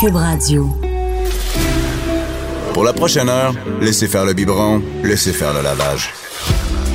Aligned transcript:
Cube 0.00 0.14
Radio. 0.14 0.68
Pour 2.72 2.84
la 2.84 2.92
prochaine 2.92 3.28
heure, 3.28 3.52
laissez 3.80 4.06
faire 4.06 4.24
le 4.24 4.32
biberon, 4.32 4.80
laissez 5.02 5.32
faire 5.32 5.52
le 5.52 5.60
lavage. 5.60 6.12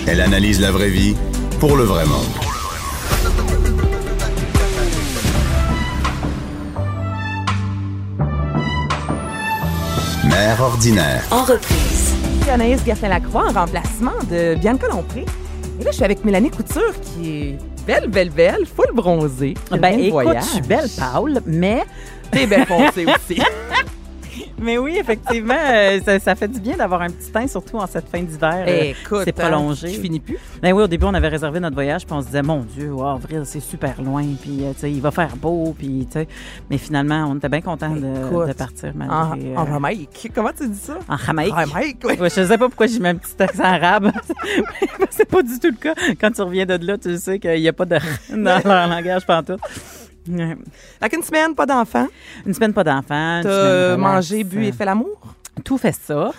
Elle 0.08 0.22
analyse 0.22 0.62
la 0.62 0.72
vraie 0.72 0.90
vie 0.90 1.14
pour 1.60 1.76
le 1.76 1.84
vrai 1.84 2.06
monde. 2.06 2.24
Mère 10.26 10.62
ordinaire. 10.62 11.24
En 11.32 11.44
reprise. 11.44 12.14
Anaïs 12.50 12.86
Gertin-Lacroix 12.86 13.50
en 13.50 13.54
remplacement 13.54 14.12
de 14.30 14.56
Bianca 14.56 14.88
Lompré. 14.88 15.26
Et 15.80 15.84
là, 15.84 15.92
je 15.92 15.96
suis 15.96 16.06
avec 16.06 16.24
Mélanie 16.24 16.52
Couture 16.52 16.94
qui 17.02 17.32
est 17.42 17.58
belle, 17.86 18.08
belle, 18.08 18.30
belle, 18.30 18.66
full 18.66 18.94
bronzée. 18.94 19.56
qui 19.70 19.80
Ben, 19.80 20.00
écoute, 20.00 20.12
voyage. 20.12 20.44
je 20.44 20.50
suis 20.50 20.62
belle, 20.62 20.88
Paul, 20.98 21.42
mais, 21.46 21.84
T'es 22.34 22.48
belle 22.48 22.66
foncée 22.66 23.06
aussi. 23.16 23.40
mais 24.60 24.78
oui, 24.78 24.98
effectivement, 25.00 25.54
euh, 25.60 26.00
ça, 26.06 26.18
ça 26.20 26.36
fait 26.36 26.48
du 26.48 26.60
bien 26.60 26.76
d'avoir 26.78 27.02
un 27.02 27.10
petit 27.10 27.32
teint, 27.32 27.48
surtout 27.48 27.78
en 27.78 27.86
cette 27.86 28.08
fin 28.10 28.22
d'hiver. 28.22 28.64
euh, 28.68 28.94
Écoute, 29.02 29.22
c'est 29.26 29.32
prolongé. 29.34 29.90
Je 29.90 30.00
finis 30.00 30.20
plus? 30.20 30.38
Ben 30.62 30.72
oui, 30.74 30.84
au 30.84 30.88
début, 30.88 31.06
on 31.06 31.14
avait 31.14 31.28
réservé 31.28 31.60
notre 31.60 31.76
voyage, 31.76 32.06
puis 32.06 32.16
on 32.16 32.22
se 32.22 32.28
disait, 32.28 32.42
mon 32.42 32.62
Dieu, 32.62 32.92
wow, 32.94 33.08
avril, 33.16 33.42
c'est 33.46 33.60
super 33.60 34.02
loin, 34.02 34.24
puis 34.42 34.64
euh, 34.64 34.88
il 34.88 35.02
va 35.02 35.12
faire 35.12 35.36
beau, 35.36 35.76
puis. 35.78 36.08
Mais 36.70 36.78
finalement, 36.78 37.28
on 37.30 37.36
était 37.36 37.50
bien 37.50 37.62
contents 37.62 37.92
de, 37.96 38.54
partir, 38.54 38.94
En, 38.96 38.98
malgré. 39.36 39.58
en 39.58 39.66
Jamaïque. 39.68 40.32
Comment 40.34 40.52
tu 40.58 40.68
dis 40.70 40.80
ça? 40.80 40.98
en 41.10 41.18
Jamaïque. 41.18 41.54
Jamaïque, 41.56 41.98
oui. 42.06 42.14
Ouais, 42.20 42.30
je 42.30 42.44
sais 42.46 42.58
pas 42.58 42.68
pourquoi 42.70 42.88
j'ai 42.88 43.00
mis 43.00 43.10
un 43.10 43.16
petit 43.16 43.36
accent 43.44 43.64
arabe. 43.64 44.12
c'est 45.10 45.30
pas 45.30 45.44
du 45.44 45.60
tout 45.60 45.68
le 45.68 45.78
cas. 45.78 45.94
Quand 46.20 46.32
tu 46.32 46.42
reviens 46.42 46.66
de 46.66 46.80
là, 46.86 46.98
tu 46.98 47.16
sais 47.18 47.38
qu'il 47.38 47.60
n'y 47.62 47.68
a 47.68 47.74
pas 47.74 47.86
de 47.86 47.98
dans 48.32 48.62
leur 48.64 48.88
langage 48.88 49.26
pantoute. 49.28 49.60
Ouais. 50.28 50.56
Fait 51.02 51.10
qu'une 51.10 51.24
semaine, 51.24 51.56
pas 51.56 51.66
d'enfant? 51.66 52.08
Une 52.46 52.54
semaine 52.54 52.74
pas 52.74 52.84
d'enfant. 52.84 53.38
une 53.38 53.44
T'as 53.44 53.98
mangé, 53.98 54.44
bu 54.44 54.66
et 54.66 54.72
fait 54.72 54.86
l'amour? 54.86 55.36
Tout 55.64 55.78
fait 55.78 55.94
ça 55.94 56.32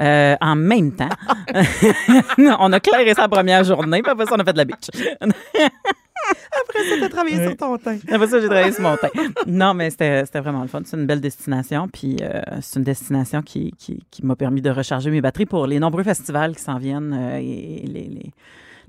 euh, 0.00 0.36
en 0.40 0.56
même 0.56 0.92
temps. 0.92 1.08
on 2.38 2.72
a 2.72 2.80
clairé 2.80 3.14
sa 3.14 3.28
première 3.28 3.64
journée, 3.64 4.02
puis 4.02 4.10
après 4.10 4.26
ça, 4.26 4.34
on 4.36 4.40
a 4.40 4.44
fait 4.44 4.52
de 4.52 4.58
la 4.58 4.64
beach. 4.64 4.88
Après 6.52 6.84
ça, 6.84 6.96
t'as 7.00 7.08
travaillé 7.08 7.42
sur 7.42 7.56
ton 7.56 7.78
teint. 7.78 7.98
Après 8.08 8.26
ça, 8.28 8.40
j'ai 8.40 8.46
travaillé 8.46 8.72
sur 8.72 8.82
mon 8.82 8.96
teint. 8.96 9.08
Non, 9.46 9.72
mais 9.72 9.90
c'était 9.90 10.24
c'était 10.26 10.40
vraiment 10.40 10.60
le 10.62 10.68
fun. 10.68 10.82
C'est 10.84 10.96
une 10.96 11.06
belle 11.06 11.20
destination, 11.20 11.88
puis 11.88 12.18
euh, 12.20 12.42
c'est 12.60 12.78
une 12.78 12.84
destination 12.84 13.42
qui, 13.42 13.72
qui, 13.78 14.04
qui 14.10 14.24
m'a 14.24 14.36
permis 14.36 14.60
de 14.60 14.70
recharger 14.70 15.10
mes 15.10 15.22
batteries 15.22 15.46
pour 15.46 15.66
les 15.66 15.80
nombreux 15.80 16.04
festivals 16.04 16.54
qui 16.54 16.62
s'en 16.62 16.78
viennent 16.78 17.16
euh, 17.18 17.38
et 17.38 17.84
les... 17.86 18.08
les 18.08 18.32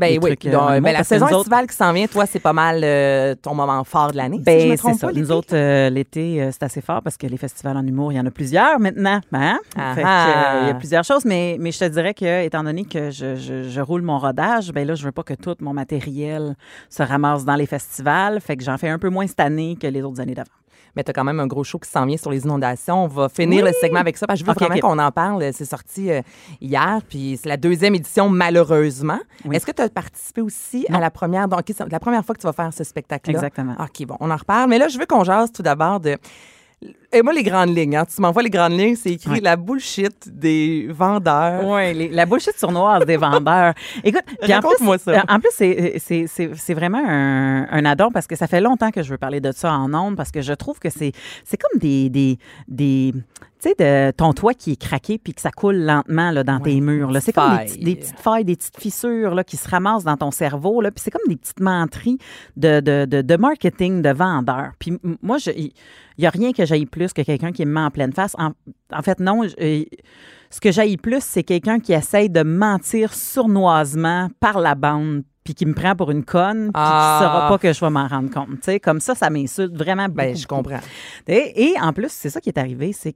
Ben 0.02 0.20
oui, 0.22 0.36
euh, 0.46 0.52
donc, 0.52 0.62
en 0.62 0.82
ben, 0.82 0.92
la 0.94 1.04
saison 1.04 1.26
autres- 1.28 1.38
estivale 1.40 1.68
qui 1.68 1.76
s'en 1.76 1.94
vient, 1.94 2.08
toi, 2.08 2.26
c'est 2.26 2.40
pas 2.40 2.54
mal 2.54 2.82
euh, 2.84 3.36
ton 3.42 3.54
moment 3.56 3.84
fort 3.84 4.12
de 4.12 4.18
l'année. 4.18 4.38
si 4.38 4.42
je 4.42 4.46
Ben, 4.46 4.70
me 4.72 4.98
ça. 4.98 5.12
Nous 5.14 5.32
autres, 5.32 5.56
euh, 5.56 5.90
l'été, 5.90 6.42
euh, 6.42 6.50
c'est 6.52 6.64
assez 6.64 6.82
fort 6.82 7.02
parce 7.02 7.18
que 7.18 7.28
les 7.28 7.38
festivals 7.38 7.78
en 7.78 7.86
humour, 7.86 8.12
il 8.12 8.16
y 8.16 8.20
en 8.20 8.26
a 8.26 8.32
plusieurs 8.32 8.80
maintenant. 8.80 9.22
Hein? 9.34 9.60
Ah 9.78 9.96
Fait 9.96 10.02
que, 10.02 10.08
ah. 10.08 10.60
il 10.64 10.68
y 10.68 10.72
a 10.72 10.74
plusieurs 10.76 11.04
choses, 11.04 11.26
mais, 11.26 11.58
mais 11.60 11.72
je 11.72 11.80
te 11.80 11.86
dirais 11.86 12.14
que, 12.14 12.44
étant 12.44 12.64
donné 12.64 12.86
que 12.86 13.12
je, 13.12 13.36
je, 13.36 13.64
je 13.70 13.82
roule 13.82 14.02
mon 14.02 14.18
rodage, 14.20 14.72
ben 14.72 14.86
là, 14.88 14.96
je 14.96 15.04
veux 15.06 15.12
pas 15.12 15.24
que 15.24 15.34
tout 15.34 15.56
mon 15.62 15.74
matériel 15.74 16.56
se 16.90 17.04
ramasse 17.04 17.46
dans 17.46 17.56
les 17.56 17.66
festivals. 17.66 18.40
Fait 18.42 18.58
que 18.58 18.64
j'en 18.64 18.78
fais 18.78 18.90
un 18.90 19.00
peu 19.00 19.10
moins 19.10 19.28
cette 19.28 19.40
année 19.40 19.78
que 19.80 19.88
les 19.88 20.02
autres 20.02 20.20
années 20.22 20.36
d'avant. 20.36 20.50
Mais 20.96 21.04
tu 21.04 21.12
as 21.12 21.14
quand 21.14 21.24
même 21.24 21.40
un 21.40 21.48
gros 21.48 21.64
show 21.64 21.80
qui 21.80 21.90
s'en 21.90 22.06
vient 22.06 22.18
sur 22.18 22.32
les 22.32 22.44
inondations. 22.44 23.04
On 23.04 23.08
va 23.08 23.30
finir 23.30 23.66
le 23.66 23.72
segment 23.74 24.00
avec 24.00 24.18
ça 24.18 24.28
parce 24.28 24.40
que 24.40 24.46
je 24.46 24.52
veux 24.52 24.52
Ok, 24.52 24.60
vraiment 24.60 24.80
qu'on 24.80 25.00
en 25.00 25.12
parle. 25.12 25.52
C'est 25.54 25.66
sorti 25.66 26.12
euh, 26.12 26.22
hier, 26.60 27.00
puis 27.08 27.40
c'est 27.42 27.50
la 27.50 27.58
deuxième 27.58 27.96
édition, 27.96 28.30
malheureusement. 28.30 29.20
Oui. 29.46 29.56
Est-ce 29.56 29.66
que 29.66 29.72
tu 29.72 29.82
as 29.82 29.90
participé 29.90 30.42
aussi 30.42 30.86
à 30.90 31.00
la 31.00 31.10
première? 31.12 31.48
Donc, 31.48 31.62
la 31.90 32.00
première 32.00 32.26
fois 32.26 32.36
que 32.36 32.42
tu 32.42 32.48
vas 32.48 32.54
faire 32.54 32.74
ce 32.74 32.84
spectacle-là? 32.84 33.38
Exactement. 33.38 33.76
OK, 33.80 34.06
bon, 34.06 34.18
on 34.20 34.30
en 34.30 34.36
reparle. 34.36 34.70
Mais 34.70 34.78
là, 34.78 34.88
je 34.88 34.98
veux 34.98 35.06
qu'on 35.06 35.24
jase 35.24 35.52
tout 35.52 35.64
d'abord 35.64 36.00
de. 36.00 36.18
Et 37.14 37.22
moi, 37.22 37.34
les 37.34 37.44
grandes 37.44 37.76
lignes, 37.76 37.96
hein. 37.98 38.06
tu 38.06 38.22
m'envoies 38.22 38.44
les 38.44 38.50
grandes 38.50 38.72
lignes, 38.78 38.96
c'est 38.96 39.12
écrit 39.12 39.42
la 39.42 39.56
bullshit 39.58 40.30
des 40.30 40.88
vendeurs. 40.90 41.66
Oui, 41.68 42.10
la 42.10 42.26
bullshit 42.26 42.58
sournoise 42.58 43.06
des 43.06 43.18
vendeurs. 43.18 43.74
Écoute, 44.04 44.24
puis 44.42 44.54
en 44.54 44.62
plus, 44.62 44.98
ça. 45.00 45.24
en 45.28 45.40
plus, 45.40 45.52
c'est- 45.54 46.74
vraiment 46.74 47.04
un, 47.06 47.68
un 47.70 47.86
addon 47.86 48.12
parce 48.12 48.28
que 48.28 48.36
ça 48.36 48.48
fait 48.48 48.62
longtemps 48.62 48.92
que 48.92 49.04
je 49.04 49.10
veux 49.12 49.18
parler 49.18 49.42
de 49.42 49.52
ça 49.52 49.74
en 49.74 49.94
ondes 49.94 50.16
parce 50.16 50.32
que 50.32 50.42
je 50.42 50.54
trouve 50.54 50.80
que 50.80 50.90
c'est 50.90 51.12
comme 51.58 51.80
des, 51.80 52.10
des, 52.10 52.38
des 52.68 53.14
tu 53.62 53.70
sais, 53.78 54.14
ton 54.14 54.34
toit 54.34 54.54
qui 54.56 54.72
est 54.72 54.82
craqué 54.82 55.20
puis 55.20 55.34
que 55.36 55.42
ça 55.42 55.52
coule 55.52 55.76
lentement 55.76 56.32
là, 56.32 56.44
dans 56.44 56.58
Ouais, 56.58 56.72
tes 56.72 56.82
murs. 56.82 57.12
C'est 57.22 57.32
comme 57.34 57.58
des, 57.80 57.96
petites 57.96 58.20
failles, 58.20 58.44
des 58.46 58.56
petites 58.56 58.80
fissures 58.80 59.36
là, 59.36 59.44
qui 59.44 59.58
se 59.58 59.70
ramassent 59.70 60.04
dans 60.04 60.18
ton 60.18 60.32
cerveau. 60.32 60.82
Là, 60.82 60.90
puis 60.92 61.02
c'est 61.04 61.12
comme 61.12 61.28
des 61.28 61.36
petites 61.36 61.60
menteries 61.60 62.18
de, 62.58 62.80
de, 62.80 63.06
de, 63.06 63.22
de 63.22 63.36
marketing, 63.36 64.02
de 64.02 64.10
vendeurs. 64.12 64.72
Puis 64.80 64.98
moi, 65.22 65.38
il 65.56 65.72
n'y 66.18 66.26
a 66.26 66.30
rien 66.32 66.54
que 66.54 66.66
j'aille 66.66 66.88
plus 66.88 67.01
que 67.08 67.22
quelqu'un 67.22 67.52
qui 67.52 67.66
me 67.66 67.72
met 67.74 67.82
en 67.82 67.92
pleine 67.92 68.14
face. 68.14 68.36
En, 68.38 68.52
en 68.94 69.02
fait, 69.02 69.20
non. 69.20 69.44
euh, 69.44 69.84
ce 70.50 70.60
que 70.60 70.72
j'aille 70.72 70.98
plus, 70.98 71.24
c'est 71.24 71.44
quelqu'un 71.44 71.80
qui 71.80 71.94
essaye 71.94 72.30
de 72.30 72.44
mentir 72.44 73.14
sournoisement 73.14 74.30
par 74.40 74.60
la 74.60 74.76
bande 74.76 75.24
puis 75.44 75.56
qui 75.56 75.66
me 75.66 75.74
prend 75.74 75.96
pour 75.96 76.12
une 76.12 76.24
conne, 76.24 76.66
puis 76.66 76.72
Ah. 76.76 77.18
qui 77.20 77.24
ne 77.26 77.30
saura 77.30 77.48
pas 77.50 77.58
que 77.58 77.74
je 77.74 77.80
vais 77.80 77.90
m'en 77.90 78.08
rendre 78.08 78.30
compte. 78.30 78.50
Tu 78.50 78.58
sais, 78.64 78.80
comme 78.80 79.00
ça, 79.00 79.16
ça 79.16 79.30
m'insulte 79.32 79.76
vraiment 79.76 80.06
beaucoup. 80.06 80.18
Ben, 80.18 80.36
je 80.36 80.46
comprends. 80.46 80.80
Et, 81.28 81.64
et 81.72 81.74
en 81.82 81.94
plus, 81.94 82.10
c'est 82.12 82.30
ça 82.30 82.40
qui 82.40 82.50
est 82.50 82.58
arrivé, 82.60 82.94
c'est 82.94 83.16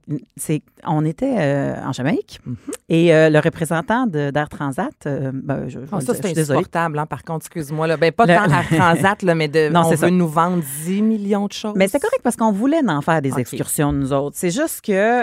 on 0.84 1.04
était 1.04 1.34
euh, 1.38 1.74
en 1.84 1.92
Jamaïque 1.92 2.40
Mhm. 2.44 2.56
et 2.88 3.14
euh, 3.14 3.30
le 3.30 3.38
représentant 3.38 4.06
d'Air 4.06 4.48
Transat, 4.48 4.92
euh, 5.06 5.30
ben, 5.32 5.68
je, 5.68 5.78
vais 5.78 5.86
ça, 6.00 6.14
c'est 6.14 6.38
insupportable, 6.38 6.98
hein, 6.98 7.06
par 7.06 7.22
contre, 7.22 7.46
excuse-moi. 7.46 7.96
Ben, 7.96 8.10
pas 8.12 8.26
Le- 8.26 8.34
tant 8.34 8.52
à 8.52 8.62
Transat, 8.94 9.22
là, 9.22 9.34
mais 9.34 9.48
de, 9.48 9.68
Non, 9.68 9.80
on 9.80 9.84
c'est 9.84 9.96
veut 9.96 10.08
ça. 10.08 10.10
nous 10.10 10.28
vendre 10.28 10.62
10 10.84 11.02
millions 11.02 11.46
de 11.46 11.52
choses. 11.52 11.74
Mais 11.76 11.86
c'est 11.88 12.00
correct 12.00 12.20
parce 12.24 12.34
qu'on 12.36 12.52
voulait 12.52 12.80
en 12.88 13.02
faire 13.02 13.22
des 13.22 13.38
excursions, 13.38 13.92
nous 13.92 14.12
autres. 14.12 14.36
C'est 14.38 14.50
juste 14.50 14.80
que 14.84 15.22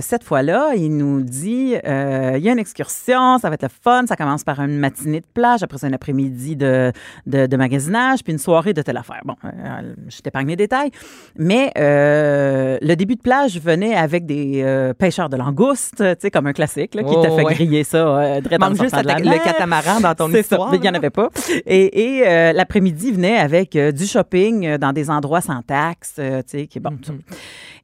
cette 0.00 0.22
fois-là, 0.24 0.74
il 0.76 0.96
nous 0.96 1.22
dit 1.22 1.74
il 1.74 2.40
y 2.42 2.48
a 2.48 2.52
une 2.52 2.58
excursion, 2.58 3.38
ça 3.38 3.48
va 3.48 3.54
être 3.54 3.62
le 3.62 3.68
fun. 3.82 4.04
Ça 4.06 4.16
commence 4.16 4.44
par 4.44 4.60
une 4.60 4.78
matinée 4.78 5.20
de 5.20 5.26
plage, 5.34 5.62
après 5.62 5.78
c'est 5.78 5.86
un 5.86 5.92
après-midi 5.92 6.43
de, 6.54 6.92
de, 7.26 7.46
de 7.46 7.56
magasinage, 7.56 8.22
puis 8.22 8.32
une 8.32 8.38
soirée 8.38 8.74
de 8.74 8.82
telle 8.82 8.96
affaire. 8.98 9.20
Bon, 9.24 9.34
euh, 9.44 9.48
je 10.08 10.20
t'épargne 10.20 10.48
les 10.48 10.56
détails. 10.56 10.90
Mais 11.36 11.72
euh, 11.78 12.78
le 12.80 12.94
début 12.94 13.16
de 13.16 13.22
plage 13.22 13.58
venait 13.58 13.94
avec 13.94 14.26
des 14.26 14.62
euh, 14.62 14.92
pêcheurs 14.94 15.28
de 15.28 15.36
langoustes, 15.36 15.96
tu 15.96 16.04
sais, 16.18 16.30
comme 16.30 16.46
un 16.46 16.52
classique, 16.52 16.94
là, 16.94 17.02
qui 17.02 17.14
Oh, 17.16 17.22
t'a 17.22 17.30
fait 17.30 17.42
ouais. 17.42 17.54
griller 17.54 17.84
ça 17.84 17.98
euh, 17.98 18.40
Manque 18.60 18.76
juste 18.76 18.90
sortant 18.94 19.02
de 19.02 19.24
la 19.24 19.36
le 19.36 19.44
catamaran 19.44 20.00
dans 20.00 20.14
ton 20.14 20.32
histoire. 20.32 20.74
il 20.74 20.80
n'y 20.80 20.88
en 20.88 20.94
avait 20.94 21.10
pas. 21.10 21.30
Et, 21.66 22.18
et, 22.20 22.52
l'après-midi 22.52 23.12
venait 23.12 23.38
avec 23.38 23.76
du 23.76 24.06
shopping 24.06 24.76
dans 24.78 24.92
des 24.92 25.10
endroits 25.10 25.40
sans 25.40 25.62
taxes, 25.62 26.14
tu 26.16 26.22
sais, 26.46 26.66
qui 26.66 26.78
est 26.78 26.80
bon. 26.80 26.96
ça. 27.02 27.12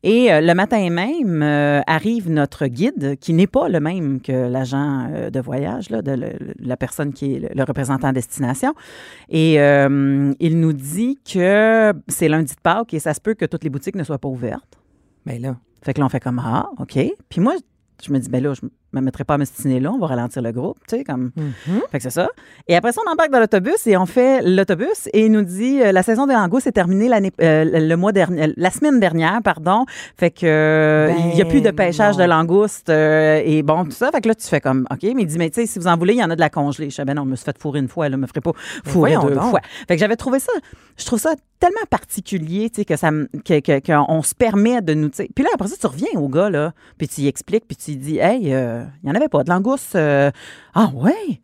Et 0.03 0.33
euh, 0.33 0.41
le 0.41 0.55
matin 0.55 0.89
même 0.91 1.43
euh, 1.43 1.81
arrive 1.87 2.31
notre 2.31 2.67
guide, 2.67 3.17
qui 3.21 3.35
n'est 3.35 3.47
pas 3.47 3.69
le 3.69 3.81
même 3.81 4.21
que 4.23 4.33
l'agent 4.33 5.09
euh, 5.13 5.29
de 5.31 5.41
voyage, 5.41 5.91
là, 5.91 6.01
de 6.01 6.13
le- 6.13 6.55
la 6.59 6.77
personne 6.77 7.13
qui 7.13 7.35
est 7.35 7.39
le, 7.41 7.49
le 7.55 7.65
représentant 7.65 8.09
à 8.09 8.13
destination. 8.13 8.73
Et 9.29 9.55
il 9.57 10.61
nous 10.61 10.73
dit 10.73 11.19
que 11.31 11.93
c'est 12.09 12.29
lundi 12.29 12.55
de 12.55 12.61
Pâques 12.63 12.95
et 12.95 12.99
ça 12.99 13.13
se 13.15 13.21
peut 13.21 13.35
que 13.35 13.45
toutes 13.45 13.65
les 13.65 13.71
boutiques 13.71 13.97
ne 13.97 14.05
soient 14.05 14.19
pas 14.19 14.29
ouvertes. 14.29 14.79
Ben 15.27 15.41
là. 15.41 15.57
Fait 15.83 15.95
que 15.95 16.01
là, 16.01 16.07
on 16.07 16.09
fait 16.09 16.21
comme 16.21 16.41
Ah, 16.43 16.69
OK. 16.79 16.99
Puis 17.29 17.41
moi, 17.41 17.55
je 18.03 18.13
me 18.13 18.19
dis, 18.19 18.29
ben 18.31 18.43
là, 18.43 18.55
je 18.55 18.61
me 18.93 19.01
mettrai 19.01 19.25
pas 19.25 19.35
à 19.35 19.39
me 19.39 19.45
stiner 19.45 19.81
là, 19.81 19.93
on 19.93 19.99
va 19.99 20.09
ralentir 20.09 20.43
le 20.43 20.53
groupe, 20.53 20.79
tu 20.89 20.97
sais, 20.97 21.05
comme. 21.05 21.31
Mhm. 21.37 21.81
Fait 21.91 21.99
que 21.99 22.03
c'est 22.03 22.11
ça. 22.11 22.29
Et 22.69 22.77
après 22.77 22.93
ça, 22.93 23.01
on 23.07 23.11
embarque 23.11 23.31
dans 23.31 23.41
l'autobus 23.41 23.87
et 23.87 23.97
on 23.97 24.07
fait 24.07 24.43
l'autobus 24.43 25.09
et 25.13 25.27
il 25.27 25.33
nous 25.33 25.43
dit 25.43 25.81
euh, 25.83 25.93
la 25.93 26.03
saison 26.03 26.27
des 26.27 26.35
langoustes 26.35 26.67
est 26.67 26.73
terminée 26.73 27.09
l'année, 27.09 27.33
euh, 27.41 27.65
le 27.65 27.95
mois 27.97 28.13
dernier, 28.13 28.43
euh, 28.43 28.53
la 28.57 28.71
semaine 28.71 29.01
dernière, 29.01 29.41
pardon. 29.43 29.85
Fait 30.17 30.31
que 30.31 30.45
euh, 30.45 31.09
Ben 31.09 31.31
il 31.33 31.39
y 31.39 31.43
a 31.43 31.45
plus 31.45 31.61
de 31.61 31.71
pêchage 31.71 32.17
non. 32.17 32.25
de 32.25 32.29
langoustes 32.29 32.89
et 32.91 33.63
bon 33.63 33.85
tout 33.85 33.91
ça. 33.93 34.11
Fait 34.11 34.21
que 34.21 34.29
là 34.29 34.35
tu 34.35 34.47
fais 34.47 34.61
comme 34.61 34.87
ok, 34.91 35.03
mais 35.03 35.23
il 35.23 35.27
dit 35.27 35.39
mais 35.39 35.51
tu 35.51 35.61
sais 35.61 35.67
si 35.67 35.79
vous 35.79 35.87
en 35.87 35.97
voulez, 35.97 36.15
il 36.15 36.21
y 36.21 36.25
en 36.25 36.31
a 36.31 36.35
de 36.35 36.41
la 36.41 36.51
congelée. 36.51 36.91
Je 36.91 36.97
sais 36.97 37.05
ben 37.05 37.15
non, 37.15 37.25
je 37.25 37.31
me 37.31 37.37
suis 37.37 37.45
fait 37.45 37.59
fourrer 37.59 37.81
une 37.81 37.89
fois, 37.89 38.09
là, 38.09 38.17
je 38.17 38.21
me 38.21 38.27
ferai 38.27 38.41
pas 38.41 38.53
fourrer 38.85 39.15
voyons 39.15 39.27
deux 39.27 39.35
donc. 39.35 39.51
fois. 39.51 39.61
Fait 39.89 39.95
que 39.95 40.01
j'avais 40.01 40.17
trouvé 40.17 40.39
ça, 40.41 40.53
je 40.97 41.05
trouve 41.05 41.19
ça 41.21 41.35
tellement 41.59 41.77
particulier, 41.91 42.71
tu 42.71 42.77
sais 42.77 42.85
que 42.85 42.97
ça, 42.97 43.11
que 43.45 43.81
qu'on 43.81 44.23
se 44.23 44.35
permet 44.35 44.81
de 44.81 44.95
nous, 44.95 45.09
tu 45.11 45.17
sais. 45.17 45.29
Puis 45.35 45.45
là 45.45 45.51
après 45.55 45.69
ça 45.69 45.77
tu 45.79 45.87
reviens 45.87 46.09
au 46.21 46.29
gars 46.29 46.51
là, 46.51 46.73
puis 46.99 47.09
tu 47.09 47.23
y 47.23 47.29
expliques, 47.29 47.65
puis 47.69 47.77
tu 47.77 47.93
lui 47.93 47.99
dis 47.99 48.19
hey, 48.19 48.53
euh, 48.55 48.80
il 49.03 49.09
y 49.09 49.13
en 49.13 49.15
avait 49.15 49.29
pas 49.29 49.43
de 49.45 49.51
langoustes. 49.51 49.95
euh, 49.97 50.31
ah 50.75 50.91
ouais? 50.95 51.41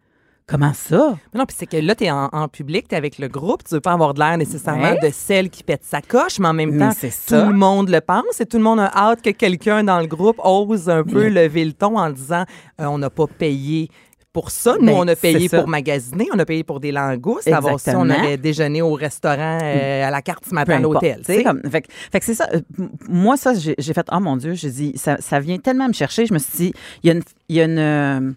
Comment 0.49 0.73
ça? 0.75 1.17
Mais 1.35 1.41
Non, 1.41 1.45
puis 1.45 1.57
c'est 1.59 1.67
que 1.67 1.77
là, 1.77 1.97
tu 1.97 2.05
es 2.05 2.11
en, 2.13 2.29
en 2.33 2.47
public, 2.47 2.87
tu 2.87 2.95
es 2.95 2.99
avec 2.99 3.19
le 3.19 3.27
groupe, 3.27 3.65
tu 3.65 3.75
veux 3.75 3.81
pas 3.81 3.93
avoir 3.95 4.15
de 4.15 4.21
l'air 4.21 4.39
nécessairement 4.39 4.93
Ouais. 4.93 4.99
de 5.03 5.11
celle 5.13 5.51
qui 5.51 5.65
pète 5.65 5.83
sa 5.83 6.01
coche, 6.01 6.39
mais 6.39 6.47
en 6.47 6.53
même 6.53 6.71
Mais 6.71 6.89
temps, 6.89 6.95
tout 6.95 7.09
ça. 7.11 7.47
le 7.47 7.53
monde 7.53 7.89
le 7.89 8.01
pense 8.01 8.41
et 8.41 8.47
tout 8.47 8.59
le 8.59 8.63
monde 8.63 8.79
a 8.79 8.93
hâte 8.95 9.23
que 9.23 9.31
quelqu'un 9.31 9.83
dans 9.83 9.99
le 9.99 10.07
groupe 10.07 10.37
ose 10.45 10.89
un 10.89 11.03
peu 11.03 11.27
lever 11.29 11.65
le 11.65 11.73
ton 11.73 11.99
en 11.99 12.11
disant 12.11 12.45
euh, 12.81 12.85
on 12.87 12.99
n'a 12.99 13.11
pas 13.11 13.27
payé 13.27 13.91
pour 14.37 14.51
ça. 14.51 14.75
Nous, 14.79 14.85
Ben, 14.87 14.93
on 14.95 15.09
a 15.09 15.17
payé 15.17 15.49
pour 15.61 15.67
magasiner, 15.67 16.29
on 16.35 16.39
a 16.39 16.45
payé 16.45 16.63
pour 16.63 16.79
des 16.79 16.93
langoustes. 16.93 17.49
Avant 17.49 17.79
ça, 17.79 17.99
on 17.99 18.11
aurait 18.11 18.37
déjeuné 18.37 18.83
au 18.83 18.93
restaurant 18.93 19.59
euh, 19.63 20.07
à 20.07 20.11
la 20.11 20.21
carte 20.21 20.45
ce 20.47 20.55
matin 20.55 20.75
à 20.77 20.81
l'hôtel. 20.81 21.23
comme- 21.43 21.63
fait, 21.71 21.81
que- 21.83 21.93
fait 22.13 22.19
que 22.21 22.25
c'est 22.27 22.35
ça. 22.35 22.47
euh, 22.53 22.61
moi, 23.09 23.39
ça, 23.39 23.55
j'ai 23.55 23.95
fait, 23.95 24.07
oh 24.13 24.21
mon 24.21 24.37
Dieu, 24.37 24.53
j'ai 24.53 24.69
dit, 24.71 24.93
ça, 24.97 25.17
ça 25.21 25.41
vient 25.41 25.57
tellement 25.59 25.89
me 25.89 25.95
chercher. 25.95 26.27
Je 26.27 26.35
me 26.35 26.39
suis 26.39 26.53
dit, 26.57 26.73
il 27.03 27.07
y 27.07 27.11
a 27.11 27.15
une. 27.15 27.23
Il 27.49 27.57
y 27.57 27.61
a 27.63 27.65
une 27.65 27.79
euh, 27.79 28.33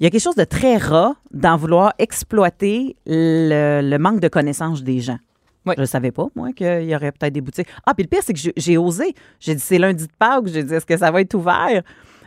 il 0.00 0.04
y 0.04 0.06
a 0.06 0.10
quelque 0.10 0.20
chose 0.22 0.34
de 0.34 0.44
très 0.44 0.76
ras 0.76 1.14
d'en 1.32 1.56
vouloir 1.56 1.94
exploiter 1.98 2.96
le, 3.06 3.80
le 3.82 3.98
manque 3.98 4.20
de 4.20 4.28
connaissances 4.28 4.82
des 4.82 4.98
gens. 5.00 5.18
Oui. 5.64 5.74
Je 5.76 5.82
ne 5.82 5.86
savais 5.86 6.10
pas, 6.10 6.26
moi, 6.34 6.52
qu'il 6.52 6.82
y 6.90 6.94
aurait 6.96 7.12
peut-être 7.12 7.32
des 7.32 7.40
boutiques. 7.40 7.68
Ah, 7.86 7.94
puis 7.94 8.02
le 8.02 8.08
pire, 8.08 8.18
c'est 8.22 8.32
que 8.32 8.38
j'ai- 8.38 8.52
j'ai 8.56 8.76
osé. 8.76 9.14
J'ai 9.38 9.54
dit, 9.54 9.62
c'est 9.64 9.78
lundi 9.78 10.06
de 10.08 10.12
Pâques. 10.18 10.46
J'ai 10.48 10.64
dit, 10.64 10.74
est-ce 10.74 10.84
que 10.86 10.96
ça 10.96 11.10
va 11.12 11.20
être 11.20 11.34
ouvert? 11.34 11.82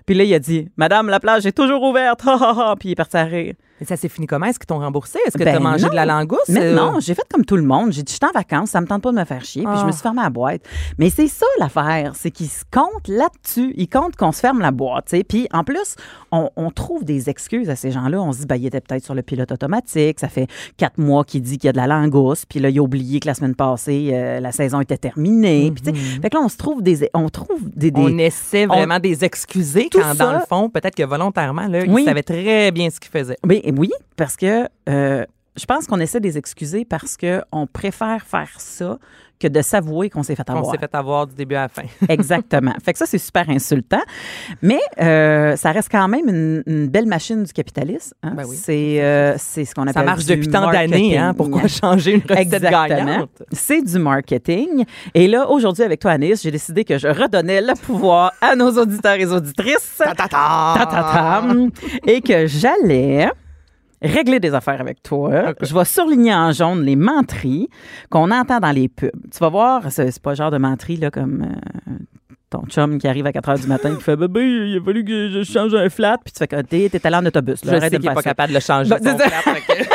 Puis 0.05 0.15
là, 0.15 0.23
il 0.23 0.33
a 0.33 0.39
dit, 0.39 0.69
Madame, 0.77 1.09
la 1.09 1.19
plage 1.19 1.45
est 1.45 1.51
toujours 1.51 1.81
ouverte. 1.83 2.21
Puis 2.79 2.89
il 2.89 2.91
est 2.91 2.95
parti 2.95 3.17
à 3.17 3.23
rire. 3.23 3.53
Et 3.81 3.85
ça 3.85 3.97
s'est 3.97 4.07
fini 4.07 4.25
comment? 4.25 4.45
Est-ce 4.45 4.57
qu'ils 4.57 4.67
t'ont 4.67 4.79
remboursé? 4.79 5.19
Est-ce 5.27 5.37
que 5.37 5.43
Ben 5.43 5.51
tu 5.51 5.57
as 5.57 5.59
mangé 5.59 5.83
non. 5.83 5.89
de 5.89 5.95
la 5.95 6.05
langouste? 6.05 6.47
Mais 6.49 6.61
Euh, 6.61 6.75
non, 6.75 6.99
j'ai 7.01 7.13
fait 7.13 7.25
comme 7.29 7.43
tout 7.43 7.57
le 7.57 7.63
monde. 7.63 7.91
J'ai 7.91 8.03
dit, 8.03 8.13
je 8.13 8.17
suis 8.17 8.25
en 8.25 8.31
vacances, 8.33 8.69
ça 8.69 8.79
me 8.79 8.87
tente 8.87 9.01
pas 9.03 9.11
de 9.11 9.17
me 9.17 9.25
faire 9.25 9.43
chier. 9.43 9.63
Puis 9.63 9.71
Ah. 9.75 9.79
je 9.81 9.85
me 9.85 9.91
suis 9.91 10.01
fermé 10.01 10.21
la 10.21 10.29
boîte. 10.29 10.61
Mais 10.97 11.09
c'est 11.09 11.27
ça 11.27 11.45
l'affaire, 11.59 12.13
c'est 12.15 12.31
qu'ils 12.31 12.47
se 12.47 12.63
comptent 12.71 13.07
là-dessus. 13.07 13.73
Ils 13.75 13.89
comptent 13.89 14.15
qu'on 14.15 14.31
se 14.31 14.39
ferme 14.39 14.59
la 14.59 14.71
boîte. 14.71 15.05
tu 15.09 15.17
sais. 15.17 15.23
Puis 15.25 15.47
en 15.51 15.63
plus, 15.65 15.95
on, 16.31 16.49
on 16.55 16.71
trouve 16.71 17.03
des 17.03 17.29
excuses 17.29 17.69
à 17.69 17.75
ces 17.75 17.91
gens-là. 17.91 18.21
On 18.21 18.31
se 18.31 18.39
dit, 18.39 18.45
ben, 18.45 18.55
il 18.55 18.65
était 18.65 18.79
peut-être 18.81 19.03
sur 19.03 19.13
le 19.13 19.21
pilote 19.23 19.51
automatique. 19.51 20.19
Ça 20.21 20.29
fait 20.29 20.47
quatre 20.77 20.97
mois 20.97 21.25
qu'il 21.25 21.41
dit 21.41 21.57
qu'il 21.57 21.67
y 21.67 21.69
a 21.69 21.73
de 21.73 21.77
la 21.77 21.87
langouste. 21.87 22.45
Puis 22.49 22.59
là, 22.59 22.69
il 22.69 22.79
a 22.79 22.81
oublié 22.81 23.19
que 23.19 23.27
la 23.27 23.33
semaine 23.33 23.55
passée, 23.55 24.11
euh, 24.13 24.39
la 24.39 24.53
saison 24.53 24.79
était 24.79 24.97
terminée. 24.97 25.71
Puis 25.75 25.83
tu 25.93 25.99
sais, 26.01 26.19
fait 26.21 26.29
que 26.29 26.37
là, 26.37 26.43
on 26.43 26.49
se 26.49 26.57
trouve 26.57 26.81
des, 26.81 27.09
on 27.13 27.27
trouve 27.27 27.59
des, 27.75 27.91
des- 27.91 27.99
On 28.01 28.17
essaie 28.17 28.65
vraiment 28.67 28.99
de 28.99 29.03
les 29.07 29.23
excuser 29.25 29.89
Tout 29.91 29.99
quand, 29.99 30.15
dans 30.15 30.33
le 30.33 30.39
fond, 30.47 30.69
peut-être 30.69 30.95
que 30.95 31.03
volontairement, 31.03 31.67
là, 31.67 31.79
Oui. 31.87 32.03
ils 32.03 32.05
savaient 32.05 32.23
très 32.23 32.71
bien 32.71 32.89
ce 32.89 32.99
qu'ils 32.99 33.11
faisaient. 33.11 33.37
Ben, 33.43 33.59
oui, 33.75 33.91
parce 34.17 34.35
que 34.35 34.67
euh, 34.89 35.25
je 35.57 35.65
pense 35.65 35.87
qu'on 35.87 35.99
essaie 35.99 36.19
de 36.19 36.25
les 36.27 36.37
excuser 36.37 36.83
parce 36.85 37.15
qu'on 37.17 37.67
préfère 37.67 38.25
faire 38.25 38.51
ça 38.57 38.97
que 39.37 39.49
de 39.49 39.61
s'avouer 39.61 40.09
qu'on 40.09 40.23
s'est 40.23 40.33
fait 40.35 40.49
On 40.49 40.53
avoir. 40.55 40.71
s'est 40.71 40.77
fait 40.79 40.95
avoir 40.95 41.27
du 41.27 41.35
début 41.35 41.55
à 41.55 41.63
la 41.63 41.67
fin. 41.67 41.81
Exactement. 42.09 42.71
fait 42.83 42.93
que 42.93 42.99
ça, 42.99 43.05
c'est 43.05 43.17
super 43.17 43.49
insultant. 43.49 43.99
Mais 44.61 44.79
euh, 45.01 45.57
ça 45.57 45.71
reste 45.73 45.89
quand 45.91 46.07
même 46.07 46.29
une, 46.29 46.63
une 46.65 46.87
belle 46.87 47.05
machine 47.05 47.43
du 47.43 47.51
capitalisme. 47.51 48.13
hein. 48.23 48.31
Ben 48.35 48.45
oui. 48.47 48.55
C'est 48.55 49.03
euh, 49.03 49.35
c'est 49.37 49.65
ce 49.65 49.75
qu'on 49.75 49.81
appelle 49.83 49.93
Ça 49.93 50.03
marche 50.03 50.25
depuis 50.25 50.47
tant 50.47 50.71
d'années, 50.71 51.17
hein? 51.17 51.33
Pourquoi 51.33 51.67
changer 51.67 52.13
une 52.13 52.21
recette 52.21 52.37
Exactement. 52.53 52.87
gagnante? 52.87 53.43
C'est 53.51 53.81
du 53.81 53.99
marketing. 53.99 54.85
Et 55.13 55.27
là, 55.27 55.49
aujourd'hui, 55.49 55.83
avec 55.83 55.99
toi, 55.99 56.11
Anis, 56.11 56.41
j'ai 56.41 56.51
décidé 56.51 56.85
que 56.85 56.97
je 56.97 57.07
redonnais 57.09 57.59
le 57.59 57.73
pouvoir 57.75 58.31
à 58.39 58.55
nos 58.55 58.71
auditeurs 58.71 59.15
et 59.15 59.25
auditrices. 59.25 59.97
Ta-ta-tam. 59.97 61.71
et 62.07 62.21
que 62.21 62.47
j'allais 62.47 63.29
régler 64.01 64.39
des 64.39 64.53
affaires 64.53 64.81
avec 64.81 65.01
toi. 65.03 65.53
Je 65.61 65.73
vais 65.73 65.85
surligner 65.85 66.33
en 66.33 66.51
jaune 66.51 66.83
les 66.83 66.95
menteries 66.95 67.69
qu'on 68.09 68.31
entend 68.31 68.59
dans 68.59 68.71
les 68.71 68.87
pubs. 68.87 69.11
Tu 69.31 69.39
vas 69.39 69.49
voir, 69.49 69.91
c'est 69.91 70.19
pas 70.21 70.31
le 70.31 70.35
genre 70.35 70.51
de 70.51 70.57
menterie 70.57 70.97
là, 70.97 71.11
comme 71.11 71.43
euh, 71.89 71.91
ton 72.49 72.63
chum 72.67 72.97
qui 72.97 73.07
arrive 73.07 73.25
à 73.25 73.31
4 73.33 73.49
h 73.49 73.61
du 73.61 73.67
matin 73.67 73.93
et 73.93 73.97
qui 73.97 74.03
fait 74.03 74.15
Bébé, 74.15 74.41
il 74.43 74.77
a 74.77 74.83
fallu 74.83 75.03
que 75.03 75.29
je 75.31 75.43
change 75.43 75.73
un 75.75 75.89
flat. 75.89 76.17
Puis 76.23 76.33
tu 76.33 76.39
fais 76.39 76.47
que 76.47 76.61
t'es 76.61 76.89
t'es 76.89 77.05
allé 77.07 77.15
en 77.17 77.25
autobus. 77.25 77.63
là. 77.65 77.75
Je 77.75 77.79
sais 77.79 77.89
qu'il 77.89 77.99
n'est 78.07 78.13
pas 78.13 78.21
capable 78.21 78.49
de 78.49 78.55
le 78.55 78.59
changer. 78.61 78.89
Ben, 78.89 78.97
son. 79.03 79.15
plat, 79.17 79.29
fait 79.29 79.61
que- 79.61 79.79
Mais 79.79 79.85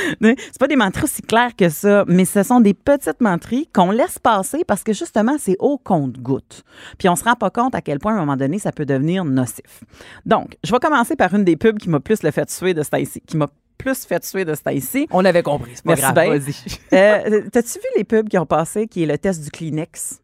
C'est 0.20 0.58
pas 0.58 0.68
des 0.68 0.76
menteries 0.76 1.04
aussi 1.04 1.22
claires 1.22 1.54
que 1.56 1.68
ça, 1.68 2.04
mais 2.06 2.24
ce 2.24 2.42
sont 2.42 2.60
des 2.60 2.74
petites 2.74 3.20
menteries 3.20 3.68
qu'on 3.72 3.90
laisse 3.90 4.18
passer 4.18 4.64
parce 4.66 4.82
que 4.82 4.92
justement, 4.92 5.36
c'est 5.38 5.56
au 5.58 5.78
compte-goutte. 5.78 6.64
Puis 6.98 7.08
on 7.08 7.16
se 7.16 7.24
rend 7.24 7.34
pas 7.34 7.50
compte 7.50 7.74
à 7.74 7.80
quel 7.80 7.98
point, 7.98 8.12
à 8.12 8.16
un 8.16 8.20
moment 8.20 8.36
donné, 8.36 8.58
ça 8.58 8.72
peut 8.72 8.86
devenir 8.86 9.24
nocif. 9.24 9.84
Donc, 10.24 10.56
je 10.64 10.72
vais 10.72 10.78
commencer 10.78 11.16
par 11.16 11.34
une 11.34 11.44
des 11.44 11.56
pubs 11.56 11.78
qui 11.78 11.88
m'a 11.88 12.00
plus 12.00 12.22
le 12.22 12.30
fait 12.30 12.50
suer 12.50 12.74
de 12.74 12.82
ce 12.82 12.90
temps-ci, 12.90 13.20
qui 13.26 13.36
m'a 13.36 13.48
plus 13.78 14.04
fait 14.06 14.24
suer 14.24 14.44
de 14.44 14.54
ce 14.54 14.62
temps-ci. 14.62 15.06
On 15.10 15.24
avait 15.24 15.42
compris, 15.42 15.72
c'est 15.74 15.84
pas 15.84 15.90
Merci 15.96 16.02
grave. 16.02 16.14
bien. 16.14 16.38
Vas-y. 16.38 16.54
Euh, 16.92 17.42
T'as-tu 17.52 17.78
vu 17.78 17.84
les 17.96 18.04
pubs 18.04 18.28
qui 18.28 18.38
ont 18.38 18.46
passé, 18.46 18.86
qui 18.86 19.02
est 19.02 19.06
le 19.06 19.18
test 19.18 19.42
du 19.44 19.50
Kleenex? 19.50 20.20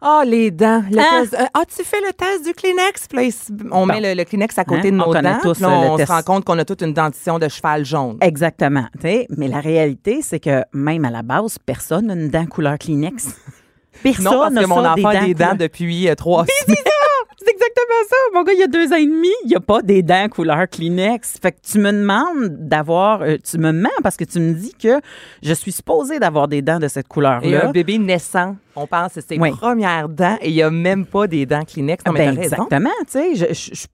Ah, 0.00 0.22
les 0.24 0.50
dents. 0.52 0.82
Le 0.90 0.98
Ah. 1.00 1.20
test- 1.22 1.34
euh, 1.34 1.44
As-tu 1.60 1.82
fait 1.84 2.00
le 2.00 2.12
test 2.12 2.44
du 2.44 2.52
Kleenex? 2.52 3.08
Puis 3.08 3.18
là, 3.30 3.34
on 3.72 3.80
Bon. 3.80 3.86
met 3.86 4.00
le, 4.00 4.14
le 4.14 4.24
Kleenex 4.24 4.56
à 4.58 4.64
côté 4.64 4.88
Hein? 4.88 4.92
de 4.92 4.96
On 5.02 5.06
nos 5.06 5.12
connaît 5.12 5.32
dents. 5.34 5.40
tous, 5.42 5.54
puis 5.54 5.62
là, 5.62 5.68
euh, 5.70 5.88
on 5.90 5.98
se 5.98 6.04
rend 6.04 6.22
compte 6.22 6.44
qu'on 6.44 6.58
a 6.58 6.64
toute 6.64 6.82
une 6.82 6.92
dentition 6.94 7.38
de 7.40 7.48
cheval 7.48 7.84
jaune. 7.84 8.16
Exactement. 8.20 8.86
tu. 9.00 9.26
Mais 9.36 9.48
la 9.48 9.60
réalité, 9.60 10.20
c'est 10.22 10.38
que 10.40 10.62
même 10.72 11.04
à 11.04 11.10
la 11.10 11.22
base, 11.22 11.58
personne 11.64 12.06
n'a 12.06 12.14
une 12.14 12.28
dent 12.28 12.46
couleur 12.46 12.78
Kleenex. 12.78 13.26
Personne 14.02 14.24
non, 14.24 14.40
parce 14.40 14.54
que 14.54 14.66
mon 14.66 14.84
enfant 14.84 15.08
a 15.08 15.24
des 15.24 15.34
dents 15.34 15.54
depuis 15.58 16.08
euh, 16.08 16.14
trois 16.14 16.44
semaines. 16.46 16.78
C'est 17.40 17.52
exactement 17.52 18.08
ça. 18.10 18.16
Mon 18.34 18.42
gars, 18.42 18.52
il 18.52 18.58
y 18.58 18.62
a 18.62 18.66
deux 18.66 18.92
ans 18.92 18.96
et 18.96 19.06
demi, 19.06 19.28
il 19.44 19.48
n'y 19.48 19.54
a 19.54 19.60
pas 19.60 19.80
des 19.80 20.02
dents 20.02 20.28
couleur 20.28 20.68
Kleenex. 20.68 21.38
Fait 21.40 21.52
que 21.52 21.58
tu 21.62 21.78
me 21.78 21.92
demandes 21.92 22.48
d'avoir. 22.68 23.22
euh, 23.22 23.36
tu 23.48 23.58
me 23.58 23.70
mens 23.72 23.88
parce 24.02 24.16
que 24.16 24.24
tu 24.24 24.40
me 24.40 24.52
dis 24.54 24.74
que 24.74 25.00
je 25.42 25.54
suis 25.54 25.70
supposée 25.72 26.18
d'avoir 26.18 26.48
des 26.48 26.62
dents 26.62 26.78
de 26.80 26.88
cette 26.88 27.06
Et 27.06 27.08
couleur-là. 27.08 27.68
un 27.68 27.70
bébé 27.70 27.98
naissant, 27.98 28.56
on 28.74 28.86
pense 28.88 29.14
que 29.14 29.20
c'est 29.20 29.34
ses 29.34 29.40
Oui. 29.40 29.50
premières 29.52 30.08
dents 30.08 30.36
et 30.42 30.48
il 30.50 30.54
n'y 30.54 30.62
a 30.62 30.70
même 30.70 31.06
pas 31.06 31.26
des 31.28 31.46
dents 31.46 31.62
Kleenex. 31.64 32.04
Non, 32.06 32.12
mais 32.12 32.26
Ben, 32.32 32.38
exactement. 32.42 32.90
Tu 33.06 33.12
sais, 33.12 33.34
je. 33.36 33.46
je- 33.54 33.74
je- 33.74 33.86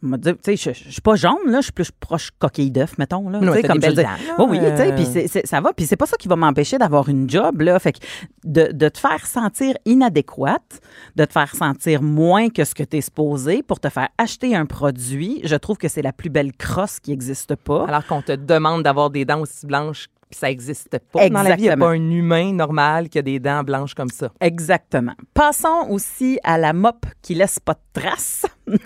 tu 0.00 0.56
sais, 0.56 0.74
je, 0.74 0.90
suis 0.90 1.00
pas 1.00 1.16
jaune, 1.16 1.38
là, 1.46 1.58
je 1.58 1.64
suis 1.64 1.72
plus 1.72 1.90
proche 1.90 2.30
coquille 2.38 2.70
d'œuf, 2.70 2.98
mettons. 2.98 3.28
Là, 3.28 3.40
Ouais, 3.40 3.62
comme 3.62 3.82
je 3.82 3.88
dis. 3.88 3.96
là, 3.96 4.16
Oui, 4.38 4.58
tu 4.60 4.76
sais, 4.76 4.92
puis 4.94 5.46
ça 5.46 5.60
va. 5.60 5.72
Puis 5.72 5.86
c'est 5.86 5.96
pas 5.96 6.06
ça 6.06 6.16
qui 6.16 6.28
va 6.28 6.36
m'empêcher 6.36 6.78
d'avoir 6.78 7.08
une 7.08 7.28
job, 7.28 7.62
là. 7.62 7.78
Fait 7.78 7.92
que 7.92 7.98
de, 8.44 8.70
de 8.72 8.88
te 8.88 8.98
faire 8.98 9.26
sentir 9.26 9.76
inadéquate, 9.84 10.80
de 11.16 11.24
te 11.24 11.32
faire 11.32 11.54
sentir 11.54 12.02
moins 12.02 12.48
que 12.48 12.64
ce 12.64 12.74
que 12.74 12.84
tu 12.84 12.98
es 12.98 13.00
supposé 13.00 13.62
pour 13.62 13.80
te 13.80 13.88
faire 13.88 14.08
acheter 14.18 14.54
un 14.54 14.66
produit, 14.66 15.40
je 15.44 15.56
trouve 15.56 15.78
que 15.78 15.88
c'est 15.88 16.02
la 16.02 16.12
plus 16.12 16.30
belle 16.30 16.52
crosse 16.52 17.00
qui 17.00 17.12
existe 17.12 17.56
pas. 17.56 17.84
Alors 17.88 18.06
qu'on 18.06 18.22
te 18.22 18.32
demande 18.32 18.84
d'avoir 18.84 19.10
des 19.10 19.24
dents 19.24 19.40
aussi 19.40 19.66
blanches, 19.66 20.06
puis 20.30 20.38
ça 20.38 20.48
n'existe 20.48 20.98
pas. 21.12 21.28
Dans 21.28 21.42
la 21.42 21.56
vie, 21.56 21.62
il 21.62 21.66
n'y 21.66 21.70
a 21.70 21.76
pas 21.76 21.90
un 21.90 22.10
humain 22.10 22.52
normal 22.52 23.08
qui 23.08 23.18
a 23.18 23.22
des 23.22 23.40
dents 23.40 23.64
blanches 23.64 23.94
comme 23.94 24.10
ça. 24.10 24.30
Exactement. 24.40 25.14
Passons 25.34 25.86
aussi 25.88 26.38
à 26.44 26.58
la 26.58 26.72
mop 26.72 27.06
qui 27.22 27.34
laisse 27.34 27.58
pas 27.58 27.74
de 27.74 28.00
traces. 28.00 28.46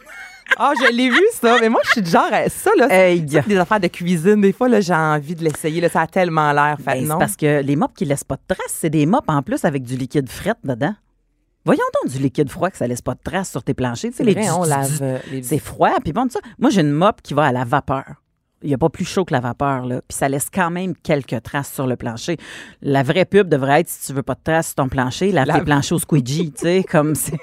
Ah, 0.59 0.73
je 0.79 0.93
l'ai 0.93 1.09
vu, 1.11 1.21
ça. 1.33 1.57
Mais 1.61 1.69
moi, 1.69 1.81
je 1.85 1.91
suis 1.93 2.03
du 2.03 2.11
genre, 2.11 2.29
à- 2.33 2.49
ça, 2.49 2.71
là, 2.77 2.89
Hey, 2.91 3.21
des 3.23 3.57
affaires 3.57 3.81
de 3.81 3.89
cuisine. 3.89 4.41
Des 4.41 4.53
fois, 4.53 4.69
là, 4.69 4.81
j'ai 4.81 4.95
envie 4.95 5.35
de 5.35 5.45
l'essayer. 5.45 5.81
Là, 5.81 5.89
ça 5.89 6.03
a 6.03 6.07
tellement 6.07 6.53
l'air. 6.53 6.77
Fait, 6.79 6.85
Ben, 6.95 7.01
c'est 7.01 7.07
non? 7.09 7.19
parce 7.19 7.37
que 7.37 7.63
les 7.63 7.77
mops 7.77 7.95
qui 7.95 8.05
laissent 8.05 8.25
pas 8.25 8.37
de 8.37 8.55
traces, 8.55 8.75
c'est 8.81 8.91
des 8.91 9.07
mops 9.07 9.25
en 9.29 9.43
plus 9.43 9.65
avec 9.65 9.83
du 9.83 9.97
liquide 9.97 10.29
fret 10.29 10.55
dedans. 10.65 10.95
Voyons 11.65 11.85
donc 12.03 12.13
du 12.13 12.19
liquide 12.19 12.51
froid 12.51 12.71
que 12.71 12.77
ça 12.77 12.87
laisse 12.89 13.03
pas 13.03 13.15
de 13.15 13.21
traces 13.23 13.51
sur 13.51 13.63
tes 13.63 13.73
planchers. 13.75 14.11
Tu 14.11 14.17
sais, 14.17 14.25
C'est 14.25 14.25
les 14.25 14.33
vrai, 14.35 14.43
du- 14.45 14.51
on 14.51 14.65
du- 14.65 14.69
lave 14.69 14.99
du- 14.99 15.31
les 15.37 15.43
C'est 15.45 15.59
froid. 15.59 15.93
Puis 16.03 16.13
bon, 16.13 16.29
ça. 16.29 16.41
Moi, 16.59 16.71
j'ai 16.71 16.81
une 16.81 16.91
mop 16.91 17.23
qui 17.23 17.35
va 17.35 17.45
à 17.45 17.53
la 17.53 17.65
vapeur. 17.65 18.05
Il 18.63 18.69
n'y 18.69 18.75
a 18.75 18.79
pas 18.79 18.89
plus 18.89 19.05
chaud 19.05 19.25
que 19.25 19.33
la 19.33 19.41
vapeur, 19.41 19.85
là. 19.87 20.01
Puis 20.09 20.17
ça 20.17 20.29
laisse 20.29 20.49
quand 20.53 20.71
même 20.71 20.95
quelques 20.97 21.43
traces 21.43 21.73
sur 21.73 21.87
le 21.87 21.97
plancher. 21.97 22.37
La 22.81 23.03
vraie 23.03 23.25
pub 23.25 23.49
devrait 23.49 23.81
être, 23.81 23.89
si 23.89 24.07
tu 24.07 24.13
veux 24.13 24.23
pas 24.23 24.35
de 24.35 24.41
traces 24.45 24.67
sur 24.69 24.75
ton 24.77 24.89
plancher, 24.89 25.33
lave 25.33 25.47
Lave. 25.47 25.59
tes 25.59 25.65
planchers 25.65 25.97
au 25.97 25.99
squeegee, 25.99 26.53
tu 26.57 26.63
sais, 26.63 26.85
comme 26.89 27.15
c'est... 27.15 27.39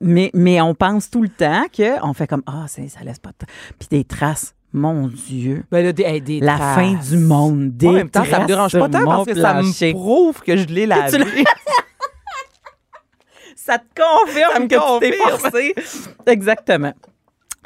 mais, 0.00 0.30
mais 0.34 0.60
on 0.60 0.74
pense 0.74 1.10
tout 1.10 1.22
le 1.22 1.28
temps 1.28 1.64
qu'on 1.76 2.12
fait 2.12 2.26
comme, 2.26 2.42
ah, 2.46 2.64
c'est 2.68 2.88
ça 2.88 3.00
laisse 3.04 3.18
pas 3.18 3.30
de 3.30 3.36
traces. 3.46 3.54
Puis 3.78 3.88
des 3.90 4.04
traces, 4.04 4.54
mon 4.72 5.08
Dieu. 5.08 5.64
Ben 5.70 5.84
là, 5.84 5.92
des, 5.92 6.02
hey, 6.02 6.20
des 6.20 6.40
La 6.40 6.56
traces. 6.56 6.74
fin 6.74 6.92
du 6.94 7.16
monde. 7.16 7.70
Des 7.76 7.86
en 7.88 7.92
même 7.92 8.10
temps, 8.10 8.24
ça 8.24 8.40
me 8.40 8.46
dérange 8.46 8.72
pas 8.78 8.88
tant 8.88 9.04
parce 9.04 9.26
que 9.26 9.34
ça 9.34 9.54
me 9.54 9.92
prouve 9.92 10.40
que 10.42 10.56
je 10.56 10.66
l'ai 10.66 10.86
lavé. 10.86 11.18
Ça 13.54 13.78
te 13.78 13.84
confirme 14.00 14.52
Ça 14.54 14.60
me 14.60 14.66
que 14.66 14.74
tu 14.74 15.10
t'es 15.10 15.18
confirme. 15.18 15.38
forcé. 15.40 15.74
Exactement. 16.26 16.94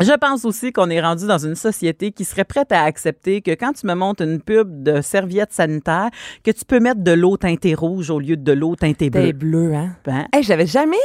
Je 0.03 0.17
pense 0.19 0.45
aussi 0.45 0.73
qu'on 0.73 0.91
est 0.91 1.01
rendu 1.01 1.27
dans 1.27 1.39
une 1.39 1.55
société 1.55 2.13
qui 2.13 2.25
serait 2.25 2.45
prête 2.45 2.73
à 2.73 2.83
accepter 2.83 3.41
que 3.41 3.53
quand 3.53 3.73
tu 3.73 3.87
me 3.87 3.95
montes 3.95 4.21
une 4.21 4.41
pub 4.41 4.83
de 4.83 5.01
serviettes 5.01 5.53
sanitaires, 5.53 6.11
que 6.43 6.51
tu 6.51 6.65
peux 6.65 6.81
mettre 6.81 7.03
de 7.03 7.13
l'eau 7.13 7.37
teintée 7.37 7.75
rouge 7.75 8.11
au 8.11 8.19
lieu 8.19 8.37
de 8.37 8.53
l'eau 8.53 8.77
teintée 8.77 9.11
bleue. 9.11 9.33
bleu, 9.33 9.75
hein? 9.75 9.97
Hein? 10.07 10.27
Hey, 10.33 10.43
j'avais 10.43 10.67
jamais 10.67 10.97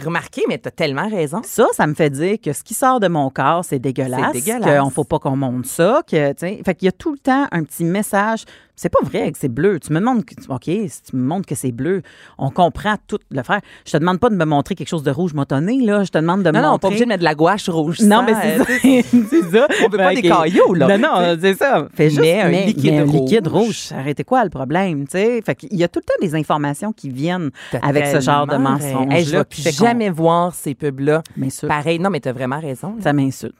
remarqué, 0.00 0.42
mais 0.48 0.58
t'as 0.58 0.70
tellement 0.70 1.08
raison. 1.08 1.40
Ça, 1.44 1.66
ça 1.72 1.86
me 1.86 1.94
fait 1.94 2.10
dire 2.10 2.36
que 2.42 2.52
ce 2.52 2.62
qui 2.62 2.74
sort 2.74 3.00
de 3.00 3.08
mon 3.08 3.30
corps, 3.30 3.64
c'est 3.64 3.78
dégueulasse. 3.78 4.32
C'est 4.32 4.44
dégueulasse. 4.44 4.80
Qu'on 4.80 4.90
faut 4.90 5.04
pas 5.04 5.18
qu'on 5.18 5.36
monte 5.36 5.66
ça. 5.66 6.02
Que, 6.06 6.32
tu 6.32 6.62
fait 6.64 6.74
qu'il 6.74 6.86
y 6.86 6.88
a 6.88 6.92
tout 6.92 7.12
le 7.12 7.18
temps 7.18 7.46
un 7.52 7.62
petit 7.62 7.84
message. 7.84 8.44
C'est 8.76 8.88
pas 8.88 8.98
vrai 9.04 9.30
que 9.30 9.38
c'est 9.38 9.48
bleu. 9.48 9.78
Tu 9.78 9.92
me 9.92 10.00
demandes, 10.00 10.24
que, 10.24 10.34
OK, 10.48 10.64
si 10.64 11.02
tu 11.08 11.14
me 11.16 11.22
montres 11.24 11.46
que 11.46 11.54
c'est 11.54 11.70
bleu, 11.70 12.02
on 12.38 12.50
comprend 12.50 12.96
tout 13.06 13.20
le 13.30 13.42
faire. 13.44 13.60
Je 13.86 13.92
te 13.92 13.96
demande 13.98 14.18
pas 14.18 14.30
de 14.30 14.34
me 14.34 14.44
montrer 14.44 14.74
quelque 14.74 14.88
chose 14.88 15.04
de 15.04 15.12
rouge 15.12 15.32
motonné, 15.32 15.80
là. 15.80 16.02
Je 16.02 16.10
te 16.10 16.18
demande 16.18 16.42
de 16.42 16.50
me 16.50 16.54
Non, 16.56 16.62
non, 16.62 16.62
pas 16.62 16.70
montrer. 16.72 16.88
obligé 16.88 17.04
de 17.04 17.08
mettre 17.08 17.20
de 17.20 17.24
la 17.24 17.34
gouache 17.36 17.68
rouge. 17.68 18.00
Non, 18.00 18.24
mais 18.24 18.34
c'est 18.34 18.58
ça. 18.58 18.64
c'est 19.30 19.42
ça. 19.50 19.68
On 19.84 19.88
veut 19.88 19.98
pas 19.98 20.08
Fait 20.08 20.22
des 20.22 20.28
cailloux, 20.28 20.74
là. 20.74 20.98
Non, 20.98 21.08
non, 21.08 21.36
c'est 21.40 21.54
ça. 21.54 21.86
Fais 21.94 22.08
juste 22.10 22.20
Mais 22.20 22.40
un 22.40 22.48
mais- 22.48 22.66
liquide 22.66 22.92
mais 22.92 22.98
un 22.98 23.04
rouge. 23.04 23.14
liquide 23.30 23.46
rouge. 23.46 23.88
Arrêtez 23.96 24.24
quoi 24.24 24.42
le 24.42 24.50
problème, 24.50 25.04
tu 25.06 25.12
sais? 25.12 25.40
Fait 25.42 25.54
qu'il 25.54 25.76
y 25.76 25.84
a 25.84 25.88
tout 25.88 26.00
le 26.00 26.04
temps 26.04 26.20
des 26.20 26.34
informations 26.34 26.92
qui 26.92 27.10
viennent 27.10 27.50
avec 27.80 28.06
ce 28.06 28.18
genre 28.20 28.46
de 28.48 28.54
raison. 28.56 29.08
Hey, 29.10 29.24
je 29.24 29.36
vais 29.36 29.72
jamais 29.72 30.10
voir 30.10 30.52
ces 30.52 30.74
pubs-là. 30.74 31.22
Pareil, 31.68 32.00
non, 32.00 32.10
mais 32.10 32.18
t'as 32.20 32.32
vraiment 32.32 32.58
raison. 32.60 32.94
là. 32.96 33.02
Ça 33.04 33.12
m'insulte. 33.12 33.54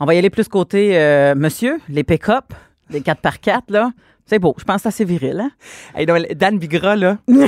On 0.00 0.06
va 0.06 0.14
y 0.14 0.18
aller 0.18 0.30
plus 0.30 0.48
côté 0.48 0.96
euh, 0.98 1.34
monsieur, 1.36 1.78
les 1.88 2.02
pick-up, 2.04 2.54
les 2.90 3.00
4x4, 3.00 3.60
là. 3.68 3.90
C'est 4.26 4.38
beau. 4.38 4.54
Je 4.58 4.64
pense 4.64 4.76
que 4.76 4.82
c'est 4.82 4.88
assez 4.88 5.04
viril, 5.04 5.38
hein? 5.40 5.50
Hey, 5.94 6.06
non, 6.06 6.16
Dan 6.34 6.58
Bigra, 6.58 6.96
là. 6.96 7.18
non, 7.28 7.46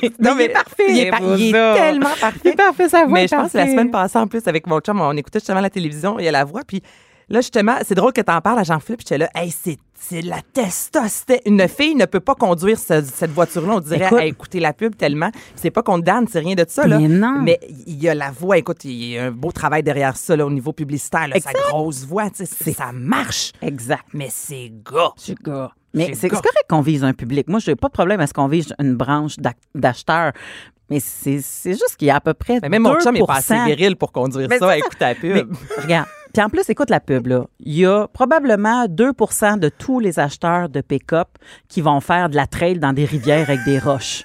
il 0.00 0.40
est 0.40 0.48
parfait. 0.50 0.84
Il 0.88 0.98
est, 1.00 1.10
par- 1.10 1.20
il 1.36 1.48
est 1.48 1.74
tellement 1.74 2.10
Il 2.14 2.20
parfait. 2.20 2.48
est 2.50 2.56
parfait, 2.56 2.88
ça 2.88 3.00
va. 3.04 3.06
Mais 3.08 3.26
je 3.26 3.34
pense 3.34 3.52
que 3.52 3.58
la 3.58 3.66
semaine 3.66 3.90
passée, 3.90 4.18
en 4.18 4.26
plus, 4.28 4.46
avec 4.46 4.66
mon 4.68 4.78
chum, 4.80 5.00
on 5.00 5.16
écoutait 5.16 5.40
justement 5.40 5.60
la 5.60 5.70
télévision, 5.70 6.18
il 6.20 6.24
y 6.24 6.28
a 6.28 6.32
la 6.32 6.44
voix, 6.44 6.62
puis 6.66 6.80
Là, 7.28 7.40
justement, 7.40 7.76
c'est 7.86 7.94
drôle 7.94 8.12
que 8.12 8.20
t'en 8.20 8.40
parles 8.40 8.58
à 8.58 8.62
Jean-Philippe. 8.64 9.00
J'étais 9.00 9.18
là, 9.18 9.30
hey, 9.34 9.50
c'est 9.50 9.78
c'est 10.04 10.20
la 10.22 10.40
testostérone. 10.52 11.42
Une 11.46 11.68
fille 11.68 11.94
ne 11.94 12.06
peut 12.06 12.18
pas 12.20 12.34
conduire 12.34 12.76
ce- 12.76 13.02
cette 13.02 13.30
voiture-là. 13.30 13.74
On 13.76 13.80
dirait, 13.80 14.06
Écoute. 14.06 14.18
hey, 14.20 14.28
écoutez 14.30 14.58
la 14.60 14.72
pub 14.72 14.96
tellement. 14.96 15.30
C'est 15.54 15.70
pas 15.70 15.82
Dan, 15.98 16.26
c'est 16.28 16.40
rien 16.40 16.56
de 16.56 16.64
ça, 16.68 16.86
là. 16.88 16.98
Mais 16.98 17.06
non. 17.06 17.38
Mais 17.42 17.60
il 17.86 18.02
y 18.02 18.08
a 18.08 18.14
la 18.14 18.32
voix. 18.32 18.58
Écoute, 18.58 18.84
il 18.84 18.90
y 19.12 19.18
a 19.18 19.26
un 19.26 19.30
beau 19.30 19.52
travail 19.52 19.84
derrière 19.84 20.16
ça, 20.16 20.34
là, 20.34 20.44
au 20.44 20.50
niveau 20.50 20.72
publicitaire. 20.72 21.28
Là, 21.28 21.36
sa 21.38 21.52
grosse 21.52 22.04
voix, 22.04 22.24
ça 22.34 22.90
marche. 22.92 23.52
Exact. 23.62 24.04
Mais 24.12 24.28
c'est 24.30 24.72
gars. 24.84 25.12
C'est 25.16 25.40
gars. 25.40 25.70
Mais 25.94 26.14
C'est 26.14 26.28
correct 26.30 26.64
qu'on 26.68 26.80
vise 26.80 27.04
un 27.04 27.12
public. 27.12 27.46
Moi, 27.48 27.60
je 27.60 27.70
n'ai 27.70 27.76
pas 27.76 27.88
de 27.88 27.92
problème 27.92 28.18
à 28.20 28.26
ce 28.26 28.32
qu'on 28.34 28.48
vise 28.48 28.74
une 28.80 28.96
branche 28.96 29.36
d'ac- 29.38 29.56
d'acheteurs. 29.74 30.32
Mais 30.90 30.98
c'est 31.00 31.38
juste 31.66 31.96
qu'il 31.96 32.08
y 32.08 32.10
a 32.10 32.16
à 32.16 32.20
peu 32.20 32.34
près. 32.34 32.58
Mais 32.60 32.68
même 32.68 32.82
mon 32.82 32.98
chum 32.98 33.14
est 33.16 33.20
pas 33.24 33.38
2%. 33.40 33.54
assez 33.54 33.64
viril 33.66 33.96
pour 33.96 34.10
conduire 34.12 34.48
Mais 34.50 34.58
ça, 34.58 34.70
à 34.70 34.76
écouter 34.76 34.96
la 35.00 35.14
Mais 35.22 35.44
pub. 35.44 35.54
regarde. 35.80 36.06
Puis 36.32 36.42
en 36.42 36.48
plus, 36.48 36.68
écoute 36.70 36.90
la 36.90 37.00
pub, 37.00 37.26
là. 37.26 37.46
Il 37.60 37.74
y 37.74 37.86
a 37.86 38.06
probablement 38.08 38.86
2% 38.86 39.58
de 39.58 39.68
tous 39.68 40.00
les 40.00 40.18
acheteurs 40.18 40.68
de 40.68 40.80
pick-up 40.80 41.28
qui 41.68 41.80
vont 41.80 42.00
faire 42.00 42.28
de 42.28 42.36
la 42.36 42.46
trail 42.46 42.78
dans 42.78 42.92
des 42.92 43.04
rivières 43.04 43.48
avec 43.48 43.64
des 43.64 43.78
roches. 43.78 44.24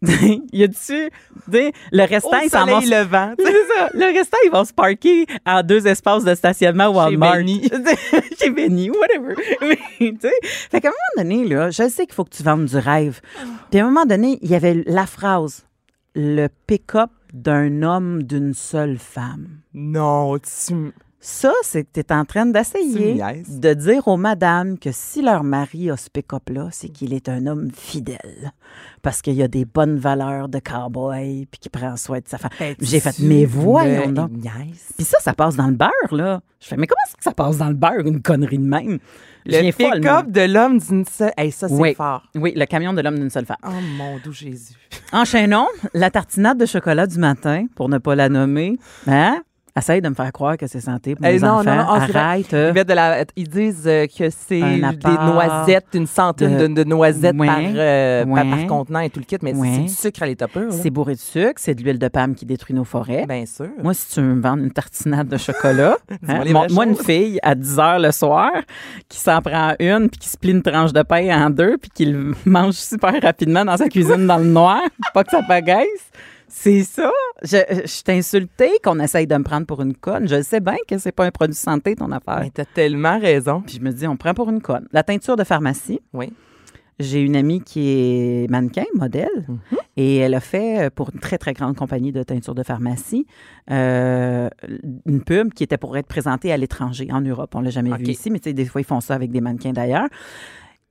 y 0.02 0.62
a-tu. 0.62 1.10
Le 1.50 2.08
restant, 2.08 2.38
Au 2.38 2.44
ils 2.44 2.50
s'en 2.50 2.66
vont. 2.66 2.80
levant. 2.80 3.34
ça. 3.38 3.88
Le 3.94 4.16
restant, 4.16 4.36
ils 4.44 4.50
vont 4.50 4.64
se 4.64 4.72
parker 4.72 5.26
en 5.44 5.62
deux 5.62 5.86
espaces 5.86 6.24
de 6.24 6.34
stationnement 6.34 6.88
Walmart. 6.88 7.38
Chez 8.38 8.50
Benny, 8.50 8.90
whatever. 8.90 9.34
Mais, 9.62 9.78
tu 9.98 10.18
sais, 10.20 10.32
fait 10.42 10.80
qu'à 10.80 10.88
un 10.88 10.92
moment 10.92 11.28
donné, 11.28 11.48
là, 11.48 11.70
je 11.70 11.88
sais 11.88 12.06
qu'il 12.06 12.14
faut 12.14 12.24
que 12.24 12.36
tu 12.36 12.44
vendes 12.44 12.66
du 12.66 12.76
rêve. 12.76 13.20
Puis 13.70 13.80
à 13.80 13.84
un 13.84 13.86
moment 13.90 14.06
donné, 14.06 14.38
il 14.42 14.50
y 14.50 14.54
avait 14.54 14.84
la 14.86 15.06
phrase 15.06 15.64
le 16.14 16.48
pick-up 16.66 17.10
d'un 17.32 17.82
homme 17.82 18.22
d'une 18.22 18.54
seule 18.54 18.98
femme. 18.98 19.60
Non, 19.74 20.38
tu. 20.38 20.92
Ça, 21.20 21.52
c'est 21.62 21.82
que 21.82 21.88
tu 21.94 22.00
es 22.00 22.12
en 22.12 22.24
train 22.24 22.46
d'essayer 22.46 23.20
de 23.48 23.74
dire 23.74 24.06
aux 24.06 24.16
madames 24.16 24.78
que 24.78 24.90
si 24.92 25.20
leur 25.20 25.42
mari 25.42 25.90
a 25.90 25.96
ce 25.96 26.08
pick-up-là, 26.10 26.68
c'est 26.70 26.90
qu'il 26.90 27.12
est 27.12 27.28
un 27.28 27.46
homme 27.48 27.70
fidèle. 27.74 28.52
Parce 29.02 29.20
qu'il 29.20 29.40
a 29.42 29.48
des 29.48 29.64
bonnes 29.64 29.98
valeurs 29.98 30.48
de 30.48 30.60
cowboy, 30.60 31.46
puis 31.50 31.58
qu'il 31.58 31.70
prend 31.72 31.96
soin 31.96 32.18
de 32.18 32.28
sa 32.28 32.38
femme. 32.38 32.50
J'ai 32.80 33.00
fait, 33.00 33.18
mais 33.18 33.44
voyons 33.46 34.12
donc. 34.12 34.30
Puis 34.96 35.04
ça, 35.04 35.18
ça 35.20 35.32
passe 35.34 35.56
dans 35.56 35.66
le 35.66 35.74
beurre, 35.74 35.90
là. 36.12 36.40
Je 36.60 36.68
fais, 36.68 36.76
mais 36.76 36.86
comment 36.86 37.00
est-ce 37.06 37.16
que 37.16 37.22
ça 37.24 37.32
passe 37.32 37.58
dans 37.58 37.68
le 37.68 37.74
beurre, 37.74 38.06
une 38.06 38.22
connerie 38.22 38.58
de 38.58 38.64
même? 38.64 38.98
Le 39.44 39.72
pick-up 39.72 40.30
de 40.30 40.40
l'homme 40.52 40.78
d'une 40.78 41.04
seule. 41.04 41.32
Hey, 41.36 41.50
ça, 41.50 41.68
c'est 41.68 41.74
Oui. 41.74 41.94
fort. 41.94 42.22
Oui, 42.36 42.52
le 42.54 42.64
camion 42.66 42.92
de 42.92 43.00
l'homme 43.00 43.18
d'une 43.18 43.30
seule 43.30 43.46
femme. 43.46 43.56
Oh 43.66 43.70
mon 43.96 44.18
doux 44.18 44.32
Jésus. 44.32 44.74
Enchaînons. 45.12 45.66
La 45.94 46.10
tartinade 46.10 46.58
de 46.58 46.66
chocolat 46.66 47.06
du 47.06 47.18
matin, 47.18 47.66
pour 47.74 47.88
ne 47.88 47.98
pas 47.98 48.14
la 48.14 48.28
nommer. 48.28 48.78
Hein? 49.06 49.40
Essaye 49.76 50.00
de 50.02 50.08
me 50.08 50.14
faire 50.14 50.32
croire 50.32 50.56
que 50.56 50.66
c'est 50.66 50.80
santé 50.80 51.14
pour 51.14 51.24
Eh, 51.24 51.34
mes 51.34 51.38
non, 51.40 51.48
enfants. 51.60 51.64
non, 51.64 51.76
non, 51.76 51.84
ah. 51.88 52.06
Arrête. 52.18 52.46
Ils, 52.52 52.72
mettent 52.72 52.88
de 52.88 52.94
la- 52.94 53.24
ils 53.36 53.48
disent 53.48 53.84
euh, 53.86 54.06
que 54.06 54.28
c'est 54.30 54.60
des 54.60 55.18
noisettes, 55.24 55.86
une 55.94 56.06
centaine 56.06 56.56
de, 56.56 56.66
de- 56.66 56.74
de 56.74 56.84
noisettes 56.84 57.36
par, 57.36 57.58
euh, 57.60 58.24
par, 58.24 58.44
par 58.50 58.66
contenant 58.66 59.00
et 59.00 59.10
tout 59.10 59.20
le 59.20 59.24
kit, 59.24 59.36
mais 59.42 59.54
c'est- 59.54 59.78
du 59.82 59.88
sucre 59.88 60.22
à 60.22 60.26
l'état 60.26 60.48
pur. 60.48 60.72
C'est 60.72 60.90
bourré 60.90 61.14
de 61.14 61.18
sucre, 61.20 61.54
c'est 61.56 61.74
de 61.74 61.82
l'huile 61.82 61.98
de 61.98 62.08
palme 62.08 62.34
qui 62.34 62.44
détruit 62.46 62.74
nos 62.74 62.84
forêts. 62.84 63.24
Bien 63.28 63.46
sûr. 63.46 63.68
Moi, 63.82 63.94
si 63.94 64.08
tu 64.14 64.20
veux 64.20 64.34
me 64.34 64.42
vendre 64.42 64.62
une 64.64 64.72
tartinade 64.72 65.28
de 65.28 65.36
chocolat, 65.36 65.96
hein, 66.28 66.40
montre-moi 66.50 66.86
une 66.86 66.96
fille 66.96 67.38
à 67.42 67.54
10 67.54 67.78
heures 67.78 67.98
le 68.00 68.10
soir 68.10 68.50
qui 69.08 69.18
s'en 69.18 69.40
prend 69.40 69.74
une, 69.78 70.08
puis 70.08 70.18
qui 70.18 70.28
se 70.28 70.36
plie 70.36 70.50
une 70.50 70.62
tranche 70.62 70.92
de 70.92 71.02
pain 71.02 71.46
en 71.46 71.50
deux, 71.50 71.76
puis 71.78 71.90
qui 71.94 72.04
le 72.06 72.34
mange 72.44 72.74
super 72.74 73.14
rapidement 73.22 73.64
dans 73.64 73.76
sa 73.76 73.88
cuisine 73.88 74.26
dans 74.26 74.38
le 74.38 74.46
noir, 74.46 74.80
pas 75.14 75.22
que 75.24 75.30
ça 75.30 75.42
pagaisse. 75.46 76.10
C'est 76.48 76.82
ça. 76.82 77.10
Je, 77.42 77.58
je 77.82 77.86
suis 77.86 78.02
insultée 78.08 78.70
qu'on 78.82 78.98
essaye 79.00 79.26
de 79.26 79.36
me 79.36 79.44
prendre 79.44 79.66
pour 79.66 79.82
une 79.82 79.94
conne. 79.94 80.26
Je 80.28 80.42
sais 80.42 80.60
bien 80.60 80.76
que 80.88 80.98
c'est 80.98 81.12
pas 81.12 81.24
un 81.26 81.30
produit 81.30 81.54
santé, 81.54 81.94
ton 81.94 82.10
affaire. 82.10 82.40
Mais 82.40 82.50
t'as 82.50 82.64
tellement 82.64 83.18
raison. 83.18 83.60
Puis 83.60 83.76
je 83.76 83.80
me 83.84 83.92
dis, 83.92 84.06
on 84.06 84.12
me 84.12 84.16
prend 84.16 84.34
pour 84.34 84.48
une 84.50 84.60
conne. 84.62 84.88
La 84.92 85.02
teinture 85.02 85.36
de 85.36 85.44
pharmacie, 85.44 86.00
Oui. 86.14 86.32
j'ai 86.98 87.20
une 87.20 87.36
amie 87.36 87.60
qui 87.60 87.90
est 87.90 88.50
mannequin, 88.50 88.84
modèle, 88.94 89.46
et 89.96 90.16
elle 90.16 90.34
a 90.34 90.40
fait 90.40 90.86
euh, 90.86 90.90
pour 90.90 91.10
une 91.12 91.20
très, 91.20 91.38
très 91.38 91.52
grande 91.52 91.76
compagnie 91.76 92.12
de 92.12 92.22
teinture 92.22 92.54
de 92.54 92.62
pharmacie 92.62 93.26
euh, 93.70 94.48
une 95.06 95.22
pub 95.22 95.52
qui 95.54 95.62
était 95.64 95.76
pour 95.76 95.96
être 95.96 96.06
présentée 96.08 96.50
à 96.52 96.56
l'étranger, 96.56 97.08
en 97.12 97.20
Europe. 97.20 97.54
On 97.54 97.60
l'a 97.60 97.70
jamais 97.70 97.94
vu 97.96 98.04
ici, 98.06 98.30
mais 98.30 98.38
tu 98.40 98.50
sais, 98.50 98.52
des 98.54 98.64
fois, 98.64 98.80
ils 98.80 98.84
font 98.84 99.00
ça 99.00 99.14
avec 99.14 99.30
des 99.30 99.40
mannequins 99.40 99.72
d'ailleurs. 99.72 100.08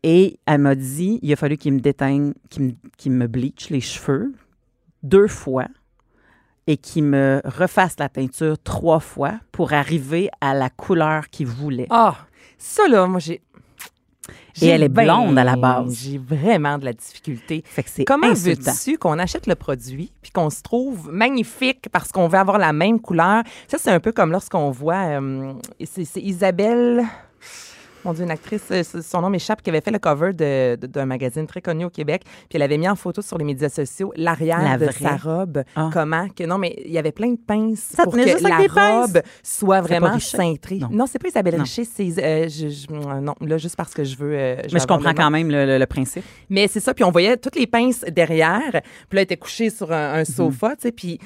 Et 0.04 0.40
elle 0.46 0.60
m'a 0.62 0.76
dit, 0.76 1.20
il 1.24 1.34
a 1.34 1.36
fallu 1.36 1.58
qu'il 1.58 1.74
me 1.74 1.80
déteigne, 1.80 2.34
qu'il 2.50 3.12
me, 3.12 3.28
bleach 3.28 3.70
les 3.72 3.82
cheveux 3.82 4.32
deux 5.04 5.28
fois 5.28 5.68
et 6.68 6.78
qu'il 6.78 7.04
me 7.06 7.42
refasse 7.46 7.96
la 7.98 8.10
teinture 8.10 8.58
trois 8.62 9.00
fois 9.00 9.34
pour 9.52 9.74
arriver 9.74 10.30
à 10.42 10.54
la 10.54 10.70
couleur 10.70 11.30
qu'il 11.30 11.48
voulait. 11.48 11.88
Ah, 11.90 12.16
ça 12.58 12.88
là, 12.90 13.08
moi 13.08 13.20
j'ai. 13.20 13.42
j'ai 14.54 14.68
elle 14.68 14.84
est 14.84 14.90
ben- 14.90 15.06
blonde 15.06 15.38
à 15.40 15.46
la 15.46 15.56
base. 15.56 15.98
J'ai 16.04 16.18
vraiment 16.18 16.78
de 16.78 16.86
la 16.86 16.94
difficulté. 16.94 17.64
Fait 17.66 17.84
que 17.84 17.90
c'est 17.90 18.04
Comment 18.04 18.34
veux-tu 18.34 18.98
qu'on 18.98 19.18
achète 19.18 19.48
le 19.48 19.56
produit 19.56 20.12
puis 20.22 20.32
qu'on 20.32 20.50
se 20.50 20.62
trouve 20.62 21.10
magnifique 21.12 21.88
parce 21.92 22.12
qu'on 22.12 22.28
veut 22.28 22.40
avoir 22.40 22.58
la 22.58 22.74
même 22.74 23.00
couleur? 23.00 23.44
Ça, 23.68 23.78
c'est 23.78 23.92
un 23.92 24.02
peu 24.02 24.12
comme 24.12 24.32
lorsqu'on 24.32 24.70
voit. 24.72 25.20
euh, 25.22 25.54
c'est 25.86 26.22
Isabelle. 26.22 27.06
Mon 28.08 28.14
Dieu, 28.14 28.24
une 28.24 28.32
actrice, 28.32 28.64
euh, 28.72 28.84
son 29.02 29.20
nom 29.22 29.30
m'échappe, 29.30 29.62
qui 29.62 29.70
avait 29.70 29.82
fait 29.82 29.92
le 29.92 30.00
cover 30.00 30.32
d'un 30.34 31.06
magazine 31.06 31.46
très 31.46 31.62
connu 31.62 31.84
au 31.84 31.90
Québec. 31.90 32.22
Puis 32.24 32.56
elle 32.56 32.62
avait 32.62 32.78
mis 32.78 32.88
en 32.88 32.96
photo 32.96 33.22
sur 33.22 33.38
les 33.38 33.44
médias 33.44 33.68
sociaux 33.68 34.14
l'arrière 34.16 34.62
La 34.64 34.78
de 34.78 34.86
vraie. 34.86 34.94
sa 34.94 35.18
robe. 35.18 35.62
Ah. 35.76 35.90
Comment 35.92 36.30
que. 36.30 36.46
Non, 36.46 36.58
mais 36.58 36.74
il 36.86 36.92
y 36.94 36.98
avait 36.98 37.12
plein 37.12 37.32
de 37.32 37.38
pinces 37.46 37.80
Ça 37.96 38.04
pour 38.04 38.14
que 38.14 38.20
la 38.20 38.26
des 38.62 38.70
pinces? 38.70 39.08
robe 39.12 39.22
soit 39.44 39.82
vraiment 39.82 40.18
cintrée. 40.20 40.78
Non. 40.78 40.88
Non, 40.90 41.06
c'est 41.06 41.20
pas 41.20 41.28
Isabelle 41.28 41.58
Non. 41.58 41.64
Richer, 41.64 41.84
c'est. 41.84 42.24
euh, 42.24 42.48
je- 42.48 42.70
je- 42.70 42.88
euh, 42.94 43.20
non, 43.20 43.36
là, 43.42 43.58
juste 43.58 43.76
parce 43.76 43.94
que 43.94 44.06
je 44.06 44.16
veux. 44.16 44.32
euh, 44.34 44.56
Mais 44.72 44.80
je 44.80 44.88
comprends 44.88 45.14
quand 45.14 45.30
même 45.30 45.50
le, 45.52 45.66
le- 45.66 45.78
le 45.78 45.86
principe. 45.86 46.24
Mais 46.50 46.70
c'est 46.70 46.80
ça, 46.80 46.94
puis 46.94 47.04
on 47.04 47.12
voyait 47.12 47.36
toutes 47.36 47.58
les 47.58 47.68
pinces 47.68 48.06
derrière. 48.10 48.62
Puis 48.72 48.82
là, 48.82 48.84
elle 49.12 49.20
était 49.20 49.36
couchée 49.36 49.70
sur 49.70 49.92
un, 49.92 50.14
un 50.14 50.24
sofa, 50.24 50.78
tu 50.78 50.84
sais, 50.84 50.92
puis... 50.94 51.20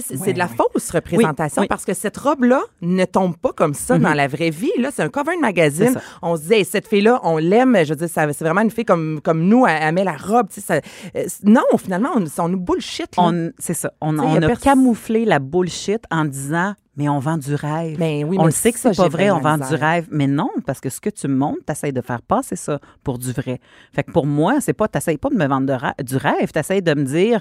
C'est 0.00 0.16
Ouais, 0.18 0.32
de 0.32 0.38
la 0.38 0.46
ouais. 0.46 0.50
fausse 0.56 0.90
représentation 0.90 1.62
Oui, 1.62 1.68
parce 1.68 1.84
que 1.84 1.94
cette 1.94 2.16
robe-là 2.16 2.62
ne 2.82 3.04
tombe 3.04 3.36
pas 3.36 3.52
comme 3.52 3.74
ça 3.74 3.98
dans 3.98 4.14
la 4.14 4.26
vraie 4.28 4.50
vie. 4.50 4.70
Là, 4.78 4.90
c'est 4.92 5.02
un 5.02 5.08
cover 5.08 5.36
de 5.36 5.40
magazine. 5.40 5.94
On 6.22 6.36
se 6.36 6.42
disait, 6.42 6.58
Hey, 6.58 6.64
cette 6.64 6.88
fille-là, 6.88 7.20
on 7.22 7.38
l'aime. 7.38 7.76
Je 7.84 7.90
veux 7.90 7.96
dire, 7.96 8.08
ça- 8.08 8.32
c'est 8.32 8.44
vraiment 8.44 8.62
une 8.62 8.70
fille 8.70 8.84
comme, 8.84 9.20
comme 9.22 9.42
nous. 9.42 9.66
Elle, 9.66 9.78
elle 9.82 9.94
met 9.94 10.04
la 10.04 10.16
robe. 10.16 10.46
ça- 10.50 10.80
euh, 11.16 11.24
non, 11.44 11.62
finalement, 11.78 12.10
on, 12.16 12.24
on 12.42 12.48
nous 12.48 12.60
bullshit. 12.60 13.14
C'est 13.58 13.74
ça. 13.74 13.92
On, 14.00 14.18
a 14.18 14.56
camouflé 14.56 15.24
la 15.24 15.38
bullshit 15.38 16.02
en 16.10 16.24
disant, 16.24 16.74
mais 16.96 17.08
on 17.08 17.18
vend 17.18 17.36
du 17.36 17.54
rêve. 17.54 17.98
Ben 17.98 18.24
oui, 18.24 18.36
on 18.38 18.42
mais 18.42 18.46
le 18.46 18.50
sait 18.52 18.72
que 18.72 18.78
c'est 18.78 18.96
pas 18.96 19.08
vrai, 19.08 19.30
on 19.30 19.40
vend 19.40 19.58
du 19.58 19.74
rêve. 19.74 20.06
Mais 20.10 20.26
non, 20.26 20.50
parce 20.66 20.80
que 20.80 20.88
ce 20.88 21.00
que 21.00 21.10
tu 21.10 21.28
me 21.28 21.36
montres, 21.36 21.60
tu 21.66 21.92
de 21.92 22.00
faire 22.00 22.22
passer 22.22 22.56
ça 22.56 22.78
pour 23.04 23.18
du 23.18 23.32
vrai. 23.32 23.60
Fait 23.92 24.02
que 24.02 24.10
pour 24.12 24.26
moi, 24.26 24.60
c'est 24.60 24.72
pas, 24.72 24.88
t'essayes 24.88 25.18
pas 25.18 25.28
de 25.28 25.36
me 25.36 25.46
vendre 25.46 25.66
de 25.66 26.02
du 26.02 26.16
rêve, 26.16 26.50
t'essayes 26.52 26.82
de 26.82 26.94
me 26.94 27.04
dire, 27.04 27.40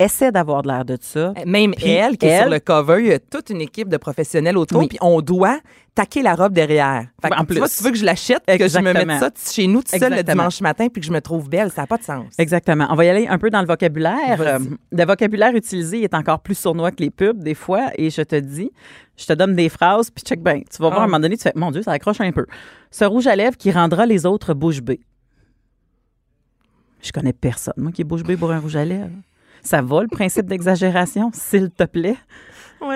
essaie 0.00 0.32
d'avoir 0.32 0.62
de 0.62 0.68
l'air 0.68 0.84
de 0.84 0.96
ça. 1.00 1.32
Même 1.46 1.72
Puis 1.74 1.88
elle, 1.90 2.16
qui 2.18 2.26
est 2.26 2.40
sur 2.40 2.50
le 2.50 2.58
cover, 2.58 2.96
il 3.00 3.06
y 3.08 3.12
a 3.12 3.18
toute 3.18 3.50
une 3.50 3.60
équipe 3.60 3.88
de 3.88 3.96
professionnels 3.96 4.56
autour, 4.58 4.80
Oui. 4.80 4.88
puis 4.88 4.98
on 5.00 5.20
doit 5.20 5.60
taquer 5.94 6.22
la 6.22 6.34
robe 6.34 6.52
derrière. 6.52 7.06
Fait 7.20 7.28
que 7.30 7.34
En 7.34 7.44
tu, 7.44 7.54
vois, 7.54 7.66
plus. 7.66 7.76
tu 7.76 7.82
veux 7.84 7.90
que 7.90 7.96
je 7.98 8.04
l'achète, 8.04 8.42
que 8.46 8.68
je 8.68 8.78
me 8.78 8.92
mette 8.92 9.02
Exactement. 9.02 9.18
ça 9.20 9.52
chez 9.52 9.66
nous 9.66 9.82
tout 9.82 9.96
seul 9.98 10.14
le 10.14 10.22
dimanche 10.22 10.60
matin, 10.60 10.88
puis 10.88 11.00
que 11.00 11.06
je 11.06 11.12
me 11.12 11.20
trouve 11.20 11.48
belle, 11.48 11.70
ça 11.70 11.82
n'a 11.82 11.86
pas 11.86 11.98
de 11.98 12.04
sens. 12.04 12.26
Exactement. 12.38 12.86
On 12.90 12.94
va 12.94 13.04
y 13.04 13.08
aller 13.08 13.26
un 13.28 13.38
peu 13.38 13.50
dans 13.50 13.60
le 13.60 13.66
vocabulaire. 13.66 14.40
Euh, 14.40 14.58
le 14.92 15.04
vocabulaire 15.04 15.54
utilisé 15.54 16.02
est 16.02 16.14
encore 16.14 16.40
plus 16.40 16.56
sournois 16.56 16.90
que 16.92 17.02
les 17.02 17.10
pubs, 17.10 17.42
des 17.42 17.54
fois, 17.54 17.88
et 17.96 18.08
je 18.10 18.22
te 18.22 18.36
dis, 18.36 18.70
je 19.16 19.26
te 19.26 19.32
donne 19.32 19.54
des 19.54 19.68
phrases, 19.68 20.10
puis 20.10 20.22
check 20.24 20.42
bien. 20.42 20.60
Tu 20.70 20.80
vas 20.80 20.88
voir, 20.88 21.00
Ah. 21.00 21.02
à 21.02 21.04
un 21.04 21.06
moment 21.08 21.20
donné, 21.20 21.36
tu 21.36 21.42
fais, 21.42 21.52
mon 21.56 21.70
Dieu, 21.70 21.82
ça 21.82 21.92
accroche 21.92 22.20
un 22.20 22.32
peu. 22.32 22.46
Ce 22.90 23.04
rouge 23.04 23.26
à 23.26 23.36
lèvres 23.36 23.56
qui 23.56 23.70
rendra 23.72 24.06
les 24.06 24.24
autres 24.26 24.54
bouche 24.54 24.80
bée. 24.80 25.00
Je 27.02 27.12
connais 27.12 27.32
personne, 27.32 27.74
moi, 27.78 27.92
qui 27.92 28.02
est 28.02 28.04
bouche 28.04 28.22
bée 28.22 28.36
pour 28.36 28.52
un 28.52 28.58
rouge 28.60 28.76
à 28.76 28.84
lèvres. 28.84 29.10
Ça 29.62 29.82
va, 29.82 30.02
le 30.02 30.08
principe 30.08 30.46
d'exagération, 30.46 31.30
s'il 31.32 31.70
te 31.70 31.84
plaît? 31.84 32.16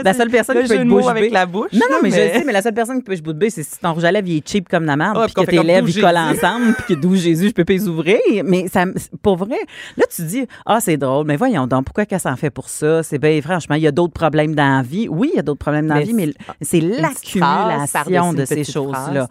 La 0.02 0.14
seule 0.14 0.30
personne 0.30 0.62
qui 0.62 0.68
peut 0.68 0.74
être 0.76 0.88
bouche 0.88 1.06
avec 1.06 1.30
la 1.30 1.44
bouche. 1.44 1.72
Non, 1.72 1.86
non, 1.90 1.98
mais, 2.02 2.10
je 2.10 2.14
sais, 2.14 2.42
mais 2.44 2.52
la 2.52 2.62
seule 2.62 2.72
personne 2.72 2.98
qui 2.98 3.04
peut 3.04 3.16
bouche 3.22 3.34
bée, 3.34 3.50
c'est 3.50 3.62
si 3.62 3.78
ton 3.78 3.92
rouge 3.92 4.04
à 4.04 4.12
lèvres, 4.12 4.28
il 4.28 4.38
est 4.38 4.48
cheap 4.48 4.68
comme 4.68 4.84
la 4.84 4.96
merde, 4.96 5.18
Ah, 5.20 5.26
puis 5.26 5.34
que 5.34 5.50
tes 5.50 5.62
lèvres, 5.62 5.88
ils 5.88 6.00
collent 6.00 6.16
ensemble, 6.16 6.74
puis 6.74 6.94
que 6.94 7.00
d'où 7.00 7.14
Jésus, 7.14 7.48
je 7.48 7.52
peux 7.52 7.64
pas 7.64 7.74
les 7.74 7.86
ouvrir. 7.86 8.18
Mais 8.44 8.66
ça, 8.68 8.86
pour 9.22 9.36
vrai, 9.36 9.58
là, 9.96 10.04
tu 10.14 10.22
dis, 10.22 10.46
ah, 10.64 10.80
c'est 10.80 10.96
drôle, 10.96 11.26
mais 11.26 11.36
voyons 11.36 11.66
donc, 11.66 11.84
pourquoi 11.84 12.06
qu'elle 12.06 12.20
s'en 12.20 12.36
fait 12.36 12.50
pour 12.50 12.68
ça? 12.68 13.02
C'est 13.02 13.18
bien, 13.18 13.40
franchement, 13.42 13.74
il 13.74 13.82
y 13.82 13.86
a 13.86 13.92
d'autres 13.92 14.14
problèmes 14.14 14.54
dans 14.54 14.78
la 14.78 14.82
vie. 14.82 15.06
Oui, 15.08 15.30
il 15.34 15.36
y 15.36 15.40
a 15.40 15.42
d'autres 15.42 15.58
problèmes 15.58 15.86
dans 15.86 15.96
la 15.96 16.00
vie, 16.00 16.14
mais 16.14 16.32
c'est 16.62 16.80
l'accumulation 16.80 18.32
de 18.32 18.44
ces 18.46 18.64
choses-là. 18.64 19.28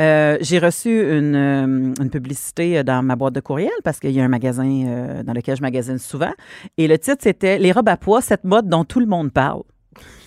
Euh, 0.00 0.36
J'ai 0.40 0.58
reçu 0.58 0.90
une, 0.90 1.34
euh, 1.34 1.94
une 2.02 2.10
publicité 2.10 2.82
dans 2.84 3.02
ma 3.02 3.16
boîte 3.16 3.34
de 3.34 3.40
courriel 3.40 3.70
parce 3.82 3.98
qu'il 3.98 4.10
y 4.10 4.20
a 4.20 4.24
un 4.24 4.28
magasin 4.28 4.66
euh, 4.86 5.22
dans 5.22 5.32
lequel 5.32 5.56
je 5.56 5.62
magasine 5.62 5.98
souvent. 5.98 6.32
Et 6.76 6.86
le 6.88 6.98
titre, 6.98 7.18
c'était 7.22 7.58
Les 7.58 7.72
robes 7.72 7.88
à 7.88 7.96
pois, 7.96 8.20
cette 8.20 8.44
mode 8.44 8.68
dont 8.68 8.84
tout 8.84 9.00
le 9.00 9.06
monde 9.06 9.32
parle. 9.32 9.62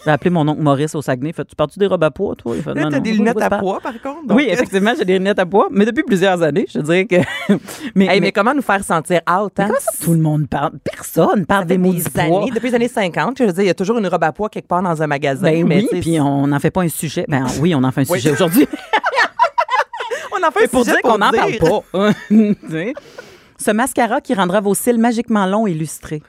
J'ai 0.06 0.12
appelé 0.12 0.30
mon 0.32 0.48
oncle 0.48 0.62
Maurice 0.62 0.96
au 0.96 1.02
Saguenay. 1.02 1.34
Fait, 1.34 1.44
tu 1.46 1.56
parles-tu 1.58 1.78
des 1.78 1.86
robes 1.86 2.04
à 2.06 2.10
poids, 2.10 2.34
toi? 2.34 2.54
Il 2.56 2.64
fait, 2.64 2.74
Là, 2.74 2.84
non, 2.84 2.90
t'as 2.90 2.98
non, 2.98 3.04
des 3.04 3.12
de 3.12 3.18
lunettes 3.18 3.42
à 3.42 3.50
parles. 3.50 3.62
poids, 3.62 3.80
par 3.82 3.92
contre. 4.02 4.26
donc- 4.26 4.38
Oui, 4.38 4.48
effectivement, 4.50 4.94
j'ai 4.98 5.04
des 5.06 5.20
lunettes 5.20 5.38
à 5.40 5.46
poids, 5.46 5.68
mais 5.72 5.86
depuis 5.86 6.04
plusieurs 6.04 6.42
années, 6.42 6.66
je 6.74 6.80
dirais 6.80 7.06
que. 7.06 7.18
mais, 7.96 8.06
Hey, 8.06 8.08
mais, 8.08 8.20
mais- 8.22 8.32
comment 8.32 8.54
nous 8.56 8.62
faire 8.62 8.82
sentir 8.84 9.20
out, 9.30 9.52
hein? 9.60 9.66
comment 9.68 9.80
ça, 9.80 9.92
tout 10.02 10.14
le 10.14 10.20
monde 10.22 10.48
parle? 10.48 10.72
Personne 10.84 11.46
parle 11.46 11.64
Ça 11.64 11.68
des 11.68 11.78
mots 11.78 11.94
poids. 11.94 12.24
années, 12.24 12.52
depuis 12.56 12.70
les 12.70 12.76
années 12.76 12.88
50, 12.88 13.38
je 13.40 13.44
veux 13.44 13.52
dire, 13.52 13.64
il 13.64 13.68
y 13.68 13.70
a 13.70 13.74
toujours 13.76 13.98
une 14.00 14.08
robe 14.08 14.24
à 14.24 14.32
poids 14.32 14.48
quelque 14.50 14.68
part 14.70 14.82
dans 14.82 15.04
un 15.04 15.08
magasin. 15.08 15.44
Ben 15.52 15.68
mais 15.68 15.86
oui, 15.92 16.00
puis 16.00 16.20
on 16.22 16.48
n'en 16.48 16.60
fait 16.60 16.72
pas 16.72 16.82
un 16.82 16.88
sujet. 16.90 17.26
Ben 17.28 17.46
oui, 17.62 17.76
on 17.76 17.84
en 17.84 17.92
fait 17.92 18.02
un 18.02 18.06
Oui. 18.10 18.20
sujet 18.22 18.32
aujourd'hui. 18.32 18.68
on 20.41 20.48
en 20.48 20.51
fait 20.51 20.67
pour 20.67 20.84
dire 20.84 21.01
qu'on 21.01 21.17
n'en 21.17 21.31
parle 21.31 21.58
pas. 21.58 21.81
Ce 23.58 23.72
mascara 23.72 24.22
qui 24.22 24.34
rendra 24.34 24.62
vos 24.62 24.74
cils 24.74 24.98
magiquement 24.98 25.46
longs 25.46 25.67
et 25.67 25.74
lustrés. 25.74 26.22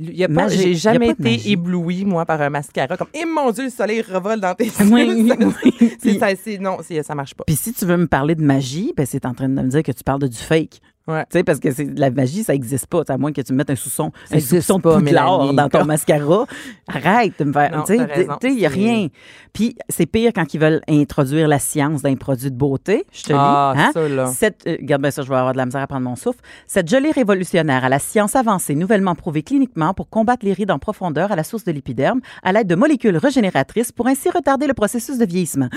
J'ai 0.00 0.74
jamais 0.74 1.08
été 1.08 1.22
magie. 1.22 1.52
ébloui, 1.52 2.04
moi, 2.04 2.24
par 2.24 2.40
un 2.40 2.50
mascara. 2.50 2.96
Comme, 2.96 3.08
eh 3.14 3.24
mon 3.24 3.50
Dieu, 3.50 3.64
le 3.64 3.70
soleil 3.70 4.00
revole 4.00 4.38
dans 4.40 4.54
tes 4.54 4.70
Oui, 4.90 5.26
cils. 5.26 5.36
oui. 5.64 5.92
C'est- 6.00 6.18
ça, 6.20 6.28
non, 6.60 6.78
ça 7.02 7.14
marche 7.16 7.34
pas. 7.34 7.42
Puis 7.44 7.56
si 7.56 7.72
tu 7.72 7.84
veux 7.84 7.96
me 7.96 8.06
parler 8.06 8.36
de 8.36 8.42
magie, 8.42 8.92
ben 8.96 9.04
c'est 9.06 9.26
en 9.26 9.34
train 9.34 9.48
de 9.48 9.54
me 9.60 9.68
dire 9.68 9.82
que 9.82 9.90
tu 9.90 10.04
parles 10.04 10.20
de 10.20 10.28
du 10.28 10.36
fake. 10.38 10.80
Ouais. 11.08 11.22
Tu 11.30 11.38
sais, 11.38 11.42
parce 11.44 11.58
que 11.58 11.72
c'est 11.72 11.98
la 11.98 12.10
magie, 12.10 12.44
ça 12.44 12.52
n'existe 12.52 12.86
pas. 12.86 13.02
À 13.08 13.16
moins 13.16 13.32
que 13.32 13.40
tu 13.40 13.52
me 13.52 13.58
mettes 13.58 13.70
un 13.70 13.76
soupçon, 13.76 14.12
Ça 14.26 14.36
un 14.36 14.38
de 14.38 14.80
pas, 14.82 14.98
poudlard 14.98 15.54
dans 15.54 15.68
ton 15.70 15.84
mascara. 15.86 16.44
Arrête 16.86 17.32
de 17.38 17.44
me 17.44 17.52
faire. 17.52 17.82
Tu 17.86 17.96
sais, 17.96 18.06
il 18.52 18.56
n'y 18.56 18.66
a 18.66 18.68
rien. 18.68 19.08
Puis 19.52 19.74
c'est 19.88 20.06
pire 20.06 20.32
quand 20.34 20.52
ils 20.52 20.60
veulent 20.60 20.82
introduire 20.88 21.48
la 21.48 21.58
science 21.58 22.02
d'un 22.02 22.14
produit 22.16 22.50
de 22.50 22.56
beauté. 22.56 23.04
Je 23.10 23.22
te 23.24 23.32
Ah, 23.34 23.72
lis. 23.74 23.82
hein? 23.82 23.90
ça, 23.94 24.08
là. 24.08 24.26
Cette, 24.26 24.66
euh, 24.66 24.76
regarde 24.80 25.02
bien 25.02 25.10
ça, 25.10 25.22
je 25.22 25.28
vais 25.28 25.36
avoir 25.36 25.52
de 25.54 25.58
la 25.58 25.64
misère 25.66 25.80
à 25.80 25.86
prendre 25.86 26.04
mon 26.04 26.14
souffle. 26.16 26.40
Cette 26.66 26.88
gelée 26.88 27.10
révolutionnaire 27.10 27.84
à 27.84 27.88
la 27.88 27.98
science 27.98 28.36
avancée, 28.36 28.74
nouvellement 28.74 29.14
prouvée 29.14 29.42
cliniquement 29.42 29.94
pour 29.94 30.10
combattre 30.10 30.44
les 30.44 30.52
rides 30.52 30.70
en 30.70 30.78
profondeur 30.78 31.32
à 31.32 31.36
la 31.36 31.42
source 31.44 31.64
de 31.64 31.72
l'épiderme, 31.72 32.20
à 32.42 32.52
l'aide 32.52 32.66
de 32.66 32.74
molécules 32.74 33.16
régénératrices 33.16 33.92
pour 33.92 34.06
ainsi 34.08 34.28
retarder 34.28 34.66
le 34.66 34.74
processus 34.74 35.16
de 35.18 35.24
vieillissement. 35.24 35.68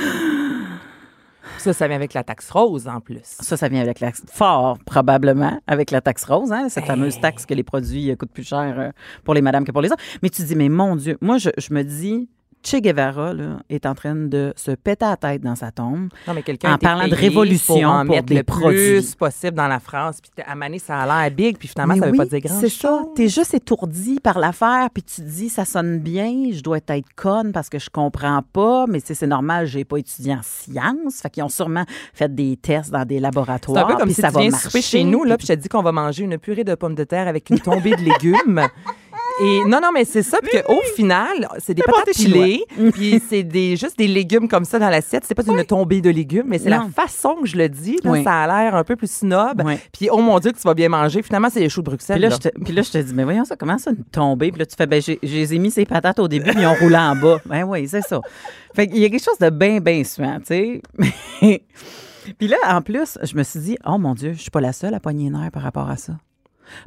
Ça, 1.62 1.74
ça 1.74 1.88
vient 1.88 1.96
avec 1.96 2.14
la 2.16 2.24
taxe 2.24 2.50
rose, 2.50 2.88
en 2.88 3.00
plus. 3.02 3.22
Ça, 3.24 3.56
ça 3.56 3.68
vient 3.70 3.82
avec 3.82 4.00
la 4.00 4.12
fort 4.32 4.80
probablement 4.84 5.60
avec 5.68 5.92
la 5.92 6.02
taxe 6.02 6.24
rose, 6.26 6.52
hein, 6.52 6.70
cette 6.70 6.84
Hey. 6.84 6.88
fameuse 6.90 7.20
taxe 7.20 7.46
que 7.46 7.54
les 7.54 7.64
produits 7.64 8.10
euh, 8.10 8.16
coûtent 8.16 8.32
plus 8.32 8.44
cher 8.48 8.76
euh, 8.80 8.90
pour 9.24 9.36
les 9.36 9.42
madames 9.42 9.64
que 9.64 9.72
pour 9.72 9.82
les 9.82 9.92
hommes. 9.92 9.98
Mais 10.24 10.30
tu 10.30 10.42
dis, 10.44 10.56
mais 10.56 10.70
mon 10.70 10.96
Dieu, 10.96 11.18
moi, 11.22 11.38
je, 11.38 11.50
je 11.58 11.74
me 11.74 11.84
dis, 11.84 12.28
Che 12.64 12.76
Guevara 12.82 13.34
là, 13.34 13.58
est 13.70 13.86
en 13.86 13.96
train 13.96 14.14
de 14.16 14.54
se 14.56 14.72
péter 14.72 15.06
la 15.06 15.18
tête 15.18 15.42
dans 15.42 15.56
sa 15.56 15.72
tombe. 15.72 16.10
Non, 16.28 16.34
mais 16.36 16.44
quelqu'un 16.44 16.74
En 16.74 16.78
parlant 16.78 17.08
de 17.08 17.16
révolution 17.16 17.76
pour 17.82 17.86
en 17.92 18.06
pour 18.06 18.16
mettre 18.16 18.28
des 18.28 18.36
le 18.36 18.44
produits. 18.44 18.92
plus 19.00 19.16
possible 19.16 19.54
dans 19.58 19.68
la 19.68 19.80
phrase. 19.80 20.20
Puis 20.22 20.44
à 20.46 20.54
Mané, 20.56 20.78
ça 20.80 21.00
a 21.00 21.06
l'air 21.24 21.32
big, 21.36 21.58
puis 21.58 21.68
finalement, 21.68 21.96
Mais 21.96 22.00
ça 22.00 22.06
veut 22.06 22.12
oui, 22.12 22.18
pas 22.20 22.26
dire 22.26 22.40
grand-chose. 22.42 22.60
C'est 22.72 22.82
ça. 22.82 23.04
T'es 23.16 23.28
juste 23.30 23.54
étourdi 23.54 24.20
par 24.22 24.38
l'affaire, 24.38 24.90
puis 24.94 25.02
tu 25.04 25.22
te 25.22 25.28
dis, 25.28 25.50
ça 25.50 25.66
sonne 25.66 26.00
bien, 26.00 26.50
je 26.52 26.62
dois 26.62 26.78
être 26.78 27.06
conne 27.16 27.52
parce 27.52 27.70
que 27.70 27.80
je 27.80 27.90
comprends 27.90 28.42
pas, 28.54 28.86
mais 28.88 29.02
tu 29.02 29.16
c'est 29.16 29.28
normal, 29.28 29.66
j'ai 29.66 29.84
pas 29.84 29.98
étudié 29.98 30.34
en 30.34 30.42
sciences. 30.44 31.22
Fait 31.22 31.30
qu'ils 31.30 31.44
ont 31.44 31.50
sûrement 31.50 31.86
fait 32.14 32.34
des 32.34 32.58
tests 32.58 32.92
dans 32.92 33.06
des 33.06 33.16
C'est 33.16 33.22
laboratoires. 33.22 33.86
un 33.86 33.88
peu 33.92 33.96
comme 33.96 34.06
puis 34.06 34.14
si 34.14 34.22
ça 34.22 34.28
tu 34.30 34.34
va 34.36 34.40
viens 34.42 34.52
marcher. 34.52 34.82
chez 34.82 35.04
nous, 35.04 35.24
là, 35.24 35.38
puis 35.38 35.48
je 35.48 35.54
te 35.54 35.60
dis 35.60 35.68
qu'on 35.68 35.82
va 35.82 35.92
manger 35.92 36.24
une 36.26 36.38
purée 36.38 36.64
de 36.64 36.76
pommes 36.76 36.96
de 36.96 37.04
terre 37.04 37.28
avec 37.28 37.50
une 37.50 37.60
tombée 37.60 37.92
de 37.96 38.02
légumes. 38.02 38.62
Et 39.40 39.62
non, 39.66 39.80
non, 39.82 39.92
mais 39.94 40.06
c'est 40.06 40.24
ça, 40.24 40.40
puis 40.42 40.62
qu'au 40.62 40.82
final, 40.96 41.48
c'est 41.60 41.74
des 41.74 41.82
patates 41.82 42.14
pilées, 42.16 42.66
puis 42.94 43.22
c'est 43.30 43.44
des, 43.44 43.76
juste 43.76 43.98
des 43.98 44.08
légumes 44.08 44.48
comme 44.48 44.66
ça 44.66 44.80
dans 44.80 44.90
l'assiette. 44.90 45.24
C'est 45.26 45.36
pas 45.36 45.44
une 45.46 45.64
tombée 45.64 46.02
de 46.02 46.10
légumes, 46.10 46.46
mais 46.48 46.60
c'est 46.60 46.70
la 46.70 46.86
façon 46.94 47.36
que 47.42 47.48
je 47.48 47.58
le 47.58 47.70
dis. 47.70 47.98
là, 48.04 48.12
Oui. 48.12 48.24
Ça 48.24 48.44
a 48.44 48.48
l'air 48.48 48.76
un 48.76 48.84
peu 48.84 48.96
plus 48.96 49.12
snob. 49.12 49.62
Oui. 49.66 49.76
Puis 49.92 50.10
oh 50.12 50.18
mon 50.18 50.40
Dieu, 50.40 50.52
que 50.52 50.58
tu 50.58 50.64
vas 50.64 50.74
bien 50.74 50.90
manger. 50.90 51.22
Finalement, 51.22 51.50
c'est 51.50 51.60
les 51.60 51.70
choux 51.70 51.82
de 51.82 51.86
Bruxelles. 51.86 52.16
Puis 52.16 52.24
là, 52.24 52.30
là. 52.30 52.36
je 52.36 52.50
te, 52.50 52.64
puis 52.64 52.74
là, 52.74 52.82
je 52.82 52.92
te 52.92 52.98
dis, 52.98 53.14
mais 53.14 53.24
voyons 53.24 53.46
ça, 53.46 53.56
comment 53.56 53.78
ça, 53.78 53.92
une 53.92 54.04
tombée? 54.04 54.52
Puis 54.52 54.60
là, 54.60 54.66
tu 54.66 54.76
fais, 54.76 54.88
ben, 54.88 55.02
j'ai, 55.02 55.60
mis 55.60 55.72
ces 55.72 55.86
patates 55.86 56.20
au 56.20 56.28
début, 56.28 56.52
puis 56.52 56.62
ils 56.62 56.68
ont 56.68 56.76
roulé 56.76 56.98
en 56.98 57.16
bas. 57.16 57.40
Ben 57.52 57.64
oui, 57.64 57.86
c'est 57.88 58.02
ça. 58.02 58.22
Fait 58.74 58.88
qu'il 58.88 59.00
y 59.00 59.06
a 59.06 59.10
quelque 59.10 59.24
chose 59.24 59.38
de 59.38 59.50
bien, 59.50 59.80
bien 59.80 60.04
suant, 60.06 60.40
tu 60.40 60.46
sais. 60.46 60.82
puis 62.38 62.48
là, 62.48 62.58
en 62.70 62.82
plus, 62.82 63.18
je 63.22 63.36
me 63.36 63.44
suis 63.44 63.60
dit, 63.60 63.78
oh 63.86 63.98
mon 63.98 64.14
Dieu, 64.14 64.34
je 64.34 64.42
suis 64.42 64.52
pas 64.52 64.62
la 64.62 64.72
seule 64.72 64.94
à 64.94 65.00
nerfs 65.12 65.52
par 65.52 65.64
rapport 65.64 65.90
à 65.90 65.98
ça. 65.98 66.14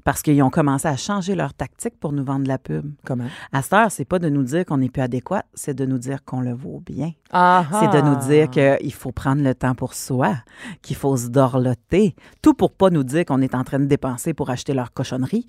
Parce 0.04 0.22
qu'ils 0.22 0.42
ont 0.42 0.50
commencé 0.50 0.88
à 0.88 0.96
changer 0.96 1.34
leur 1.34 1.54
tactique 1.54 1.94
pour 1.98 2.12
nous 2.12 2.24
vendre 2.24 2.44
de 2.44 2.48
la 2.48 2.58
pub. 2.58 2.92
Comment? 3.04 3.26
À 3.52 3.62
cette 3.62 3.72
heure, 3.72 3.90
c'est 3.90 4.04
pas 4.04 4.18
de 4.18 4.28
nous 4.28 4.42
dire 4.42 4.64
qu'on 4.64 4.78
n'est 4.78 4.88
plus 4.88 5.02
adéquat, 5.02 5.44
c'est 5.54 5.74
de 5.74 5.86
nous 5.86 5.98
dire 5.98 6.24
qu'on 6.24 6.40
le 6.40 6.52
vaut 6.52 6.82
bien. 6.84 7.12
C'est 7.32 7.90
de 7.92 8.00
nous 8.00 8.16
dire 8.16 8.50
qu'il 8.50 8.92
faut 8.92 9.12
prendre 9.12 9.42
le 9.42 9.54
temps 9.54 9.74
pour 9.74 9.94
soi, 9.94 10.36
qu'il 10.82 10.96
faut 10.96 11.16
se 11.16 11.28
dorloter. 11.28 12.14
Tout 12.42 12.54
pour 12.54 12.72
pas 12.72 12.90
nous 12.90 13.02
dire 13.04 13.24
qu'on 13.24 13.40
est 13.42 13.54
en 13.54 13.64
train 13.64 13.80
de 13.80 13.86
dépenser 13.86 14.34
pour 14.34 14.50
acheter 14.50 14.72
leur 14.72 14.92
cochonnerie. 14.92 15.46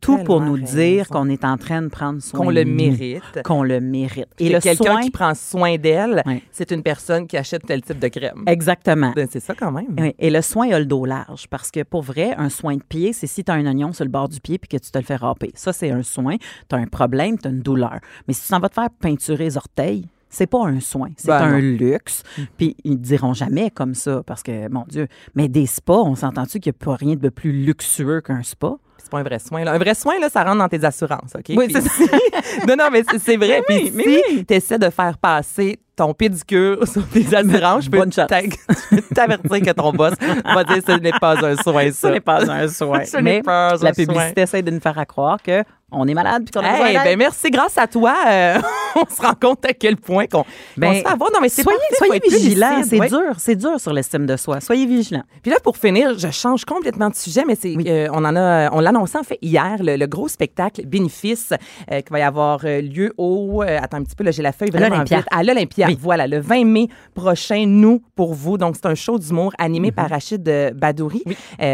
Tout 0.00 0.18
pour 0.18 0.40
nous 0.40 0.58
dire 0.58 1.08
qu'on 1.08 1.28
est 1.28 1.44
en 1.44 1.56
train 1.56 1.82
de 1.82 1.88
prendre 1.88 2.22
soin 2.22 2.40
qu'on 2.40 2.50
le 2.50 2.64
mérite. 2.64 3.42
Qu'on 3.44 3.62
le 3.62 3.80
mérite. 3.80 4.28
Et 4.38 4.48
le 4.48 4.60
quelqu'un 4.60 4.92
soin, 4.92 5.00
qui 5.02 5.10
prend 5.10 5.34
soin 5.34 5.76
d'elle, 5.76 6.22
c'est 6.52 6.70
une 6.70 6.82
personne 6.82 7.26
qui 7.26 7.36
achète 7.36 7.66
tel 7.66 7.82
type 7.82 7.98
de 7.98 8.08
crème. 8.08 8.44
exactement. 8.46 9.12
Ben, 9.14 9.28
C'est 9.30 9.40
ça 9.40 9.54
quand 9.54 9.72
même. 9.72 9.94
Oui, 9.98 10.14
Et 10.18 10.30
le 10.30 10.42
soin 10.42 10.70
a 10.70 10.78
le 10.78 10.86
dos 10.86 11.04
large 11.04 11.48
parce 11.48 11.70
que 11.70 11.82
pour 11.82 12.02
vrai, 12.02 12.34
un 12.36 12.48
soin 12.48 12.76
de 12.76 12.82
pied, 12.82 13.12
c'est 13.12 13.26
si 13.26 13.44
tu 13.44 13.50
as 13.50 13.54
un 13.54 13.63
oignon 13.66 13.92
sur 13.92 14.04
le 14.04 14.10
bord 14.10 14.28
du 14.28 14.40
pied 14.40 14.58
puis 14.58 14.68
que 14.68 14.76
tu 14.82 14.90
te 14.90 14.98
le 14.98 15.04
fais 15.04 15.16
râper. 15.16 15.50
Ça, 15.54 15.72
c'est 15.72 15.90
un 15.90 16.02
soin. 16.02 16.36
Tu 16.68 16.74
as 16.74 16.78
un 16.78 16.86
problème, 16.86 17.38
tu 17.38 17.48
as 17.48 17.50
une 17.50 17.60
douleur. 17.60 17.98
Mais 18.28 18.34
si 18.34 18.42
tu 18.42 18.46
s'en 18.48 18.60
vas 18.60 18.68
te 18.68 18.74
faire 18.74 18.90
peinturer 18.90 19.44
les 19.44 19.56
orteils, 19.56 20.06
c'est 20.30 20.46
pas 20.48 20.66
un 20.66 20.80
soin, 20.80 21.10
c'est 21.16 21.28
Ben 21.28 21.42
un 21.42 21.52
non. 21.52 21.58
luxe. 21.58 22.22
Puis 22.56 22.76
ils 22.82 22.92
ne 22.92 22.96
diront 22.96 23.34
jamais 23.34 23.70
comme 23.70 23.94
ça 23.94 24.22
parce 24.26 24.42
que, 24.42 24.68
mon 24.68 24.84
Dieu, 24.88 25.06
mais 25.36 25.46
des 25.48 25.66
spas, 25.66 26.02
on 26.02 26.16
s'entend-tu 26.16 26.58
qu'il 26.58 26.72
n'y 26.72 26.76
a 26.82 26.84
pas 26.84 26.96
rien 26.96 27.14
de 27.14 27.28
plus 27.28 27.52
luxueux 27.64 28.20
qu'un 28.20 28.42
spa? 28.42 28.74
C'est 28.98 29.10
pas 29.10 29.18
un 29.18 29.22
vrai 29.22 29.38
soin. 29.38 29.62
Là. 29.64 29.72
Un 29.74 29.78
vrai 29.78 29.94
soin, 29.94 30.18
là, 30.18 30.28
ça 30.30 30.42
rentre 30.42 30.58
dans 30.58 30.68
tes 30.68 30.82
assurances, 30.82 31.34
OK? 31.36 31.52
Oui, 31.56 31.66
c'est 31.70 31.82
si- 31.82 32.08
non, 32.66 32.74
non, 32.76 32.88
mais 32.90 33.04
c'est- 33.18 33.36
vrai. 33.36 33.62
Mais 33.68 33.80
Puis 33.90 33.90
si 33.90 34.22
oui. 34.30 34.44
tu 34.48 34.54
essaies 34.54 34.78
de 34.78 34.88
faire 34.90 35.18
passer 35.18 35.78
ton 35.96 36.14
pédicure 36.14 36.86
sur 36.88 37.06
tes 37.08 37.34
assurances, 37.34 37.84
je 37.84 37.90
peux 37.90 37.98
t'avertir 39.14 39.60
que 39.62 39.70
ton 39.70 39.92
boss 39.92 40.14
va 40.44 40.64
dire 40.64 40.82
ce 40.86 40.98
n'est 40.98 41.12
pas 41.12 41.44
un 41.44 41.56
soin, 41.56 41.90
ça. 41.90 42.08
Ce 42.08 42.12
n'est 42.12 42.20
pas 42.20 42.50
un 42.50 42.68
soin. 42.68 43.04
Ce 43.04 43.16
n'est 43.16 43.22
mais 43.22 43.42
pas 43.42 43.68
un 43.74 43.84
la 43.84 43.94
soin. 43.94 44.04
publicité 44.04 44.40
essaie 44.42 44.62
de 44.62 44.70
nous 44.70 44.80
faire 44.80 44.98
à 44.98 45.06
croire 45.06 45.42
que 45.42 45.62
on 45.92 46.08
est 46.08 46.14
malade 46.14 46.42
puis 46.44 46.50
qu'on 46.52 46.66
a 46.66 46.72
besoin 46.72 46.86
Hey, 46.86 46.94
d'aide. 46.94 47.04
ben 47.04 47.18
merci, 47.18 47.50
grâce 47.50 47.78
à 47.78 47.86
toi, 47.86 48.14
euh, 48.26 48.58
on 48.96 49.14
se 49.14 49.20
rend 49.22 49.34
compte 49.40 49.64
à 49.64 49.72
quel 49.72 49.96
point 49.96 50.26
qu'on 50.26 50.44
Ben, 50.76 50.94
se 50.94 51.00
fait 51.00 51.06
avoir. 51.06 51.30
Non, 51.32 51.38
mais 51.40 51.48
c'est 51.48 51.62
soyez, 51.62 51.78
parfait, 51.98 52.20
vigilants, 52.28 52.82
c'est 52.88 52.98
ouais. 52.98 53.08
dur, 53.08 53.34
c'est 53.38 53.54
dur 53.56 53.78
sur 53.78 53.92
l'estime 53.92 54.26
de 54.26 54.36
soi. 54.36 54.60
Soyez 54.60 54.86
vigilants. 54.86 55.22
Puis 55.42 55.50
là, 55.52 55.58
pour 55.62 55.76
finir, 55.76 56.18
je 56.18 56.30
change 56.30 56.64
complètement 56.64 57.10
de 57.10 57.14
sujet, 57.14 57.44
mais 57.46 57.54
c'est 57.54 57.74
euh, 57.86 58.08
on 58.12 58.24
en 58.24 58.34
a, 58.36 58.70
on 58.72 58.80
l'annonçait 58.80 59.18
en 59.18 59.22
fait 59.22 59.38
hier, 59.40 59.76
le, 59.80 59.96
le 59.96 60.06
gros 60.06 60.26
spectacle 60.28 60.84
bénéfice 60.86 61.52
euh, 61.92 62.00
qui 62.00 62.12
va 62.12 62.18
y 62.18 62.22
avoir 62.22 62.60
lieu 62.64 63.12
au, 63.16 63.62
attends 63.62 63.98
un 63.98 64.02
petit 64.02 64.16
peu, 64.16 64.24
là 64.24 64.30
j'ai 64.32 64.42
la 64.42 64.52
feuille 64.52 64.70
vraiment 64.70 65.02
vite, 65.04 65.24
à 65.30 65.42
l'Olympia. 65.42 65.86
Oui. 65.88 65.98
Voilà, 66.00 66.26
le 66.26 66.40
20 66.40 66.64
mai 66.64 66.88
prochain, 67.14 67.64
nous 67.66 68.02
pour 68.16 68.34
vous. 68.34 68.58
Donc 68.58 68.74
c'est 68.76 68.86
un 68.86 68.94
show 68.94 69.18
d'humour 69.18 69.52
animé 69.58 69.88
Mhm. 69.88 69.94
par 69.94 70.10
Rachid 70.10 70.42
Badouri. 70.74 71.22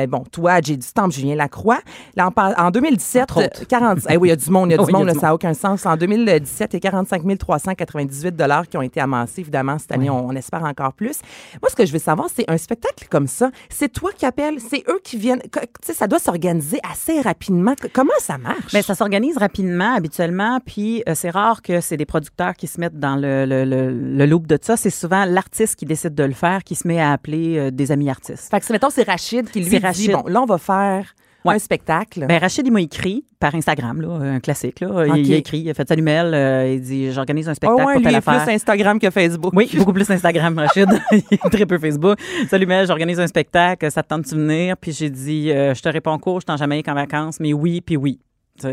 Bon, 0.08 0.24
toi, 0.30 0.60
Jay 0.60 0.76
du 0.76 0.86
Temple, 0.92 1.12
Julien 1.14 1.36
Lacroix. 1.36 1.78
Là, 2.16 2.28
en, 2.36 2.52
en 2.66 2.70
2017, 2.70 3.22
Entre 3.22 3.38
autres. 3.44 3.62
euh, 3.62 3.64
40, 3.68 3.98
eh 4.12 4.16
oui, 4.16 4.28
il 4.28 4.30
y 4.30 4.32
a 4.32 4.36
du 4.36 4.50
monde, 4.50 4.70
il 4.70 4.72
y 4.72 4.74
a 4.74 4.78
du 4.78 4.82
Oui, 4.86 4.90
a 4.94 4.98
monde, 4.98 5.08
du 5.08 5.14
là, 5.14 5.20
ça 5.20 5.28
n'a 5.28 5.34
aucun 5.34 5.54
sens. 5.54 5.86
En 5.86 5.96
2017, 5.96 6.70
il 6.72 6.76
y 6.76 6.76
a 6.76 6.80
45 6.80 7.38
398 7.38 8.36
dollars 8.36 8.68
qui 8.68 8.76
ont 8.76 8.82
été 8.82 9.00
amassés. 9.00 9.40
Évidemment, 9.40 9.78
cette 9.78 9.92
année, 9.92 10.10
on, 10.10 10.28
on 10.28 10.32
espère 10.36 10.64
encore 10.64 10.92
plus. 10.92 11.20
Moi, 11.62 11.70
ce 11.70 11.76
que 11.76 11.86
je 11.86 11.92
veux 11.92 11.98
savoir, 11.98 12.28
c'est 12.34 12.44
un 12.48 12.56
spectacle 12.56 13.06
comme 13.10 13.26
ça. 13.26 13.50
C'est 13.68 13.88
toi 13.92 14.10
qui 14.16 14.26
appelles, 14.26 14.60
c'est 14.60 14.84
eux 14.88 15.00
qui 15.02 15.16
viennent. 15.16 15.42
Tu 15.42 15.60
sais, 15.82 15.94
ça 15.94 16.06
doit 16.06 16.18
s'organiser 16.18 16.80
assez 16.90 17.20
rapidement. 17.20 17.74
Comment 17.92 18.10
ça 18.18 18.38
marche? 18.38 18.72
Bien, 18.72 18.82
ça 18.82 18.94
s'organise 18.94 19.36
rapidement, 19.38 19.94
habituellement, 19.94 20.60
puis 20.64 21.02
euh, 21.08 21.14
c'est 21.14 21.30
rare 21.30 21.62
que 21.62 21.80
c'est 21.80 21.96
des 21.96 22.06
producteurs 22.06 22.54
qui 22.54 22.66
se 22.66 22.80
mettent 22.80 22.98
dans 22.98 23.16
le, 23.16 23.44
le, 23.44 23.64
le, 23.64 23.90
le 23.90 24.26
loop 24.26 24.46
de 24.46 24.58
ça. 24.60 24.76
C'est 24.76 24.90
souvent 24.90 25.24
l'artiste 25.24 25.76
qui 25.76 25.84
décide 25.84 26.14
de 26.14 26.24
le 26.24 26.32
faire, 26.34 26.64
qui 26.64 26.74
se 26.74 26.86
met 26.86 27.00
à 27.00 27.12
appeler 27.12 27.58
euh, 27.58 27.70
des 27.70 27.92
amis 27.92 28.10
artistes. 28.10 28.50
fait 28.50 28.60
que, 28.60 28.72
mettons, 28.72 28.90
c'est 28.90 29.06
Rachid 29.06 29.50
qui 29.50 29.60
lui 29.60 29.70
dit, 29.70 29.78
Rachid. 29.78 30.12
bon, 30.12 30.24
là, 30.26 30.42
on 30.42 30.46
va 30.46 30.58
faire 30.58 31.14
Ouais. 31.44 31.54
un 31.54 31.58
spectacle. 31.58 32.26
Ben, 32.26 32.38
Rachid, 32.38 32.66
il 32.66 32.72
m'a 32.72 32.80
écrit 32.80 33.24
par 33.38 33.54
Instagram, 33.54 34.00
là, 34.00 34.08
un 34.08 34.40
classique. 34.40 34.80
Là. 34.80 35.06
Il- 35.16 35.32
a 35.32 35.36
écrit, 35.36 35.60
il 35.60 35.70
a 35.70 35.74
fait 35.74 35.88
Salut 35.88 36.02
Mel, 36.02 36.34
euh, 36.34 36.72
il 36.74 36.80
dit 36.80 37.12
J'organise 37.12 37.48
un 37.48 37.54
spectacle 37.54 37.82
ouais, 37.82 37.94
pour 37.94 38.02
lui 38.02 38.14
est 38.14 38.20
plus 38.20 38.52
Instagram 38.54 38.98
que 38.98 39.10
Facebook. 39.10 39.52
Oui, 39.56 39.70
beaucoup 39.76 39.92
plus 39.92 40.10
Instagram, 40.10 40.58
Rachid. 40.58 40.88
il 41.12 41.22
est 41.30 41.50
très 41.50 41.66
peu 41.66 41.78
Facebook. 41.78 42.18
Salut 42.48 42.66
Mel, 42.66 42.86
j'organise 42.86 43.20
un 43.20 43.26
spectacle, 43.26 43.90
ça 43.90 44.02
te 44.02 44.08
tente 44.08 44.30
de 44.30 44.36
venir? 44.36 44.76
Puis 44.76 44.92
j'ai 44.92 45.10
dit 45.10 45.50
euh, 45.50 45.74
Je 45.74 45.80
te 45.82 45.88
réponds 45.88 46.18
court, 46.18 46.40
je 46.40 46.44
suis 46.46 46.52
en 46.52 46.56
Jamaïque 46.56 46.88
en 46.88 46.94
vacances, 46.94 47.40
mais 47.40 47.52
oui, 47.52 47.80
puis 47.80 47.96
oui. 47.96 48.20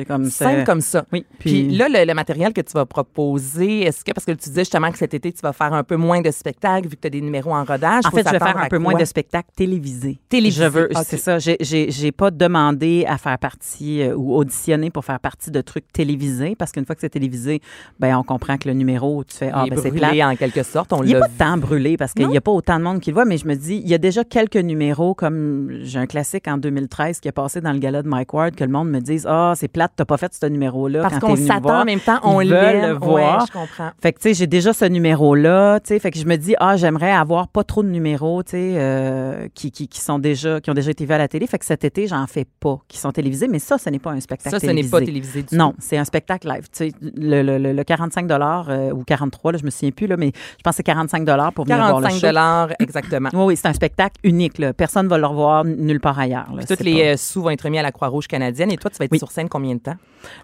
Comme 0.08 0.30
Simple 0.30 0.63
comme 0.63 0.82
ça. 0.82 1.06
Oui, 1.12 1.26
Puis, 1.39 1.69
là, 1.69 1.88
le, 1.89 2.06
le 2.06 2.13
matériel 2.13 2.54
que 2.54 2.62
tu 2.62 2.73
vas 2.73 2.86
proposer, 2.86 3.82
est-ce 3.82 4.04
que, 4.04 4.12
parce 4.12 4.26
que 4.26 4.32
tu 4.32 4.50
disais 4.50 4.62
justement 4.62 4.91
que 4.91 4.97
cet 4.97 5.13
été, 5.13 5.32
tu 5.32 5.41
vas 5.41 5.54
faire 5.54 5.73
un 5.73 5.84
peu 5.84 5.95
moins 5.95 6.21
de 6.21 6.32
spectacles 6.32 6.88
vu 6.88 6.95
que 6.95 7.02
tu 7.02 7.08
as 7.08 7.12
des 7.12 7.21
numéros 7.21 7.54
en 7.54 7.63
rodage. 7.63 8.04
En 8.06 8.12
fait, 8.12 8.26
je 8.26 8.32
vais 8.32 8.39
faire 8.39 8.58
un 8.58 8.67
peu 8.67 8.78
moins 8.78 8.95
de 8.95 9.06
spectacles 9.06 9.50
télévisés. 9.56 10.19
Télévisés, 10.30 10.63
Je 10.63 10.69
veux, 10.69 10.89
c'est 11.04 11.17
ça. 11.17 11.38
J'ai, 11.39 12.12
pas 12.17 12.32
demandé 12.32 13.06
à 13.08 13.17
faire 13.17 13.38
partie 13.38 14.02
euh, 14.02 14.15
ou 14.15 14.34
auditionner 14.34 14.89
pour 14.89 15.04
faire 15.06 15.19
partie 15.19 15.52
de 15.52 15.62
trucs 15.62 15.91
télévisés 15.91 16.56
parce 16.56 16.71
qu'une 16.71 16.86
fois 16.86 16.95
que 16.95 17.02
c'est 17.02 17.10
télévisé, 17.10 17.62
ben 18.00 18.15
on 18.15 18.23
comprend 18.23 18.58
que 18.58 18.67
le 18.67 18.73
numéro, 18.73 19.23
tu 19.23 19.36
fais 19.36 19.52
ah 19.54 19.65
ben 19.69 19.78
c'est 19.78 19.89
brûlé 19.89 20.17
plat. 20.17 20.30
en 20.30 20.36
quelque 20.36 20.63
sorte. 20.63 20.93
On 20.93 21.04
Il 21.04 21.08
n'y 21.10 21.15
a 21.15 21.19
pas 21.19 21.28
temps 21.28 21.58
brûlé 21.58 21.97
parce 21.97 22.13
qu'il 22.13 22.28
n'y 22.28 22.38
a 22.38 22.41
pas 22.41 22.52
autant 22.52 22.80
de 22.80 22.84
monde 22.84 23.00
qui 23.02 23.12
le 23.12 23.15
voit, 23.15 23.26
mais 23.26 23.38
je 23.38 23.45
me 23.45 23.56
dis, 23.56 23.82
il 23.84 23.89
y 23.89 23.93
a 23.93 23.97
déjà 23.97 24.23
quelques 24.23 24.56
numéros 24.56 25.13
comme 25.13 25.69
j'ai 25.82 26.00
un 26.00 26.08
classique 26.08 26.47
en 26.47 26.58
2013 26.58 27.19
qui 27.19 27.28
est 27.28 27.34
passé 27.34 27.62
dans 27.62 27.73
le 27.73 27.80
gala 27.80 28.02
de 28.02 28.08
Mike 28.08 28.34
Ward 28.34 28.56
que 28.56 28.63
le 28.63 28.71
monde 28.71 28.89
me 28.89 29.00
dise 29.00 29.28
Ah, 29.30 29.54
c'est 29.56 29.67
plate, 29.78 29.92
t'as 29.96 30.06
pas 30.06 30.18
fait 30.18 30.34
ce 30.34 30.46
numéro-là. 30.48 31.02
Parce 31.04 31.20
qu'on 31.20 31.36
s'attend 31.36 31.82
en 31.82 31.86
même 31.86 32.00
temps, 32.00 32.18
Ils 32.24 32.28
on 32.28 32.38
veulent 32.40 32.48
l'aime. 32.50 32.86
le 32.88 32.94
voir. 32.94 33.40
Ouais, 33.42 33.46
je 33.48 33.52
comprends. 33.54 33.92
Fait 34.02 34.12
que, 34.12 34.20
tu 34.20 34.30
sais, 34.30 34.34
j'ai 34.34 34.48
déjà 34.48 34.74
ce 34.74 34.86
numéro-là, 34.86 35.80
tu 35.80 35.90
sais. 35.90 36.00
Fait 36.00 36.10
que 36.12 36.18
je 36.20 36.26
me 36.26 36.36
dis, 36.36 36.56
ah, 36.60 36.76
j'aimerais 36.78 37.12
avoir 37.12 37.48
pas 37.48 37.63
trop 37.63 37.84
de 37.84 37.90
numéros, 37.90 38.42
tu 38.44 38.52
sais, 38.52 38.74
euh, 38.78 39.48
qui, 39.54 39.72
qui, 39.72 39.88
qui 39.88 40.00
sont 40.02 40.18
déjà, 40.20 40.60
qui 40.62 40.70
ont 40.72 40.74
déjà 40.74 40.90
été 40.92 41.06
vus 41.06 41.13
à 41.13 41.18
la 41.20 41.28
télé. 41.28 41.46
Fait 41.48 41.60
que 41.60 41.66
cet 41.66 41.84
été, 41.84 42.08
j'en 42.08 42.26
fais 42.28 42.46
pas, 42.60 42.80
qui 42.88 42.98
sont 42.98 43.12
télévisés. 43.12 43.48
Mais 43.48 43.60
ça, 43.60 43.78
ce 43.78 43.90
n'est 43.90 44.00
pas 44.00 44.12
un 44.12 44.20
spectacle 44.20 44.60
Ça, 44.60 44.66
ce 44.66 44.72
n'est 44.72 44.84
pas 44.84 45.00
télévisé 45.00 45.44
du 45.44 45.56
Non, 45.56 45.74
c'est 45.80 45.98
un 45.98 46.06
spectacle 46.06 46.48
live. 46.48 46.63
Tu 46.72 46.90
sais, 46.90 46.92
le, 47.02 47.42
le, 47.44 47.58
le, 47.60 47.74
le 47.74 47.84
45 47.84 48.32
euh, 48.32 48.92
ou 48.92 49.04
43 49.04 49.52
là, 49.52 49.58
je 49.60 49.66
me 49.66 49.70
souviens 49.70 49.92
plus, 49.92 50.08
là, 50.08 50.18
mais 50.18 50.32
je 50.34 50.63
pense 50.63 50.72
que 50.74 50.78
c'est 50.78 50.84
45 50.84 51.26
pour 51.54 51.66
venir 51.66 51.78
voir 51.78 52.00
le 52.00 52.08
45 52.08 52.12
show. 52.16 52.22
dollars 52.28 52.70
exactement. 52.80 53.30
Oui, 53.34 53.44
oui, 53.46 53.58
c'est 53.58 53.68
un 53.68 53.74
spectacle 53.74 54.16
unique. 54.24 54.58
Là. 54.60 54.74
Personne 54.74 55.06
ne 55.06 55.10
va 55.10 55.18
le 55.18 55.26
revoir 55.28 55.63
nulle 55.66 56.00
part 56.00 56.18
ailleurs. 56.18 56.48
C'est 56.68 56.80
les 56.82 56.94
pas- 56.94 57.00
euh, 57.10 57.18
sous 57.18 57.42
vont 57.42 57.50
être 57.50 57.68
mis 57.70 57.78
à 57.80 57.84
la 57.84 57.92
Croix-Rouge 57.92 58.28
canadienne. 58.28 58.72
Et 58.72 58.78
toi, 58.78 58.90
tu 58.90 58.98
vas 58.98 59.06
être 59.06 59.12
Oui. 59.12 59.20
sur 59.20 59.32
scène 59.32 59.50
combien 59.50 59.66
de 59.75 59.80
temps? 59.82 59.95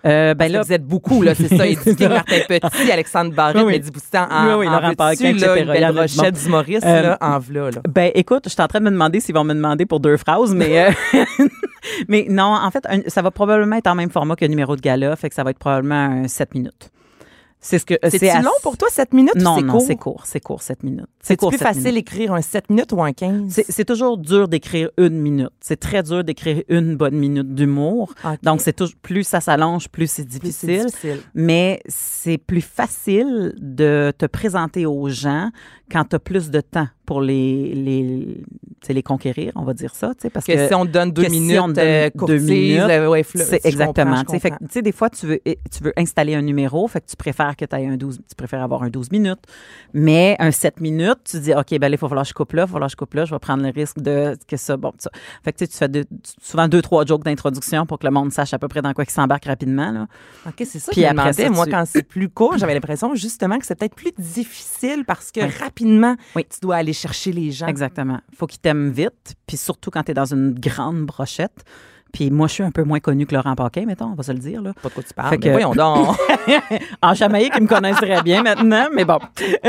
Euh, 0.05 0.33
ben 0.33 0.51
là, 0.51 0.61
vous 0.61 0.71
êtes 0.71 0.85
beaucoup, 0.85 1.21
là, 1.23 1.33
c'est 1.35 1.47
ça. 1.49 1.65
Martin 2.09 2.37
Petit, 2.47 2.91
Alexandre 2.91 3.33
Barrette, 3.33 3.57
Oui, 3.57 3.63
oui. 3.65 3.71
Mehdi 3.73 3.91
Boustan, 3.91 4.27
en, 4.31 4.47
Oui, 4.47 4.53
oui, 4.59 4.67
en 4.67 4.71
Laurent 4.79 4.93
Paquin, 4.93 5.29
etc. 5.29 5.55
une 5.59 5.65
belle 5.65 5.91
brochette 5.93 6.35
d'humoristes, 6.35 6.85
Euh, 6.85 7.01
là, 7.01 7.17
en 7.19 7.39
v'là, 7.39 7.71
là? 7.71 7.81
Ben, 7.89 8.11
écoute, 8.15 8.43
je 8.45 8.49
suis 8.51 8.61
en 8.61 8.67
train 8.67 8.79
de 8.79 8.85
me 8.85 8.91
demander 8.91 9.19
s'ils 9.19 9.35
vont 9.35 9.43
me 9.43 9.53
demander 9.53 9.85
pour 9.85 9.99
deux 9.99 10.15
phrases, 10.17 10.53
mais, 10.53 10.87
euh, 10.87 10.91
mais 12.07 12.27
non, 12.29 12.43
en 12.55 12.71
fait, 12.71 12.85
un- 12.87 13.01
ça 13.07 13.21
va 13.21 13.31
probablement 13.31 13.75
être 13.75 13.87
en 13.87 13.95
même 13.95 14.09
format 14.09 14.35
que 14.35 14.45
le 14.45 14.49
numéro 14.49 14.75
de 14.75 14.81
gala, 14.81 15.15
fait 15.15 15.29
que 15.29 15.35
ça 15.35 15.43
va 15.43 15.49
être 15.49 15.59
probablement 15.59 15.95
un 15.95 16.27
7 16.27 16.53
minutes. 16.55 16.89
C'est 17.65 17.79
ce 17.79 17.85
que 17.85 17.93
C'est-tu 18.03 18.27
assez- 18.27 18.43
long 18.43 18.51
pour 18.61 18.77
toi, 18.77 18.89
7 18.91 19.13
minutes? 19.13 19.35
Non, 19.35 19.55
c'est 19.55 19.61
non, 19.63 19.71
court? 19.73 19.83
c'est 19.87 19.95
court, 19.95 20.21
c'est 20.25 20.39
court, 20.41 20.61
7 20.61 20.83
minutes. 20.83 21.05
C'est 21.21 21.37
plus 21.39 21.57
facile 21.57 21.93
d'écrire 21.93 22.33
un 22.33 22.41
7 22.41 22.69
minutes 22.69 22.91
ou 22.91 23.01
un 23.01 23.13
15? 23.13 23.45
C'est 23.49 23.65
c'est 23.71 23.85
toujours 23.85 24.17
dur 24.17 24.49
d'écrire 24.49 24.89
une 24.97 25.17
minute. 25.19 25.49
C'est 25.61 25.79
très 25.79 26.03
dur 26.03 26.23
d'écrire 26.25 26.61
une 26.67 26.95
bonne 26.97 27.15
minute 27.15 27.55
d'humour. 27.55 28.13
Donc, 28.43 28.59
c'est 28.61 28.73
toujours 28.73 28.95
plus 29.01 29.23
ça 29.23 29.39
s'allonge, 29.39 29.87
plus 29.87 30.11
c'est 30.11 30.23
Plus 30.27 30.33
c'est 30.51 30.67
difficile. 30.67 30.85
difficile. 30.87 31.19
Mais 31.33 31.79
c'est 31.87 32.37
plus 32.37 32.61
facile 32.61 33.53
de 33.57 34.11
te 34.17 34.25
présenter 34.25 34.85
aux 34.85 35.07
gens 35.07 35.49
quand 35.93 36.05
tu 36.05 36.15
as 36.15 36.19
plus 36.19 36.49
de 36.49 36.59
temps 36.59 36.87
pour 37.05 37.21
les, 37.21 37.73
les, 37.75 38.41
les 38.89 39.03
conquérir, 39.03 39.51
on 39.55 39.63
va 39.63 39.73
dire 39.73 39.93
ça. 39.93 40.13
Parce 40.33 40.45
Que, 40.45 40.53
que, 40.53 40.67
si 40.69 40.73
on 40.73 40.85
te 40.85 40.91
donne 40.91 41.11
deux 41.11 41.23
que 41.23 41.29
si 41.29 41.39
minutes, 41.39 41.59
on 41.59 41.67
te 41.67 41.73
donne 41.73 41.85
euh, 41.85 42.05
deux 42.05 42.17
courtise, 42.17 42.41
minutes, 42.49 42.79
euh, 42.79 43.07
ouais, 43.09 43.23
c'est 43.23 43.61
je 43.61 43.67
exactement. 43.67 44.23
tu 44.23 44.39
sais, 44.69 44.81
des 44.81 44.91
fois, 44.93 45.09
tu 45.09 45.27
veux, 45.27 45.39
tu 45.45 45.83
veux 45.83 45.93
installer 45.97 46.33
un 46.33 46.41
numéro, 46.41 46.87
fait 46.87 47.01
que 47.01 47.05
tu 47.07 47.15
préfères 47.17 47.55
que 47.57 47.65
tu 47.65 47.75
un 47.75 47.97
12, 47.97 48.21
tu 48.27 48.35
préfères 48.35 48.63
avoir 48.63 48.83
un 48.83 48.89
12 48.89 49.11
minutes. 49.11 49.41
Mais 49.93 50.35
un 50.39 50.51
7 50.51 50.79
minutes, 50.79 51.19
tu 51.25 51.39
dis, 51.41 51.53
OK, 51.53 51.77
ben 51.77 51.89
là, 51.89 51.95
il 51.95 51.97
faut 51.97 52.07
falloir 52.07 52.23
que 52.25 52.29
je 52.29 52.33
coupe 52.33 52.53
là, 52.53 52.63
il 52.63 52.67
faut 52.67 52.73
falloir 52.73 52.87
que 52.89 52.93
je 52.93 52.97
coupe 52.97 53.13
là, 53.13 53.25
je 53.25 53.35
vais 53.35 53.39
prendre 53.39 53.61
le 53.63 53.69
risque 53.69 53.99
de 53.99 54.35
que 54.47 54.57
ça, 54.57 54.77
bon, 54.77 54.91
ça. 54.97 55.11
Fait 55.43 55.51
que 55.51 55.65
tu 55.65 55.67
fais 55.77 55.89
deux- 55.89 56.05
souvent 56.41 56.67
deux, 56.69 56.81
trois 56.81 57.05
jokes 57.05 57.23
d'introduction 57.25 57.85
pour 57.85 57.99
que 57.99 58.07
le 58.07 58.11
monde 58.13 58.31
sache 58.31 58.53
à 58.53 58.59
peu 58.59 58.69
près 58.69 58.81
dans 58.81 58.93
quoi 58.93 59.03
il 59.05 59.11
s'embarque 59.11 59.45
rapidement. 59.45 59.91
Là. 59.91 60.07
OK, 60.47 60.53
c'est 60.65 60.79
ça 60.79 60.91
Puis 60.91 61.01
que 61.01 61.07
je 61.07 61.13
me 61.13 61.19
après 61.19 61.31
demandais. 61.33 61.43
ça, 61.43 61.49
Moi, 61.49 61.65
quand 61.67 61.83
c'est 61.85 62.03
plus 62.03 62.29
court, 62.29 62.57
j'avais 62.57 62.73
l'impression 62.73 63.13
justement 63.13 63.59
que 63.59 63.65
c'est 63.65 63.75
peut-être 63.77 63.95
plus 63.95 64.11
difficile 64.17 65.03
parce 65.05 65.31
que 65.31 65.41
Oui. 65.41 65.51
rapidement, 65.59 65.82
Oui. 66.35 66.45
tu 66.49 66.59
dois 66.61 66.77
aller 66.77 66.93
chercher 66.93 67.31
les 67.31 67.51
gens. 67.51 67.67
Exactement. 67.67 68.19
faut 68.35 68.47
qu'ils 68.47 68.59
t'aiment 68.59 68.91
vite, 68.91 69.35
puis 69.47 69.57
surtout 69.57 69.91
quand 69.91 70.03
tu 70.03 70.11
es 70.11 70.13
dans 70.13 70.33
une 70.33 70.53
grande 70.53 71.05
brochette. 71.05 71.63
Puis 72.13 72.29
moi, 72.29 72.47
je 72.47 72.53
suis 72.53 72.63
un 72.63 72.69
peu 72.69 72.83
moins 72.83 72.99
connu 72.99 73.25
que 73.25 73.33
Laurent 73.33 73.55
Paquin, 73.55 73.85
mettons, 73.87 74.05
on 74.05 74.13
va 74.13 74.21
se 74.21 74.31
le 74.31 74.37
dire. 74.37 74.61
Là. 74.61 74.71
Pas 74.81 74.89
de 74.89 74.93
quoi 74.93 75.03
tu 75.03 75.13
parles. 75.15 75.29
Fait 75.29 75.37
mais 75.37 75.45
que- 75.47 75.51
voyons 75.51 75.73
donc. 75.73 76.15
En 77.01 77.13
Jamaïque, 77.15 77.53
ils 77.57 77.63
me 77.63 77.67
connaissent 77.67 77.97
très 77.97 78.21
bien 78.21 78.43
maintenant, 78.43 78.85
mais 78.93 79.03
bon. 79.03 79.17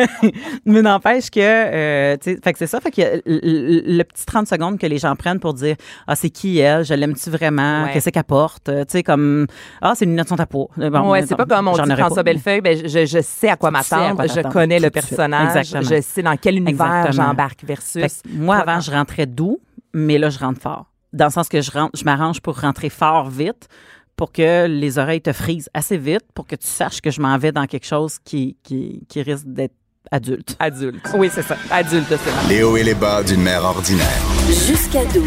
mais 0.66 0.82
n'empêche 0.82 1.30
que, 1.30 1.40
euh, 1.40 2.16
tu 2.18 2.34
sais, 2.34 2.38
fait 2.42 2.52
que 2.52 2.58
c'est 2.58 2.66
ça. 2.66 2.80
Fait 2.80 2.90
que 2.90 3.00
le, 3.24 4.02
petit 4.02 4.26
30 4.26 4.46
secondes 4.46 4.78
que 4.78 4.86
les 4.86 4.98
gens 4.98 5.16
prennent 5.16 5.40
pour 5.40 5.54
dire 5.54 5.76
Ah, 6.06 6.16
c'est 6.16 6.28
qui 6.28 6.58
elle? 6.58 6.84
Je 6.84 6.92
l'aime-tu 6.92 7.30
vraiment? 7.30 7.84
Ouais. 7.84 7.92
Qu'est-ce 7.94 8.10
qu'elle 8.10 8.24
porte 8.24 8.64
Tu 8.64 8.72
sais, 8.88 9.02
comme 9.02 9.46
Ah, 9.80 9.94
c'est 9.94 10.04
une 10.04 10.10
lunettes 10.10 10.28
sont 10.28 10.38
à 10.38 10.46
peau. 10.46 10.68
Bon, 10.76 11.10
ouais, 11.10 11.24
c'est 11.26 11.36
pas 11.36 11.46
comme 11.46 11.68
on 11.68 11.72
dit 11.72 11.96
François 11.96 12.16
pas. 12.16 12.22
Bellefeuille, 12.24 12.60
ben, 12.60 12.76
je, 12.76 13.06
je 13.06 13.22
sais 13.22 13.48
à 13.48 13.56
quoi 13.56 13.70
m'attendre, 13.70 14.22
je 14.26 14.40
connais 14.48 14.78
le 14.78 14.90
tout 14.90 15.00
personnage, 15.00 15.56
Exactement. 15.56 15.96
je 15.96 16.02
sais 16.02 16.22
dans 16.22 16.36
quel 16.36 16.56
univers 16.58 17.10
j'embarque 17.10 17.64
versus. 17.64 18.20
Moi, 18.30 18.56
avant, 18.56 18.80
je 18.80 18.90
rentrais 18.90 19.26
doux, 19.26 19.60
mais 19.94 20.18
là, 20.18 20.28
je 20.28 20.38
rentre 20.38 20.60
fort. 20.60 20.90
Dans 21.14 21.26
le 21.26 21.30
sens 21.30 21.48
que 21.48 21.60
je, 21.60 21.70
rentre, 21.70 21.96
je 21.96 22.04
m'arrange 22.04 22.40
pour 22.40 22.60
rentrer 22.60 22.90
fort 22.90 23.30
vite 23.30 23.68
pour 24.16 24.32
que 24.32 24.66
les 24.66 24.98
oreilles 24.98 25.22
te 25.22 25.32
frisent 25.32 25.70
assez 25.72 25.96
vite 25.96 26.24
pour 26.34 26.46
que 26.46 26.56
tu 26.56 26.66
saches 26.66 27.00
que 27.00 27.10
je 27.10 27.20
m'en 27.20 27.38
vais 27.38 27.52
dans 27.52 27.66
quelque 27.66 27.86
chose 27.86 28.18
qui, 28.24 28.56
qui, 28.62 29.06
qui 29.08 29.22
risque 29.22 29.46
d'être 29.46 29.74
adulte. 30.10 30.56
Adulte. 30.58 31.08
Oui, 31.16 31.30
c'est 31.32 31.42
ça. 31.42 31.56
Adulte, 31.70 32.06
c'est 32.08 32.16
vrai. 32.16 32.48
Les 32.48 32.62
hauts 32.62 32.76
et 32.76 32.82
les 32.82 32.94
bas 32.94 33.22
d'une 33.22 33.42
mère 33.42 33.64
ordinaire. 33.64 34.06
Jusqu'à 34.48 35.04
12. 35.06 35.22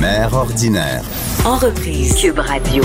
Mère 0.00 0.32
ordinaire. 0.32 1.02
En 1.44 1.56
reprise. 1.56 2.14
Cube 2.16 2.38
Radio. 2.38 2.82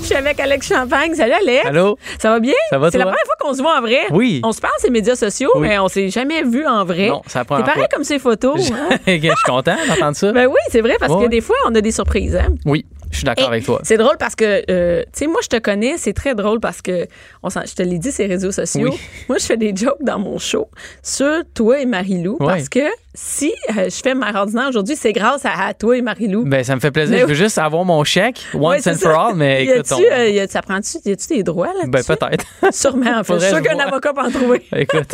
Je 0.00 0.04
suis 0.06 0.14
avec 0.14 0.38
Alex 0.40 0.68
Champagne. 0.68 1.14
Salut 1.14 1.32
Alex. 1.32 1.66
Allô? 1.66 1.98
Ça 2.18 2.30
va 2.30 2.40
bien? 2.40 2.54
Ça 2.70 2.78
va, 2.78 2.90
C'est 2.90 2.98
la 2.98 3.04
première 3.04 3.24
fois 3.24 3.34
qu'on 3.40 3.54
se 3.54 3.62
voit 3.62 3.78
en 3.78 3.80
vrai. 3.80 4.00
Oui. 4.10 4.40
On 4.44 4.52
se 4.52 4.60
parle 4.60 4.74
sur 4.78 4.88
les 4.88 4.92
médias 4.92 5.16
sociaux, 5.16 5.50
Oui. 5.56 5.68
mais 5.68 5.78
on 5.78 5.88
s'est 5.88 6.08
jamais 6.10 6.42
vu 6.42 6.66
en 6.66 6.84
vrai. 6.84 7.08
Non, 7.08 7.22
c'est 7.26 7.44
pareil 7.44 7.64
fois. 7.64 7.86
comme 7.92 8.04
ces 8.04 8.18
photos. 8.18 8.70
hein? 8.70 8.96
Je 9.06 9.12
suis 9.20 9.30
content 9.44 9.76
d'entendre 9.88 10.16
ça. 10.16 10.32
Ben 10.32 10.46
oui, 10.46 10.56
c'est 10.70 10.80
vrai, 10.80 10.96
parce 10.98 11.12
que 11.12 11.18
Ouais. 11.18 11.28
des 11.28 11.40
fois, 11.40 11.56
on 11.66 11.74
a 11.74 11.80
des 11.80 11.92
surprises. 11.92 12.36
Hein? 12.36 12.54
oui, 12.66 12.84
je 13.14 13.18
suis 13.18 13.24
d'accord 13.24 13.48
avec 13.48 13.64
toi. 13.64 13.80
C'est 13.84 13.96
drôle 13.96 14.16
parce 14.18 14.34
que, 14.34 14.62
euh, 14.70 15.02
tu 15.04 15.08
sais, 15.20 15.26
moi, 15.26 15.40
je 15.42 15.48
te 15.48 15.56
connais, 15.58 15.96
c'est 15.96 16.12
très 16.12 16.34
drôle 16.34 16.60
parce 16.60 16.82
que, 16.82 17.06
on 17.42 17.48
je 17.48 17.74
te 17.74 17.82
l'ai 17.82 17.98
dit, 17.98 18.12
ces 18.12 18.26
réseaux 18.26 18.52
sociaux. 18.52 18.90
Oui. 18.92 18.98
Moi, 19.28 19.38
je 19.38 19.44
fais 19.46 19.56
des 19.56 19.74
jokes 19.74 20.02
dans 20.02 20.18
mon 20.18 20.38
show 20.38 20.68
sur 21.02 21.42
toi 21.54 21.80
et 21.80 21.86
Marie-Lou 21.86 22.36
parce 22.38 22.68
que 22.68 22.80
si 23.14 23.52
euh, 23.70 23.84
je 23.84 24.00
fais 24.02 24.14
Mère 24.14 24.34
ordinaire 24.34 24.68
aujourd'hui, 24.68 24.96
c'est 24.96 25.12
grâce 25.12 25.44
à, 25.46 25.66
à 25.68 25.74
toi 25.74 25.96
et 25.96 26.02
Marie-Lou. 26.02 26.44
Ben, 26.44 26.64
ça 26.64 26.74
me 26.74 26.80
fait 26.80 26.90
plaisir. 26.90 27.14
Mais 27.14 27.20
Je 27.22 27.26
veux 27.26 27.34
juste 27.34 27.58
avoir 27.58 27.84
mon 27.84 28.02
chèque, 28.04 28.40
once 28.54 28.86
and 28.86 28.94
for 28.96 29.18
all, 29.18 29.34
mais 29.36 29.64
écoute, 29.66 29.86
on- 29.92 30.00
euh, 30.00 30.28
y 30.28 30.40
a- 30.40 30.48
ça 30.48 30.62
prend-tu, 30.62 30.98
y 31.04 31.12
a-tu 31.12 31.28
des 31.28 31.42
droits 31.42 31.68
là 31.68 31.86
ben, 31.86 32.02
peut-être. 32.02 32.44
Sûrement, 32.72 33.18
en 33.18 33.24
fait. 33.24 33.34
Je 33.34 33.46
suis 33.46 33.56
je 33.56 33.60
qu'un 33.60 33.78
avocat 33.78 34.12
peut 34.12 34.20
en 34.22 34.30
trouver. 34.30 34.62
écoute. 34.74 35.12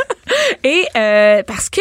Et 0.64 0.84
euh, 0.96 1.42
parce 1.46 1.68
que 1.68 1.80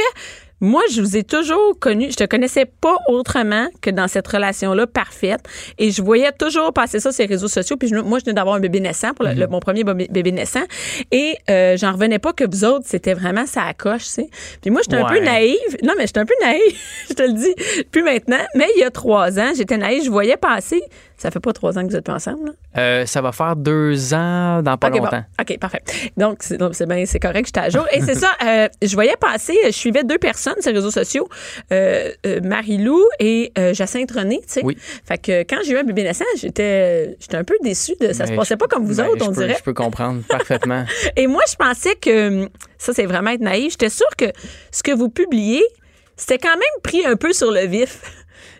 moi, 0.62 0.82
je 0.91 1.02
vous 1.02 1.15
ai 1.17 1.24
toujours 1.24 1.78
connu, 1.80 2.12
je 2.12 2.15
te 2.15 2.24
connaissais 2.26 2.65
pas 2.65 2.98
autrement 3.08 3.67
que 3.82 3.89
dans 3.89 4.08
cette 4.08 4.28
relation-là 4.28 4.88
parfaite. 4.88 5.41
Et 5.78 5.91
je 5.91 6.02
voyais 6.02 6.32
toujours 6.32 6.74
passer 6.74 7.00
ça 7.00 7.12
sur 7.12 7.24
les 7.24 7.30
réseaux 7.30 7.48
sociaux. 7.48 7.78
Puis 7.78 7.88
je- 7.88 7.95
moi, 7.95 8.19
je 8.19 8.26
venais 8.26 8.34
d'avoir 8.36 8.56
un 8.56 8.60
bébé 8.60 8.80
naissant, 8.80 9.13
pour 9.13 9.26
le- 9.26 9.32
le- 9.34 9.48
mon 9.48 9.60
premier 9.60 9.84
bébé 9.84 10.32
naissant. 10.32 10.63
Et 11.12 11.36
euh, 11.50 11.78
j'en 11.78 11.93
revenais 11.93 12.19
pas 12.19 12.34
que 12.34 12.43
vous 12.50 12.65
autres, 12.65 12.86
c'était 12.88 13.13
vraiment 13.13 13.45
ça 13.45 13.63
à 13.63 13.74
coche, 13.74 14.04
tu 14.04 14.10
sais. 14.10 14.30
Puis 14.62 14.69
moi, 14.72 14.82
j'étais 14.84 14.98
un 14.98 15.06
peu 15.08 15.19
naïve. 15.26 15.78
Non, 15.84 15.93
mais 15.98 16.08
j'étais 16.08 16.19
un 16.19 16.26
peu 16.26 16.36
naïve, 16.41 16.78
je 17.10 17.13
te 17.13 17.24
le 17.24 17.34
dis. 17.34 17.84
Plus 17.91 18.04
maintenant. 18.04 18.38
Mais 18.56 18.67
il 18.76 18.82
y 18.82 18.84
a 18.84 18.91
trois 18.91 19.39
ans, 19.39 19.52
j'étais 19.56 19.78
naïve. 19.78 20.04
Je 20.04 20.10
voyais 20.10 20.38
passer. 20.38 20.82
Ça 21.20 21.30
fait 21.32 21.40
pas 21.42 21.52
trois 21.54 21.78
ans 21.78 21.84
que 21.86 21.90
vous 21.92 21.96
êtes 21.98 22.08
ensemble? 22.10 22.54
Euh, 22.78 23.06
ça 23.06 23.22
va 23.22 23.32
faire 23.34 23.56
deux 23.58 24.14
ans 24.14 24.62
dans 24.64 24.78
pas 24.78 24.90
bon. 24.90 25.00
longtemps. 25.00 25.24
OK, 25.40 25.60
parfait. 25.60 25.82
Donc, 26.16 26.42
c'est 26.42 26.86
bien, 26.88 27.06
c'est 27.06 27.20
correct, 27.20 27.46
j'étais 27.48 27.60
à 27.60 27.70
jour. 27.70 27.86
Et 27.92 28.02
c'est 28.02 28.16
ça, 28.16 28.30
euh, 28.46 28.68
je 28.82 28.94
voyais 28.94 29.16
passer, 29.20 29.58
je 29.66 29.72
suivais 29.72 30.04
deux 30.06 30.18
personnes 30.18 30.56
sur 30.62 30.72
les 30.72 30.78
réseaux 30.78 30.92
sociaux, 30.92 31.28
euh, 31.74 32.10
Marie-Lou 32.42 33.00
et 33.20 33.52
Jacinthe 33.74 34.12
René, 34.12 34.38
tu 34.48 34.54
sais. 34.54 34.62
Oui. 34.64 34.78
Fait 35.06 35.18
que 35.18 35.42
quand 35.44 35.58
j'ai 35.66 35.74
eu 35.74 35.78
un 35.78 35.84
bébé 35.84 36.04
naissant, 36.04 36.24
j'étais, 36.38 37.18
j'étais 37.20 37.36
un 37.38 37.44
peu 37.44 37.56
déçue 37.64 37.96
de 38.00 38.14
ça. 38.14 38.26
se 38.26 38.32
Ben, 38.32 38.38
passait 38.38 38.56
pas 38.58 38.68
comme 38.68 38.86
vous 38.86 38.96
Ben, 38.96 39.08
autres, 39.10 39.26
on 39.28 39.34
peux- 39.34 39.42
dirait. 39.42 39.56
Je 39.60 39.64
peux 39.64 39.74
comprendre 39.74 40.22
parfaitement. 40.30 40.86
Et 41.18 41.28
moi, 41.28 41.44
je 41.50 41.56
pensais 41.56 41.96
que, 41.96 42.50
ça, 42.78 42.94
c'est 42.94 43.06
vraiment 43.06 43.32
être 43.32 43.42
naïf. 43.42 43.72
J'étais 43.72 43.90
sûre 43.90 44.08
que 44.18 44.26
ce 44.72 44.82
que 44.84 44.92
vous 44.94 45.10
publiez, 45.10 45.64
c'était 46.16 46.38
quand 46.38 46.56
même 46.56 46.82
pris 46.82 47.06
un 47.06 47.18
peu 47.18 47.34
sur 47.34 47.52
le 47.52 47.66
vif. 47.66 48.02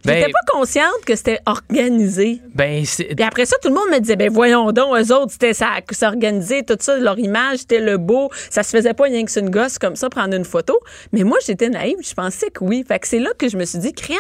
J'étais 0.06 0.22
Ben- 0.22 0.32
pas 0.32 0.52
consciente 0.54 1.04
que 1.06 1.16
c'était 1.16 1.40
organisé. 1.46 2.42
Ben, 2.56 2.84
Puis 2.86 3.24
après 3.26 3.46
ça, 3.46 3.56
tout 3.62 3.70
le 3.70 3.76
monde 3.76 3.90
me 3.92 4.00
disait, 4.00 4.16
ben 4.16 4.32
voyons 4.32 4.72
donc, 4.72 4.96
eux 4.98 5.14
autres, 5.14 5.32
c'était 5.34 5.54
ça, 5.54 5.68
s'organiser, 5.92 6.64
tout 6.64 6.78
ça, 6.80 6.98
leur 6.98 7.20
image, 7.20 7.60
c'était 7.60 7.80
le 7.82 7.98
beau. 7.98 8.30
Ça 8.50 8.64
se 8.64 8.70
faisait 8.76 8.94
pas 8.94 9.06
rien 9.06 9.26
que 9.26 9.40
une 9.40 9.50
gosse 9.50 9.78
comme 9.78 9.96
ça, 9.96 10.10
prendre 10.10 10.36
une 10.36 10.46
photo. 10.46 10.80
Mais 11.14 11.24
moi, 11.24 11.38
j'étais 11.46 11.70
naïve, 11.70 11.98
je 12.02 12.14
pensais 12.14 12.50
que 12.50 12.64
oui. 12.64 12.84
Fait 12.88 13.00
que 13.00 13.08
c'est 13.08 13.20
là 13.20 13.30
que 13.38 13.48
je 13.50 13.58
me 13.58 13.66
suis 13.66 13.80
dit, 13.80 13.94
crème, 13.94 14.18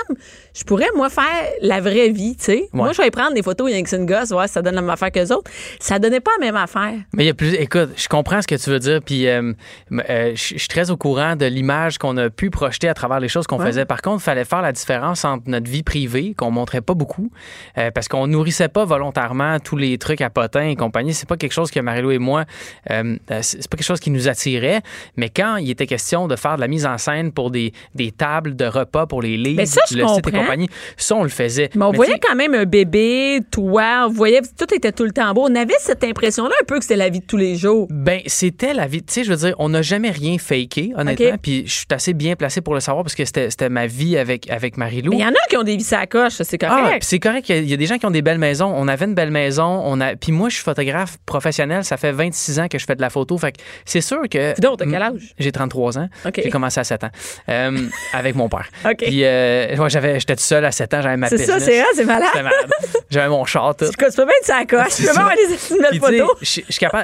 je 0.59 0.63
pourrais, 0.65 0.87
moi, 0.95 1.09
faire 1.09 1.23
la 1.61 1.79
vraie 1.79 2.09
vie, 2.09 2.35
tu 2.35 2.43
sais. 2.45 2.69
Moi, 2.73 2.91
je 2.91 3.01
vais 3.01 3.09
prendre 3.11 3.33
des 3.33 3.41
photos 3.43 3.67
rien 3.67 3.81
que 3.81 3.87
sur 3.89 3.97
une 3.97 4.05
gosse, 4.05 4.29
voir 4.29 4.47
si 4.47 4.53
ça 4.53 4.61
donne 4.61 4.75
la 4.75 4.81
même 4.81 4.89
affaire 4.89 5.11
qu'eux 5.11 5.33
autres. 5.33 5.49
Ça 5.79 5.99
donnait 5.99 6.19
pas 6.19 6.31
la 6.39 6.45
même 6.47 6.55
affaire. 6.55 6.93
Mais 7.13 7.23
il 7.23 7.27
y 7.27 7.29
a 7.29 7.33
plus. 7.33 7.53
Écoute, 7.55 7.89
je 7.95 8.07
comprends 8.09 8.41
ce 8.41 8.47
que 8.47 8.55
tu 8.55 8.69
veux 8.69 8.79
dire, 8.79 8.99
puis 9.01 9.27
euh, 9.27 9.53
euh, 10.09 10.31
je 10.35 10.41
suis 10.57 10.67
très 10.67 10.91
au 10.91 10.97
courant 10.97 11.35
de 11.35 11.45
l'image 11.45 11.97
qu'on 11.97 12.17
a 12.17 12.29
pu 12.29 12.49
projeter 12.49 12.89
à 12.89 12.93
travers 12.93 13.19
les 13.19 13.27
choses 13.29 13.47
qu'on 13.47 13.57
Ouais. 13.59 13.67
faisait. 13.67 13.85
Par 13.85 14.01
contre, 14.01 14.21
il 14.21 14.23
fallait 14.25 14.45
faire 14.45 14.61
la 14.61 14.71
différence 14.71 15.23
entre 15.25 15.43
notre 15.47 15.69
vie 15.69 15.83
privée, 15.83 16.33
qu'on 16.37 16.51
montrait 16.51 16.81
pas 16.81 16.93
beaucoup, 16.93 17.31
euh, 17.77 17.91
parce 17.91 18.07
qu'on 18.07 18.27
nourrissait 18.27 18.67
pas 18.69 18.85
volontairement 18.85 19.59
tous 19.59 19.77
les 19.77 19.97
trucs 19.97 20.21
à 20.21 20.29
potins 20.29 20.67
et 20.67 20.75
compagnie. 20.75 21.13
C'est 21.13 21.27
pas 21.29 21.37
quelque 21.37 21.53
chose 21.53 21.71
que 21.71 21.79
Marilou 21.79 22.11
et 22.11 22.17
moi, 22.19 22.43
c'est 22.87 23.69
pas 23.69 23.77
quelque 23.77 23.83
chose 23.83 23.99
qui 23.99 24.11
nous 24.11 24.27
attirait. 24.27 24.81
Mais 25.15 25.29
quand 25.29 25.55
il 25.57 25.69
était 25.69 25.87
question 25.87 26.27
de 26.27 26.35
faire 26.35 26.55
de 26.55 26.61
la 26.61 26.67
mise 26.67 26.85
en 26.85 26.97
scène 26.97 27.31
pour 27.31 27.51
des, 27.51 27.71
des 27.95 28.11
tables 28.11 28.55
de 28.55 28.65
repas 28.65 29.05
pour 29.05 29.21
les 29.21 29.37
livres, 29.37 29.57
Mais 29.57 29.65
ça, 29.65 29.81
je 29.89 29.97
le 29.97 30.03
comprends. 30.03 30.21
Compagnie. 30.49 30.69
Ça, 30.97 31.15
on 31.15 31.23
le 31.23 31.29
faisait. 31.29 31.69
Mais 31.75 31.85
on 31.85 31.91
Mais 31.91 31.97
voyait 31.97 32.19
quand 32.19 32.35
même 32.35 32.53
un 32.53 32.65
bébé, 32.65 33.39
toi, 33.51 34.05
on 34.07 34.09
voyait, 34.09 34.41
tout 34.41 34.73
était 34.73 34.91
tout 34.91 35.03
le 35.05 35.11
temps 35.11 35.33
beau. 35.33 35.47
On 35.49 35.55
avait 35.55 35.73
cette 35.79 36.03
impression-là 36.03 36.53
un 36.61 36.65
peu 36.65 36.77
que 36.77 36.83
c'était 36.83 36.95
la 36.95 37.09
vie 37.09 37.19
de 37.19 37.25
tous 37.25 37.37
les 37.37 37.55
jours. 37.55 37.87
Ben, 37.89 38.21
c'était 38.25 38.73
la 38.73 38.87
vie. 38.87 39.01
Tu 39.03 39.13
sais, 39.13 39.23
je 39.23 39.31
veux 39.31 39.37
dire, 39.47 39.55
on 39.59 39.69
n'a 39.69 39.81
jamais 39.81 40.09
rien 40.11 40.37
faké, 40.37 40.91
honnêtement. 40.95 41.27
OK. 41.33 41.39
Puis 41.41 41.63
je 41.65 41.71
suis 41.73 41.85
assez 41.91 42.13
bien 42.13 42.35
placé 42.35 42.61
pour 42.61 42.73
le 42.73 42.79
savoir 42.79 43.03
parce 43.03 43.15
que 43.15 43.25
c'était 43.25 43.69
ma 43.69 43.87
vie 43.87 44.17
avec, 44.17 44.49
avec 44.49 44.77
Marie-Lou. 44.77 45.13
Il 45.13 45.19
y 45.19 45.25
en 45.25 45.29
a 45.29 45.47
qui 45.49 45.57
ont 45.57 45.63
des 45.63 45.77
vies 45.77 45.87
à 45.91 45.99
la 45.99 46.07
coche, 46.07 46.33
ça, 46.33 46.43
c'est 46.43 46.61
Ah, 46.63 46.67
correct. 46.69 46.99
puis 46.99 47.07
c'est 47.07 47.19
correct. 47.19 47.49
Il 47.49 47.55
y 47.55 47.57
a- 47.59 47.61
il 47.61 47.69
y, 47.69 47.73
a 47.73 47.77
des 47.77 47.85
gens 47.85 47.97
qui 47.97 48.05
ont 48.05 48.11
des 48.11 48.21
belles 48.21 48.37
maisons. 48.39 48.71
On 48.75 48.87
avait 48.87 49.05
une 49.05 49.13
belle 49.15 49.31
maison. 49.31 49.81
On 49.85 49.99
a. 50.01 50.15
Puis 50.15 50.31
moi, 50.31 50.49
je 50.49 50.55
suis 50.55 50.63
photographe 50.63 51.17
professionnel. 51.25 51.83
Ça 51.83 51.97
fait 51.97 52.11
26 52.11 52.59
ans 52.59 52.67
que 52.67 52.77
je 52.79 52.85
fais 52.85 52.95
de 52.95 53.01
la 53.01 53.09
photo. 53.09 53.37
Fait 53.37 53.51
que 53.51 53.57
c'est 53.85 54.01
sûr 54.01 54.21
que. 54.29 54.59
D'autres, 54.59 54.83
t'as 54.85 54.91
quel 54.91 55.01
âge? 55.01 55.33
J'ai 55.37 55.51
33 55.51 55.97
ans. 55.99 56.09
J'ai 56.35 56.49
commencé 56.49 56.79
à 56.79 56.83
7 56.83 57.03
ans 57.03 57.09
euh, 57.49 57.77
avec 58.13 58.35
mon 58.35 58.49
père. 58.49 58.67
OK. 58.85 58.95
Puis 58.97 59.21
euh, 59.23 59.75
ouais, 59.77 59.89
j'avais, 59.89 60.19
j'étais 60.19 60.35
tout 60.39 60.45
seul 60.45 60.63
à 60.65 60.71
7 60.71 60.93
ans. 60.95 61.01
J'avais 61.01 61.17
ma 61.17 61.27
C'est 61.29 61.37
ça, 61.37 61.59
c'est 61.59 61.79
vrai, 61.79 61.87
c'est 61.93 62.05
malade. 62.05 62.29
Malade. 62.33 62.53
J'avais 63.09 63.29
mon 63.29 63.45
char 63.45 63.75
tout. 63.75 63.85
Tu 63.85 63.91
peux 63.97 64.07
bien 64.25 64.33
être 64.41 64.49
à 64.49 64.59
la 64.59 64.65
coche. 64.65 64.93
Tu 64.95 65.03
peux 65.03 65.07
C'est 65.09 65.13
pas 65.13 65.19
avoir 65.21 65.35
des 65.35 65.99
belles 65.99 65.99
photos. 65.99 66.29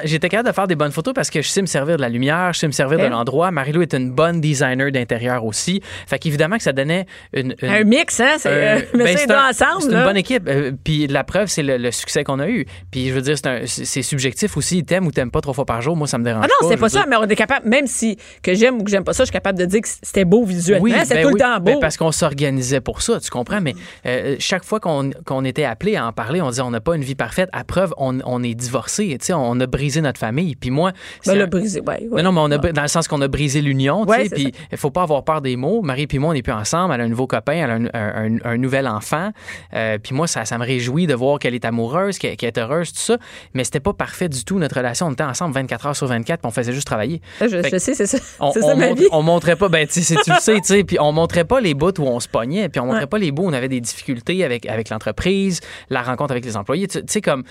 J'étais 0.04 0.28
capable 0.28 0.48
de 0.48 0.54
faire 0.54 0.66
des 0.66 0.74
bonnes 0.74 0.92
photos 0.92 1.14
parce 1.14 1.30
que 1.30 1.42
je 1.42 1.48
sais 1.48 1.60
me 1.62 1.66
servir 1.66 1.96
de 1.96 2.00
la 2.02 2.08
lumière, 2.08 2.52
je 2.52 2.60
sais 2.60 2.66
me 2.66 2.72
servir 2.72 2.98
de 2.98 3.04
Ouais. 3.04 3.08
l'endroit. 3.10 3.50
Marie-Lou 3.50 3.82
est 3.82 3.94
une 3.94 4.10
bonne 4.10 4.40
designer 4.40 4.90
d'intérieur 4.90 5.44
aussi. 5.44 5.80
Fait 6.06 6.18
qu'évidemment 6.18 6.56
que 6.56 6.62
ça 6.62 6.72
donnait 6.72 7.06
une. 7.32 7.54
une- 7.62 7.68
Un 7.68 7.84
mix, 7.84 8.18
hein? 8.20 8.36
C'est, 8.38 8.48
euh, 8.50 8.80
ben, 8.94 9.16
c'est 9.16 9.30
un- 9.30 9.48
ensemble. 9.50 9.82
C'est 9.82 9.92
une 9.92 10.02
bonne 10.04 10.16
équipe. 10.16 10.44
Euh, 10.48 10.72
puis 10.82 11.06
la 11.06 11.24
preuve, 11.24 11.48
c'est 11.48 11.62
le, 11.62 11.76
le 11.76 11.90
succès 11.90 12.24
qu'on 12.24 12.38
a 12.40 12.48
eu. 12.48 12.66
Puis 12.90 13.08
je 13.08 13.14
veux 13.14 13.20
dire, 13.22 13.36
c'est 13.38 13.66
c'est 13.66 13.84
c'est 13.84 14.02
subjectif 14.02 14.56
aussi. 14.56 14.84
T'aimes 14.84 15.06
ou 15.06 15.10
t'aimes 15.12 15.30
pas 15.30 15.40
trois 15.40 15.54
fois 15.54 15.64
par 15.66 15.82
jour. 15.82 15.96
Moi, 15.96 16.06
ça 16.06 16.18
me 16.18 16.24
dérange 16.24 16.44
Ah 16.44 16.48
non, 16.48 16.54
pas. 16.60 16.66
c'est 16.68 16.76
Je 16.76 16.80
pas 16.80 16.88
ça, 16.88 16.98
dire- 17.00 17.06
mais 17.08 17.16
on 17.16 17.24
est 17.24 17.36
capable, 17.36 17.68
même 17.68 17.86
si 17.86 18.16
que 18.42 18.54
j'aime 18.54 18.76
ou 18.80 18.84
que 18.84 18.90
j'aime 18.90 19.04
pas 19.04 19.12
ça, 19.12 19.22
je 19.24 19.26
suis 19.26 19.32
capable 19.32 19.58
de 19.58 19.64
dire 19.64 19.80
que 19.82 19.88
c'était 19.88 20.24
beau 20.24 20.44
visuellement. 20.44 20.84
Oui, 20.84 20.94
c'était 21.02 21.16
ben 21.16 21.22
tout 21.22 21.28
oui. 21.28 21.34
le 21.34 21.40
temps 21.40 21.58
beau. 21.58 21.72
Ben 21.74 21.80
parce 21.80 21.96
qu'on 21.96 22.12
s'organisait 22.12 22.80
pour 22.80 23.02
ça, 23.02 23.15
tu 23.20 23.30
comprends? 23.30 23.60
Mais 23.60 23.74
euh, 24.06 24.36
chaque 24.38 24.64
fois 24.64 24.80
qu'on 24.80 25.10
qu'on 25.24 25.44
était 25.44 25.64
appelé 25.64 25.96
à 25.96 26.06
en 26.06 26.12
parler, 26.12 26.40
on 26.40 26.50
disait 26.50 26.62
on 26.62 26.70
n'a 26.70 26.80
pas 26.80 26.96
une 26.96 27.04
vie 27.04 27.14
parfaite. 27.14 27.48
À 27.52 27.64
preuve, 27.64 27.94
on, 27.98 28.18
on 28.24 28.42
est 28.42 28.54
divorcé. 28.54 29.16
Tu 29.20 29.26
sais, 29.26 29.32
on 29.32 29.58
a 29.60 29.66
brisé 29.66 30.00
notre 30.00 30.18
famille. 30.20 30.56
Puis 30.56 30.70
moi, 30.70 30.92
Ben, 31.26 31.38
le 31.38 31.46
brisé, 31.46 31.80
ouais. 31.80 32.22
non, 32.22 32.32
mais 32.32 32.40
on 32.40 32.50
a, 32.50 32.58
dans 32.58 32.82
le 32.82 32.88
sens 32.88 33.08
qu'on 33.08 33.20
a 33.20 33.28
brisé 33.28 33.60
l'union, 33.60 34.04
tu 34.06 34.12
sais, 34.14 34.28
puis 34.30 34.52
il 34.72 34.78
faut 34.78 34.90
pas 34.90 35.02
avoir 35.02 35.24
peur 35.24 35.40
des 35.40 35.56
mots. 35.56 35.82
Marie 35.82 36.06
puis 36.06 36.18
moi, 36.18 36.30
on 36.30 36.34
n'est 36.34 36.42
plus 36.42 36.52
ensemble, 36.52 36.94
elle 36.94 37.00
a 37.00 37.04
un 37.04 37.08
nouveau 37.08 37.26
copain, 37.26 37.52
elle 37.54 37.70
a 37.70 37.98
un, 37.98 38.36
un- 38.44 38.56
nouvel 38.56 38.86
enfant, 38.88 39.30
Euh, 39.74 39.98
puis 40.02 40.14
moi, 40.14 40.26
ça, 40.26 40.44
ça 40.44 40.58
me 40.58 40.64
réjouit 40.64 41.06
de 41.06 41.14
voir 41.14 41.38
qu'elle 41.38 41.54
est 41.54 41.64
amoureuse, 41.64 42.18
qu'elle 42.18 42.36
est 42.40 42.58
heureuse, 42.58 42.92
tout 42.92 42.98
ça, 43.00 43.18
mais 43.54 43.64
c'était 43.64 43.80
pas 43.80 43.92
parfait 43.92 44.28
du 44.28 44.44
tout, 44.44 44.58
notre 44.58 44.76
relation. 44.76 45.06
On 45.06 45.12
était 45.12 45.22
ensemble 45.24 45.54
24 45.54 45.86
heures 45.86 45.96
sur 45.96 46.06
24, 46.06 46.40
puis 46.40 46.48
on 46.48 46.50
faisait 46.50 46.72
juste 46.72 46.86
travailler. 46.86 47.20
Ça, 47.38 47.48
je, 47.48 47.62
sais, 47.78 47.94
c'est 47.94 48.06
ça. 48.06 48.18
On, 48.40 48.52
ma 48.76 48.88
montre- 48.88 49.00
vie. 49.00 49.08
on 49.12 49.22
montrait 49.22 49.56
pas, 49.56 49.68
ben, 49.68 49.86
tu 49.86 50.02
sais, 50.02 50.14
tu 50.24 50.30
le 50.30 50.36
sais, 50.40 50.54
tu 50.60 50.60
sais, 50.64 50.84
puis 50.84 50.98
on 51.00 51.12
montrait 51.12 51.44
pas 51.44 51.60
les 51.60 51.74
bouts 51.74 51.92
où 52.00 52.04
on 52.06 52.20
se 52.20 52.28
pognait, 52.28 52.68
puis 52.68 52.80
on 52.80 52.86
montrait. 52.86 53.05
Pas 53.06 53.18
les 53.18 53.32
bouts 53.32 53.44
où 53.44 53.48
on 53.48 53.52
avait 53.52 53.68
des 53.68 53.80
difficultés 53.80 54.44
avec, 54.44 54.66
avec 54.66 54.88
l'entreprise, 54.90 55.60
la 55.90 56.02
rencontre 56.02 56.32
avec 56.32 56.44
les 56.44 56.56
employés, 56.56 56.86
tu 56.88 57.00
sais, 57.06 57.20
comme, 57.20 57.44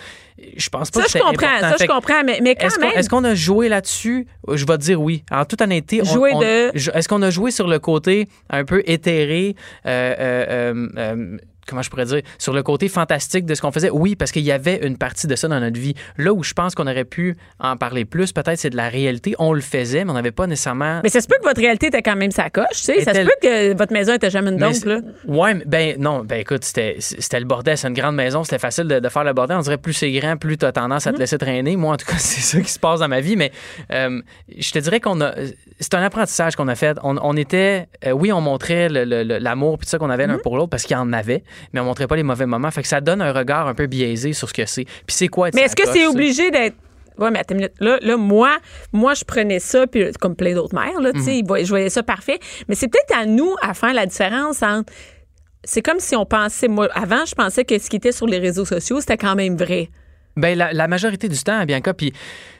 je 0.57 0.69
pense 0.69 0.91
pas 0.91 1.01
Ça, 1.01 1.05
que 1.05 1.11
je 1.11 1.17
comprends. 1.19 1.45
important. 1.47 1.59
Ça, 1.61 1.71
je 1.73 1.77
Fait 1.77 1.87
comprends. 1.87 2.23
Mais, 2.25 2.39
mais 2.41 2.55
quand 2.55 2.67
est-ce 2.67 2.75
qu'on 2.79 2.81
même. 2.87 2.97
est-ce 2.97 3.09
qu'on 3.09 3.23
a 3.23 3.35
joué 3.35 3.69
là-dessus? 3.69 4.27
Je 4.51 4.65
vais 4.65 4.77
te 4.77 4.81
dire 4.83 5.01
oui. 5.01 5.23
En 5.31 5.45
toute 5.45 5.61
honnêteté, 5.61 6.01
on- 6.01 6.05
Jouer 6.05 6.31
on- 6.33 6.39
de- 6.41 6.71
je- 6.75 6.91
Est-ce 6.91 7.07
qu'on 7.07 7.21
a 7.21 7.29
joué 7.29 7.51
sur 7.51 7.67
le 7.67 7.79
côté 7.79 8.27
un 8.49 8.65
peu 8.65 8.83
éthéré, 8.85 9.55
euh, 9.85 10.15
euh, 10.19 10.87
euh, 10.97 11.37
comment 11.67 11.81
je 11.81 11.89
pourrais 11.89 12.05
dire, 12.05 12.21
sur 12.37 12.53
le 12.53 12.63
côté 12.63 12.87
fantastique 12.87 13.45
de 13.45 13.55
ce 13.55 13.61
qu'on 13.61 13.71
faisait? 13.71 13.89
Oui, 13.89 14.15
parce 14.15 14.31
qu'il 14.31 14.43
y 14.43 14.51
avait 14.51 14.79
une 14.85 14.97
partie 14.97 15.27
de 15.27 15.35
ça 15.35 15.47
dans 15.47 15.59
notre 15.59 15.79
vie. 15.79 15.93
Là 16.17 16.33
où 16.33 16.43
je 16.43 16.53
pense 16.53 16.75
qu'on 16.75 16.87
aurait 16.87 17.05
pu 17.05 17.35
en 17.59 17.75
parler 17.77 18.05
plus, 18.05 18.31
peut-être, 18.31 18.59
c'est 18.59 18.69
de 18.69 18.77
la 18.77 18.89
réalité. 18.89 19.35
On 19.39 19.53
le 19.53 19.61
faisait, 19.61 20.05
mais 20.05 20.11
on 20.11 20.15
n'avait 20.15 20.31
pas 20.31 20.47
nécessairement... 20.47 21.01
Mais 21.03 21.09
ça 21.09 21.21
se 21.21 21.27
peut 21.27 21.35
que 21.41 21.47
votre 21.47 21.59
réalité 21.61 21.87
était 21.87 22.01
quand 22.01 22.15
même 22.15 22.31
sa 22.31 22.49
coche, 22.49 22.65
tu 22.71 22.77
sais. 22.83 23.01
Ça 23.01 23.13
se 23.13 23.21
peut 23.21 23.31
que 23.41 23.75
votre 23.77 23.93
maison 23.93 24.13
était 24.13 24.29
jamais 24.29 24.51
une 24.51 24.57
dompe, 24.57 24.85
là. 24.85 24.99
Ouais, 25.27 25.53
mais 25.55 25.63
ben 25.65 25.95
non, 25.99 26.23
ben 26.23 26.39
écoute, 26.39 26.63
c'était 26.63 26.99
le 27.39 27.45
bordel, 27.45 27.77
c'est 27.77 27.87
une 27.87 27.93
grande 27.93 28.15
maison, 28.15 28.43
c'était 28.43 28.59
facile 28.59 28.85
de, 28.87 28.99
de 28.99 29.09
faire 29.09 29.23
le 29.23 29.33
bordel. 29.33 29.57
On 29.57 29.61
dirait 29.61 29.77
plus 29.77 29.93
c'est 29.93 30.11
grand, 30.11 30.37
plus 30.37 30.57
tu 30.57 30.65
as 30.65 30.71
tendance 30.71 31.07
à 31.07 31.13
te 31.13 31.17
laisser 31.19 31.37
traîner. 31.37 31.75
Moi, 31.75 31.93
en 31.93 31.97
tout 31.97 32.05
cas, 32.05 32.15
c'est 32.17 32.41
ça 32.41 32.61
qui 32.61 32.71
se 32.71 32.79
passe 32.79 32.99
dans 32.99 33.07
ma 33.07 33.21
vie, 33.21 33.35
mais 33.35 33.51
euh, 33.91 34.21
je 34.57 34.71
te 34.71 34.79
dirais 34.79 34.99
qu'on 34.99 35.19
a. 35.21 35.33
C'est 35.79 35.93
un 35.95 36.03
apprentissage 36.03 36.55
qu'on 36.55 36.67
a 36.67 36.75
fait. 36.75 36.97
On, 37.03 37.17
on 37.21 37.35
était. 37.35 37.87
euh, 38.05 38.11
oui, 38.11 38.31
on 38.31 38.41
montrait 38.41 38.89
l'amour 38.89 39.77
puis 39.77 39.85
tout 39.85 39.89
ça 39.89 39.97
qu'on 39.97 40.09
avait 40.09 40.27
l'un 40.27 40.35
Mm-hmm. 40.35 40.41
pour 40.41 40.57
l'autre 40.57 40.69
parce 40.69 40.83
qu'il 40.83 40.95
y 40.95 40.99
en 40.99 41.13
avait, 41.13 41.43
mais 41.73 41.79
on 41.79 41.85
montrait 41.85 42.07
pas 42.07 42.15
les 42.15 42.23
mauvais 42.23 42.45
moments. 42.45 42.71
Fait 42.71 42.81
que 42.81 42.87
ça 42.87 43.01
donne 43.01 43.21
un 43.21 43.31
regard 43.33 43.67
un 43.67 43.73
peu 43.73 43.87
biaisé 43.87 44.33
sur 44.33 44.49
ce 44.49 44.53
que 44.53 44.65
c'est. 44.65 44.85
Puis 44.85 45.15
c'est 45.15 45.27
quoi 45.27 45.47
être 45.49 45.55
Mais 45.55 45.61
est-ce 45.61 45.75
que 45.75 45.87
c'est 45.87 46.07
obligé 46.07 46.51
d'être. 46.51 46.75
Ouais, 47.17 47.31
mais 47.31 47.39
attends 47.39 47.55
une 47.55 47.61
minute. 47.61 47.73
Là, 47.79 47.97
là 48.01 48.17
moi, 48.17 48.57
moi, 48.91 49.13
je 49.13 49.23
prenais 49.23 49.59
ça, 49.59 49.87
puis 49.87 50.11
comme 50.19 50.35
plein 50.35 50.53
d'autres 50.53 50.75
mères, 50.75 50.99
là, 50.99 51.13
tu 51.13 51.21
sais, 51.21 51.41
Mhm. 51.43 51.63
je 51.63 51.69
voyais 51.69 51.89
ça 51.89 52.03
parfait. 52.03 52.39
Mais 52.67 52.75
c'est 52.75 52.89
peut-être 52.89 53.17
à 53.17 53.25
nous 53.25 53.55
à 53.61 53.73
faire 53.73 53.93
la 53.93 54.05
différence 54.05 54.61
entre. 54.61 54.91
C'est 55.63 55.81
comme 55.81 55.99
si 55.99 56.15
on 56.15 56.25
pensait. 56.25 56.67
Moi, 56.67 56.89
avant, 56.93 57.25
je 57.25 57.33
pensais 57.33 57.63
que 57.63 57.77
ce 57.79 57.89
qui 57.89 57.95
était 57.95 58.11
sur 58.11 58.27
les 58.27 58.37
réseaux 58.37 58.65
sociaux, 58.65 58.99
c'était 58.99 59.17
quand 59.17 59.35
même 59.35 59.55
vrai. 59.55 59.89
Ben, 60.35 60.57
la, 60.57 60.73
la 60.73 60.87
majorité 60.89 61.29
du 61.29 61.37
temps, 61.39 61.63
Bianca, 61.63 61.93
puis, 61.93 62.11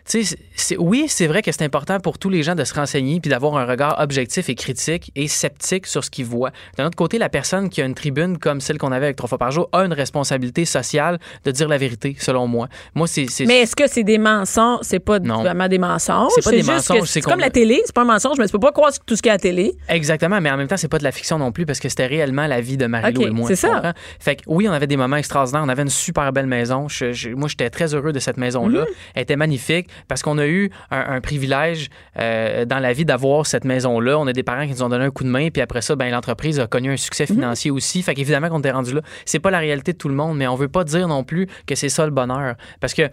c'est- 0.06 0.78
oui, 0.78 1.06
c'est 1.08 1.28
vrai 1.28 1.42
que 1.42 1.52
c'est 1.52 1.64
important 1.64 2.00
pour 2.00 2.18
tous 2.20 2.30
les 2.30 2.44
gens 2.44 2.56
de 2.56 2.64
se 2.64 2.74
renseigner 2.74 3.20
puis 3.20 3.30
d'avoir 3.30 3.58
un 3.58 3.66
regard 3.66 4.00
objectif 4.00 4.50
et 4.50 4.56
critique 4.56 5.12
et 5.16 5.28
sceptique 5.28 5.88
sur 5.88 6.04
ce 6.04 6.10
qu'ils 6.12 6.26
voient. 6.26 6.52
D'un 6.78 6.86
autre 6.86 6.96
côté, 6.96 7.18
la 7.18 7.30
personne 7.30 7.70
qui 7.70 7.82
a 7.82 7.86
une 7.86 7.96
tribune 7.96 8.38
comme 8.38 8.62
celle 8.62 8.78
qu'on 8.78 8.92
avait 8.92 9.08
avec 9.08 9.16
trois 9.18 9.28
fois 9.28 9.38
par 9.38 9.52
jour 9.52 9.68
a 9.72 9.80
une 9.84 9.94
responsabilité 9.94 10.66
sociale 10.66 11.20
de 11.44 11.52
dire 11.52 11.68
la 11.68 11.78
vérité, 11.78 12.16
selon 12.20 12.48
moi. 12.48 12.68
Moi, 12.94 13.08
c'est. 13.08 13.26
c'est- 13.30 13.46
Mais 13.46 13.62
est-ce 13.62 13.76
que 13.76 13.88
c'est 13.88 14.04
des 14.04 14.18
mensonges? 14.18 14.80
C'est 14.84 15.00
pas 15.00 15.20
Non. 15.20 15.42
vraiment 15.42 15.68
des 15.68 15.78
mensonges. 15.80 16.32
C'est 16.36 16.44
pas 16.44 16.52
des 16.52 16.64
mensonges, 16.64 17.08
c'est 17.08 17.22
comme 17.22 17.40
la 17.40 17.50
télé, 17.50 17.82
c'est 17.86 17.94
pas 17.96 18.02
un 18.02 18.06
mensonge, 18.06 18.38
mais 18.38 18.46
tu 18.46 18.52
peux 18.52 18.60
pas 18.60 18.72
croire 18.72 18.92
tout 19.06 19.16
ce 19.16 19.22
qu'il 19.22 19.30
y 19.30 19.32
a 19.32 19.34
à 19.34 19.36
la 19.38 19.40
télé. 19.40 19.76
Exactement, 19.90 20.40
mais 20.40 20.52
en 20.52 20.58
même 20.58 20.68
temps, 20.68 20.78
c'est 20.78 20.88
pas 20.88 21.00
de 21.00 21.04
la 21.04 21.12
fiction 21.12 21.38
non 21.40 21.52
plus 21.52 21.66
parce 21.66 21.80
que 21.80 21.90
c'était 21.90 22.06
réellement 22.06 22.48
la 22.48 22.62
vie 22.62 22.78
de 22.78 22.86
Marie-Lou 22.86 23.24
et 23.24 23.30
moi. 23.32 23.48
c'est 23.48 23.56
ça. 23.56 23.70
comprends? 23.70 23.94
Fait 24.20 24.36
que 24.38 24.44
oui, 24.48 24.68
on 24.70 24.72
avait 24.72 24.88
des 24.88 24.98
moments 24.98 25.16
extraordinaires. 25.18 25.64
On 25.66 25.70
avait 25.70 25.82
une 25.84 25.90
super 25.90 26.32
belle 26.32 26.46
maison. 26.48 26.88
Je- 26.88 27.12
je- 27.12 27.30
moi, 27.30 27.48
j'étais 27.48 27.70
très 27.70 27.94
heureux 27.96 28.12
de 28.14 28.20
cette 28.20 28.38
maison-là. 28.38 28.82
Mhm. 28.82 28.88
Elle 29.16 29.24
était 29.24 29.36
magnifique 29.36 29.88
parce 30.08 30.22
qu'on 30.22 30.38
a 30.38 30.48
eu 30.48 30.70
un, 30.92 31.16
un 31.16 31.22
privilège 31.22 31.90
euh, 32.20 32.66
dans 32.66 32.80
la 32.80 32.94
vie 32.94 33.06
d'avoir 33.06 33.46
cette 33.46 33.66
maison-là. 33.66 34.18
On 34.20 34.28
a 34.28 34.34
des 34.34 34.44
parents 34.44 34.66
qui 34.66 34.72
nous 34.74 34.84
ont 34.84 34.90
donné 34.90 35.06
un 35.06 35.12
coup 35.12 35.24
de 35.24 35.30
main, 35.30 35.50
puis 35.50 35.62
après 35.62 35.82
ça, 35.82 35.96
ben, 35.96 36.10
l'entreprise 36.12 36.60
a 36.60 36.68
connu 36.68 36.92
un 36.92 36.98
succès 36.98 37.26
Mhm. 37.30 37.36
financier 37.36 37.72
aussi. 37.72 38.02
Fait 38.04 38.14
qu'évidemment 38.16 38.50
qu'on 38.50 38.60
était 38.60 38.72
rendu 38.72 38.94
là. 38.94 39.02
C'est 39.26 39.40
pas 39.40 39.52
la 39.52 39.60
réalité 39.60 39.94
de 39.94 39.98
tout 39.98 40.10
le 40.10 40.16
monde, 40.16 40.38
mais 40.38 40.48
on 40.48 40.56
veut 40.56 40.68
pas 40.68 40.84
dire 40.84 41.08
non 41.08 41.24
plus 41.24 41.48
que 41.66 41.76
c'est 41.76 41.90
ça 41.90 42.06
le 42.06 42.12
bonheur. 42.12 42.56
Parce 42.80 42.94
que 42.94 43.10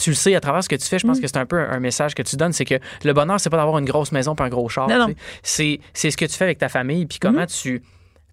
tu 0.00 0.10
le 0.10 0.16
sais, 0.16 0.34
à 0.34 0.40
travers 0.40 0.64
ce 0.64 0.68
que 0.68 0.76
tu 0.76 0.84
fais, 0.86 0.98
je 0.98 1.06
Mhm. 1.06 1.12
pense 1.12 1.20
que 1.20 1.26
c'est 1.26 1.36
un 1.36 1.46
peu 1.46 1.58
un, 1.60 1.80
message 1.80 2.14
que 2.14 2.22
tu 2.22 2.36
donnes, 2.36 2.52
c'est 2.52 2.64
que 2.64 2.74
le 3.04 3.12
bonheur, 3.12 3.38
c'est 3.38 3.50
pas 3.50 3.56
d'avoir 3.56 3.78
une 3.78 3.84
grosse 3.84 4.10
maison 4.12 4.34
puis 4.34 4.44
un 4.44 4.48
gros 4.48 4.68
char. 4.68 4.88
Non. 4.88 5.08
C'est, 5.42 5.80
c'est 5.94 6.10
ce 6.10 6.16
que 6.16 6.24
tu 6.24 6.32
fais 6.34 6.44
avec 6.44 6.58
ta 6.58 6.68
famille, 6.68 7.06
puis 7.06 7.18
comment 7.20 7.46
tu, 7.46 7.82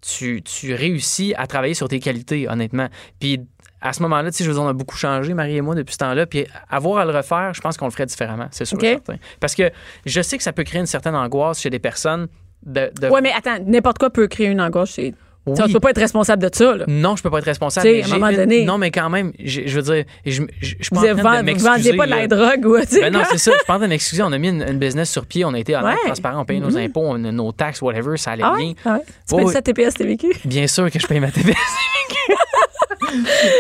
tu, 0.02 0.42
tu 0.44 0.74
réussis 0.74 1.34
à 1.38 1.46
travailler 1.48 1.74
sur 1.76 1.88
tes 1.88 2.00
qualités, 2.00 2.50
honnêtement. 2.50 2.88
Puis 3.20 3.40
à 3.84 3.94
ce 3.94 4.02
moment-là, 4.04 4.32
tu 4.32 4.38
sais, 4.38 4.44
je 4.46 4.50
veux 4.50 4.56
dire, 4.56 4.64
on 4.64 4.68
a 4.70 4.74
beaucoup 4.74 4.98
changé, 4.98 5.34
Marie 5.34 5.58
et 5.58 5.62
moi, 5.62 5.76
depuis 5.76 5.94
ce 5.94 5.98
temps-là. 6.00 6.26
Puis 6.26 6.48
avoir 6.70 7.00
à 7.00 7.06
le 7.06 7.12
refaire, 7.12 7.52
je 7.54 7.62
pense 7.62 7.78
qu'on 7.78 7.86
le 7.86 7.92
ferait 7.92 8.06
différemment, 8.06 8.48
c'est 8.52 8.66
sûr 8.66 8.80
certain. 8.80 9.16
Parce 9.40 9.54
que 9.56 9.70
je 10.06 10.22
sais 10.22 10.38
que 10.38 10.44
ça 10.44 10.54
peut 10.54 10.64
créer 10.64 10.80
une 10.80 10.88
certaine 10.88 11.16
angoisse 11.16 11.60
chez 11.62 11.70
des 11.70 11.80
personnes 11.80 12.28
de. 12.66 12.90
de- 13.00 13.10
Ouais, 13.10 13.22
mais 13.22 13.32
attends, 13.38 13.58
n'importe 13.66 13.98
quoi 14.00 14.10
peut 14.10 14.28
créer 14.28 14.48
une 14.48 14.62
angoisse. 14.62 14.94
chez- 14.94 15.14
Oui. 15.46 15.56
Tu 15.68 15.74
peux 15.74 15.82
pas 15.82 15.90
être 15.90 16.00
responsable 16.00 16.42
de 16.42 16.56
ça, 16.56 16.74
là. 16.74 16.86
Non, 16.88 17.18
je 17.18 17.22
peux 17.24 17.30
pas 17.30 17.40
être 17.40 17.44
responsable. 17.46 17.86
Mais 17.86 18.02
à 18.02 18.06
un 18.06 18.18
moment 18.18 18.32
donné- 18.32 18.64
Non, 18.64 18.78
mais 18.78 18.92
quand 18.92 19.10
même, 19.10 19.34
je 19.44 19.60
veux 19.78 19.82
dire, 19.82 20.06
je, 20.26 20.42
je 20.62 20.68
suis 20.68 20.78
pas 20.90 21.02
Vous 21.02 21.06
en 21.06 21.16
train 21.18 21.40
de 21.42 21.46
m'excuser. 21.46 21.98
pas 21.98 22.06
de 22.06 22.12
la 22.12 22.28
drogue 22.28 22.66
ou, 22.66 22.78
Ben 23.02 23.12
non, 23.12 23.24
c'est 23.30 23.38
ça. 23.38 23.52
Je 23.60 23.64
train 23.66 23.78
de 23.80 23.88
m'excuser. 23.88 24.24
On 24.24 24.32
a 24.32 24.38
mis 24.38 24.48
une, 24.48 24.64
une 24.64 24.80
business 24.80 25.12
sur 25.12 25.26
pied. 25.26 25.44
On 25.44 25.54
a 25.54 25.60
été 25.60 25.76
honnête, 25.76 25.98
Ouais. 25.98 26.06
transparent. 26.06 26.40
On 26.40 26.46
payait 26.46 26.62
nos 26.62 26.78
impôts, 26.78 27.02
on- 27.04 27.18
nos 27.18 27.52
taxes, 27.52 27.82
whatever. 27.82 28.16
Ça 28.16 28.32
allait 28.32 28.44
Ah 28.46 28.54
bien. 28.58 28.68
ouais? 28.70 28.76
Ah 28.86 28.94
ouais? 28.94 29.00
Tu 29.28 29.34
Oui, 29.36 29.38
payes 29.40 29.46
oui. 29.48 29.52
ça 29.54 29.62
TPS 29.62 29.94
TVQ? 29.96 30.28
Bien 30.46 30.68
sûr 30.68 30.90
que 30.90 30.98
je 30.98 31.08
paye 31.08 31.20
ma 31.20 31.30
TVS. 31.30 31.56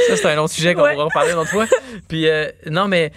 ça, 0.10 0.18
c'est 0.18 0.26
un 0.28 0.38
autre 0.40 0.54
sujet 0.54 0.74
qu'on 0.74 0.84
Ouais. 0.84 0.94
pourra 0.94 1.06
reparler 1.06 1.32
une 1.32 1.38
autre 1.38 1.50
fois. 1.52 1.66
Puis, 2.08 2.28
euh, 2.28 2.48
non, 2.70 2.88
mais 2.88 3.12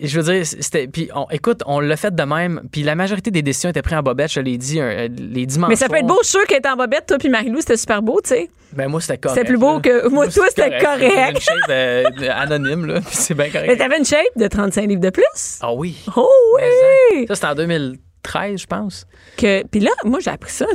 je 0.00 0.20
veux 0.20 0.32
dire, 0.32 0.46
c'était. 0.46 0.86
Puis, 0.86 1.08
on- 1.14 1.26
écoute, 1.30 1.62
on 1.66 1.80
l'a 1.80 1.96
fait 1.96 2.14
de 2.14 2.22
même. 2.22 2.62
Puis, 2.72 2.82
la 2.82 2.94
majorité 2.94 3.30
des 3.30 3.42
décisions 3.42 3.70
étaient 3.70 3.82
prises 3.82 3.98
en 3.98 4.02
bobette. 4.02 4.32
Je 4.32 4.40
l'ai 4.40 4.56
dit, 4.58 4.80
euh, 4.80 5.08
les 5.18 5.46
dimanches. 5.46 5.70
Mais 5.70 5.76
ça 5.76 5.88
peut 5.88 5.96
être 5.96 6.06
beau, 6.06 6.18
je 6.22 6.28
suis 6.28 6.38
sûre 6.38 6.46
qu'elle 6.46 6.58
était 6.58 6.68
en 6.68 6.76
bobette, 6.76 7.06
toi 7.06 7.18
puis 7.18 7.28
Marie-Lou, 7.28 7.60
c'était 7.60 7.76
super 7.76 8.02
beau, 8.02 8.20
tu 8.22 8.30
sais. 8.30 8.48
Ben, 8.72 8.88
moi, 8.88 9.00
c'était 9.00 9.18
correct. 9.18 9.36
C'était 9.38 9.48
plus 9.48 9.58
beau 9.58 9.74
là. 9.74 9.80
que- 9.80 10.08
moi, 10.08 10.28
toi, 10.28 10.46
c'était 10.48 10.78
correct. 10.78 11.12
J'avais 11.14 11.30
une 11.30 11.40
shape 11.40 11.56
euh, 11.70 12.04
anonyme, 12.32 12.86
là. 12.86 13.00
Puis, 13.00 13.10
c'est 13.16 13.34
bien 13.34 13.46
Mais 13.46 13.50
correct. 13.50 13.78
t'avais 13.78 13.98
une 13.98 14.04
shape 14.04 14.36
de 14.36 14.46
35 14.46 14.86
livres 14.86 15.00
de 15.00 15.10
plus? 15.10 15.58
Ah 15.60 15.72
oui. 15.74 15.96
Oh 16.16 16.28
oui! 16.56 17.26
Ça, 17.26 17.34
c'était 17.34 17.46
en 17.48 17.54
2013, 17.56 18.60
je 18.60 18.66
pense. 18.66 19.06
Que, 19.36 19.64
puis 19.66 19.80
là, 19.80 19.90
moi, 20.04 20.20
j'ai 20.20 20.30
appris 20.30 20.52
ça. 20.52 20.66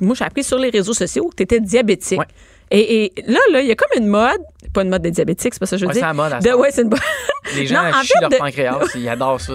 Moi, 0.00 0.14
j'ai 0.18 0.24
appris 0.24 0.44
sur 0.44 0.58
les 0.58 0.68
réseaux 0.70 0.92
sociaux 0.92 1.28
que 1.30 1.36
tu 1.36 1.42
étais 1.44 1.60
diabétique. 1.60 2.18
Ouais. 2.18 2.26
Et, 2.70 3.04
et 3.06 3.12
là, 3.26 3.40
là, 3.50 3.60
il 3.62 3.66
y 3.66 3.72
a 3.72 3.74
comme 3.74 3.90
une 4.00 4.06
mode, 4.08 4.40
pas 4.72 4.82
une 4.82 4.90
mode 4.90 5.02
des 5.02 5.10
diabétiques, 5.10 5.54
c'est 5.54 5.60
pas 5.60 5.66
ça 5.66 5.76
que 5.76 5.80
je 5.80 5.84
veux 5.86 5.88
Ouais, 5.88 5.94
dire. 5.94 6.02
c'est 6.02 6.06
la 6.06 6.12
mode, 6.14 6.32
à 6.32 6.38
de, 6.38 6.50
ouais, 6.52 6.70
c'est 6.70 6.82
une 6.82 6.88
mode. 6.90 7.00
Les 7.56 7.66
gens 7.66 7.82
Non, 7.82 7.88
en 7.90 8.02
chient 8.02 8.12
fait, 8.14 8.20
leur 8.20 8.30
de- 8.30 8.36
pancréas. 8.36 8.78
Ils 8.94 9.08
adorent 9.08 9.40
ça. 9.40 9.54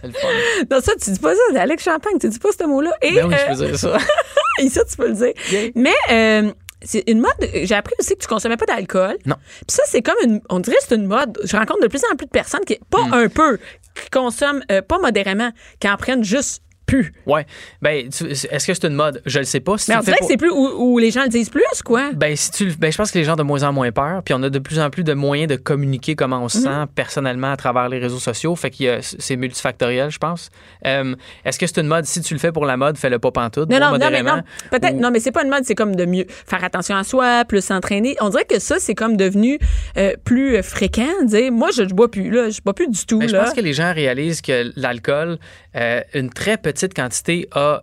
C'est 0.00 0.06
le 0.06 0.12
fun. 0.14 0.28
Non, 0.70 0.80
ça, 0.80 0.92
tu 1.02 1.10
dis 1.10 1.18
pas 1.18 1.34
ça, 1.34 1.40
c'est 1.52 1.58
Alex 1.58 1.82
Champagne, 1.82 2.18
tu 2.20 2.28
dis 2.28 2.38
pas 2.38 2.48
ce 2.58 2.64
mot-là. 2.66 2.92
Et, 3.02 3.12
Ben 3.14 3.26
oui, 3.26 3.34
euh, 3.34 3.38
je 3.38 3.58
peux 3.60 3.66
dire 3.66 3.78
ça. 3.78 3.98
et 4.60 4.68
ça, 4.68 4.84
tu 4.84 4.96
peux 4.96 5.08
le 5.08 5.14
dire. 5.14 5.32
Yeah. 5.50 5.70
Mais 5.74 5.94
euh, 6.10 6.52
c'est 6.82 7.02
une 7.10 7.20
mode. 7.20 7.32
J'ai 7.64 7.74
appris 7.74 7.94
aussi 7.98 8.14
que 8.14 8.20
tu 8.22 8.28
consommais 8.28 8.56
pas 8.56 8.66
d'alcool. 8.66 9.16
Non. 9.26 9.34
Puis 9.66 9.76
ça, 9.76 9.82
c'est 9.86 10.00
comme 10.02 10.14
une. 10.24 10.40
On 10.50 10.60
dirait 10.60 10.76
que 10.76 10.84
c'est 10.88 10.94
une 10.94 11.06
mode. 11.06 11.38
Je 11.44 11.56
rencontre 11.56 11.82
de 11.82 11.88
plus 11.88 12.00
en 12.12 12.16
plus 12.16 12.26
de 12.26 12.30
personnes 12.30 12.64
qui, 12.64 12.78
pas 12.90 13.02
Hmm. 13.02 13.12
un 13.14 13.28
peu, 13.28 13.58
qui 13.94 14.08
consomment 14.10 14.62
euh, 14.70 14.80
pas 14.82 14.98
modérément, 14.98 15.50
qui 15.80 15.88
en 15.88 15.96
prennent 15.96 16.24
juste 16.24 16.62
plus. 16.88 17.12
Ouais. 17.26 17.46
Ben, 17.82 18.06
est-ce 18.08 18.66
que 18.66 18.74
c'est 18.74 18.84
une 18.84 18.94
mode? 18.94 19.22
Je 19.26 19.38
le 19.38 19.44
sais 19.44 19.60
pas. 19.60 19.78
Si 19.78 19.90
Mais 19.90 19.96
on 19.96 20.00
dirait 20.00 20.16
que 20.18 20.24
c'est 20.26 20.36
plus 20.36 20.50
où, 20.50 20.94
où 20.94 20.98
les 20.98 21.12
gens 21.12 21.22
le 21.22 21.28
disent 21.28 21.50
plus, 21.50 21.62
quoi. 21.84 22.10
Ben, 22.14 22.34
si 22.34 22.50
tu, 22.50 22.72
ben, 22.78 22.90
je 22.90 22.96
pense 22.96 23.12
que 23.12 23.18
les 23.18 23.24
gens 23.24 23.34
ont 23.34 23.36
de 23.36 23.42
moins 23.44 23.62
en 23.62 23.72
moins 23.72 23.92
peur, 23.92 24.22
puis 24.24 24.34
on 24.34 24.42
a 24.42 24.50
de 24.50 24.58
plus 24.58 24.80
en 24.80 24.90
plus 24.90 25.04
de 25.04 25.14
moyens 25.14 25.48
de 25.48 25.56
communiquer 25.56 26.16
comment 26.16 26.42
on 26.42 26.48
se 26.48 26.58
Mhm. 26.58 26.64
sent 26.64 26.90
personnellement 26.96 27.52
à 27.52 27.56
travers 27.56 27.88
les 27.88 27.98
réseaux 27.98 28.18
sociaux. 28.18 28.56
Fait 28.56 28.70
que 28.70 28.98
c'est 29.02 29.36
multifactoriel, 29.36 30.10
je 30.10 30.18
pense. 30.18 30.50
Euh, 30.86 31.14
Est-ce 31.44 31.58
que 31.58 31.66
c'est 31.66 31.78
une 31.80 31.86
mode? 31.86 32.04
Si 32.06 32.20
tu 32.22 32.34
le 32.34 32.40
fais 32.40 32.50
pour 32.52 32.64
la 32.64 32.76
mode, 32.76 32.96
fais-le 32.98 33.18
pas 33.18 33.30
pantoute. 33.30 33.68
Non, 33.70 33.78
non, 33.78 33.98
non, 33.98 34.10
mais 34.10 34.22
non. 34.22 34.42
Peut-être, 34.70 34.94
Ou- 34.96 35.00
non, 35.00 35.10
mais 35.10 35.20
c'est 35.20 35.30
pas 35.32 35.44
une 35.44 35.50
mode, 35.50 35.64
c'est 35.64 35.74
comme 35.74 35.94
de 35.94 36.04
mieux 36.06 36.24
faire 36.28 36.64
attention 36.64 36.96
à 36.96 37.04
soi, 37.04 37.44
plus 37.46 37.62
s'entraîner. 37.64 38.16
On 38.20 38.30
dirait 38.30 38.44
que 38.46 38.58
ça, 38.58 38.76
c'est 38.78 38.94
comme 38.94 39.16
devenu 39.16 39.58
euh, 39.98 40.14
plus 40.24 40.62
fréquent. 40.62 41.04
Dire, 41.24 41.52
moi, 41.52 41.68
je, 41.76 41.86
je 41.88 41.94
bois 41.94 42.10
plus, 42.10 42.30
là. 42.30 42.48
Je 42.50 42.60
bois 42.62 42.74
plus 42.74 42.88
du 42.88 43.04
tout, 43.04 43.18
Ben, 43.18 43.28
je 43.28 43.36
pense 43.36 43.52
que 43.52 43.60
les 43.60 43.72
gens 43.74 43.92
réalisent 43.92 44.40
que 44.40 44.72
l'alcool, 44.76 45.38
euh, 45.78 46.02
une 46.14 46.30
très 46.30 46.56
petite 46.58 46.94
quantité 46.94 47.48
a, 47.52 47.82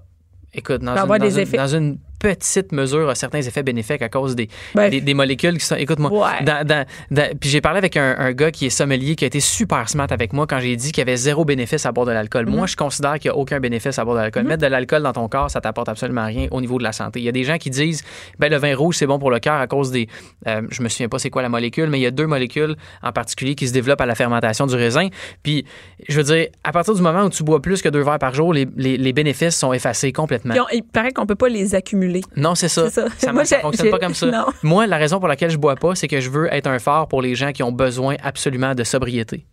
écoute, 0.54 0.82
dans, 0.82 0.94
une, 1.04 1.10
une- 1.42 1.46
dans 1.58 1.68
une 1.68 1.98
petite 2.20 2.72
mesure, 2.72 3.10
a 3.10 3.16
certains 3.16 3.42
effets 3.42 3.64
bénéfiques 3.64 4.02
à 4.02 4.10
cause 4.10 4.36
des, 4.36 4.48
Ben, 4.74 4.90
des, 4.90 5.02
des 5.02 5.14
molécules 5.14 5.58
qui 5.58 5.66
sont. 5.66 5.76
Écoute-moi, 5.76 6.12
Ouais. 6.12 6.86
puis 7.40 7.50
j'ai 7.50 7.62
parlé 7.62 7.78
avec 7.78 7.98
un, 7.98 8.16
un 8.18 8.32
gars 8.34 8.52
qui 8.52 8.66
est 8.66 8.70
sommelier 8.70 9.16
qui 9.16 9.24
a 9.24 9.28
été 9.28 9.40
super 9.40 9.90
smart 9.90 10.08
avec 10.10 10.34
moi 10.34 10.48
quand 10.48 10.60
j'ai 10.60 10.76
dit 10.76 10.92
qu'il 10.92 11.00
y 11.00 11.02
avait 11.02 11.18
zéro 11.18 11.46
bénéfice 11.46 11.86
à 11.86 11.92
boire 11.92 12.06
de 12.06 12.12
l'alcool. 12.12 12.46
Mhm. 12.48 12.56
Moi, 12.56 12.68
je 12.68 12.76
considère 12.76 13.20
qu'il 13.20 13.30
n'y 13.32 13.36
a 13.36 13.38
aucun 13.38 13.60
bénéfice 13.60 14.00
à 14.00 14.06
boire 14.06 14.16
de 14.18 14.22
l'alcool. 14.22 14.44
Mettre 14.44 14.62
de 14.64 14.68
l'alcool 14.68 15.04
dans 15.04 15.14
ton 15.14 15.28
corps, 15.28 15.50
ça 15.52 15.62
t'apporte 15.62 15.90
absolument 15.90 16.26
rien 16.26 16.48
au 16.52 16.62
niveau 16.62 16.78
de 16.78 16.84
la 16.84 16.92
santé. 16.92 17.20
Il 17.20 17.24
y 17.26 17.30
a 17.30 17.32
des 17.32 17.44
gens 17.44 17.58
qui 17.58 17.70
disent, 17.70 18.04
ben 18.40 18.50
le 18.52 18.58
vin 18.58 18.76
rouge 18.76 18.96
c'est 18.98 19.08
bon 19.08 19.20
pour 19.20 19.32
le 19.32 19.40
cœur 19.40 19.56
à 19.56 19.68
cause 19.68 19.92
des, 19.92 20.08
euh, 20.48 20.62
je 20.70 20.82
me 20.82 20.90
souviens 20.90 21.10
pas 21.10 21.20
c'est 21.20 21.30
quoi 21.30 21.42
la 21.42 21.50
molécule, 21.50 21.90
mais 21.90 22.00
il 22.00 22.04
y 22.04 22.06
a 22.08 22.12
deux 22.12 22.28
molécules 22.28 22.76
en 23.04 23.12
particulier 23.12 23.56
qui 23.56 23.68
se 23.68 23.74
développent 23.74 24.02
à 24.02 24.06
la 24.06 24.16
fermentation 24.16 24.68
du 24.68 24.76
raisin. 24.76 25.08
Puis, 25.44 25.66
je 26.08 26.18
veux 26.18 26.24
dire, 26.24 26.48
à 26.64 26.72
partir 26.72 26.94
du 26.94 27.02
moment 27.02 27.24
où 27.24 27.30
tu 27.30 27.44
bois 27.44 27.62
plus 27.62 27.82
que 27.82 27.90
deux 27.90 28.02
verres 28.04 28.20
par 28.20 28.34
jour, 28.34 28.54
les, 28.54 28.68
les- 28.76 28.98
les 28.98 29.14
bénéfices 29.14 29.56
sont 29.56 29.74
effacés 29.74 30.12
complètement. 30.12 30.54
Puis 30.54 30.62
on- 30.62 30.76
il 30.76 30.84
paraît 30.84 31.12
qu'on 31.12 31.26
peut 31.26 31.36
pas 31.36 31.50
les 31.50 31.76
accumuler. 31.76 32.05
Non, 32.36 32.56
c'est 32.56 32.68
ça. 32.70 32.90
Ça. 32.90 33.06
Ça, 33.18 33.34
Moi, 33.34 33.46
fonctionne 33.46 33.90
pas 33.92 34.00
comme 34.00 34.14
ça. 34.14 34.28
non. 34.28 34.46
Moi, 34.64 34.88
la 34.88 34.98
raison 34.98 35.20
pour 35.20 35.28
laquelle 35.28 35.50
je 35.50 35.58
bois 35.58 35.76
pas, 35.76 35.96
c'est 35.96 36.08
que 36.08 36.20
je 36.20 36.30
veux 36.30 36.54
être 36.54 36.68
un 36.68 36.80
phare 36.80 37.08
pour 37.08 37.22
les 37.22 37.36
gens 37.36 37.52
qui 37.52 37.64
ont 37.64 37.72
besoin 37.72 38.16
absolument 38.24 38.76
de 38.76 38.84
sobriété. 38.84 39.46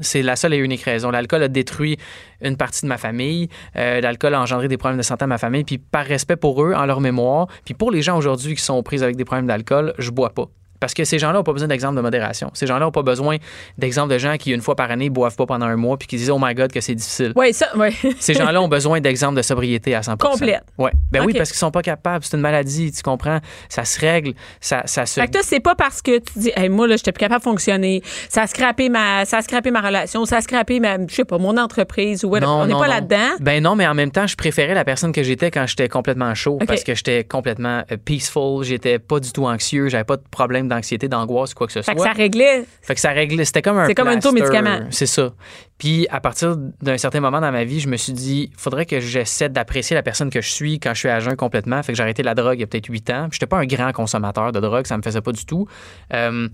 C'est 0.00 0.22
la 0.22 0.36
seule 0.36 0.54
et 0.54 0.58
unique 0.58 0.82
raison. 0.82 1.10
L'alcool 1.10 1.42
a 1.42 1.48
détruit 1.48 1.96
une 2.40 2.56
partie 2.56 2.82
de 2.82 2.86
ma 2.88 2.98
famille. 2.98 3.48
Euh, 3.76 4.00
L'alcool 4.00 4.34
a 4.34 4.40
engendré 4.40 4.68
des 4.68 4.76
problèmes 4.76 4.98
de 4.98 5.02
santé 5.02 5.24
à 5.24 5.26
ma 5.26 5.38
famille. 5.38 5.64
Puis 5.64 5.78
par 5.78 6.04
respect 6.06 6.36
pour 6.36 6.62
eux, 6.62 6.72
en 6.72 6.86
leur 6.86 7.00
mémoire, 7.00 7.48
puis 7.64 7.74
pour 7.74 7.90
les 7.90 8.00
gens 8.02 8.16
aujourd'hui 8.16 8.54
qui 8.54 8.62
sont 8.62 8.74
aux 8.74 8.82
prises 8.82 9.02
avec 9.02 9.16
des 9.16 9.24
problèmes 9.24 9.46
d'alcool, 9.46 9.92
je 9.98 10.10
bois 10.10 10.30
pas. 10.30 10.46
Parce 10.80 10.94
que 10.94 11.04
ces 11.04 11.18
gens-là 11.18 11.34
n'ont 11.34 11.44
pas 11.44 11.52
besoin 11.52 11.68
d'exemple 11.68 11.96
de 11.96 12.00
modération. 12.00 12.50
Ces 12.54 12.66
gens-là 12.66 12.86
n'ont 12.86 12.90
pas 12.90 13.02
besoin 13.02 13.36
d'exemple 13.78 14.12
de 14.12 14.18
gens 14.18 14.36
qui, 14.36 14.50
une 14.52 14.62
fois 14.62 14.74
par 14.74 14.90
année, 14.90 15.10
boivent 15.10 15.36
pas 15.36 15.46
pendant 15.46 15.66
un 15.66 15.76
mois 15.76 15.96
puis 15.96 16.08
qui 16.08 16.16
disent 16.16 16.30
Oh 16.30 16.38
my 16.40 16.54
God, 16.54 16.72
que 16.72 16.80
c'est 16.80 16.94
difficile. 16.94 17.32
Oui, 17.36 17.52
ça, 17.52 17.66
oui. 17.76 17.90
Ces 18.18 18.34
gens-là 18.34 18.60
ont 18.60 18.68
besoin 18.68 19.00
d'exemples 19.00 19.36
de 19.36 19.42
sobriété 19.42 19.94
à 19.94 20.02
100 20.02 20.16
Complète. 20.18 20.64
Ouais. 20.78 20.92
Ben 21.12 21.24
oui, 21.24 21.34
parce 21.34 21.50
qu'ils 21.50 21.58
sont 21.58 21.70
pas 21.70 21.82
capables. 21.82 22.24
C'est 22.24 22.36
une 22.36 22.42
maladie, 22.42 22.92
tu 22.92 23.02
comprends? 23.02 23.40
Ça 23.68 23.84
se 23.84 24.00
règle, 24.00 24.34
ça, 24.60 24.82
ça 24.86 25.06
se. 25.06 25.20
Fait 25.20 25.26
que 25.26 25.32
toi, 25.32 25.42
c'est 25.44 25.60
pas 25.60 25.74
parce 25.74 26.02
que 26.02 26.18
tu 26.18 26.38
dis, 26.38 26.52
hey, 26.56 26.68
moi, 26.68 26.86
là, 26.86 26.96
j'étais 26.96 27.12
plus 27.12 27.20
capable 27.20 27.40
de 27.40 27.44
fonctionner. 27.44 28.02
Ça 28.28 28.42
a 28.42 28.46
scrappé 28.46 28.88
ma, 28.88 29.24
ça 29.24 29.38
a 29.38 29.42
scrappé 29.42 29.70
ma 29.70 29.80
relation, 29.80 30.24
ça 30.24 30.38
a 30.38 30.40
scrappé 30.40 30.80
ma, 30.80 30.96
je 31.06 31.14
sais 31.14 31.24
pas, 31.24 31.38
mon 31.38 31.56
entreprise 31.56 32.24
ou 32.24 32.28
whatever. 32.28 32.50
On 32.50 32.66
n'est 32.66 32.74
pas 32.74 32.88
là-dedans. 32.88 33.36
Ben 33.40 33.62
non, 33.62 33.76
mais 33.76 33.86
en 33.86 33.94
même 33.94 34.10
temps, 34.10 34.26
je 34.26 34.36
préférais 34.36 34.74
la 34.74 34.84
personne 34.84 35.12
que 35.12 35.22
j'étais 35.22 35.50
quand 35.50 35.66
j'étais 35.66 35.88
complètement 35.88 36.34
chaud 36.34 36.58
parce 36.66 36.84
que 36.84 36.94
j'étais 36.94 37.24
complètement 37.24 37.82
euh, 37.90 37.96
peaceful, 38.02 38.64
j'étais 38.64 38.98
pas 38.98 39.20
du 39.20 39.32
tout 39.32 39.46
anxieux, 39.46 39.88
j'avais 39.88 40.04
pas 40.04 40.16
de 40.16 40.22
problème 40.30 40.68
d'anxiété, 40.70 41.06
d'angoisse, 41.08 41.52
quoi 41.52 41.66
que 41.66 41.72
ce 41.74 41.82
Fait 41.82 41.92
soit. 41.92 41.94
que 41.94 42.02
ça 42.02 42.12
réglait. 42.12 42.64
Fait 42.80 42.94
que 42.94 43.00
ça 43.00 43.10
réglait, 43.10 43.44
c'était 43.44 43.60
comme 43.62 43.76
un 43.78 43.86
C'est 43.86 43.94
comme 43.94 44.08
un 44.08 44.18
taux 44.18 44.32
médicament. 44.32 44.80
C'est 44.90 45.06
ça. 45.06 45.32
Puis 45.76 46.06
à 46.10 46.20
partir 46.20 46.56
d'un 46.56 46.96
certain 46.98 47.20
moment 47.20 47.40
dans 47.40 47.52
ma 47.52 47.64
vie, 47.64 47.80
je 47.80 47.88
me 47.88 47.96
suis 47.96 48.12
dit, 48.12 48.50
faudrait 48.56 48.86
que 48.86 49.00
j'essaie 49.00 49.48
d'apprécier 49.48 49.94
la 49.94 50.02
personne 50.02 50.30
que 50.30 50.40
je 50.40 50.50
suis 50.50 50.78
quand 50.80 50.94
je 50.94 51.00
suis 51.00 51.08
à 51.08 51.20
jeun 51.20 51.36
complètement. 51.36 51.82
Fait 51.82 51.92
que 51.92 51.96
j'ai 51.96 52.02
arrêté 52.02 52.22
la 52.22 52.34
drogue 52.34 52.56
il 52.56 52.60
y 52.60 52.64
a 52.64 52.66
peut-être 52.66 52.86
8 52.86 53.10
ans. 53.10 53.22
Puis 53.30 53.36
J'étais 53.40 53.46
pas 53.46 53.58
un 53.58 53.66
grand 53.66 53.92
consommateur 53.92 54.52
de 54.52 54.60
drogue, 54.60 54.86
ça 54.86 54.96
me 54.96 55.02
faisait 55.02 55.20
pas 55.22 55.32
du 55.32 55.44
tout. 55.44 55.66
Euh, 56.12 56.48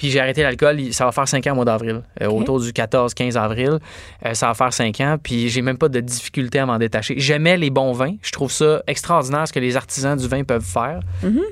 puis 0.00 0.08
j'ai 0.08 0.18
arrêté 0.18 0.42
l'alcool, 0.42 0.94
ça 0.94 1.04
va 1.04 1.12
faire 1.12 1.28
5 1.28 1.46
ans 1.48 1.52
au 1.52 1.56
mois 1.56 1.66
d'avril, 1.66 2.00
euh, 2.22 2.28
autour 2.28 2.58
du 2.58 2.70
14-15 2.72 3.36
avril. 3.36 3.78
Euh, 4.24 4.32
ça 4.32 4.46
va 4.46 4.54
faire 4.54 4.72
5 4.72 4.98
ans, 5.02 5.16
puis 5.22 5.50
j'ai 5.50 5.60
même 5.60 5.76
pas 5.76 5.90
de 5.90 6.00
difficulté 6.00 6.58
à 6.58 6.64
m'en 6.64 6.78
détacher. 6.78 7.16
J'aimais 7.18 7.58
les 7.58 7.68
bons 7.68 7.92
vins, 7.92 8.14
je 8.22 8.32
trouve 8.32 8.50
ça 8.50 8.82
extraordinaire 8.86 9.46
ce 9.46 9.52
que 9.52 9.60
les 9.60 9.76
artisans 9.76 10.16
du 10.16 10.26
vin 10.26 10.42
peuvent 10.42 10.64
faire, 10.64 11.00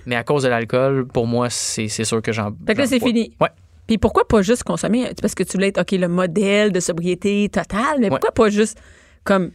mais 0.07 0.17
à 0.17 0.25
cause 0.25 0.45
de 0.45 0.49
l'alcool, 0.49 1.07
pour 1.07 1.27
moi, 1.27 1.51
c'est 1.51 1.89
sûr 1.89 2.23
que 2.23 2.33
j'en. 2.33 2.53
Mhm. 2.53 2.57
Fait 2.67 2.75
que 2.75 2.79
là, 2.79 2.87
c'est 2.87 3.01
fini. 3.01 3.35
Ouais. 3.39 3.51
Puis 3.87 3.99
pourquoi 3.99 4.27
pas 4.27 4.41
juste 4.41 4.65
consommer? 4.65 5.11
Parce 5.21 5.35
que 5.35 5.43
tu 5.43 5.53
voulais 5.53 5.69
être, 5.69 5.83
OK, 5.83 5.91
le 5.91 6.09
modèle 6.09 6.73
de 6.73 6.81
sobriété 6.81 7.51
totale, 7.51 7.99
mais 8.01 8.09
pourquoi 8.09 8.33
pas 8.33 8.49
juste 8.49 8.81
comme. 9.25 9.51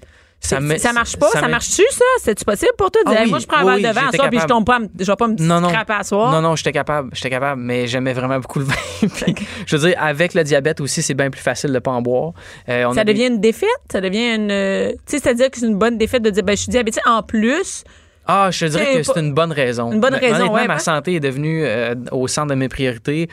Ça 0.46 0.58
Ça, 0.58 0.60
me- 0.60 0.78
ça 0.78 0.92
marche 0.92 1.16
pas? 1.16 1.30
ça 1.30 1.48
marche-tu, 1.48 1.84
ça? 1.90 2.04
C'est-tu 2.22 2.44
possible 2.44 2.74
pour 2.78 2.92
toi? 2.92 3.02
De 3.06 3.10
Ah 3.10 3.12
dire, 3.14 3.22
oui, 3.24 3.30
moi, 3.30 3.40
je 3.40 3.48
prends 3.48 3.60
un 3.66 3.76
oui, 3.76 3.82
verre 3.82 3.94
de 3.94 3.96
vin 3.98 4.06
j'étais 4.12 4.24
ça, 4.24 4.30
puis 4.30 4.40
je 4.42 4.46
tombe 4.46 4.66
pas, 4.66 4.76
à 4.76 4.80
je 5.00 5.06
vais 5.06 5.16
pas 5.16 5.28
me 5.30 5.36
Non, 5.40 5.62
non. 5.62 5.70
scraper 5.70 5.94
à 5.94 6.04
soir? 6.04 6.32
Non, 6.34 6.42
non, 6.42 6.58
j'étais 6.58 6.74
capable. 6.74 7.10
J'étais 7.14 7.30
capable, 7.30 7.62
mais 7.62 7.88
j'aimais 7.88 8.12
vraiment 8.12 8.40
beaucoup 8.40 8.60
le 8.60 8.66
vin. 8.66 8.74
Puis, 9.02 9.36
je 9.66 9.76
veux 9.78 9.88
dire, 9.88 9.98
avec 10.02 10.34
le 10.34 10.44
diabète 10.44 10.82
aussi, 10.82 11.02
c'est 11.02 11.14
bien 11.14 11.30
plus 11.30 11.42
facile 11.42 11.72
de 11.72 11.80
pas 11.80 11.92
en 11.92 12.02
boire. 12.02 12.34
Euh, 12.68 12.84
on 12.90 12.94
Ça 12.94 13.06
des- 13.06 13.14
devient 13.14 13.28
une 13.28 13.40
défaite? 13.40 13.70
Ça 13.90 14.02
devient 14.02 14.36
une. 14.36 14.52
euh, 14.52 14.92
Tu 14.92 14.98
sais, 15.18 15.20
c'est-à-dire 15.20 15.50
que 15.50 15.58
c'est 15.60 15.66
une 15.66 15.78
bonne 15.78 15.98
défaite 15.98 16.22
de 16.24 16.30
dire, 16.30 16.44
ben, 16.44 16.58
je 16.58 16.64
suis 16.64 16.70
diabétique. 16.72 17.08
En 17.08 17.24
plus, 17.24 17.86
Ah, 18.28 18.50
je 18.52 18.66
te 18.66 18.72
dirais 18.72 18.96
que 18.98 19.04
c'est 19.04 19.20
une 19.20 19.34
bonne 19.34 19.52
raison. 19.54 19.92
Une 19.94 20.00
bonne 20.00 20.14
raison, 20.16 20.36
Honnêtement, 20.36 20.54
ouais, 20.56 20.68
ma 20.68 20.80
santé 20.80 21.16
est 21.16 21.20
devenue 21.20 21.64
euh, 21.66 21.96
au 22.12 22.28
centre 22.28 22.50
de 22.50 22.56
mes 22.56 22.70
priorités. 22.70 23.28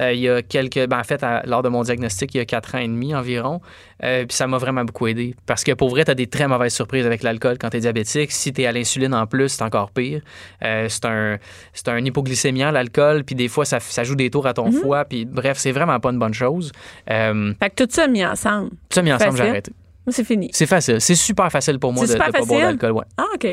Euh, 0.00 0.12
il 0.12 0.20
y 0.20 0.28
a 0.28 0.42
quelques. 0.42 0.86
Ben, 0.86 0.98
en 0.98 1.04
fait, 1.04 1.22
à- 1.22 1.42
lors 1.46 1.62
de 1.62 1.68
mon 1.68 1.82
diagnostic, 1.82 2.34
il 2.34 2.38
y 2.38 2.40
a 2.40 2.44
quatre 2.44 2.74
ans 2.74 2.78
et 2.78 2.86
demi 2.88 3.14
environ. 3.14 3.60
Euh, 4.02 4.24
puis 4.26 4.36
ça 4.36 4.46
m'a 4.46 4.58
vraiment 4.58 4.84
beaucoup 4.84 5.06
aidé. 5.06 5.34
Parce 5.46 5.62
que 5.64 5.72
pour 5.72 5.88
vrai, 5.90 6.04
tu 6.04 6.10
as 6.10 6.14
des 6.14 6.26
très 6.26 6.48
mauvaises 6.48 6.74
surprises 6.74 7.06
avec 7.06 7.22
l'alcool 7.22 7.56
quand 7.60 7.70
tu 7.70 7.76
es 7.76 7.80
diabétique. 7.80 8.32
Si 8.32 8.52
tu 8.52 8.62
es 8.62 8.66
à 8.66 8.72
l'insuline 8.72 9.14
en 9.14 9.26
plus, 9.26 9.48
c'est 9.50 9.62
encore 9.62 9.90
pire. 9.90 10.20
Euh, 10.64 10.86
c'est 10.88 11.04
un, 11.04 11.38
c'est 11.72 11.88
un 11.88 11.98
hypoglycémiant, 12.04 12.70
l'alcool. 12.70 13.24
Puis 13.24 13.34
des 13.34 13.48
fois, 13.48 13.64
ça, 13.64 13.78
ça 13.80 14.04
joue 14.04 14.16
des 14.16 14.30
tours 14.30 14.46
à 14.46 14.50
Mhm. 14.50 14.54
ton 14.54 14.72
foie. 14.72 15.04
Puis 15.04 15.24
bref, 15.24 15.58
c'est 15.58 15.72
vraiment 15.72 16.00
pas 16.00 16.10
une 16.10 16.18
bonne 16.18 16.34
chose. 16.34 16.72
Euh, 17.10 17.52
fait 17.62 17.70
que 17.70 17.84
tout 17.84 17.90
ça 17.90 18.06
mis 18.08 18.24
ensemble. 18.24 18.70
tout 18.70 18.76
ça 18.90 19.02
mis 19.02 19.12
ensemble, 19.12 19.36
j'ai 19.36 19.48
arrêté. 19.48 19.72
C'est 20.08 20.24
fini. 20.24 20.50
C'est 20.52 20.66
facile. 20.66 21.00
C'est 21.00 21.14
super 21.14 21.50
facile 21.50 21.78
pour 21.78 21.90
moi 21.90 22.04
de 22.04 22.10
super 22.10 22.30
pas 22.30 22.42
boire 22.44 22.60
d'alcool. 22.60 22.90
Ouais. 22.92 23.04
Ah, 23.16 23.24
OK. 23.34 23.46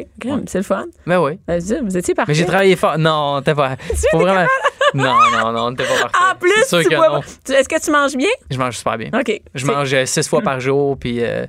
C'est 0.48 0.58
le 0.58 0.64
fun. 0.66 0.84
Ben 1.08 1.22
oui. 1.22 1.40
Vas-y, 1.48 1.80
Vous 1.82 1.96
étiez 1.96 2.14
parfait. 2.14 2.34
Mais 2.34 2.36
j'ai 2.38 2.46
travaillé 2.46 2.76
fort. 2.76 2.98
Non, 2.98 3.42
t'es 3.42 3.56
pas. 3.56 3.78
Faut 4.12 4.18
vraiment. 4.20 4.46
Non, 4.94 5.16
non, 5.32 5.52
non, 5.52 5.76
t'es 5.76 5.84
pas 5.84 6.08
parfait. 6.10 6.32
En 6.32 6.36
plus, 6.36 6.52
tu 6.70 6.90
que 6.90 7.54
Est-ce 7.54 7.70
que 7.70 7.80
tu 7.84 7.92
manges 7.92 8.16
bien? 8.16 8.30
Je 8.50 8.58
mange 8.58 8.78
super 8.78 8.98
bien. 8.98 9.10
OK. 9.14 9.42
Je 9.54 9.66
mange 9.66 9.94
euh, 9.94 10.06
six 10.06 10.28
fois 10.28 10.42
par 10.42 10.60
jour, 10.60 10.98
puis. 10.98 11.24
euh, 11.24 11.46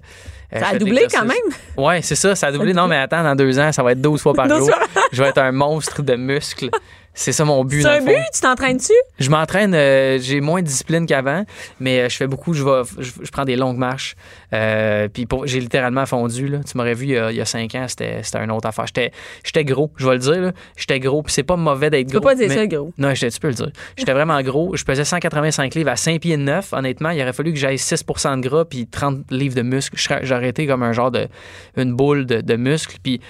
euh, 0.54 0.60
Ça 0.60 0.68
a 0.68 0.78
doublé 0.78 1.06
quand 1.12 1.24
même? 1.24 1.36
Ouais, 1.76 2.02
c'est 2.02 2.14
ça, 2.14 2.34
ça 2.34 2.48
a 2.48 2.52
doublé. 2.52 2.72
Non, 2.74 2.86
mais 2.86 2.96
attends, 2.98 3.22
dans 3.22 3.34
deux 3.34 3.58
ans, 3.58 3.72
ça 3.72 3.82
va 3.82 3.92
être 3.92 4.00
12 4.00 4.20
fois 4.20 4.34
par 4.34 4.48
12 4.48 4.58
jour. 4.58 4.68
fois. 4.68 5.02
Je 5.12 5.22
vais 5.22 5.28
être 5.30 5.38
un 5.38 5.52
monstre 5.52 6.02
de 6.02 6.14
muscles. 6.14 6.70
C'est 7.14 7.32
ça 7.32 7.44
mon 7.44 7.62
but. 7.64 7.82
C'est 7.82 7.88
un 7.88 8.00
but? 8.04 8.16
Tu 8.32 8.40
t'entraînes-tu? 8.40 8.92
Je 9.18 9.28
m'entraîne, 9.28 9.74
euh, 9.74 10.18
j'ai 10.18 10.40
moins 10.40 10.62
de 10.62 10.66
discipline 10.66 11.04
qu'avant, 11.04 11.44
mais 11.78 12.00
euh, 12.00 12.08
je 12.08 12.16
fais 12.16 12.26
beaucoup, 12.26 12.54
je, 12.54 12.64
vais, 12.64 12.82
je, 12.98 13.10
je 13.22 13.30
prends 13.30 13.44
des 13.44 13.56
longues 13.56 13.76
marches. 13.76 14.14
Euh, 14.54 15.08
puis 15.08 15.26
j'ai 15.44 15.60
littéralement 15.60 16.06
fondu. 16.06 16.48
Là. 16.48 16.60
Tu 16.66 16.76
m'aurais 16.76 16.94
vu 16.94 17.04
il 17.06 17.10
y, 17.12 17.18
a, 17.18 17.30
il 17.30 17.36
y 17.36 17.40
a 17.40 17.44
cinq 17.44 17.74
ans, 17.74 17.84
c'était 17.88 18.22
une 18.42 18.50
autre 18.50 18.66
affaire. 18.66 18.86
J'étais 18.86 19.12
j'étais 19.44 19.64
gros, 19.64 19.90
je 19.96 20.06
vais 20.06 20.14
le 20.14 20.18
dire. 20.20 20.40
là. 20.40 20.52
J'étais 20.76 21.00
gros, 21.00 21.22
puis 21.22 21.32
c'est 21.34 21.42
pas 21.42 21.56
mauvais 21.56 21.90
d'être 21.90 22.06
Tu 22.06 22.12
gros. 22.12 22.20
peux 22.20 22.28
pas 22.28 22.34
dire 22.34 22.48
mais- 22.48 22.54
ça, 22.54 22.66
gros. 22.66 22.92
Non, 22.96 23.12
tu 23.12 23.28
peux 23.40 23.48
le 23.48 23.54
dire. 23.54 23.70
J'étais 23.96 24.12
vraiment 24.12 24.40
gros. 24.42 24.74
Je 24.76 24.84
pesais 24.84 25.04
185 25.04 25.74
livres 25.74 25.90
à 25.90 25.96
5 25.96 26.20
pieds 26.20 26.36
de 26.38 26.42
9. 26.42 26.72
Honnêtement, 26.72 27.10
il 27.10 27.20
aurait 27.20 27.32
fallu 27.34 27.52
que 27.52 27.58
j'aille 27.58 27.78
6 27.78 28.04
de 28.06 28.40
gras 28.40 28.64
puis 28.64 28.86
30 28.86 29.30
livres 29.30 29.54
de 29.54 29.62
muscles. 29.62 29.96
J'aurais 30.22 30.48
été 30.48 30.66
comme 30.66 30.82
un 30.82 30.92
genre 30.92 31.10
de 31.10 31.28
une 31.76 31.92
boule 31.94 32.24
de, 32.26 32.40
de 32.40 32.56
muscles. 32.56 32.96
Puis 33.02 33.20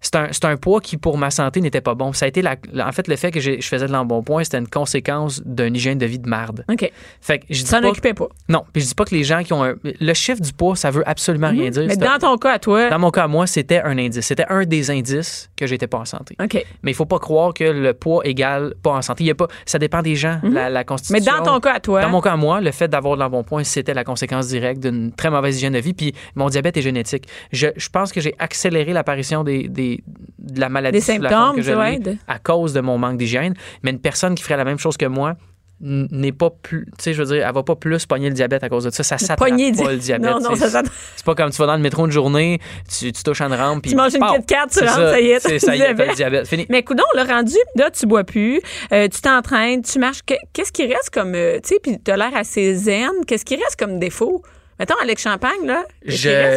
c'est 0.00 0.44
un, 0.44 0.56
poids 0.56 0.80
qui, 0.80 0.96
pour 0.96 1.18
ma 1.18 1.30
santé, 1.30 1.60
n'était 1.60 1.80
pas 1.80 1.94
bon. 1.94 2.12
Ça 2.12 2.24
a 2.24 2.28
été 2.28 2.42
la, 2.42 2.56
en 2.78 2.92
fait, 2.92 3.06
le 3.08 3.16
fait 3.16 3.30
que 3.30 3.40
je 3.40 3.60
faisais 3.60 3.86
de 3.86 3.92
l'embonpoint, 3.92 4.42
c'était 4.44 4.58
une 4.58 4.68
conséquence 4.68 5.42
d'une 5.44 5.76
hygiène 5.76 5.98
de 5.98 6.06
vie 6.06 6.18
de 6.18 6.28
marde. 6.28 6.64
OK. 6.70 6.90
Fait 7.20 7.38
que 7.38 7.44
je 7.50 7.62
dis 7.62 7.70
pas, 7.70 7.82
occupais 7.86 8.14
pas. 8.14 8.28
non, 8.48 8.64
puis 8.72 8.82
je 8.82 8.88
dis 8.88 8.94
pas 8.94 9.04
que 9.04 9.14
les 9.14 9.24
gens 9.24 9.42
qui 9.42 9.52
ont 9.52 9.62
un, 9.64 9.74
le 9.84 10.14
chiffre 10.14 10.40
du 10.40 10.52
poids, 10.52 10.74
ça 10.76 10.90
veut 10.90 11.06
absolument 11.08 11.50
rien 11.50 11.70
dire. 11.70 11.82
Mhm. 11.82 11.88
Mais 11.88 11.94
C'est 11.94 12.02
un- 12.06 12.18
dans 12.18 12.30
ton 12.32 12.38
cas, 12.38 12.54
à 12.54 12.58
toi. 12.58 12.88
dans 12.88 12.98
mon 12.98 13.10
cas, 13.10 13.26
moi, 13.28 13.46
c'était 13.46 13.80
un 13.82 13.96
indice. 13.98 14.24
C'était 14.26 14.46
un 14.48 14.64
des 14.64 14.90
indices 14.90 15.50
que 15.56 15.66
j'étais 15.66 15.86
pas 15.86 15.98
en 15.98 16.04
santé. 16.04 16.36
OK. 16.42 16.64
Mais 16.82 16.90
il 16.90 16.94
faut 16.94 17.06
pas 17.06 17.18
croire 17.18 17.52
que 17.54 17.64
le 17.64 17.92
poids 17.94 18.22
égale 18.26 18.74
pas 18.82 18.92
en 18.92 19.02
santé. 19.02 19.24
Il 19.24 19.26
y 19.26 19.30
a 19.30 19.34
pas, 19.34 19.48
ça 19.66 19.78
dépend 19.78 20.02
des 20.02 20.16
gens, 20.16 20.40
la, 20.42 20.70
la 20.70 20.80
Mais 20.80 20.84
constitution. 20.86 21.32
dans 21.38 21.44
ton 21.44 21.60
cas, 21.60 21.74
à 21.74 21.80
toi. 21.80 22.00
Dans 22.02 22.08
mon 22.10 22.20
cas, 22.20 22.36
moi, 22.36 22.60
le 22.60 22.70
fait 22.72 22.88
d'avoir 22.88 23.16
de 23.16 23.20
l'embonpoint, 23.20 23.64
c'était 23.64 23.94
la 23.94 24.04
conséquence 24.04 24.48
directe 24.48 24.80
d'une 24.80 25.12
très 25.12 25.30
mauvaise 25.30 25.56
hygiène 25.56 25.74
de 25.74 25.78
vie. 25.78 25.92
Puis 25.94 26.14
mon 26.34 26.48
diabète 26.48 26.76
est 26.76 26.82
génétique. 26.82 27.26
Je, 27.52 27.68
je 27.76 27.88
pense 27.90 28.12
que 28.12 28.20
j'ai 28.20 28.34
accéléré 28.38 28.92
l'apparition 28.92 29.44
des, 29.44 29.68
des- 29.68 29.89
de 30.38 30.60
la 30.60 30.68
maladie 30.68 30.98
Des 30.98 31.04
symptômes, 31.04 31.56
que 31.56 31.62
je 31.62 31.72
ouais, 31.72 31.98
à 32.28 32.38
cause 32.38 32.72
de 32.72 32.80
mon 32.80 32.98
manque 32.98 33.16
d'hygiène. 33.18 33.54
Mais 33.82 33.90
une 33.90 34.00
personne 34.00 34.34
qui 34.34 34.42
ferait 34.42 34.56
la 34.56 34.64
même 34.64 34.78
chose 34.78 34.96
que 34.96 35.06
moi 35.06 35.34
n'est 35.82 36.32
pas 36.32 36.50
plus, 36.50 36.84
tu 36.98 37.04
sais, 37.04 37.14
je 37.14 37.22
veux 37.22 37.34
dire, 37.34 37.46
elle 37.48 37.54
va 37.54 37.62
pas 37.62 37.74
plus 37.74 38.04
pogner 38.04 38.28
le 38.28 38.34
diabète 38.34 38.62
à 38.62 38.68
cause 38.68 38.84
de 38.84 38.90
ça. 38.90 39.02
Ça 39.02 39.16
s'attrape 39.16 39.38
pas 39.38 39.92
le 39.92 39.96
diabète. 39.96 40.30
Non, 40.30 40.38
non, 40.38 40.54
ça 40.54 40.68
s'attrape- 40.68 40.92
C'est 41.16 41.24
pas 41.24 41.34
comme 41.34 41.48
tu 41.50 41.56
vas 41.56 41.64
dans 41.66 41.76
le 41.76 41.80
métro 41.80 42.04
une 42.04 42.12
journée, 42.12 42.58
tu, 42.98 43.10
tu 43.12 43.22
touches 43.22 43.40
une 43.40 43.54
rampe, 43.54 43.80
puis 43.80 43.92
Tu 43.92 43.96
manges 43.96 44.12
une! 44.14 44.20
Kit 44.40 44.44
Kat, 44.46 44.66
tu 44.70 44.80
rentres, 44.80 44.92
ça 44.94 45.20
y 45.22 45.30
est, 45.30 45.40
c'est- 45.40 45.48
t'as 45.58 45.58
ça 45.58 45.72
le 45.72 45.78
y 45.78 45.80
est, 45.80 45.94
t'as 45.94 46.04
le 46.06 46.14
diabète. 46.14 46.46
Fini. 46.48 46.66
Mais 46.68 46.82
coudon, 46.82 47.02
le 47.14 47.22
rendu, 47.26 47.54
là, 47.76 47.90
tu 47.90 48.04
bois 48.04 48.24
plus, 48.24 48.60
euh, 48.92 49.08
tu 49.08 49.22
t'entraînes, 49.22 49.80
tu 49.80 49.98
marches. 49.98 50.20
Que- 50.26 50.34
Qu'est-ce 50.52 50.70
qui 50.72 50.84
reste 50.86 51.08
comme. 51.14 51.34
euh, 51.34 51.54
tu 51.62 51.68
sais, 51.70 51.80
puis 51.82 51.96
tu 52.04 52.10
as 52.10 52.16
l'air 52.18 52.36
assez 52.36 52.74
zen. 52.74 53.08
Qu'est-ce 53.26 53.46
qui 53.46 53.56
reste 53.56 53.76
comme 53.78 53.98
défaut? 53.98 54.42
Mettons, 54.80 54.94
Alex 55.02 55.22
Champagne, 55.22 55.66
là. 55.66 55.84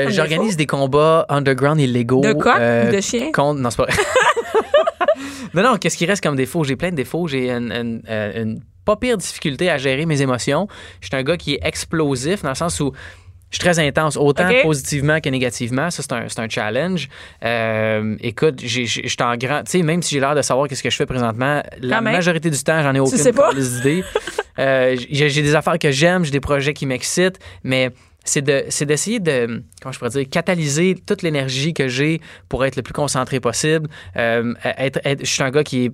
J'organise 0.09 0.55
des 0.57 0.65
combats 0.65 1.25
underground 1.29 1.79
illégaux. 1.81 2.21
De 2.21 2.31
coq 2.33 2.53
euh, 2.57 2.89
ou 2.89 2.95
de 2.95 3.01
chien? 3.01 3.31
contre- 3.33 3.59
Non, 3.59 3.69
c'est 3.69 3.77
pas 3.77 3.83
vrai. 3.86 3.93
non, 5.53 5.62
non, 5.63 5.77
qu'est-ce 5.77 5.97
qui 5.97 6.05
reste 6.05 6.23
comme 6.23 6.36
défaut? 6.38 6.63
J'ai 6.63 6.75
plein 6.77 6.91
de 6.91 6.95
défauts. 6.95 7.27
J'ai 7.27 7.51
une, 7.51 7.71
une- 7.71 8.01
euh, 8.09 8.41
une 8.41 8.59
pas 8.86 8.95
pire 8.95 9.17
difficulté 9.17 9.69
à 9.69 9.77
gérer 9.77 10.05
mes 10.05 10.21
émotions. 10.21 10.67
Je 11.01 11.07
suis 11.07 11.15
un 11.15 11.23
gars 11.23 11.38
qui 11.38 11.53
est 11.55 11.59
explosif 11.63 12.41
dans 12.43 12.49
le 12.49 12.55
sens 12.55 12.79
où 12.79 12.91
je 13.49 13.57
suis 13.57 13.63
très 13.63 13.77
intense, 13.79 14.17
autant 14.17 14.49
positivement 14.63 15.19
que 15.21 15.29
négativement. 15.29 15.91
Ça, 15.91 16.01
c'est 16.01 16.12
un, 16.13 16.25
c'est 16.27 16.39
un 16.39 16.49
challenge. 16.49 17.07
Euh, 17.45 18.15
écoute, 18.21 18.62
je 18.65 18.84
suis 18.86 19.07
en 19.21 19.36
grand. 19.38 19.63
Tu 19.63 19.71
sais, 19.71 19.82
même 19.84 20.01
si 20.01 20.15
j'ai 20.15 20.19
l'air 20.21 20.34
de 20.34 20.41
savoir 20.41 20.67
qu'est-ce 20.67 20.82
que 20.82 20.89
je 20.89 20.95
fais 20.95 21.05
présentement, 21.05 21.61
la 21.82 22.01
même. 22.01 22.13
majorité 22.13 22.49
du 22.49 22.63
temps, 22.63 22.82
j'en 22.82 22.95
ai 22.95 22.99
aucune 22.99 23.17
sais 23.17 23.34
pas. 23.34 23.53
d'idée. 23.53 24.03
Euh, 24.59 24.95
j'ai 25.09 25.41
des 25.41 25.55
affaires 25.55 25.80
que 25.80 25.89
j'aime, 25.89 26.24
j'ai 26.24 26.30
des 26.30 26.39
projets 26.39 26.76
qui 26.76 26.86
m'excitent, 26.86 27.39
mais 27.63 27.89
c'est 28.24 28.41
de 28.41 28.63
c'est 28.69 28.86
d'essayer 28.86 29.19
de 29.19 29.63
comment 29.82 29.91
je 29.91 29.99
pourrais 29.99 30.11
dire 30.11 30.30
catalyser 30.30 30.95
toute 31.05 31.21
l'énergie 31.21 31.74
que 31.74 31.88
j'ai 31.88 32.21
pour 32.49 32.63
être 32.65 32.76
le 32.76 32.82
plus 32.82 32.93
concentré 32.93 33.39
possible 33.39 33.89
Euh, 34.15 34.53
être- 34.78 35.01
je 35.05 35.26
suis 35.26 35.43
un 35.43 35.51
gars 35.51 35.63
qui 35.63 35.86
est 35.86 35.91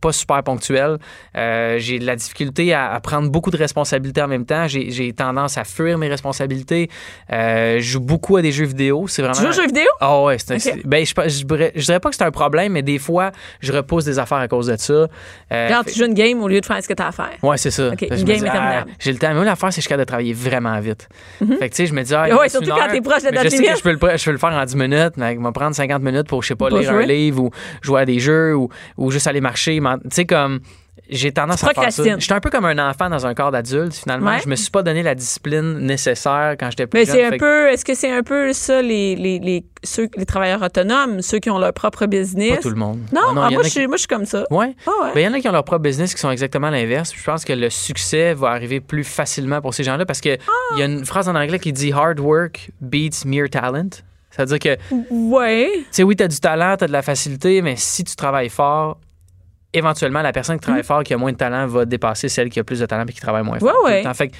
pas 0.00 0.12
super 0.12 0.42
ponctuel. 0.42 0.98
Euh, 1.36 1.78
j'ai 1.78 1.98
de 1.98 2.06
la 2.06 2.16
difficulté 2.16 2.72
à, 2.74 2.92
à 2.92 3.00
prendre 3.00 3.30
beaucoup 3.30 3.50
de 3.50 3.56
responsabilités 3.56 4.20
en 4.22 4.28
même 4.28 4.44
temps. 4.44 4.66
J'ai 4.66 5.12
tendance 5.12 5.58
à 5.58 5.64
fuir 5.64 5.96
mes 5.98 6.08
responsabilités. 6.08 6.90
Euh, 7.32 7.76
je 7.78 7.82
joue 7.92 8.00
beaucoup 8.00 8.36
à 8.36 8.42
des 8.42 8.52
jeux 8.52 8.64
vidéo. 8.66 9.06
C'est 9.08 9.22
vraiment. 9.22 9.36
Tu 9.36 9.42
joues 9.42 9.48
aux 9.48 9.52
jeux 9.52 9.66
vidéo? 9.66 9.86
Ah 10.00 10.22
ouais, 10.22 10.38
c'est 10.38 10.54
un- 10.54 10.76
ben, 10.84 11.04
je, 11.06 11.12
je, 11.28 11.44
dirais- 11.44 11.72
je 11.74 11.84
dirais 11.84 12.00
pas 12.00 12.10
que 12.10 12.16
c'est 12.16 12.24
un 12.24 12.30
problème, 12.30 12.72
mais 12.72 12.82
des 12.82 12.98
fois, 12.98 13.30
je 13.60 13.72
repousse 13.72 14.04
des 14.04 14.18
affaires 14.18 14.38
à 14.38 14.48
cause 14.48 14.66
de 14.66 14.76
ça. 14.76 14.92
Euh, 14.92 15.68
Genre, 15.68 15.84
fait- 15.84 15.92
tu 15.92 15.98
joues 15.98 16.06
une 16.06 16.14
game 16.14 16.42
au 16.42 16.48
lieu 16.48 16.60
de 16.60 16.66
faire 16.66 16.82
ce 16.82 16.88
que 16.88 16.94
t'as 16.94 17.08
à 17.08 17.12
faire. 17.12 17.30
Ouais, 17.42 17.56
c'est 17.56 17.70
ça. 17.70 17.88
Une 17.88 17.94
game 17.96 18.08
dis, 18.24 18.32
interminable. 18.46 18.90
ah, 18.90 18.96
j'ai 18.98 19.12
le 19.12 19.18
temps. 19.18 19.34
Mais 19.34 19.44
l'affaire, 19.44 19.72
c'est 19.72 19.76
que 19.76 19.80
je 19.80 19.80
suis 19.82 19.88
capable 19.88 20.04
de 20.06 20.08
travailler 20.08 20.32
vraiment 20.32 20.78
vite. 20.80 21.08
Fait 21.38 21.46
que, 21.46 21.64
tu 21.66 21.70
sais, 21.74 21.86
je 21.86 21.94
me 21.94 22.02
dis, 22.02 22.14
ah, 22.14 22.26
Ouais, 22.36 22.48
surtout 22.48 22.66
une 22.66 22.72
quand 22.74 22.80
heure, 22.82 22.90
t'es 22.90 23.00
proche 23.00 23.22
de 23.22 23.28
la 23.30 23.44
Je 23.44 23.48
sais 23.48 23.56
que 23.58 23.62
limite. 23.62 23.78
je 23.78 23.82
peux, 23.82 23.92
le, 23.92 24.16
je 24.16 24.24
peux 24.24 24.32
le 24.32 24.38
faire 24.38 24.50
en 24.52 24.64
10 24.64 24.76
minutes, 24.76 25.12
mais 25.16 25.34
il 25.34 25.40
va 25.40 25.52
prendre 25.52 25.74
50 25.74 26.02
minutes 26.02 26.26
pour, 26.26 26.42
je 26.42 26.48
sais 26.48 26.54
pas, 26.56 26.68
Pour 26.68 26.78
lire 26.78 26.90
jouer. 26.92 27.04
un 27.04 27.06
livre 27.06 27.42
ou 27.44 27.50
jouer 27.82 28.00
à 28.00 28.04
des 28.04 28.18
jeux 28.18 28.54
ou, 28.56 28.68
ou 28.96 29.10
juste 29.10 29.26
aller 29.26 29.40
marcher. 29.40 29.75
Tu 29.80 30.08
sais, 30.12 30.24
comme. 30.26 30.60
J'ai 31.08 31.30
tendance 31.30 31.60
Tu 31.60 31.66
à 31.66 31.72
faire 31.72 31.92
ça. 31.92 32.02
J'étais 32.18 32.32
un 32.32 32.40
peu 32.40 32.50
comme 32.50 32.64
un 32.64 32.90
enfant 32.90 33.08
dans 33.08 33.26
un 33.26 33.34
corps 33.34 33.52
d'adulte, 33.52 33.94
finalement. 33.94 34.32
Ouais. 34.32 34.40
Je 34.42 34.48
me 34.48 34.56
suis 34.56 34.72
pas 34.72 34.82
donné 34.82 35.04
la 35.04 35.14
discipline 35.14 35.78
nécessaire 35.78 36.56
quand 36.58 36.68
j'étais 36.70 36.88
plus 36.88 36.98
Mais 36.98 37.04
jeune. 37.06 37.14
c'est 37.14 37.24
un 37.26 37.30
Fait 37.30 37.36
peu, 37.36 37.68
est-ce 37.68 37.84
que 37.84 37.94
c'est 37.94 38.10
un 38.10 38.24
peu 38.24 38.52
ça, 38.52 38.82
les, 38.82 39.14
les, 39.14 39.38
les, 39.38 39.64
ceux, 39.84 40.08
les 40.16 40.26
travailleurs 40.26 40.62
autonomes, 40.62 41.22
ceux 41.22 41.38
qui 41.38 41.48
ont 41.48 41.58
leur 41.58 41.72
propre 41.74 42.06
business? 42.06 42.56
Pas 42.56 42.62
tout 42.62 42.70
le 42.70 42.74
monde. 42.76 42.98
Non, 43.14 43.20
Ah 43.36 43.44
ah, 43.46 43.50
moi, 43.50 43.62
je 43.62 43.68
suis, 43.68 43.86
moi, 43.86 43.96
je 43.96 44.00
suis 44.00 44.08
comme 44.08 44.24
ça. 44.24 44.46
Ouais. 44.50 44.74
Ah 44.84 44.90
ouais. 45.04 45.10
Ben, 45.14 45.20
il 45.20 45.24
y 45.24 45.28
en 45.28 45.34
a 45.34 45.38
qui 45.38 45.48
ont 45.48 45.52
leur 45.52 45.62
propre 45.64 45.82
business 45.82 46.12
qui 46.12 46.20
sont 46.20 46.30
exactement 46.32 46.70
l'inverse. 46.70 47.12
Je 47.14 47.22
pense 47.22 47.44
que 47.44 47.52
le 47.52 47.70
succès 47.70 48.34
va 48.34 48.48
arriver 48.48 48.80
plus 48.80 49.04
facilement 49.04 49.60
pour 49.60 49.74
ces 49.74 49.84
gens-là 49.84 50.06
parce 50.06 50.20
que 50.20 50.36
Ah! 50.48 50.52
il 50.74 50.80
y 50.80 50.82
a 50.82 50.86
une 50.86 51.04
phrase 51.04 51.28
en 51.28 51.36
anglais 51.36 51.60
qui 51.60 51.72
dit 51.72 51.92
hard 51.92 52.18
work 52.18 52.70
beats 52.80 53.24
mere 53.24 53.48
talent. 53.48 53.90
C'est-à-dire 54.30 54.58
que, 54.58 54.74
tu 54.88 55.04
Ouais. 55.10 55.70
sais, 55.92 56.02
oui, 56.02 56.16
tu 56.16 56.24
as 56.24 56.28
du 56.28 56.40
talent, 56.40 56.76
tu 56.76 56.84
as 56.84 56.86
de 56.88 56.92
la 56.92 57.02
facilité, 57.02 57.62
mais 57.62 57.76
si 57.76 58.02
tu 58.02 58.16
travailles 58.16 58.48
fort, 58.50 58.98
éventuellement, 59.76 60.22
la 60.22 60.32
personne 60.32 60.56
qui 60.56 60.62
travaille 60.62 60.84
fort, 60.84 61.02
qui 61.04 61.14
a 61.14 61.16
moins 61.16 61.32
de 61.32 61.36
talent, 61.36 61.66
va 61.66 61.84
dépasser 61.84 62.28
celle 62.28 62.48
qui 62.50 62.58
a 62.60 62.64
plus 62.64 62.80
de 62.80 62.86
talent 62.86 63.04
et 63.08 63.12
qui 63.12 63.20
travaille 63.20 63.42
moins 63.44 63.58
fort. 63.58 63.72
Ouais, 63.84 64.04
ouais. 64.04 64.14
Fait 64.14 64.28
que 64.28 64.34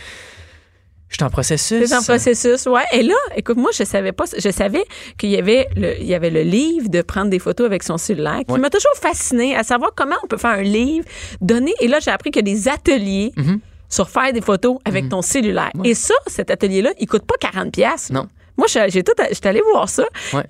je 1.08 1.14
suis 1.14 1.24
en 1.24 1.30
processus. 1.30 1.86
C'est 1.88 1.94
en 1.96 2.02
processus, 2.02 2.66
ouais. 2.66 2.82
Et 2.92 3.02
là, 3.02 3.14
écoute, 3.36 3.56
moi, 3.56 3.70
je 3.72 3.84
savais 3.84 4.10
pas, 4.12 4.24
je 4.36 4.50
savais 4.50 4.84
qu'il 5.16 5.30
y 5.30 5.36
avait 5.36 5.68
le, 5.76 5.96
il 6.00 6.06
y 6.06 6.14
avait 6.14 6.30
le 6.30 6.42
livre 6.42 6.88
de 6.88 7.00
prendre 7.02 7.30
des 7.30 7.38
photos 7.38 7.64
avec 7.66 7.84
son 7.84 7.96
cellulaire, 7.96 8.40
qui 8.46 8.52
Ouais. 8.52 8.58
m'a 8.58 8.70
toujours 8.70 8.94
fasciné 9.00 9.54
à 9.56 9.62
savoir 9.62 9.92
comment 9.94 10.16
on 10.24 10.26
peut 10.26 10.36
faire 10.36 10.50
un 10.50 10.62
livre, 10.62 11.04
donner. 11.40 11.74
Et 11.80 11.86
là, 11.86 12.00
j'ai 12.00 12.10
appris 12.10 12.30
qu'il 12.32 12.46
y 12.46 12.50
a 12.50 12.54
des 12.54 12.68
ateliers 12.68 13.32
Mhm. 13.36 13.60
sur 13.88 14.10
faire 14.10 14.32
des 14.32 14.40
photos 14.40 14.78
avec 14.84 15.08
ton 15.08 15.22
cellulaire. 15.22 15.70
Et 15.84 15.94
ça, 15.94 16.14
cet 16.26 16.50
atelier-là, 16.50 16.90
il 16.98 17.06
coûte 17.06 17.24
pas 17.24 17.36
40 17.38 17.72
pièces. 17.72 18.10
Non. 18.10 18.26
Moi, 18.58 18.66
j'ai 18.68 18.88
j'ai 18.90 19.04
tout, 19.04 19.12
j'étais 19.30 19.48
allée 19.48 19.62
voir 19.72 19.88
ça. 19.88 20.04
Ouais. 20.32 20.42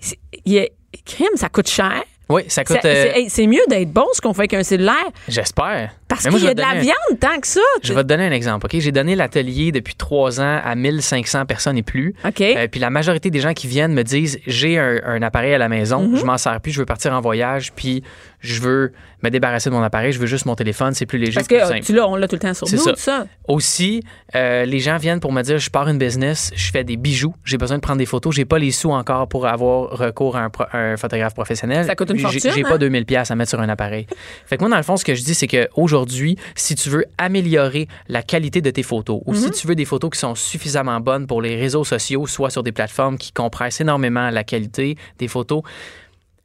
Il 0.47 0.53
y 0.55 0.59
a, 0.61 0.67
crime, 1.05 1.29
ça 1.35 1.51
coûte 1.51 1.69
cher. 1.69 2.03
Oui, 2.29 2.43
ça 2.49 2.65
coûte. 2.65 2.85
Euh, 2.85 3.13
c'est 3.29 3.47
mieux 3.47 3.63
d'être 3.69 3.91
bon 3.91 4.07
ce 4.13 4.21
qu'on 4.21 4.33
fait 4.33 4.43
avec 4.43 4.55
un 4.55 4.63
cellulaire 4.63 4.95
J'espère. 5.29 5.93
Parce 6.09 6.23
qu'il 6.27 6.45
y 6.45 6.49
a 6.49 6.55
de 6.55 6.61
la 6.61 6.69
un- 6.71 6.79
viande 6.81 7.19
tant 7.21 7.39
que 7.41 7.47
ça. 7.47 7.61
Je 7.83 7.93
vais 7.93 8.03
te 8.03 8.09
donner 8.09 8.27
un 8.27 8.33
exemple, 8.33 8.67
OK? 8.67 8.79
J'ai 8.81 8.93
donné 8.93 9.17
l'atelier 9.17 9.73
depuis 9.73 9.95
trois 9.95 10.41
ans 10.41 10.61
à 10.65 10.75
1500 10.75 11.47
personnes 11.47 11.77
et 11.79 11.83
plus. 11.83 12.15
OK. 12.25 12.41
Euh, 12.41 12.69
puis 12.69 12.81
la 12.81 12.91
majorité 12.91 13.31
des 13.31 13.41
gens 13.41 13.53
qui 13.55 13.67
viennent 13.67 13.93
me 13.93 14.03
disent 14.05 14.39
j'ai 14.47 14.79
un, 14.79 15.01
un 15.05 15.23
appareil 15.23 15.55
à 15.55 15.59
la 15.59 15.69
maison, 15.69 16.07
Mhm. 16.09 16.17
je 16.19 16.25
m'en 16.25 16.39
sers 16.39 16.61
plus, 16.61 16.73
je 16.73 16.79
veux 16.81 16.87
partir 16.87 17.13
en 17.13 17.21
voyage, 17.21 17.73
puis 17.75 18.03
je 18.41 18.61
veux 18.61 18.93
me 19.23 19.31
débarrasser 19.31 19.71
de 19.71 19.75
mon 19.75 19.83
appareil, 19.83 20.13
je 20.13 20.19
veux 20.21 20.27
juste 20.27 20.47
mon 20.47 20.55
téléphone, 20.55 20.93
c'est 20.95 21.07
plus 21.07 21.19
léger, 21.19 21.35
Parce 21.35 21.49
plus 21.49 21.59
que 21.59 21.65
simple. 21.67 21.81
tu 21.81 21.93
l'as, 21.95 22.07
on 22.07 22.15
l'a 22.17 22.29
tout 22.29 22.37
le 22.37 22.41
temps 22.41 22.55
sur 22.55 22.69
nous, 22.71 22.77
ça. 22.79 22.91
tout 22.93 22.99
ça. 22.99 23.27
Aussi, 23.49 24.03
euh, 24.35 24.65
les 24.65 24.79
gens 24.79 24.99
viennent 24.99 25.21
pour 25.21 25.33
me 25.33 25.43
dire 25.43 25.59
je 25.59 25.71
pars 25.71 25.89
une 25.89 25.99
business, 25.99 26.53
je 26.55 26.71
fais 26.71 26.85
des 26.85 26.97
bijoux, 26.97 27.35
j'ai 27.45 27.57
besoin 27.59 27.79
de 27.79 27.83
prendre 27.83 27.99
des 27.99 28.07
photos, 28.07 28.35
j'ai 28.35 28.45
pas 28.45 28.59
les 28.59 28.71
sous 28.71 28.91
encore 28.93 29.27
pour 29.29 29.47
avoir 29.47 29.91
recours 29.91 30.37
à 30.37 30.41
un, 30.43 30.51
pro- 30.51 30.65
un 30.73 30.97
photographe 30.97 31.35
professionnel. 31.35 31.87
Ça 31.87 31.97
coûte 31.97 32.11
une 32.11 32.19
fortune, 32.19 32.41
J'ai 32.55 32.65
hein? 32.65 32.69
pas 32.69 32.79
2000 32.79 33.07
pièces 33.07 33.31
à 33.31 33.35
mettre 33.37 33.51
sur 33.51 33.61
un 33.61 33.69
appareil. 33.69 34.07
fait 34.47 34.57
que 34.57 34.63
moi 34.63 34.71
dans 34.71 34.77
le 34.77 34.83
fond 34.83 34.97
ce 34.97 35.05
que 35.05 35.15
je 35.15 35.23
dis 35.25 35.35
c'est 35.35 35.47
que 35.49 35.69
aujourd'hui, 35.97 36.37
si 36.55 36.75
tu 36.75 36.91
veux 36.91 37.05
améliorer 37.19 37.89
la 38.09 38.23
qualité 38.23 38.61
de 38.61 38.71
tes 38.71 38.83
photos 38.83 39.21
ou 39.27 39.33
Mhm. 39.33 39.39
si 39.39 39.51
tu 39.51 39.67
veux 39.67 39.75
des 39.75 39.85
photos 39.85 40.11
qui 40.11 40.19
sont 40.19 40.35
suffisamment 40.35 41.01
bonnes 41.01 41.27
pour 41.27 41.41
les 41.43 41.57
réseaux 41.57 41.85
sociaux, 41.85 42.27
soit 42.27 42.51
sur 42.51 42.63
des 42.63 42.73
plateformes 42.73 43.17
qui 43.19 43.33
compressent 43.33 43.81
énormément 43.81 44.31
la 44.31 44.45
qualité 44.45 44.97
des 45.19 45.29
photos, 45.29 45.63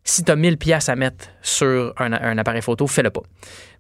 si 0.04 0.24
tu 0.24 0.32
as 0.32 0.36
1000 0.36 0.58
pièces 0.58 0.90
à 0.90 0.96
mettre 0.96 1.26
sur 1.42 1.94
un, 1.98 2.14
un 2.14 2.38
appareil 2.38 2.62
photo, 2.62 2.88
fais-le 2.88 3.12
pas. 3.12 3.22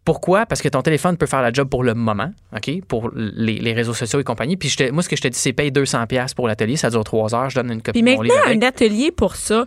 Pourquoi? 0.05 0.45
Parce 0.45 0.61
que 0.61 0.67
ton 0.69 0.81
téléphone 0.81 1.15
peut 1.17 1.25
faire 1.27 1.41
la 1.41 1.51
job 1.53 1.69
pour 1.69 1.83
le 1.83 1.93
moment, 1.93 2.31
OK? 2.55 2.81
Pour 2.87 3.11
les, 3.15 3.57
les 3.59 3.73
réseaux 3.73 3.93
sociaux 3.93 4.19
et 4.19 4.23
compagnie. 4.23 4.57
Puis 4.57 4.69
je 4.69 4.77
te- 4.77 4.91
moi, 4.91 5.03
ce 5.03 5.09
que 5.09 5.15
je 5.15 5.21
te 5.21 5.27
dis, 5.27 5.37
c'est 5.37 5.53
paye 5.53 5.71
200 5.71 6.05
pièces 6.07 6.33
pour 6.33 6.47
l'atelier. 6.47 6.75
Ça 6.75 6.89
dure 6.89 7.03
trois 7.03 7.33
heures. 7.35 7.49
Je 7.49 7.55
donne 7.55 7.71
une 7.71 7.81
copie 7.81 8.01
Puis 8.01 8.11
de 8.11 8.15
mon 8.17 8.21
livre 8.23 8.35
maintenant, 8.47 8.65
un 8.65 8.67
atelier 8.67 9.11
pour 9.11 9.35
ça. 9.35 9.65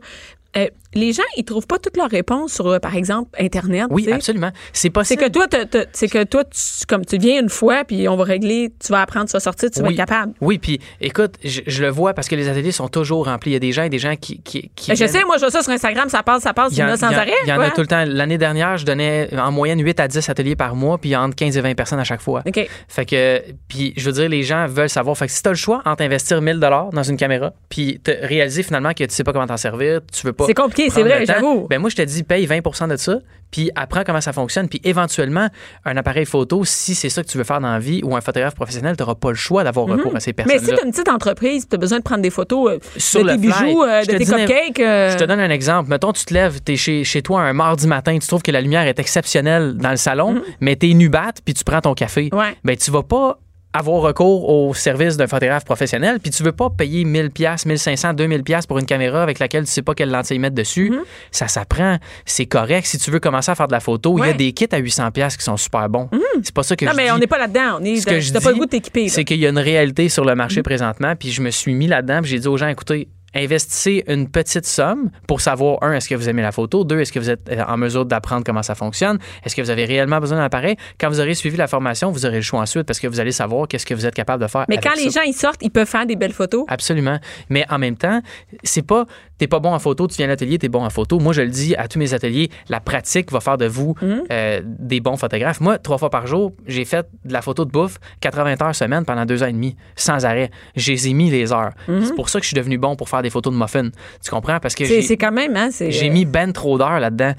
euh, 0.56 0.68
les 0.94 1.12
gens, 1.12 1.22
ils 1.36 1.44
trouvent 1.44 1.66
pas 1.66 1.78
toutes 1.78 1.96
leurs 1.96 2.10
réponses 2.10 2.52
sur, 2.54 2.66
euh, 2.68 2.78
par 2.78 2.94
exemple, 2.96 3.30
Internet. 3.40 3.86
Oui, 3.90 4.10
absolument. 4.12 4.50
C'est 4.72 4.82
C'est 4.84 4.90
possible. 4.90 5.22
que 5.22 5.28
toi, 5.28 5.46
c'est 5.92 6.08
que 6.08 6.24
toi, 6.24 6.44
tu, 6.44 6.86
comme 6.86 7.04
tu 7.04 7.18
viens 7.18 7.40
une 7.40 7.48
fois, 7.48 7.84
puis 7.84 8.08
on 8.08 8.16
va 8.16 8.24
régler, 8.24 8.72
tu 8.84 8.92
vas 8.92 9.00
apprendre, 9.02 9.26
tu 9.26 9.32
vas 9.32 9.40
sortir, 9.40 9.70
tu 9.70 9.80
vas 9.80 9.86
Oui. 9.88 9.94
être 9.94 9.98
capable. 10.06 10.32
Oui, 10.40 10.58
puis 10.58 10.78
écoute, 11.00 11.34
je, 11.42 11.60
je 11.66 11.82
le 11.82 11.88
vois 11.90 12.14
parce 12.14 12.28
que 12.28 12.34
les 12.36 12.48
ateliers 12.48 12.72
sont 12.72 12.88
toujours 12.88 13.26
remplis. 13.26 13.50
Il 13.50 13.54
y 13.54 13.56
a 13.56 13.60
des 13.60 13.72
gens 13.72 13.82
et 13.84 13.88
des 13.88 13.98
gens 13.98 14.14
qui. 14.16 14.40
qui, 14.42 14.70
qui 14.74 14.90
je 14.90 14.96
viennent- 14.96 15.08
sais, 15.08 15.24
moi, 15.24 15.36
je 15.36 15.40
vois 15.40 15.50
ça 15.50 15.62
sur 15.62 15.72
Instagram, 15.72 16.08
ça 16.08 16.22
passe, 16.22 16.42
ça 16.42 16.52
passe, 16.54 16.72
Il 16.72 16.78
y 16.78 16.82
en 16.82 16.88
a 16.88 16.96
sans 16.96 17.08
il 17.10 17.12
y 17.12 17.16
en- 17.16 17.18
arrêt. 17.20 17.32
il 17.44 17.48
y 17.48 17.52
en 17.52 17.60
a 17.60 17.70
tout 17.70 17.80
le 17.80 17.86
temps. 17.86 18.04
L'année 18.06 18.38
dernière, 18.38 18.76
je 18.76 18.84
donnais 18.86 19.28
en 19.36 19.50
moyenne 19.52 19.80
8 19.82 19.98
à 20.00 20.08
10 20.08 20.28
ateliers 20.28 20.56
par 20.56 20.74
mois, 20.76 20.98
puis 20.98 21.14
entre 21.16 21.34
15 21.36 21.56
et 21.56 21.60
20 21.60 21.74
personnes 21.74 21.98
à 22.00 22.04
chaque 22.04 22.20
fois. 22.20 22.42
OK. 22.46 22.68
Fait 22.88 23.06
que, 23.06 23.42
puis 23.68 23.92
je 23.96 24.04
veux 24.06 24.12
dire, 24.12 24.28
les 24.28 24.42
gens 24.42 24.66
veulent 24.66 24.88
savoir. 24.88 25.16
Fait 25.16 25.26
que 25.26 25.32
si 25.32 25.42
tu 25.42 25.48
as 25.48 25.52
le 25.52 25.56
choix 25.56 25.82
entre 25.84 26.02
investir 26.02 26.40
1000 26.40 26.58
dans 26.60 27.02
une 27.02 27.16
caméra, 27.16 27.52
puis 27.68 28.00
te 28.02 28.10
réaliser 28.10 28.62
finalement 28.62 28.92
que 28.92 29.04
tu 29.04 29.14
sais 29.14 29.24
pas 29.24 29.32
comment 29.32 29.46
t'en 29.46 29.56
servir, 29.56 30.00
tu 30.12 30.26
veux 30.26 30.32
pas. 30.32 30.46
C'est 30.46 30.54
compliqué, 30.54 30.83
c'est 30.90 31.02
vrai, 31.02 31.24
j'avoue. 31.26 31.66
Ben 31.68 31.78
moi, 31.80 31.90
je 31.90 31.96
te 31.96 32.02
dis, 32.02 32.22
paye 32.22 32.46
20% 32.46 32.88
de 32.88 32.96
ça, 32.96 33.18
puis 33.50 33.70
apprends 33.76 34.02
comment 34.04 34.20
ça 34.20 34.32
fonctionne, 34.32 34.68
puis 34.68 34.80
éventuellement, 34.84 35.48
un 35.84 35.96
appareil 35.96 36.24
photo, 36.24 36.64
si 36.64 36.94
c'est 36.94 37.08
ça 37.08 37.22
que 37.22 37.28
tu 37.28 37.38
veux 37.38 37.44
faire 37.44 37.60
dans 37.60 37.70
la 37.72 37.78
vie, 37.78 38.00
ou 38.04 38.16
un 38.16 38.20
photographe 38.20 38.54
professionnel, 38.54 38.96
tu 38.96 39.02
n'auras 39.02 39.14
pas 39.14 39.28
le 39.30 39.34
choix 39.36 39.64
d'avoir 39.64 39.86
recours 39.86 40.14
à 40.16 40.20
ces 40.20 40.32
Mhm. 40.32 40.44
Mais 40.46 40.58
si 40.58 40.66
tu 40.66 40.74
as 40.74 40.84
une 40.84 40.90
petite 40.90 41.08
entreprise, 41.08 41.68
tu 41.68 41.74
as 41.74 41.78
besoin 41.78 41.98
de 41.98 42.02
prendre 42.02 42.22
des 42.22 42.30
photos 42.30 42.72
euh, 42.72 42.78
Sur 42.96 43.22
de 43.24 43.30
tes 43.30 43.38
fly, 43.38 43.46
bijoux, 43.66 43.82
euh, 43.84 44.00
de 44.02 44.06
te 44.06 44.16
tes 44.16 44.24
cupcakes. 44.24 44.80
euh, 44.80 45.10
Je 45.12 45.16
te 45.16 45.24
donne 45.24 45.40
un 45.40 45.50
exemple. 45.50 45.88
Mettons, 45.90 46.12
tu 46.12 46.24
te 46.24 46.34
lèves, 46.34 46.60
tu 46.64 46.72
es 46.72 46.76
chez, 46.76 47.04
chez 47.04 47.22
toi 47.22 47.42
un 47.42 47.52
mardi 47.52 47.86
matin, 47.86 48.18
tu 48.18 48.26
trouves 48.26 48.42
que 48.42 48.50
la 48.50 48.60
lumière 48.60 48.82
est 48.86 48.98
exceptionnelle 48.98 49.74
dans 49.74 49.90
le 49.90 49.96
salon, 49.96 50.42
mais 50.60 50.76
tu 50.76 50.90
es 50.90 50.94
nubat, 50.94 51.32
puis 51.44 51.54
tu 51.54 51.64
prends 51.64 51.80
ton 51.80 51.94
café. 51.94 52.28
Mhm. 52.32 52.38
Ouais. 52.38 52.56
Ben, 52.64 52.76
tu 52.76 52.90
vas 52.90 53.02
pas 53.04 53.38
avoir 53.74 54.02
recours 54.02 54.48
au 54.48 54.72
service 54.72 55.16
d'un 55.16 55.26
photographe 55.26 55.64
professionnel, 55.64 56.20
puis 56.20 56.30
tu 56.30 56.42
veux 56.44 56.52
pas 56.52 56.70
payer 56.70 57.04
1000 57.04 57.30
pièces, 57.30 57.66
1500, 57.66 58.14
2000 58.14 58.44
pièces 58.44 58.66
pour 58.66 58.78
une 58.78 58.86
caméra 58.86 59.22
avec 59.22 59.38
laquelle 59.40 59.64
tu 59.64 59.70
sais 59.72 59.82
pas 59.82 59.94
quelle 59.94 60.10
lentille 60.10 60.38
mettre 60.38 60.54
dessus. 60.54 60.92
Ça 61.32 61.48
s'apprend, 61.48 61.98
c'est 62.24 62.46
correct. 62.46 62.86
Si 62.86 62.98
tu 62.98 63.10
veux 63.10 63.18
commencer 63.20 63.50
à 63.50 63.54
faire 63.56 63.66
de 63.66 63.72
la 63.72 63.80
photo, 63.80 64.16
il 64.18 64.20
y 64.20 64.22
Mhm. 64.24 64.30
A 64.30 64.32
des 64.32 64.52
kits 64.52 64.68
à 64.70 64.78
800 64.78 65.10
pièces 65.10 65.36
qui 65.36 65.44
sont 65.44 65.56
super 65.56 65.88
bons. 65.88 66.08
C'est 66.42 66.54
pas 66.54 66.62
ça 66.62 66.76
que 66.76 66.84
Non, 66.84 66.92
je 66.92 66.96
mais 66.96 67.04
dis. 67.06 67.10
on 67.10 67.18
n'est 67.18 67.26
pas 67.26 67.38
là-dedans. 67.38 67.78
On 67.80 67.84
est 67.84 67.96
Ce 67.96 68.06
que 68.06 68.20
je 68.20 68.32
pas 68.32 68.50
le 68.50 68.56
goût 68.56 68.64
de 68.66 68.70
t'équiper. 68.70 69.08
C'est 69.08 69.24
qu'il 69.24 69.38
y 69.38 69.46
a 69.46 69.50
une 69.50 69.58
réalité 69.58 70.08
sur 70.08 70.24
le 70.24 70.34
Mm. 70.34 70.38
marché 70.38 70.62
présentement, 70.62 71.14
puis 71.18 71.30
je 71.32 71.42
me 71.42 71.50
suis 71.50 71.74
mis 71.74 71.86
là-dedans, 71.88 72.20
puis 72.22 72.30
j'ai 72.30 72.38
dit 72.38 72.46
aux 72.48 72.56
gens, 72.56 72.68
écoutez, 72.68 73.08
investissez 73.34 74.04
une 74.08 74.28
petite 74.28 74.66
somme 74.66 75.10
pour 75.26 75.40
savoir, 75.40 75.78
un, 75.82 75.92
est-ce 75.92 76.08
que 76.08 76.14
vous 76.14 76.28
aimez 76.28 76.42
la 76.42 76.52
photo, 76.52 76.84
deux, 76.84 77.00
est-ce 77.00 77.12
que 77.12 77.18
vous 77.18 77.30
êtes 77.30 77.48
euh, 77.50 77.62
en 77.66 77.76
mesure 77.76 78.04
d'apprendre 78.06 78.44
comment 78.44 78.62
ça 78.62 78.74
fonctionne, 78.74 79.18
est-ce 79.44 79.54
que 79.56 79.62
vous 79.62 79.70
avez 79.70 79.84
réellement 79.84 80.20
besoin 80.20 80.38
d'un 80.38 80.44
appareil? 80.44 80.76
Quand 80.98 81.08
vous 81.08 81.20
aurez 81.20 81.34
suivi 81.34 81.56
la 81.56 81.66
formation, 81.66 82.10
vous 82.10 82.26
aurez 82.26 82.36
le 82.36 82.42
choix 82.42 82.60
ensuite 82.60 82.84
parce 82.84 83.00
que 83.00 83.06
vous 83.06 83.20
allez 83.20 83.32
savoir 83.32 83.68
qu'est-ce 83.68 83.86
que 83.86 83.94
vous 83.94 84.06
êtes 84.06 84.14
capable 84.14 84.42
de 84.42 84.48
faire. 84.48 84.64
Mais 84.68 84.76
avec 84.78 84.84
quand 84.90 84.96
les 85.02 85.10
gens 85.10 85.22
ils 85.26 85.32
sortent, 85.34 85.60
ils 85.62 85.70
peuvent 85.70 85.88
faire 85.88 86.06
des 86.06 86.16
belles 86.16 86.32
photos? 86.32 86.64
Absolument. 86.68 87.18
Mais 87.50 87.64
en 87.70 87.78
même 87.78 87.96
temps, 87.96 88.20
c'est 88.62 88.86
pas 88.86 89.04
t'es 89.36 89.48
pas 89.48 89.58
bon 89.58 89.72
en 89.74 89.80
photo, 89.80 90.06
tu 90.06 90.14
viens 90.16 90.26
à 90.26 90.28
l'atelier, 90.28 90.58
t'es 90.58 90.68
bon 90.68 90.84
en 90.84 90.90
photo. 90.90 91.18
Moi, 91.18 91.32
je 91.32 91.42
le 91.42 91.48
dis 91.48 91.74
à 91.74 91.88
tous 91.88 91.98
mes 91.98 92.14
ateliers, 92.14 92.50
la 92.68 92.78
pratique 92.78 93.32
va 93.32 93.40
faire 93.40 93.58
de 93.58 93.66
vous 93.66 93.94
Mhm. 94.00 94.22
euh, 94.30 94.60
des 94.64 95.00
bons 95.00 95.16
photographes. 95.16 95.60
Moi, 95.60 95.78
trois 95.78 95.98
fois 95.98 96.08
par 96.08 96.28
jour, 96.28 96.52
j'ai 96.68 96.84
fait 96.84 97.04
de 97.24 97.32
la 97.32 97.42
photo 97.42 97.64
de 97.64 97.70
bouffe 97.72 97.98
80 98.20 98.62
heures 98.62 98.74
semaine 98.76 99.04
pendant 99.04 99.26
deux 99.26 99.42
ans 99.42 99.46
et 99.48 99.52
demi, 99.52 99.74
sans 99.96 100.24
arrêt. 100.24 100.52
J'ai 100.76 100.94
mis 101.12 101.30
les 101.30 101.52
heures. 101.52 101.72
Mhm. 101.88 102.04
C'est 102.04 102.14
pour 102.14 102.28
ça 102.28 102.38
que 102.38 102.44
je 102.44 102.48
suis 102.48 102.56
devenu 102.56 102.78
bon 102.78 102.94
pour 102.94 103.08
faire 103.08 103.22
des 103.24 103.30
photos 103.30 103.52
de 103.52 103.58
muffins. 103.58 103.90
Tu 104.22 104.30
comprends? 104.30 104.60
Parce 104.60 104.74
que 104.76 104.84
C'est 105.02 105.16
quand 105.16 105.32
même, 105.32 105.56
hein? 105.56 105.70
j'ai 105.80 106.08
mis 106.10 106.24
ben 106.24 106.52
trop 106.52 106.78
d'heures 106.78 107.00
là-dedans. 107.00 107.32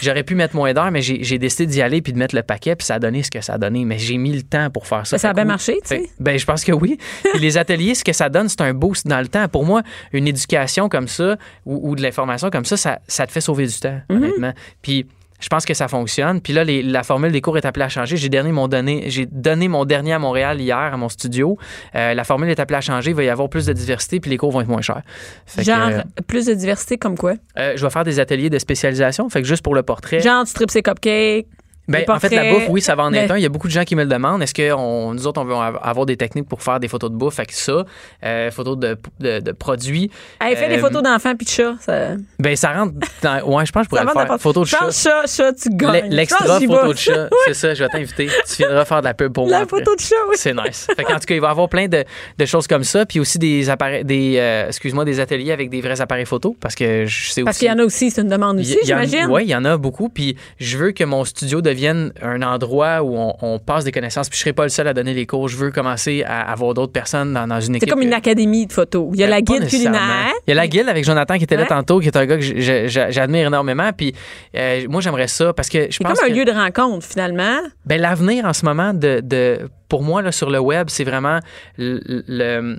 J'aurais 0.00 0.22
pu 0.22 0.34
mettre 0.34 0.56
moins 0.56 0.72
d'heures, 0.72 0.90
mais 0.90 1.02
j'ai 1.02 1.38
décidé 1.38 1.66
d'y 1.66 1.82
aller 1.82 2.00
puis 2.00 2.12
de 2.14 2.18
mettre 2.18 2.34
le 2.34 2.42
paquet, 2.42 2.74
puis 2.76 2.86
ça 2.86 2.94
a 2.94 2.98
donné 2.98 3.22
ce 3.22 3.30
que 3.30 3.40
ça 3.42 3.54
a 3.54 3.58
donné. 3.58 3.84
Mais 3.84 3.98
j'ai 3.98 4.16
mis 4.16 4.32
le 4.32 4.42
temps 4.42 4.70
pour 4.70 4.86
faire 4.86 5.06
ça. 5.06 5.18
Ça 5.18 5.30
a 5.30 5.32
bien 5.34 5.44
marché, 5.44 5.74
tu 5.82 5.88
sais? 5.88 6.02
Ben, 6.18 6.38
je 6.38 6.44
pense 6.46 6.64
que 6.64 6.72
oui. 6.72 6.98
Puis 7.32 7.40
les 7.40 7.58
ateliers, 7.58 7.94
ce 7.94 8.04
que 8.04 8.12
ça 8.12 8.28
donne, 8.28 8.48
c'est 8.48 8.62
un 8.62 8.72
boost 8.74 9.06
dans 9.06 9.20
le 9.20 9.28
temps. 9.28 9.48
Pour 9.48 9.64
moi, 9.64 9.82
une 10.12 10.26
éducation 10.28 10.88
comme 10.88 11.08
ça 11.08 11.36
ou, 11.66 11.90
ou 11.90 11.96
de 11.96 12.02
l'information 12.02 12.48
comme 12.50 12.64
ça, 12.64 12.76
ça, 12.76 12.98
ça 13.06 13.26
te 13.26 13.32
fait 13.32 13.40
sauver 13.40 13.66
du 13.66 13.78
temps, 13.78 14.00
Mhm. 14.08 14.16
honnêtement. 14.16 14.52
Puis 14.82 15.06
je 15.44 15.48
pense 15.50 15.66
que 15.66 15.74
ça 15.74 15.88
fonctionne. 15.88 16.40
Puis 16.40 16.54
là, 16.54 16.64
les- 16.64 16.82
la 16.82 17.02
formule 17.02 17.30
des 17.30 17.42
cours 17.42 17.58
est 17.58 17.66
appelée 17.66 17.84
à 17.84 17.90
changer. 17.90 18.16
J'ai 18.16 18.30
donné 18.30 18.50
mon 18.50 18.66
donné, 18.66 19.04
j'ai 19.10 19.26
donné 19.26 19.68
mon 19.68 19.84
dernier 19.84 20.14
à 20.14 20.18
Montréal 20.18 20.58
hier 20.58 20.74
à 20.78 20.96
mon 20.96 21.10
studio. 21.10 21.58
Euh, 21.94 22.14
la 22.14 22.24
formule 22.24 22.48
est 22.48 22.58
appelée 22.58 22.78
à 22.78 22.80
changer. 22.80 23.10
Il 23.10 23.14
va 23.16 23.24
y 23.24 23.28
avoir 23.28 23.50
plus 23.50 23.66
de 23.66 23.74
diversité, 23.74 24.20
puis 24.20 24.30
les 24.30 24.38
cours 24.38 24.50
vont 24.50 24.62
être 24.62 24.68
moins 24.68 24.80
chers. 24.80 25.02
Fait 25.44 25.60
que, 25.60 25.66
Genre, 25.66 25.88
euh, 25.88 26.00
plus 26.26 26.46
de 26.46 26.54
diversité 26.54 26.96
comme 26.96 27.18
quoi? 27.18 27.34
euh, 27.58 27.74
je 27.76 27.84
vais 27.84 27.90
faire 27.90 28.04
des 28.04 28.20
ateliers 28.20 28.48
de 28.48 28.58
spécialisation. 28.58 29.28
Fait 29.28 29.42
que 29.42 29.46
juste 29.48 29.62
pour 29.62 29.74
le 29.74 29.82
portrait. 29.82 30.20
Genre, 30.20 30.44
tu 30.46 30.54
tripes 30.54 30.70
ses 30.70 30.80
cupcakes. 30.82 31.46
Ben, 31.86 32.02
en 32.08 32.18
fait, 32.18 32.30
la 32.30 32.50
bouffe, 32.50 32.66
oui, 32.70 32.80
ça 32.80 32.94
va 32.94 33.02
en 33.04 33.12
être 33.12 33.28
Mais- 33.28 33.32
un. 33.34 33.36
Il 33.38 33.42
y 33.42 33.46
a 33.46 33.50
beaucoup 33.50 33.66
de 33.68 33.72
gens 33.72 33.84
qui 33.84 33.94
me 33.94 34.02
le 34.04 34.08
demandent. 34.08 34.42
Est-ce 34.42 34.54
que 34.54 34.72
on- 34.72 35.12
nous 35.12 35.26
autres, 35.26 35.40
on 35.40 35.44
veut 35.44 35.54
av- 35.54 35.78
avoir 35.82 36.06
des 36.06 36.16
techniques 36.16 36.48
pour 36.48 36.62
faire 36.62 36.80
des 36.80 36.88
photos 36.88 37.10
de 37.10 37.16
bouffe? 37.16 37.34
Fait 37.34 37.44
que 37.46 37.54
ça, 37.54 37.84
euh, 38.24 38.50
photos 38.50 38.78
de, 38.78 38.96
de, 39.20 39.40
de 39.40 39.52
produits. 39.52 40.10
Hey, 40.40 40.56
fais 40.56 40.68
des 40.68 40.76
Euh, 40.76 40.80
photos 40.80 41.02
d'enfants 41.02 41.34
puis 41.36 41.44
de 41.44 41.50
chats. 41.50 41.74
Ça, 41.80 42.16
Ben, 42.38 42.56
ça 42.56 42.72
rentre 42.72 42.94
dans. 43.22 43.42
Ouais, 43.44 43.66
je 43.66 43.72
pense 43.72 43.82
que 43.82 43.84
je 43.84 43.88
pourrais 43.90 44.00
ça 44.00 44.04
le 44.06 44.10
faire. 44.12 44.22
n'importe- 44.22 44.40
Photo 44.40 44.60
de 44.62 44.66
Je 44.66 44.70
chat. 44.70 44.90
chat, 44.90 45.26
chat, 45.26 45.52
tu 45.52 45.68
gagnes. 45.70 46.08
L'extra 46.10 46.58
photo 46.60 46.92
de 46.92 46.98
chat. 46.98 47.28
C'est 47.46 47.54
ça, 47.54 47.74
je 47.74 47.82
vais 47.84 47.88
t'inviter. 47.90 48.28
Tu 48.48 48.56
viendras 48.58 48.84
faire 48.86 49.00
de 49.00 49.04
la 49.06 49.14
pub 49.14 49.32
pour 49.32 49.44
moi. 49.46 49.52
La 49.58 49.62
après. 49.64 49.78
photo 49.80 49.94
de 49.94 50.00
chat, 50.00 50.14
oui. 50.30 50.36
C'est 50.38 50.54
nice. 50.54 50.86
Fait 50.96 51.04
en 51.04 51.18
tout 51.18 51.26
cas, 51.26 51.34
il 51.34 51.40
va 51.40 51.48
y 51.48 51.50
avoir 51.50 51.68
plein 51.68 51.86
de, 51.86 52.02
de 52.38 52.44
choses 52.46 52.66
comme 52.66 52.84
ça. 52.84 53.04
Puis 53.04 53.20
aussi 53.20 53.38
des 53.38 53.68
appareils, 53.68 54.04
des, 54.04 54.36
euh, 54.38 54.68
excuse-moi, 54.68 55.04
des 55.04 55.20
ateliers 55.20 55.52
avec 55.52 55.68
des 55.70 55.80
vrais 55.82 56.00
appareils 56.00 56.24
photo. 56.26 56.56
Parce 56.60 56.74
que 56.74 57.04
je 57.06 57.30
sais 57.30 57.42
Parce 57.42 57.58
qu'il 57.58 57.68
y 57.68 57.70
en 57.70 57.78
a 57.78 57.84
aussi, 57.84 58.10
c'est 58.10 58.22
une 58.22 58.28
demande 58.28 58.58
aussi, 58.58 58.78
j'imagine. 58.84 59.26
Oui, 59.28 59.42
il 59.44 59.50
y 59.50 59.54
en 59.56 59.64
a 59.64 59.76
beaucoup. 59.76 60.08
Puis 60.08 60.36
je 60.58 60.78
veux 60.78 60.92
que 60.92 61.04
mon 61.04 61.24
studio 61.24 61.60
devienne 61.74 62.12
un 62.22 62.40
endroit 62.42 63.02
où 63.02 63.16
on, 63.16 63.34
on 63.42 63.58
passe 63.58 63.84
des 63.84 63.92
connaissances. 63.92 64.28
Puis 64.28 64.36
je 64.38 64.40
serai 64.42 64.52
pas 64.52 64.62
le 64.62 64.68
seul 64.70 64.88
à 64.88 64.94
donner 64.94 65.12
les 65.14 65.26
cours. 65.26 65.48
Je 65.48 65.56
veux 65.56 65.70
commencer 65.70 66.22
à 66.26 66.50
avoir 66.50 66.72
d'autres 66.74 66.92
personnes 66.92 67.32
dans, 67.34 67.46
dans 67.46 67.60
une 67.60 67.74
C'est 67.74 67.76
équipe. 67.78 67.90
comme 67.90 68.02
une 68.02 68.12
académie 68.14 68.66
de 68.66 68.72
photos. 68.72 69.10
Il 69.14 69.20
y 69.20 69.24
a 69.24 69.26
Ben, 69.26 69.30
la 69.30 69.40
guide 69.42 69.68
culinaire. 69.68 70.32
Il 70.46 70.50
y 70.50 70.52
a 70.52 70.54
la 70.54 70.66
guide 70.66 70.88
avec 70.88 71.04
Jonathan 71.04 71.36
qui 71.36 71.44
était 71.44 71.56
là 71.56 71.62
Ouais. 71.62 71.68
tantôt, 71.68 72.00
qui 72.00 72.06
est 72.08 72.16
un 72.16 72.26
gars 72.26 72.36
que 72.38 72.42
j'admire 72.88 73.46
énormément. 73.48 73.90
Puis 73.96 74.14
euh, 74.56 74.86
moi, 74.88 75.00
j'aimerais 75.00 75.28
ça 75.28 75.52
parce 75.52 75.68
que 75.68 75.86
je 75.90 75.96
C'est 75.98 76.04
pense 76.04 76.18
comme 76.18 76.28
un 76.30 76.32
que 76.32 76.38
lieu 76.38 76.44
de 76.44 76.52
rencontre, 76.52 77.06
finalement. 77.06 77.58
ben, 77.84 78.00
l'avenir 78.00 78.44
en 78.44 78.52
ce 78.52 78.64
moment 78.64 78.92
de, 78.94 79.20
de 79.22 79.68
pour 79.88 80.02
moi 80.02 80.22
là, 80.22 80.32
sur 80.32 80.50
le 80.50 80.58
web, 80.58 80.86
c'est 80.90 81.04
vraiment 81.04 81.40
le, 81.78 82.00
le- 82.06 82.78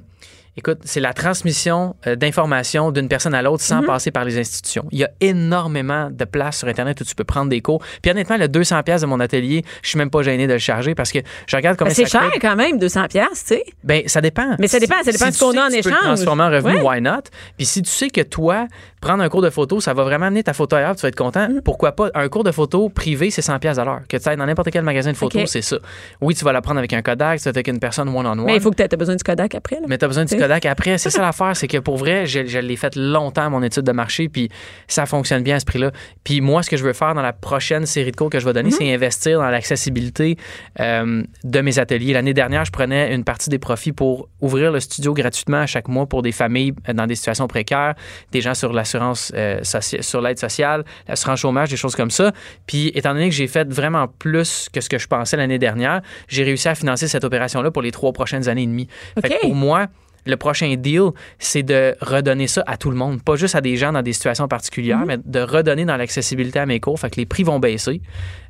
Écoute, 0.58 0.80
c'est 0.86 1.02
la 1.02 1.12
transmission 1.14 1.96
euh, 2.08 2.16
d'informations 2.16 2.92
d'une 2.92 3.10
personne 3.10 3.34
à 3.34 3.42
l'autre 3.42 3.62
sans 3.62 3.82
Mhm. 3.82 3.86
passer 3.88 4.12
par 4.12 4.24
les 4.24 4.38
institutions. 4.40 4.86
Il 4.92 5.00
y 5.00 5.04
a 5.04 5.10
énormément 5.20 6.10
de 6.10 6.24
places 6.26 6.60
sur 6.60 6.68
Internet 6.70 7.00
où 7.02 7.04
tu 7.04 7.14
peux 7.14 7.26
prendre 7.26 7.50
des 7.50 7.60
cours. 7.62 7.84
Puis 8.02 8.10
honnêtement, 8.12 8.38
le 8.38 8.48
200 8.48 8.82
pièces 8.84 9.02
de 9.02 9.06
mon 9.06 9.20
atelier, 9.20 9.64
je 9.82 9.90
suis 9.90 9.98
même 9.98 10.10
pas 10.10 10.22
gêné 10.24 10.48
de 10.48 10.54
le 10.54 10.60
charger 10.60 10.96
parce 10.96 11.12
que 11.12 11.20
je 11.48 11.56
regarde 11.58 11.78
comment 11.78 11.90
Ben, 11.90 11.96
c'est 11.96 12.06
cher 12.06 12.32
coûte. 12.32 12.42
quand 12.42 12.56
même, 12.56 12.80
200 12.80 13.08
pièces, 13.10 13.44
tu 13.46 13.56
sais. 13.56 13.64
Ben, 13.84 14.04
ça 14.08 14.22
dépend. 14.22 14.56
Mais 14.60 14.68
ça 14.70 14.80
dépend, 14.80 14.96
ça 15.04 15.12
dépend 15.12 15.26
si 15.26 15.32
de 15.32 15.36
ce 15.36 15.40
qu'on 15.44 15.52
tu 15.52 15.58
a 15.60 15.66
en 15.66 15.70
tu 15.70 15.82
peux 15.82 15.90
le 15.90 15.96
échange. 15.96 16.04
transformer 16.04 16.44
en 16.44 16.50
revenu, 16.52 16.76
Ouais. 16.78 16.82
why 16.84 17.02
not? 17.02 17.24
Puis 17.58 17.66
si 17.66 17.82
tu 17.82 17.90
sais 17.92 18.10
que 18.10 18.22
toi, 18.22 18.68
prendre 19.02 19.24
un 19.24 19.30
cours 19.30 19.42
de 19.42 19.50
photo, 19.50 19.82
ça 19.82 19.94
va 19.94 20.04
vraiment 20.04 20.28
amener 20.28 20.42
ta 20.44 20.54
photo 20.54 20.78
ailleurs, 20.78 20.96
tu 20.96 21.02
vas 21.02 21.10
être 21.10 21.16
content. 21.18 21.50
Mm. 21.50 21.62
Pourquoi 21.66 21.92
pas? 21.92 22.10
Un 22.16 22.30
cours 22.30 22.44
de 22.46 22.52
photo 22.52 22.88
privé, 22.90 23.30
c'est 23.30 23.42
100 23.42 23.60
pièces 23.60 23.78
à 23.78 23.84
l'heure. 23.84 24.02
Que 24.08 24.16
tu 24.18 24.30
ailles 24.30 24.38
dans 24.38 24.46
n'importe 24.46 24.70
quel 24.72 24.84
magasin 24.84 25.12
de 25.12 25.18
photos, 25.18 25.50
c'est 25.52 25.62
ça. 25.62 25.78
Oui, 26.22 26.34
tu 26.34 26.46
vas 26.46 26.54
la 26.54 26.62
prendre 26.62 26.78
avec 26.80 26.94
un 26.94 27.02
Kodak, 27.02 27.40
tu 27.40 27.44
vas 27.44 27.50
être 27.50 27.58
avec 27.58 27.68
une 27.68 27.80
personne 27.80 28.08
one-on-one. 28.08 28.46
Mais 28.46 28.56
il 28.56 28.62
faut 28.62 28.72
que 28.72 28.78
tu 28.78 28.84
aies 28.84 28.98
besoin 28.98 29.16
du 29.16 29.24
Kodak 29.24 29.54
après. 29.54 29.76
là. 29.76 29.82
Mais 29.90 29.98
t'as 29.98 30.08
besoin 30.08 30.24
du 30.24 30.30
T'sais. 30.30 30.38
Kodak 30.46 30.66
après. 30.68 30.98
C'est 30.98 31.10
ça 31.10 31.22
l'affaire, 31.22 31.56
c'est 31.56 31.68
que 31.68 31.78
pour 31.78 31.98
vrai, 31.98 32.26
je, 32.28 32.46
je 32.46 32.60
l'ai 32.60 32.76
fait 32.76 32.96
longtemps, 32.96 33.50
mon 33.50 33.64
étude 33.64 33.84
de 33.84 33.92
marché, 33.92 34.30
puis 34.30 34.50
ça 34.88 35.06
fonctionne 35.06 35.42
bien 35.44 35.56
à 35.56 35.60
ce 35.60 35.66
prix-là. 35.66 35.92
Puis 36.24 36.40
moi, 36.42 36.62
ce 36.62 36.70
que 36.70 36.78
je 36.78 36.84
veux 36.84 36.94
faire 36.94 37.16
dans 37.16 37.22
la 37.22 37.34
prochaine 37.34 37.86
série 37.86 38.12
de 38.12 38.16
cours 38.16 38.30
que 38.30 38.40
je 38.40 38.46
vais 38.46 38.54
donner, 38.54 38.70
Mhm. 38.70 38.76
c'est 38.78 38.94
investir 38.94 39.40
dans 39.40 39.50
l'accessibilité 39.50 40.38
euh, 40.80 41.24
de 41.44 41.62
mes 41.62 41.80
ateliers. 41.80 42.14
L'année 42.14 42.34
dernière, 42.34 42.64
je 42.64 42.72
prenais 42.72 43.14
une 43.16 43.24
partie 43.24 43.50
des 43.50 43.58
profits 43.60 43.92
pour 43.92 44.30
ouvrir 44.42 44.72
le 44.72 44.80
studio 44.80 45.14
gratuitement 45.14 45.58
à 45.62 45.66
chaque 45.66 45.88
mois 45.88 46.06
pour 46.06 46.22
des 46.22 46.32
familles 46.32 46.74
euh, 46.88 46.94
dans 46.94 47.08
des 47.08 47.16
situations 47.16 47.48
précaires, 47.48 47.96
des 48.32 48.42
gens 48.42 48.54
sur 48.54 48.72
l'assurance, 48.72 49.32
euh, 49.36 49.60
sur 49.64 50.22
l'aide 50.22 50.38
sociale, 50.40 50.84
l'assurance 51.08 51.40
chômage, 51.40 51.70
des 51.70 51.78
choses 51.78 51.96
comme 51.96 52.12
ça. 52.12 52.32
Puis 52.68 52.92
étant 52.94 53.14
donné 53.14 53.30
que 53.30 53.36
j'ai 53.36 53.48
fait 53.48 53.68
vraiment 53.72 54.08
plus 54.08 54.70
que 54.72 54.82
ce 54.82 54.90
que 54.90 54.98
je 55.00 55.08
pensais 55.08 55.38
l'année 55.38 55.60
dernière, 55.60 56.02
j'ai 56.28 56.44
réussi 56.44 56.68
à 56.68 56.76
financer 56.76 57.08
cette 57.08 57.24
opération-là 57.24 57.72
pour 57.72 57.82
les 57.82 57.92
trois 57.92 58.14
prochaines 58.14 58.48
années 58.48 58.64
et 58.64 58.68
demie. 58.68 58.88
Fait 59.22 59.30
que 59.30 59.40
pour 59.42 59.56
moi, 59.56 59.88
le 60.26 60.38
prochain 60.38 60.74
deal, 60.78 61.10
c'est 61.40 61.64
de 61.64 61.96
redonner 62.02 62.48
ça 62.48 62.64
à 62.68 62.78
tout 62.78 62.90
le 62.90 62.96
monde, 62.98 63.22
pas 63.24 63.36
juste 63.36 63.56
à 63.56 63.62
des 63.62 63.76
gens 63.78 63.92
dans 63.94 64.02
des 64.02 64.14
situations 64.14 64.48
particulières, 64.48 65.00
Mhm. 65.00 65.06
mais 65.06 65.18
de 65.24 65.40
redonner 65.40 65.86
dans 65.86 65.98
l'accessibilité 65.98 66.60
à 66.60 66.66
mes 66.66 66.80
cours. 66.80 67.00
Fait 67.00 67.10
que 67.10 67.18
les 67.18 67.26
prix 67.26 67.44
vont 67.44 67.60
baisser, 67.60 68.02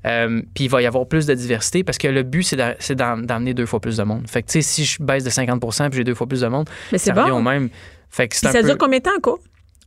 euh, 0.05 0.41
puis 0.53 0.65
il 0.65 0.69
va 0.69 0.81
y 0.81 0.85
avoir 0.85 1.05
plus 1.07 1.25
de 1.25 1.33
diversité 1.33 1.83
parce 1.83 1.97
que 1.97 2.07
le 2.07 2.23
but, 2.23 2.43
c'est 2.43 2.55
d'a- 2.55 2.75
c'est 2.79 2.95
d'en- 2.95 3.17
d'emmener 3.17 3.53
deux 3.53 3.65
fois 3.65 3.79
plus 3.79 3.97
de 3.97 4.03
monde. 4.03 4.27
Fait 4.29 4.41
que, 4.41 4.47
tu 4.47 4.53
sais, 4.53 4.61
si 4.61 4.85
je 4.85 5.01
baisse 5.03 5.23
de 5.23 5.29
50% 5.29 5.89
puis 5.89 5.97
j'ai 5.97 6.03
deux 6.03 6.15
fois 6.15 6.27
plus 6.27 6.41
de 6.41 6.47
monde, 6.47 6.69
Mais 6.91 6.97
ça 6.97 7.13
revient 7.13 7.31
bon. 7.31 7.37
au 7.37 7.41
même. 7.41 7.69
Fait 8.09 8.27
que 8.27 8.35
ça 8.35 8.51
peu... 8.51 8.63
dure 8.63 8.77
combien 8.77 8.99
de 8.99 9.03
temps, 9.03 9.11
en 9.17 9.19
cours? 9.21 9.39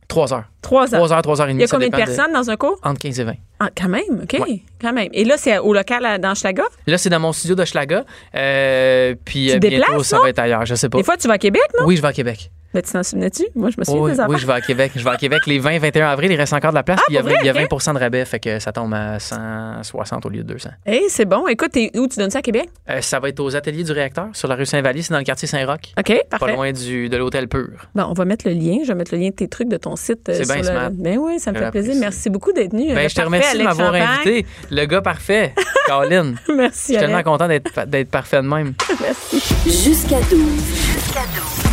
Trois 0.07 0.33
heures. 0.33 0.45
Trois 0.61 0.83
heures. 0.93 0.99
Trois 0.99 1.13
heures, 1.13 1.21
trois 1.21 1.41
heures 1.41 1.47
et 1.47 1.51
Il 1.51 1.53
demie. 1.53 1.61
y 1.63 1.65
a 1.65 1.67
combien 1.69 1.89
de 1.89 1.95
personnes 1.95 2.33
dans 2.33 2.49
un 2.49 2.55
cours? 2.57 2.79
Entre 2.83 2.99
15 2.99 3.19
et 3.19 3.23
20. 3.23 3.33
Ah, 3.59 3.69
quand 3.75 3.89
même, 3.89 4.21
OK. 4.23 4.37
Ouais. 4.39 4.61
Quand 4.81 4.93
même. 4.93 5.09
Et 5.13 5.23
là, 5.25 5.35
c'est 5.37 5.57
au 5.59 5.73
local 5.73 6.05
à- 6.05 6.17
dans 6.17 6.35
Schlaga? 6.35 6.63
Là, 6.87 6.97
c'est 6.97 7.09
dans 7.09 7.19
mon 7.19 7.33
studio 7.33 7.55
de 7.55 7.65
Schlaga. 7.65 8.03
Euh, 8.35 9.15
puis 9.25 9.47
Tu 9.49 9.55
euh, 9.55 9.59
bientôt, 9.59 10.03
ça 10.03 10.19
va 10.19 10.29
être 10.29 10.39
ailleurs. 10.39 10.65
Je 10.65 10.75
sais 10.75 10.89
pas. 10.89 10.97
Des 10.97 11.03
fois, 11.03 11.17
tu 11.17 11.27
vas 11.27 11.33
à 11.35 11.37
Québec, 11.37 11.61
non? 11.79 11.85
Oui, 11.85 11.95
je 11.97 12.01
vais 12.01 12.07
à 12.07 12.13
Québec. 12.13 12.51
Mais 12.71 12.83
tu 12.83 12.91
t'en 12.91 13.01
souvenais-tu? 13.01 13.47
Moi, 13.55 13.71
je 13.71 13.79
me 13.79 13.83
souviens 13.83 13.99
Oui, 13.99 14.11
des 14.15 14.21
oui, 14.29 14.37
je 14.39 14.45
vais 14.45 14.53
à 14.53 14.61
Québec. 14.61 14.91
Je 14.95 15.03
vais 15.03 15.09
à 15.09 15.17
Québec 15.17 15.39
les 15.47 15.57
20 15.57 15.79
21 15.79 16.07
avril. 16.07 16.31
Il 16.31 16.35
reste 16.35 16.53
encore 16.53 16.69
de 16.69 16.75
la 16.75 16.83
place. 16.83 16.99
puis 17.07 17.15
il 17.15 17.15
y 17.15 17.17
a 17.17 17.21
Ah, 17.21 17.23
pour 17.23 17.31
20, 17.31 17.37
il 17.41 17.45
y 17.47 17.49
a 17.49 17.53
vrai? 17.53 17.67
20 17.67 17.93
de 17.95 17.99
rabais, 17.99 18.25
fait 18.25 18.39
que 18.39 18.59
ça 18.59 18.71
tombe 18.71 18.93
à 18.93 19.17
160 19.19 20.23
au 20.27 20.29
lieu 20.29 20.43
de 20.43 20.53
200. 20.53 20.69
Hey, 20.85 21.01
c'est 21.09 21.25
bon. 21.25 21.47
Écoute, 21.47 21.71
où? 21.95 22.07
Tu 22.07 22.19
donnes 22.19 22.29
ça 22.29 22.39
à 22.39 22.41
Québec? 22.43 22.69
Euh, 22.91 23.01
ça 23.01 23.19
va 23.19 23.29
être 23.29 23.39
aux 23.39 23.55
ateliers 23.55 23.83
du 23.83 23.91
réacteur 23.91 24.27
sur 24.33 24.47
la 24.47 24.53
rue 24.53 24.67
Saint-Vallier. 24.67 25.01
C'est 25.01 25.13
dans 25.13 25.17
le 25.17 25.23
quartier 25.23 25.47
Saint-Roch. 25.47 25.79
OK, 25.97 26.13
Pas 26.29 26.37
parfait. 26.37 26.53
loin 26.55 26.71
du, 26.71 27.09
de 27.09 27.17
l'hôtel 27.17 27.47
Pur. 27.47 27.69
Bon, 27.95 28.03
on 28.07 28.13
va 28.13 28.25
mettre 28.25 28.47
le 28.47 28.53
lien. 28.53 28.77
Je 28.83 28.89
vais 28.89 28.95
mettre 28.95 29.15
le 29.15 29.19
lien 29.21 29.29
de 29.29 29.33
tes 29.35 29.47
trucs, 29.47 29.67
de 29.67 29.77
ton 29.77 29.95
site. 29.95 30.29
euh, 30.29 30.35
C'est 30.43 30.45
bien 30.61 30.61
le-. 30.61 30.89
Ben 30.91 31.17
oui, 31.17 31.39
ça 31.39 31.51
me 31.51 31.57
fait 31.57 31.71
plaisir. 31.71 31.95
Merci 31.99 32.29
beaucoup 32.29 32.51
d'être 32.53 32.71
venu. 32.73 32.93
Ben, 32.93 33.09
je 33.09 33.15
te 33.15 33.21
remercie 33.21 33.57
de 33.57 33.63
m'avoir 33.63 33.95
invité. 33.95 34.45
Le 34.71 34.85
gars 34.85 35.01
parfait, 35.01 35.53
Caroline. 35.87 36.35
Je 36.47 36.53
Merci, 36.53 36.79
suis 36.93 36.97
tellement 36.97 37.23
content 37.23 37.47
d'être 37.47 37.85
d'être 37.87 38.11
parfait 38.11 38.37
de 38.37 38.47
même. 38.47 38.73
Jusqu'à 39.65 40.19
12. 40.29 40.39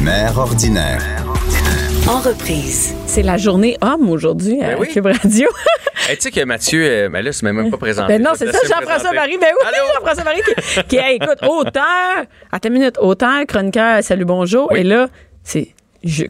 Mère 0.02 0.38
ordinaire. 0.38 1.02
En 2.08 2.20
reprise. 2.20 2.94
C'est 3.06 3.22
la 3.22 3.36
journée 3.36 3.76
homme 3.82 4.08
aujourd'hui 4.08 4.62
à 4.62 4.68
Ben 4.68 4.76
oui. 4.80 4.88
Cube 4.92 5.06
Radio. 5.06 5.48
Hey, 6.08 6.14
tu 6.16 6.22
sais 6.22 6.30
que 6.30 6.44
Mathieu, 6.44 6.84
euh, 6.84 7.08
ben 7.08 7.20
là, 7.20 7.32
c'est 7.32 7.42
même 7.50 7.68
pas 7.68 7.78
présenté. 7.78 8.12
Ben 8.12 8.22
non, 8.22 8.30
Je 8.34 8.38
c'est 8.38 8.52
ça, 8.52 8.58
Jean-François. 8.62 9.12
Marie. 9.12 9.38
Ben 9.40 9.48
oui? 9.60 9.68
Jean-François 9.96 10.22
Marie 10.22 10.40
qui, 10.42 10.84
qui 10.84 10.96
hey, 10.98 11.16
écoute, 11.16 11.38
auteur. 11.42 11.82
Attends 12.52 12.68
une 12.68 12.74
minute, 12.74 12.96
auteur, 13.00 13.44
chroniqueur, 13.48 14.04
salut, 14.04 14.24
bonjour. 14.24 14.68
Oui. 14.70 14.80
Et 14.80 14.82
là, 14.84 15.08
c'est. 15.42 15.74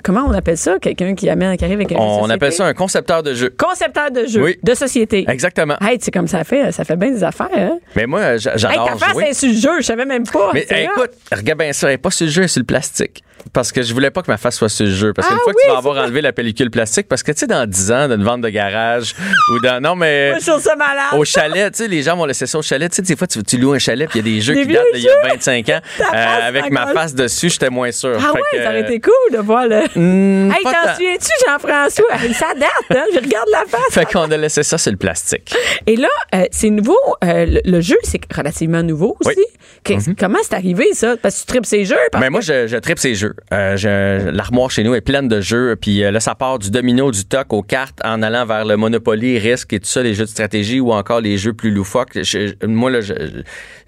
Comment 0.02 0.24
on 0.26 0.32
appelle 0.32 0.56
ça? 0.58 0.78
Quelqu'un 0.80 1.14
qui 1.14 1.28
amène, 1.28 1.56
qui 1.56 1.64
arrive 1.64 1.76
avec 1.78 1.92
un 1.92 1.96
On 1.96 2.20
société? 2.20 2.32
appelle 2.34 2.52
ça 2.52 2.66
un 2.66 2.74
concepteur 2.74 3.22
de 3.22 3.34
jeu. 3.34 3.54
Concepteur 3.56 4.10
de 4.10 4.26
jeu, 4.26 4.42
Oui. 4.42 4.58
de 4.62 4.74
société. 4.74 5.24
Exactement. 5.28 5.76
Hey, 5.80 5.98
c'est 6.00 6.10
comme 6.10 6.28
ça 6.28 6.44
fait, 6.44 6.72
ça 6.72 6.84
fait 6.84 6.96
bien 6.96 7.10
des 7.10 7.24
affaires, 7.24 7.48
hein? 7.54 7.78
Mais 7.94 8.06
moi, 8.06 8.36
j'a- 8.36 8.52
Hey, 8.52 8.58
j'adore 8.58 8.96
ta 8.98 9.06
face 9.06 9.16
est 9.30 9.34
sur 9.34 9.48
le 9.48 9.54
jeu, 9.54 9.80
je 9.80 9.86
savais 9.86 10.04
même 10.04 10.26
pas. 10.26 10.50
Mais 10.54 10.66
hey, 10.70 10.86
hot. 10.88 10.90
écoute, 11.04 11.10
regarde 11.32 11.58
bien 11.60 11.72
ça, 11.72 11.88
elle 11.88 11.94
est 11.94 11.98
pas 11.98 12.10
sur 12.10 12.26
le 12.26 12.32
jeu, 12.32 12.42
elle 12.42 12.46
est 12.46 12.48
sur 12.48 12.60
le 12.60 12.66
plastique. 12.66 13.22
Parce 13.52 13.70
que 13.70 13.80
je 13.82 13.94
voulais 13.94 14.10
pas 14.10 14.22
que 14.22 14.30
ma 14.30 14.38
face 14.38 14.56
soit 14.56 14.68
sur 14.68 14.86
le 14.86 14.90
jeu. 14.92 15.12
Parce 15.12 15.28
qu'une 15.28 15.36
Ah 15.38 15.44
fois 15.44 15.52
que 15.52 15.58
tu 15.62 15.70
vas 15.70 15.78
avoir 15.78 15.98
enlevé 16.04 16.20
la 16.20 16.32
pellicule 16.32 16.68
plastique, 16.70 17.06
parce 17.06 17.22
que 17.22 17.30
tu 17.30 17.38
sais, 17.38 17.46
dans 17.46 17.64
10 17.64 17.92
ans, 17.92 18.08
dans 18.08 18.16
une 18.16 18.24
vente 18.24 18.40
de 18.40 18.48
garage 18.48 19.14
ou 19.52 19.60
dans. 19.60 19.80
Non, 19.80 19.94
mais. 19.94 20.30
Moi, 20.30 20.40
je 20.40 20.50
trouve 20.50 20.60
ça 20.62 20.74
malade. 20.74 21.12
Au 21.16 21.24
chalet, 21.24 21.70
tu 21.72 21.84
sais, 21.84 21.88
les 21.88 22.02
gens 22.02 22.16
vont 22.16 22.24
laisser 22.24 22.46
ça 22.46 22.58
au 22.58 22.62
chalet. 22.62 22.90
Tu 22.90 22.96
sais, 22.96 23.02
des 23.02 23.14
fois, 23.14 23.28
tu, 23.28 23.40
tu 23.44 23.56
loues 23.58 23.74
un 23.74 23.78
chalet, 23.78 24.08
puis 24.10 24.18
il 24.18 24.26
y 24.26 24.30
a 24.30 24.34
des 24.36 24.40
jeux 24.40 24.54
Des 24.54 24.66
qui 24.66 24.72
datent 24.72 24.82
d'il 24.94 25.02
y 25.04 25.08
a 25.08 25.28
25 25.28 25.68
ans. 25.68 25.78
Face 25.96 26.44
avec 26.44 26.70
ma 26.72 26.88
face 26.88 27.14
dessus, 27.14 27.50
j'étais 27.50 27.70
moins 27.70 27.92
sûr. 27.92 28.16
Ah 28.18 28.32
Fait 28.32 28.32
ouais, 28.32 28.40
que, 28.52 28.56
ça 28.64 28.68
aurait 28.70 28.82
euh, 28.82 28.86
été 28.86 29.00
cool 29.00 29.12
de 29.32 29.38
voir 29.38 29.65
le. 29.68 29.82
hmm, 29.94 30.50
hey, 30.52 30.62
t'en 30.64 30.94
souviens-tu, 30.94 31.30
Jean-François? 31.46 32.18
Ça 32.34 32.54
date, 32.54 32.70
hein? 32.98 33.04
Je 33.14 33.18
regarde 33.20 33.48
la 33.52 33.64
face. 33.68 33.80
Fait 33.92 34.04
qu'on 34.06 34.30
a 34.30 34.36
laissé 34.36 34.62
ça 34.62 34.78
sur 34.78 34.90
le 34.92 34.98
plastique. 34.98 35.54
Et 35.86 35.96
là, 35.96 36.08
euh, 36.34 36.44
c'est 36.50 36.70
nouveau. 36.70 36.98
euh, 37.24 37.46
le, 37.46 37.60
le 37.64 37.80
jeu, 37.80 37.96
c'est 38.02 38.20
relativement 38.34 38.82
nouveau 38.82 39.16
aussi. 39.20 39.34
Oui. 39.36 39.44
Qu'est-ce- 39.84 40.10
Comment 40.18 40.38
c'est 40.42 40.54
arrivé, 40.54 40.92
ça? 40.94 41.16
Parce 41.20 41.36
que 41.36 41.40
tu 41.40 41.46
tripes 41.46 41.66
ces 41.66 41.84
jeux. 41.84 41.96
parce 42.10 42.22
Ben 42.22 42.30
moi, 42.30 42.40
je, 42.40 42.66
je 42.66 42.76
tripe 42.76 42.98
ces 42.98 43.14
jeux. 43.14 43.34
Euh, 43.52 44.30
L'armoire 44.32 44.70
chez 44.70 44.82
nous 44.82 44.94
est 44.94 45.00
pleine 45.00 45.28
de 45.28 45.40
jeux. 45.40 45.76
Puis 45.80 45.98
là, 46.00 46.18
ça 46.20 46.34
part 46.34 46.58
du 46.58 46.70
domino, 46.70 47.10
du 47.10 47.24
toc 47.24 47.52
aux 47.52 47.62
cartes 47.62 47.98
en 48.04 48.22
allant 48.22 48.44
vers 48.46 48.64
le 48.64 48.76
Monopoly, 48.76 49.38
Risque 49.38 49.72
et 49.72 49.80
tout 49.80 49.86
ça, 49.86 50.02
les 50.02 50.14
jeux 50.14 50.24
de 50.24 50.30
stratégie 50.30 50.80
ou 50.80 50.92
encore 50.92 51.20
les 51.20 51.36
jeux 51.38 51.52
plus 51.52 51.70
loufoques. 51.70 52.20
Je- 52.22 52.54
moi, 52.66 52.90
là, 52.90 53.00
je, 53.00 53.14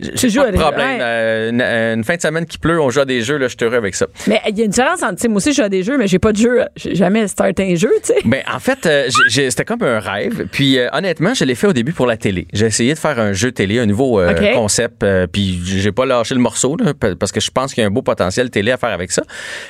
je- 0.01 0.29
j'ai 0.29 0.39
pas 0.39 0.45
à 0.45 0.47
de 0.47 0.53
des- 0.53 0.59
problème. 0.59 0.89
ouais. 0.91 0.99
Euh, 1.01 1.51
une, 1.51 1.61
une 1.99 2.05
fin 2.05 2.17
de 2.17 2.21
semaine 2.23 2.47
qui 2.47 2.59
pleut, 2.59 2.81
on 2.81 2.91
joue 2.91 3.01
à 3.01 3.05
des 3.05 3.21
jeux, 3.23 3.37
là, 3.37 3.49
je 3.49 3.57
suis 3.57 3.65
heureux 3.67 3.77
avec 3.77 3.95
ça. 3.95 4.07
Mais 4.27 4.41
il 4.49 4.59
y 4.59 4.63
a 4.63 4.65
une 4.65 4.71
différence 4.71 5.03
entre, 5.03 5.27
moi 5.29 5.37
aussi, 5.39 5.51
je 5.53 5.57
joue 5.57 5.63
à 5.63 5.69
des 5.69 5.83
jeux, 5.83 5.99
mais 5.99 6.07
j'ai 6.07 6.19
pas 6.19 6.33
de 6.33 6.37
jeu. 6.39 6.61
J'ai 6.77 6.95
jamais 6.95 7.27
starté 7.29 7.73
un 7.73 7.75
jeu, 7.77 7.91
tu 8.03 8.13
sais. 8.15 8.19
Ben, 8.25 8.43
en 8.53 8.59
fait, 8.61 8.87
euh, 8.87 9.07
j'ai- 9.09 9.31
j'ai- 9.43 9.51
c'était 9.51 9.65
comme 9.65 9.83
un 9.83 9.99
rêve. 10.01 10.47
Puis, 10.53 10.79
euh, 10.79 10.89
honnêtement, 10.93 11.35
je 11.35 11.45
l'ai 11.45 11.55
fait 11.55 11.67
au 11.67 11.73
début 11.73 11.93
pour 11.93 12.07
la 12.07 12.17
télé. 12.17 12.47
J'ai 12.53 12.67
essayé 12.67 12.95
de 12.95 12.99
faire 12.99 13.19
un 13.19 13.33
jeu 13.33 13.53
télé, 13.53 13.79
un 13.79 13.87
nouveau 13.87 14.21
euh, 14.21 14.33
concept. 14.55 15.03
euh, 15.03 15.27
puis, 15.27 15.61
j'ai 15.65 15.93
pas 15.93 16.07
lâché 16.07 16.35
le 16.35 16.41
morceau, 16.41 16.77
là, 16.77 16.95
pa- 16.95 17.15
parce 17.17 17.33
que 17.33 17.41
je 17.41 17.51
pense 17.51 17.75
qu'il 17.75 17.83
y 17.83 17.85
a 17.85 17.89
un 17.89 17.93
beau 17.93 18.03
potentiel 18.03 18.51
télé 18.51 18.71
à 18.73 18.77
faire 18.77 18.91
avec 18.91 19.11
ça. 19.13 19.23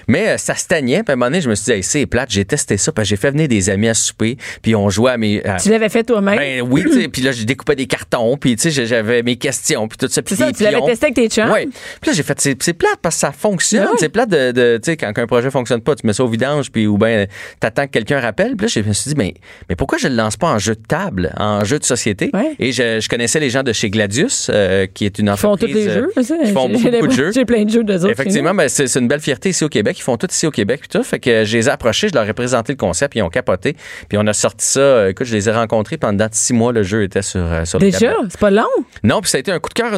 Mais 0.07 0.29
euh, 0.29 0.37
ça 0.39 0.55
stagnait. 0.55 1.03
Puis, 1.03 1.11
à 1.11 1.13
un 1.13 1.17
moment 1.17 1.27
donné, 1.27 1.41
je 1.41 1.49
me 1.49 1.55
suis 1.55 1.65
dit, 1.67 1.73
hey, 1.73 1.83
c'est 1.83 2.07
plate. 2.07 2.31
J'ai 2.31 2.45
testé 2.45 2.77
ça. 2.77 2.93
Puis, 2.93 3.05
j'ai 3.05 3.17
fait 3.17 3.31
venir 3.31 3.49
des 3.49 3.71
amis 3.71 3.89
à 3.89 3.95
souper. 3.95 4.37
Puis, 4.63 4.75
on 4.75 4.89
jouait 4.91 5.13
à 5.13 5.17
mes. 5.17 5.43
Tu 5.63 5.71
l'avais 5.71 5.89
fait 5.89 6.05
toi-même? 6.05 6.37
ben 6.39 6.63
oui, 6.63 6.85
puis 7.13 7.23
là, 7.23 7.33
je 7.33 7.45
découpais 7.45 7.75
des 7.77 7.87
cartons, 7.87 8.37
puis 8.37 8.57
tu 8.57 8.71
sais, 8.71 8.87
j'avais 8.87 9.23
mes 9.23 9.37
questions, 9.37 9.89
puis 9.89 9.97
tout 9.99 10.09
ça. 10.09 10.18
C'est 10.27 10.37
ça, 10.37 10.53
tu 10.53 10.63
l'avais 10.63 10.81
testé 10.83 11.07
avec 11.07 11.15
tes 11.17 11.29
chums? 11.29 11.51
Oui. 11.53 11.67
Puis 12.01 12.11
là, 12.11 12.13
j'ai 12.17 12.23
fait, 12.23 12.41
c'est 12.41 12.73
plate 12.75 12.99
parce 13.03 13.17
que 13.17 13.21
ça 13.21 13.33
fonctionne. 13.33 13.87
Oui. 13.93 13.97
C'est 13.99 14.09
plate 14.09 14.29
de, 14.31 14.53
de- 14.53 14.77
tu 14.83 14.91
sais, 14.93 14.97
quand 14.97 15.13
un 15.17 15.27
projet 15.27 15.51
fonctionne 15.51 15.81
pas, 15.81 15.95
tu 15.95 16.07
mets 16.07 16.13
ça 16.13 16.25
au 16.25 16.29
vidange, 16.29 16.71
puis 16.71 16.87
ou 16.87 16.99
bien 16.99 17.27
t'attends 17.61 17.87
que 17.87 17.93
quelqu'un 17.93 18.21
rappelle. 18.21 18.57
Puis 18.57 18.67
là, 18.67 18.73
je 18.75 18.89
me 18.89 18.93
suis 18.93 19.11
dit, 19.11 19.15
mais, 19.17 19.35
mais 19.69 19.77
pourquoi 19.77 19.99
je 19.99 20.09
le 20.09 20.15
lance 20.15 20.37
pas 20.37 20.49
en 20.49 20.59
jeu 20.59 20.75
de 20.75 20.83
table, 20.87 21.33
en 21.39 21.65
jeu 21.65 21.79
de 21.79 21.85
société? 21.85 22.31
Ouais. 22.35 22.55
Et 22.59 22.73
je, 22.73 23.01
je 23.01 23.09
connaissais 23.09 23.41
les 23.41 23.51
gens 23.51 23.63
de 23.63 23.73
chez 23.73 23.91
Gladius, 23.91 24.51
euh, 24.53 24.87
qui 24.93 25.05
est 25.07 25.19
une 25.19 25.27
Ils 25.27 25.37
font 25.37 25.51
entreprise. 25.53 25.75
tous 25.75 25.79
les 25.81 25.89
euh, 25.89 25.95
jeux. 25.95 26.13
Qui 26.45 26.53
font 26.53 26.69
beaucoup, 26.69 27.07
de 27.07 27.11
jeux. 27.13 27.33
J'ai 27.33 27.45
plein 27.45 27.65
de 27.65 27.71
jeux 27.71 27.81
autres. 27.81 28.11
Effectivement, 28.11 28.53
c'est 28.69 28.95
une 28.97 29.09
belle 29.09 29.21
fierté 29.21 29.51
ici 29.51 29.65
au 29.65 29.69
Québec. 29.69 29.97
Ils 29.99 30.03
font 30.03 30.17
tout 30.17 30.29
ici 30.31 30.47
au 30.47 30.51
Québec 30.51 30.81
puis 30.81 30.89
tout. 30.89 31.03
Fait 31.03 31.19
que 31.19 31.45
je 31.45 31.57
les 31.57 31.67
ai 31.69 31.71
approchés, 31.71 32.09
je 32.09 32.15
leur 32.15 32.29
ai 32.29 32.33
présenté 32.33 32.73
le 32.73 32.77
concept, 32.77 33.15
ils 33.17 33.23
ont 33.23 33.29
capoté. 33.31 33.77
Puis 34.09 34.19
on 34.19 34.27
a 34.27 34.33
sorti 34.33 34.67
ça. 34.67 34.81
euh, 34.81 35.09
Écoute, 35.11 35.27
je 35.27 35.35
les 35.35 35.49
ai 35.49 35.53
rencontrés 35.53 35.97
pendant 35.97 36.27
six 36.31 36.53
mois. 36.53 36.73
Le 36.73 36.83
jeu 36.83 37.03
était 37.05 37.23
sur, 37.23 37.41
euh, 37.41 37.65
sur 37.65 37.79
Déjà, 37.79 38.15
c'est 38.29 38.39
pas 38.41 38.51
long? 38.51 38.65
Non, 39.03 39.21
puis 39.21 39.31
ça 39.31 39.37
a 39.39 39.41
été 39.41 39.51
un 39.53 39.59
coup 39.59 39.69
de 39.69 39.75
cœur 39.75 39.93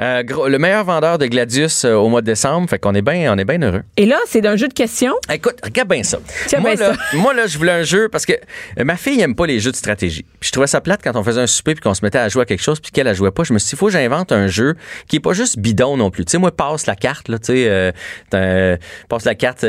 Euh, 0.00 0.22
gros- 0.22 0.48
le 0.48 0.58
meilleur 0.58 0.84
vendeur 0.84 1.18
de 1.18 1.26
Gladius 1.26 1.84
euh, 1.84 1.94
au 1.94 2.08
mois 2.08 2.20
de 2.20 2.26
décembre. 2.26 2.68
Fait 2.68 2.78
qu'on 2.78 2.94
est 2.94 3.02
bien, 3.02 3.32
on 3.32 3.38
est 3.38 3.44
bien 3.44 3.60
heureux. 3.62 3.82
Et 3.96 4.06
là, 4.06 4.18
c'est 4.26 4.40
d'un 4.40 4.56
jeu 4.56 4.68
de 4.68 4.74
questions. 4.74 5.14
Écoute, 5.32 5.56
regarde 5.62 5.88
bien 5.88 6.02
ça. 6.02 6.18
Moi, 6.58 6.74
bien 6.74 6.88
là, 6.88 6.96
moi, 7.14 7.34
là, 7.34 7.46
je 7.46 7.56
voulais 7.58 7.72
un 7.72 7.82
jeu 7.82 8.08
parce 8.08 8.26
que 8.26 8.32
euh, 8.32 8.84
ma 8.84 8.96
fille 8.96 9.20
aime 9.20 9.34
pas 9.34 9.46
les 9.46 9.60
jeux 9.60 9.70
de 9.70 9.76
stratégie. 9.76 10.24
Puis 10.40 10.48
je 10.48 10.52
trouvais 10.52 10.66
ça 10.66 10.80
plate 10.80 11.00
quand 11.02 11.16
on 11.16 11.22
faisait 11.24 11.40
un 11.40 11.46
souper 11.46 11.74
puis 11.74 11.82
qu'on 11.82 11.94
se 11.94 12.04
mettait 12.04 12.18
à 12.18 12.28
jouer 12.28 12.42
à 12.42 12.44
quelque 12.44 12.62
chose 12.62 12.80
puis 12.80 12.90
qu'elle, 12.92 13.06
elle 13.06 13.14
jouait 13.16 13.30
pas. 13.30 13.44
Je 13.44 13.52
me 13.52 13.58
suis 13.58 13.68
dit, 13.68 13.74
il 13.74 13.78
faut 13.78 13.86
que 13.86 13.92
j'invente 13.92 14.32
un 14.32 14.46
jeu 14.46 14.74
qui 15.08 15.16
est 15.16 15.20
pas 15.20 15.32
juste 15.32 15.58
bidon 15.58 15.96
non 15.96 16.10
plus. 16.10 16.24
Tu 16.24 16.32
sais, 16.32 16.38
moi, 16.38 16.50
passe 16.54 16.86
la 16.86 16.96
carte, 16.96 17.28
là, 17.28 17.38
tu 17.38 17.46
sais, 17.46 17.92
euh, 18.34 18.76
passe 19.08 19.24
la 19.24 19.34
carte. 19.34 19.64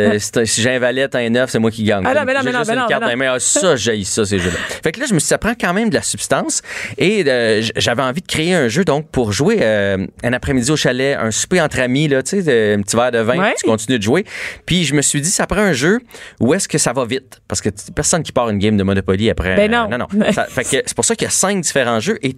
si, 0.45 0.61
j'ai 0.61 0.71
un 0.75 0.79
valet, 0.79 1.07
t'as 1.07 1.19
un 1.19 1.29
neuf, 1.29 1.49
c'est 1.51 1.59
moi 1.59 1.71
qui 1.71 1.83
gagne. 1.83 2.03
Ah 2.05 2.13
non, 2.13 2.21
mais 2.25 2.33
non, 2.33 2.39
J'ai 2.41 2.45
mais 2.47 2.51
non, 2.53 2.63
mais 2.67 2.75
non, 2.75 2.87
carte 2.87 3.03
mais 3.05 3.15
mains. 3.15 3.33
Ah, 3.35 3.39
ça, 3.39 3.75
j'ai 3.75 4.03
ça, 4.03 4.25
ces 4.25 4.39
jeux-là. 4.39 4.57
Fait 4.83 4.91
que 4.91 4.99
là, 4.99 5.05
je 5.07 5.13
me 5.13 5.19
suis 5.19 5.25
dit, 5.25 5.29
ça 5.29 5.37
prend 5.37 5.53
quand 5.59 5.73
même 5.73 5.89
de 5.89 5.95
la 5.95 6.01
substance. 6.01 6.61
Et 6.97 7.23
j'avais 7.75 8.01
envie 8.03 8.21
de 8.21 8.27
créer 8.27 8.53
un 8.53 8.67
jeu, 8.67 8.83
donc, 8.83 9.09
pour 9.09 9.31
jouer 9.31 9.46
euh, 9.61 10.05
un 10.23 10.33
après-midi 10.33 10.69
au 10.71 10.75
chalet, 10.75 11.15
un 11.17 11.31
souper 11.31 11.61
entre 11.61 11.79
amis, 11.79 12.07
là, 12.07 12.21
tu 12.23 12.41
sais, 12.41 12.73
un 12.73 12.81
petit 12.81 12.95
verre 12.95 13.11
de 13.11 13.19
vin, 13.19 13.37
Ouais. 13.39 13.53
tu 13.57 13.65
continues 13.65 13.97
de 13.99 14.03
jouer. 14.03 14.25
Puis 14.65 14.83
je 14.83 14.93
me 14.93 15.01
suis 15.01 15.21
dit, 15.21 15.29
ça 15.31 15.47
prend 15.47 15.61
un 15.61 15.73
jeu 15.73 15.99
où 16.39 16.53
est-ce 16.53 16.67
que 16.67 16.77
ça 16.77 16.93
va 16.93 17.05
vite? 17.05 17.39
Parce 17.47 17.61
que 17.61 17.69
personne 17.95 18.23
qui 18.23 18.31
part 18.31 18.49
une 18.49 18.59
game 18.59 18.77
de 18.77 18.83
Monopoly 18.83 19.29
après. 19.29 19.55
Ben 19.55 19.71
non. 19.71 19.87
non, 19.89 19.97
non. 19.99 20.07
Ça- 20.33 20.45
fait 20.45 20.63
que 20.63 20.69
c'est 20.85 20.95
pour 20.95 21.05
ça 21.05 21.15
qu'il 21.15 21.25
y 21.25 21.29
a 21.29 21.31
cinq 21.31 21.61
différents 21.61 21.99
jeux 21.99 22.17
et 22.21 22.35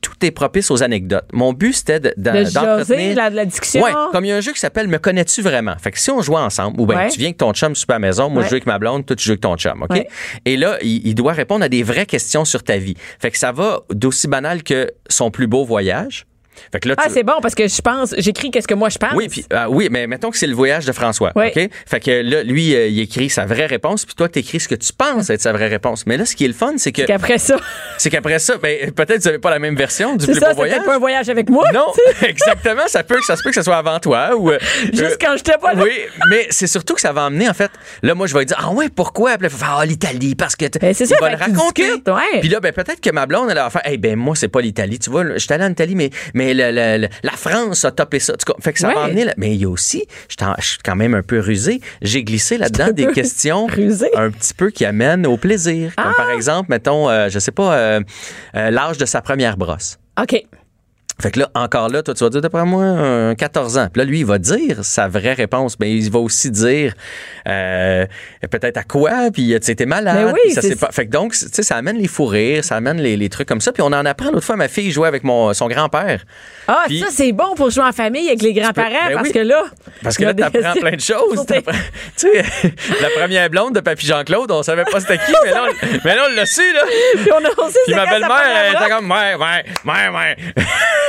tout 0.00 0.12
est 0.22 0.32
propice 0.32 0.70
aux 0.72 0.82
anecdotes. 0.82 1.26
Mon 1.32 1.52
but, 1.52 1.72
c'était 1.72 2.00
de- 2.00 2.12
d'en- 2.16 2.32
De 2.32 2.42
d'entretenir- 2.52 3.14
la, 3.16 3.30
la 3.30 3.44
discussion. 3.44 3.82
Ouais, 3.84 3.92
comme 4.10 4.24
il 4.24 4.28
y 4.28 4.32
a 4.32 4.36
un 4.36 4.40
jeu 4.40 4.52
qui 4.52 4.58
s'appelle 4.58 4.88
Me 4.88 4.98
connais-tu 4.98 5.42
vraiment? 5.42 5.74
Fait 5.80 5.92
que 5.92 5.98
si 6.00 6.10
on 6.10 6.22
joue 6.22 6.34
ensemble, 6.36 6.80
ou 6.80 6.86
bien 6.86 6.96
Ouais. 6.96 7.08
tu 7.08 7.18
viens 7.18 7.28
avec 7.28 7.36
ton 7.38 7.52
chum 7.52 7.74
super 7.76 7.96
à 7.96 7.98
la 8.00 8.06
maison, 8.08 8.28
moi 8.28 8.42
je 8.42 8.48
joue 8.48 8.54
avec 8.54 8.66
ma 8.66 8.78
blonde, 8.80 9.06
toi 9.06 9.14
tu 9.14 9.24
joues 9.24 9.32
avec 9.32 9.42
ton 9.42 9.56
chum, 9.56 9.82
OK? 9.88 10.04
Et 10.44 10.56
là, 10.56 10.78
il, 10.82 11.06
il 11.06 11.14
doit 11.14 11.32
répondre 11.32 11.64
à 11.64 11.68
des 11.68 11.84
vraies 11.84 12.06
questions 12.06 12.44
sur 12.44 12.64
ta 12.64 12.78
vie. 12.78 12.94
Fait 13.20 13.30
que 13.30 13.38
ça 13.38 13.52
va 13.52 13.80
d'aussi 13.90 14.26
banal 14.26 14.64
que 14.64 14.90
son 15.08 15.30
plus 15.30 15.46
beau 15.46 15.64
voyage. 15.64 16.26
Fait 16.72 16.80
que 16.80 16.88
là, 16.88 16.94
Ah, 16.98 17.04
tu- 17.06 17.12
c'est 17.14 17.22
bon 17.22 17.34
parce 17.42 17.54
que 17.54 17.66
je 17.68 17.80
pense, 17.80 18.14
j'écris 18.18 18.50
qu'est-ce 18.50 18.68
que 18.68 18.74
moi 18.74 18.88
je 18.88 18.98
pense. 18.98 19.12
oui, 19.14 19.28
puis, 19.28 19.44
ah 19.52 19.68
oui, 19.70 19.88
mais 19.90 20.06
mettons 20.06 20.30
que 20.30 20.38
c'est 20.38 20.46
le 20.46 20.54
voyage 20.54 20.84
de 20.86 20.92
François. 20.92 21.32
Oui. 21.36 21.46
OK? 21.54 21.68
Fait 21.86 22.00
que 22.00 22.10
là, 22.10 22.42
lui, 22.42 22.74
euh, 22.74 22.86
il 22.88 23.00
écrit 23.00 23.30
sa 23.30 23.44
vraie 23.46 23.66
réponse, 23.66 24.04
puis 24.04 24.14
toi, 24.14 24.28
tu 24.28 24.38
écris 24.40 24.60
ce 24.60 24.68
que 24.68 24.74
tu 24.74 24.92
penses 24.92 25.30
être 25.30 25.40
sa 25.40 25.52
vraie 25.52 25.68
réponse. 25.68 26.06
Mais 26.06 26.16
là, 26.16 26.24
ce 26.24 26.34
qui 26.36 26.44
est 26.44 26.48
le 26.48 26.54
fun, 26.54 26.74
c'est 26.76 26.92
que 26.92 27.02
Qu'après 27.02 27.38
ça, 27.38 27.56
c'est 27.98 28.10
qu'après 28.10 28.38
ça, 28.38 28.56
ben, 28.58 28.90
peut-être 28.92 29.16
que 29.18 29.22
vous 29.22 29.24
n'avez 29.26 29.38
pas 29.38 29.50
la 29.50 29.58
même 29.58 29.76
version 29.76 30.16
du 30.16 30.24
c'est 30.24 30.32
plus 30.32 30.40
ça, 30.40 30.46
beau 30.48 30.52
c'est 30.52 30.56
voyage. 30.68 30.84
pas 30.84 30.94
un 30.94 30.98
voyage 30.98 31.28
avec 31.28 31.48
moi. 31.50 31.70
Non, 31.72 31.86
exactement. 32.22 32.86
Ça 32.88 33.02
peut, 33.04 33.16
que 33.18 33.24
ça 33.24 33.36
se 33.36 33.42
peut 33.42 33.50
que 33.50 33.54
ça 33.54 33.62
soit 33.62 33.76
avant 33.76 33.98
toi. 33.98 34.34
Ou, 34.36 34.50
euh, 34.50 34.58
Juste 34.92 35.18
quand 35.20 35.36
j'étais 35.36 35.58
pas 35.58 35.74
là. 35.74 35.82
Oui, 35.82 35.92
mais 36.30 36.46
c'est 36.50 36.66
surtout 36.66 36.94
que 36.94 37.00
ça 37.00 37.12
va 37.12 37.22
emmener, 37.24 37.48
en 37.48 37.54
fait. 37.54 37.70
Là, 38.02 38.14
moi, 38.14 38.26
je 38.26 38.34
vais 38.34 38.44
dire, 38.44 38.56
ah 38.60 38.70
ouais, 38.72 38.88
pourquoi? 38.88 39.36
Puis 39.38 39.48
ah, 39.62 39.84
l'Italie, 39.86 40.34
parce 40.34 40.56
que. 40.56 40.66
Ben, 40.80 40.94
c'est 40.94 41.06
ça, 41.06 41.16
va 41.20 41.30
le 41.30 41.36
raconter. 41.36 42.02
Puis 42.40 42.48
là, 42.48 42.60
ben, 42.60 42.72
peut-être 42.72 43.00
que 43.00 43.10
ma 43.10 43.26
blonde, 43.26 43.48
elle 43.50 43.56
va 43.56 43.70
faire, 43.70 43.82
eh 43.84 43.96
ben, 43.96 44.16
moi, 44.16 44.34
c'est 44.36 44.48
pas 44.48 44.60
l'Italie. 44.60 44.98
Tu 44.98 45.10
vois, 45.10 45.24
suis 45.38 45.52
allé 45.52 45.64
en 45.64 45.70
Italie, 45.70 45.94
mais, 45.94 46.10
mais 46.34 46.45
le- 46.54 46.70
le- 46.72 46.98
le- 47.02 47.08
la 47.22 47.32
France 47.32 47.84
a 47.84 47.90
topé 47.90 48.18
ça. 48.18 48.34
Fait 48.60 48.72
que 48.72 48.78
ça 48.78 48.88
va 48.88 48.94
Ouais. 48.94 49.00
emmener. 49.10 49.24
là- 49.24 49.34
Mais 49.36 49.54
il 49.54 49.60
y 49.60 49.64
a 49.64 49.68
aussi, 49.68 50.04
je 50.28 50.64
suis 50.66 50.78
quand 50.84 50.96
même 50.96 51.14
un 51.14 51.22
peu 51.22 51.40
rusé, 51.40 51.80
j'ai 52.02 52.24
glissé 52.24 52.58
là-dedans 52.58 52.92
des 52.92 53.06
questions 53.08 53.66
rusé? 53.66 54.08
un 54.14 54.30
petit 54.30 54.54
peu 54.54 54.70
qui 54.70 54.84
amènent 54.84 55.26
au 55.26 55.36
plaisir. 55.36 55.92
Comme 55.96 56.06
Ah! 56.12 56.14
par 56.16 56.30
exemple, 56.30 56.70
mettons, 56.70 57.08
euh, 57.08 57.28
je 57.28 57.38
sais 57.38 57.52
pas, 57.52 57.74
euh, 57.74 58.00
euh, 58.56 58.70
l'âge 58.70 58.98
de 58.98 59.06
sa 59.06 59.20
première 59.22 59.56
brosse. 59.56 59.98
OK. 60.20 60.42
Fait 61.20 61.30
que 61.30 61.40
là, 61.40 61.48
encore 61.54 61.88
là, 61.88 62.02
toi, 62.02 62.12
tu 62.12 62.22
vas 62.24 62.28
dire, 62.28 62.42
d'après 62.42 62.64
moi, 62.66 62.82
un 62.84 63.34
14 63.34 63.78
ans. 63.78 63.88
Puis 63.90 64.00
là, 64.00 64.04
lui, 64.04 64.18
il 64.20 64.26
va 64.26 64.36
dire 64.38 64.84
sa 64.84 65.08
vraie 65.08 65.32
réponse. 65.32 65.76
Mais 65.80 65.90
il 65.96 66.10
va 66.10 66.18
aussi 66.18 66.50
dire 66.50 66.92
euh, 67.48 68.04
peut-être 68.50 68.76
à 68.76 68.82
quoi, 68.82 69.30
puis 69.32 69.48
tu 69.48 69.58
sais, 69.62 69.74
t'es 69.74 69.86
malade. 69.86 70.16
Mais 70.26 70.32
oui, 70.32 70.40
puis 70.44 70.52
ça, 70.52 70.60
c'est- 70.60 70.68
c'est 70.70 70.78
pas... 70.80 70.90
Fait 70.92 71.06
que 71.06 71.10
donc, 71.10 71.32
tu 71.32 71.38
sais, 71.50 71.62
ça 71.62 71.76
amène 71.76 71.96
les 71.96 72.06
fous 72.08 72.26
rires, 72.26 72.62
ça 72.64 72.76
amène 72.76 73.00
les, 73.00 73.16
les 73.16 73.28
trucs 73.30 73.48
comme 73.48 73.62
ça. 73.62 73.72
Puis 73.72 73.82
on 73.82 73.86
en 73.86 74.04
apprend. 74.04 74.30
L'autre 74.30 74.44
fois, 74.44 74.56
ma 74.56 74.68
fille 74.68 74.90
jouait 74.90 75.08
avec 75.08 75.24
mon, 75.24 75.54
son 75.54 75.68
grand-père. 75.68 76.22
Ah, 76.68 76.84
Puis- 76.86 77.00
ça, 77.00 77.06
c'est 77.10 77.32
bon 77.32 77.54
pour 77.54 77.70
jouer 77.70 77.84
en 77.84 77.92
famille 77.92 78.26
avec 78.28 78.42
les 78.42 78.52
grands-parents 78.52 78.90
Ben 79.08 79.14
parce 79.14 79.28
oui. 79.28 79.32
que 79.32 79.38
là. 79.38 79.64
Parce 80.02 80.18
que 80.18 80.24
là, 80.24 80.32
des- 80.34 80.42
t'apprends 80.42 80.72
plein 80.74 80.96
de 80.96 81.00
choses. 81.00 81.46
Tu 81.46 81.54
sais, 82.16 82.32
la 83.00 83.08
première 83.18 83.48
blonde 83.48 83.74
de 83.74 83.80
Papy 83.80 84.06
Jean-Claude, 84.06 84.50
on 84.52 84.62
savait 84.62 84.84
pas 84.84 85.00
c'était 85.00 85.16
qui, 85.18 85.32
mais 85.44 85.50
là, 85.52 85.64
on, 85.70 85.86
mais 86.04 86.14
là, 86.14 86.22
on 86.30 86.34
l'a 86.34 86.44
su, 86.44 86.60
là. 86.74 86.82
Puis 87.14 87.30
on 87.32 87.42
a 87.42 87.66
aussi 87.66 87.78
Puis 87.86 87.94
ma 87.94 88.04
belle-mère, 88.06 88.42
elle 88.66 88.74
était 88.74 88.90
comme, 88.90 89.10
ouais, 89.10 89.34
ouais, 89.34 89.64
ouais, 89.86 90.08
ouais. 90.14 90.36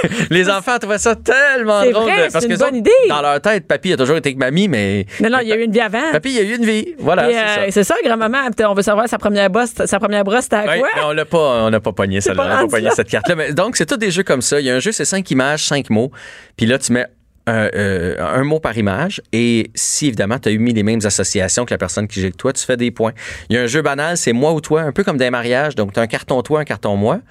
Les 0.30 0.50
enfants 0.50 0.78
trouvaient 0.80 0.98
ça 0.98 1.16
tellement 1.16 1.82
drôle. 1.84 2.04
vrai, 2.04 2.28
de- 2.28 2.32
parce 2.34 2.45
une 2.45 2.54
que 2.54 2.58
bonne 2.58 2.68
autres, 2.68 2.78
idée. 2.78 2.91
Dans 3.10 3.22
leur 3.22 3.41
tête, 3.41 3.68
papy 3.68 3.93
a 3.93 3.98
toujours 3.98 4.18
été 4.18 4.30
avec 4.30 4.38
mamie, 4.38 4.68
mais. 4.68 5.06
Non, 5.22 5.30
non, 5.30 5.39
il 5.41 5.48
y 5.48 5.52
a 5.54 5.56
eu 5.56 5.64
une 5.64 5.72
vie 5.72 5.80
avant. 5.80 6.12
Papy, 6.12 6.32
il 6.34 6.39
a 6.39 6.41
eu 6.43 6.56
une 6.58 6.66
vie. 6.66 6.95
Voilà, 7.00 7.28
c'est 7.30 7.38
euh, 7.38 7.66
ça. 7.66 7.72
c'est 7.72 7.84
ça, 7.84 7.95
grand-maman, 8.04 8.38
on 8.68 8.74
veut 8.74 8.82
savoir 8.82 9.08
sa 9.08 9.18
première 9.18 9.50
brosse, 9.50 9.74
sa 9.86 10.00
première 10.00 10.24
brosse, 10.24 10.43
c'était 10.43 10.56
à 10.58 10.66
Ouais, 10.66 10.80
quoi? 10.80 10.89
mais 10.95 11.02
on 11.04 11.12
l'a 11.14 11.26
pas, 11.26 11.38
on 11.66 11.70
n'a 11.70 11.80
pas 11.80 11.91
pogné 11.93 12.22
celle-là, 12.22 12.62
pas 12.62 12.68
pogné 12.68 12.89
cette 12.95 13.10
carte-là. 13.10 13.52
Donc, 13.52 13.78
c'est 13.78 13.86
tous 13.86 13.98
des 13.98 14.12
jeux 14.12 14.24
comme 14.24 14.41
ça. 14.41 14.60
Il 14.60 14.66
y 14.66 14.70
a 14.70 14.76
un 14.76 14.80
jeu, 14.80 14.91
c'est 14.91 15.06
cinq 15.06 15.30
images, 15.32 15.66
cinq 15.66 15.89
mots. 15.89 16.12
Puis 16.56 16.66
là, 16.66 16.78
tu 16.80 16.91
mets 16.93 17.06
un, 17.48 17.70
euh, 17.74 18.16
un 18.20 18.43
mot 18.43 18.60
par 18.60 18.78
image. 18.78 19.22
Et 19.34 19.72
si, 19.74 20.08
évidemment, 20.08 20.38
tu 20.38 20.50
as 20.50 20.52
eu 20.52 20.60
mis 20.60 20.74
les 20.74 20.84
mêmes 20.84 21.00
associations 21.04 21.66
que 21.66 21.74
la 21.74 21.78
personne 21.80 22.08
qui 22.08 22.20
joue 22.20 22.26
avec 22.26 22.38
toi, 22.38 22.54
tu 22.54 22.64
fais 22.64 22.78
des 22.78 22.91
points. 22.91 23.14
Il 23.50 23.56
y 23.56 23.60
a 23.60 23.64
un 23.64 23.68
jeu 23.68 23.82
banal, 23.82 24.18
c'est 24.18 24.34
moi 24.34 24.54
ou 24.54 24.62
toi, 24.62 24.82
un 24.82 24.91
peu 24.91 25.04
comme 25.04 25.18
des 25.18 25.30
mariages. 25.30 25.74
Donc, 25.76 25.93
tu 25.93 26.00
as 26.00 26.04
un 26.04 26.08
carton 26.08 26.41
toi, 26.43 26.60
un 26.60 26.66
carton 26.66 26.95
moi. 26.95 27.22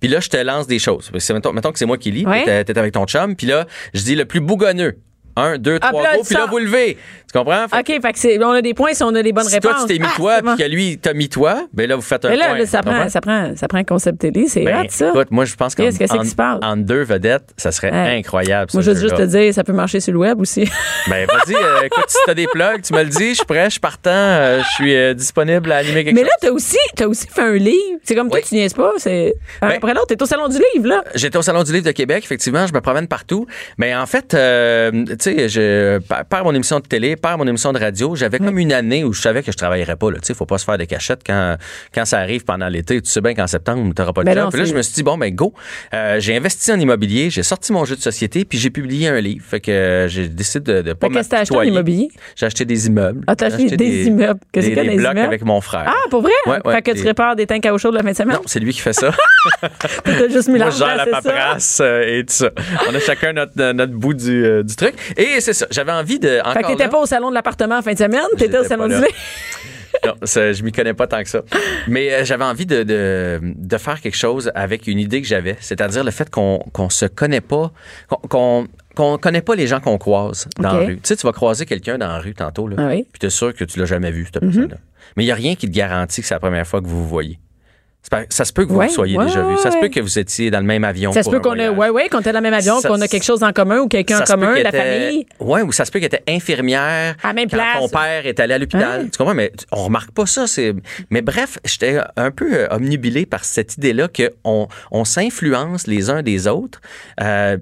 Puis 0.00 0.08
là, 0.08 0.20
je 0.20 0.28
te 0.28 0.36
lance 0.36 0.66
des 0.66 0.78
choses. 0.78 1.10
Mettons, 1.12 1.52
mettons 1.52 1.72
que 1.72 1.78
c'est 1.78 1.86
moi 1.86 1.98
qui 1.98 2.10
lis, 2.10 2.24
Ouais. 2.26 2.64
tu 2.64 2.72
es 2.72 2.78
avec 2.78 2.92
ton 2.94 3.04
chum. 3.04 3.36
Puis 3.36 3.46
là, 3.46 3.66
je 3.92 4.02
dis 4.02 4.14
le 4.14 4.24
plus 4.24 4.40
bougonneux. 4.40 4.96
Un, 5.36 5.58
deux, 5.58 5.78
Ah, 5.82 5.88
trois, 5.88 6.02
go. 6.16 6.22
Puis 6.24 6.34
là, 6.34 6.46
vous 6.48 6.58
levez. 6.58 6.96
Tu 7.32 7.38
comprends? 7.38 7.66
Fait 7.66 7.80
OK, 7.80 8.00
fait 8.02 8.12
que 8.12 8.18
c'est, 8.20 8.44
on 8.44 8.50
a 8.52 8.62
des 8.62 8.74
points 8.74 8.94
si 8.94 9.02
on 9.02 9.12
a 9.14 9.20
des 9.22 9.32
bonnes 9.32 9.44
si 9.48 9.54
réponses. 9.54 9.72
toi, 9.72 9.80
tu 9.88 9.94
t'es 9.94 9.98
mis 9.98 10.06
Ah, 10.08 10.14
toi, 10.16 10.36
puis 10.54 10.64
que 10.64 10.70
lui, 10.70 10.98
t'a 10.98 11.12
mis 11.14 11.28
toi, 11.28 11.66
ben 11.72 11.88
là, 11.88 11.96
vous 11.96 12.02
faites 12.02 12.24
un 12.24 12.28
Mais 12.28 12.36
là, 12.36 12.46
point. 12.50 12.58
là, 12.58 12.66
ça, 12.66 12.80
prend, 12.82 13.08
ça, 13.08 13.20
prend, 13.20 13.56
ça 13.56 13.66
prend 13.66 13.78
un 13.78 13.84
concept 13.84 14.20
télé, 14.20 14.46
c'est 14.46 14.62
Ben, 14.62 14.82
hot, 14.82 14.86
ça. 14.90 15.08
Écoute, 15.08 15.32
moi, 15.32 15.44
je 15.44 15.56
pense 15.56 15.74
qu'en 15.74 15.82
Qu'est-ce 15.82 15.98
que 15.98 16.06
c'est 16.06 16.40
en- 16.62 16.76
deux 16.76 17.02
vedettes, 17.02 17.50
ça 17.56 17.72
serait 17.72 17.90
Ouais. 17.90 18.16
incroyable. 18.18 18.70
Moi, 18.72 18.82
je 18.84 18.92
veux 18.92 19.00
juste 19.00 19.16
te 19.16 19.22
dire, 19.22 19.52
ça 19.52 19.64
peut 19.64 19.72
marcher 19.72 19.98
sur 19.98 20.12
le 20.12 20.20
web 20.20 20.40
aussi. 20.40 20.64
Ben, 21.08 21.26
vas-y, 21.26 21.54
euh, 21.54 21.82
écoute, 21.84 22.04
si 22.08 22.16
t'as 22.24 22.32
des 22.34 22.46
plugs, 22.46 22.80
tu 22.82 22.94
me 22.94 23.02
le 23.02 23.08
dis, 23.10 23.30
je 23.30 23.34
suis 23.34 23.44
prêt, 23.44 23.64
je 23.66 23.70
suis 23.72 23.80
partant, 23.80 24.10
euh, 24.10 24.60
je 24.62 24.68
suis 24.74 24.94
euh, 24.96 25.12
disponible 25.12 25.70
à 25.72 25.78
animer 25.78 26.02
quelque 26.04 26.14
Mais 26.14 26.22
chose. 26.22 26.30
là, 26.30 26.36
t'as 26.40 26.50
aussi, 26.50 26.78
t'as 26.96 27.06
aussi 27.06 27.26
fait 27.26 27.42
un 27.42 27.52
livre. 27.54 27.98
C'est 28.04 28.14
comme 28.14 28.30
toi, 28.30 28.40
tu 28.40 28.54
niaises 28.54 28.72
pas. 28.72 28.92
C'est 28.96 29.34
un 29.60 29.68
Ben- 29.68 29.76
après 29.76 29.92
l'autre. 29.92 30.06
T'es 30.06 30.22
au 30.22 30.26
salon 30.26 30.48
du 30.48 30.56
livre, 30.74 30.88
là. 30.88 31.04
J'étais 31.14 31.36
au 31.36 31.42
Salon 31.42 31.62
du 31.62 31.72
Livre 31.72 31.84
de 31.84 31.90
Québec, 31.90 32.22
effectivement, 32.24 32.66
je 32.66 32.72
me 32.72 32.80
promène 32.80 33.06
partout. 33.08 33.46
Mais 33.76 33.94
en 33.94 34.06
fait, 34.06 34.34
tu 35.30 35.36
sais, 35.36 35.48
je 35.48 35.98
par, 36.28 36.44
mon 36.44 36.54
émission 36.54 36.80
de 36.80 36.84
télé, 36.86 37.16
par 37.16 37.38
mon 37.38 37.46
émission 37.46 37.72
de 37.72 37.78
radio, 37.78 38.14
j'avais 38.14 38.38
comme 38.38 38.58
une 38.58 38.72
année 38.72 39.04
où 39.04 39.12
je 39.12 39.20
savais 39.20 39.42
que 39.42 39.50
je 39.52 39.56
travaillerais 39.56 39.96
pas. 39.96 40.10
Tu 40.12 40.18
sais, 40.22 40.34
faut 40.34 40.46
pas 40.46 40.58
se 40.58 40.64
faire 40.64 40.78
des 40.78 40.86
cachettes 40.86 41.20
quand, 41.26 41.56
quand 41.94 42.04
ça 42.04 42.18
arrive 42.18 42.44
pendant 42.44 42.68
l'été. 42.68 43.00
Tu 43.00 43.10
sais 43.10 43.20
bien 43.20 43.34
qu'en 43.34 43.46
septembre, 43.46 43.92
tu 43.94 44.00
n'auras 44.00 44.12
pas 44.12 44.20
de 44.22 44.26
Ben 44.26 44.34
job. 44.34 44.44
non, 44.44 44.50
Puis 44.50 44.60
là, 44.60 44.64
je 44.66 44.74
me 44.74 44.82
suis 44.82 44.94
dit, 44.94 45.02
bon, 45.02 45.16
ben 45.18 45.34
go. 45.34 45.54
Euh, 45.94 46.20
j'ai 46.20 46.36
investi 46.36 46.72
en 46.72 46.78
immobilier, 46.78 47.30
j'ai 47.30 47.42
sorti 47.42 47.72
mon 47.72 47.84
jeu 47.84 47.96
de 47.96 48.00
société, 48.00 48.44
puis 48.44 48.58
j'ai 48.58 48.70
publié 48.70 49.08
un 49.08 49.20
livre. 49.20 49.44
Fait 49.48 49.60
que 49.60 49.70
euh, 49.70 50.08
j'ai 50.08 50.28
décidé 50.28 50.72
de, 50.74 50.82
de 50.82 50.92
pas 50.92 51.08
qu'est-ce 51.08 51.28
que 51.28 51.30
t'as 51.30 51.40
acheté 51.40 51.56
en 51.56 51.62
immobilier? 51.62 52.08
J'ai 52.36 52.46
acheté 52.46 52.64
des 52.64 52.86
immeubles. 52.86 53.24
Ah, 53.26 53.34
t'as 53.36 53.48
J'ai 53.50 53.64
acheté 53.64 53.76
des 53.76 54.04
immeubles. 54.06 54.40
Qu'est-ce 54.52 54.66
des, 54.68 54.74
y 54.74 54.78
a 54.78 54.82
des 54.82 54.88
dans 54.88 54.92
les 54.92 54.98
blocs 54.98 55.12
immeubles? 55.12 55.26
avec 55.26 55.44
mon 55.44 55.60
frère. 55.60 55.84
Ah, 55.86 56.08
pour 56.10 56.22
vrai? 56.22 56.32
Ouais, 56.46 56.58
ouais, 56.64 56.74
fait 56.74 56.82
que 56.82 56.90
des- 56.92 57.00
tu 57.00 57.06
répares 57.06 57.36
des 57.36 57.46
tanks 57.46 57.64
à 57.66 57.72
eau 57.72 57.78
chaude 57.78 57.94
la 57.94 58.02
fin 58.02 58.10
de 58.12 58.16
semaine? 58.16 58.36
Non, 58.36 58.42
c'est 58.46 58.60
lui 58.60 58.72
qui 58.72 58.80
fait 58.80 58.92
ça. 58.92 59.10
T'as 60.04 60.28
juste 60.28 60.48
mis 60.48 60.58
Moi, 60.58 60.68
la 60.96 61.06
paperasse 61.06 61.80
euh, 61.82 62.18
et 62.18 62.24
tout 62.24 62.32
ça. 62.34 62.50
On 62.90 62.94
a 62.94 62.98
chacun 63.00 63.32
notre, 63.32 63.52
euh, 63.58 63.72
notre 63.72 63.92
bout 63.92 64.14
du, 64.14 64.62
du 64.64 64.76
truc. 64.76 64.94
Et 65.16 65.40
c'est 65.40 65.52
ça. 65.52 65.66
J'avais 65.70 65.92
envie 65.92 66.18
de. 66.18 66.28
Fait 66.28 66.40
Encore 66.40 66.62
que 66.62 66.66
t'étais 66.68 66.88
pas 66.88 67.00
au 67.00 67.06
salon 67.06 67.28
de 67.30 67.34
l'appartement 67.34 67.78
en 67.78 67.82
fin 67.82 67.92
de 67.92 67.98
semaine, 67.98 68.22
t'étais 68.36 68.58
au 68.58 68.64
salon 68.64 68.88
du. 68.88 68.94
Non, 70.04 70.14
ça, 70.24 70.52
je 70.52 70.62
m'y 70.64 70.72
connais 70.72 70.92
pas 70.92 71.06
tant 71.06 71.22
que 71.22 71.28
ça. 71.28 71.42
Mais 71.86 72.12
euh, 72.12 72.24
j'avais 72.24 72.44
envie 72.44 72.66
de, 72.66 72.82
de, 72.82 73.40
de 73.42 73.78
faire 73.78 74.00
quelque 74.00 74.16
chose 74.16 74.50
avec 74.54 74.86
une 74.88 74.98
idée 74.98 75.22
que 75.22 75.28
j'avais, 75.28 75.56
c'est-à-dire 75.60 76.02
le 76.04 76.10
fait 76.10 76.28
qu'on 76.28 76.58
qu'on 76.72 76.90
se 76.90 77.06
connaît 77.06 77.40
pas, 77.40 77.70
qu'on- 78.28 78.66
qu'on 78.96 79.18
connaît 79.18 79.40
pas 79.40 79.54
les 79.54 79.66
gens 79.68 79.80
qu'on 79.80 79.96
croise 79.98 80.48
dans 80.58 80.72
la 80.72 80.78
rue. 80.84 80.94
Tu 80.96 81.00
sais, 81.04 81.16
tu 81.16 81.26
vas 81.26 81.32
croiser 81.32 81.64
quelqu'un 81.64 81.96
dans 81.96 82.08
la 82.08 82.18
rue 82.18 82.34
tantôt, 82.34 82.66
là, 82.68 82.76
Ah 82.78 82.86
oui. 82.88 83.06
puis 83.12 83.20
tu 83.20 83.26
es 83.26 83.30
sûr 83.30 83.54
que 83.54 83.64
tu 83.64 83.78
l'as 83.78 83.86
jamais 83.86 84.10
vu, 84.10 84.24
cette 84.26 84.42
Mhm. 84.42 84.50
personne-là. 84.50 84.76
Mais 85.16 85.22
il 85.22 85.26
n'y 85.26 85.32
a 85.32 85.36
rien 85.36 85.54
qui 85.54 85.68
te 85.68 85.74
garantit 85.74 86.20
que 86.22 86.26
c'est 86.26 86.34
la 86.34 86.40
première 86.40 86.66
fois 86.66 86.80
que 86.80 86.86
vous 86.86 87.00
vous 87.02 87.08
voyez. 87.08 87.38
Ça 88.28 88.44
se 88.44 88.52
peut 88.52 88.64
que 88.66 88.70
vous 88.72 88.78
Ouais, 88.78 88.88
soyez 88.88 89.16
ouais, 89.18 89.24
déjà 89.26 89.42
vu. 89.42 89.56
Ça 89.58 89.70
se 89.70 89.78
peut 89.78 89.88
que 89.88 89.98
vous 89.98 90.18
étiez 90.18 90.50
dans 90.50 90.60
le 90.60 90.66
même 90.66 90.84
avion. 90.84 91.10
Ça 91.12 91.22
se 91.22 91.30
peut 91.30 91.40
qu'on 91.40 91.54
ait, 91.54 91.68
voyage. 91.68 91.92
ouais, 91.94 92.02
ouais, 92.04 92.08
qu'on 92.08 92.20
était 92.20 92.32
dans 92.32 92.38
le 92.38 92.42
même 92.42 92.54
avion, 92.54 92.80
qu'on 92.80 93.00
a 93.00 93.08
quelque 93.08 93.24
chose 93.24 93.42
en 93.42 93.52
commun 93.52 93.78
ou 93.80 93.88
quelqu'un 93.88 94.20
en 94.20 94.24
commun, 94.24 94.52
la 94.54 94.68
était- 94.68 94.70
famille. 95.08 95.26
Ouais, 95.40 95.62
ou 95.62 95.72
ça 95.72 95.84
se 95.84 95.90
peut 95.90 95.98
qu'elle 95.98 96.14
était 96.14 96.22
infirmière. 96.28 97.16
À 97.22 97.32
même 97.32 97.48
quand 97.48 97.56
place. 97.56 97.78
Ton 97.78 97.88
père 97.88 98.26
est 98.26 98.38
allé 98.40 98.54
à 98.54 98.58
l'hôpital. 98.58 99.00
Hein? 99.02 99.08
Tu 99.10 99.18
comprends? 99.18 99.34
Mais 99.34 99.50
on 99.72 99.84
remarque 99.84 100.10
pas 100.12 100.26
ça. 100.26 100.46
C'est... 100.46 100.74
Mais 101.10 101.22
bref, 101.22 101.58
j'étais 101.64 101.98
un 102.16 102.30
peu 102.30 102.52
euh, 102.54 102.68
omnubilé 102.70 103.26
par 103.26 103.44
cette 103.44 103.76
idée-là 103.78 104.08
qu'on 104.08 104.68
on 104.90 105.04
s'influence 105.04 105.86
les 105.86 106.10
uns 106.10 106.22
des 106.22 106.46
autres. 106.46 106.80
Euh, 107.20 107.56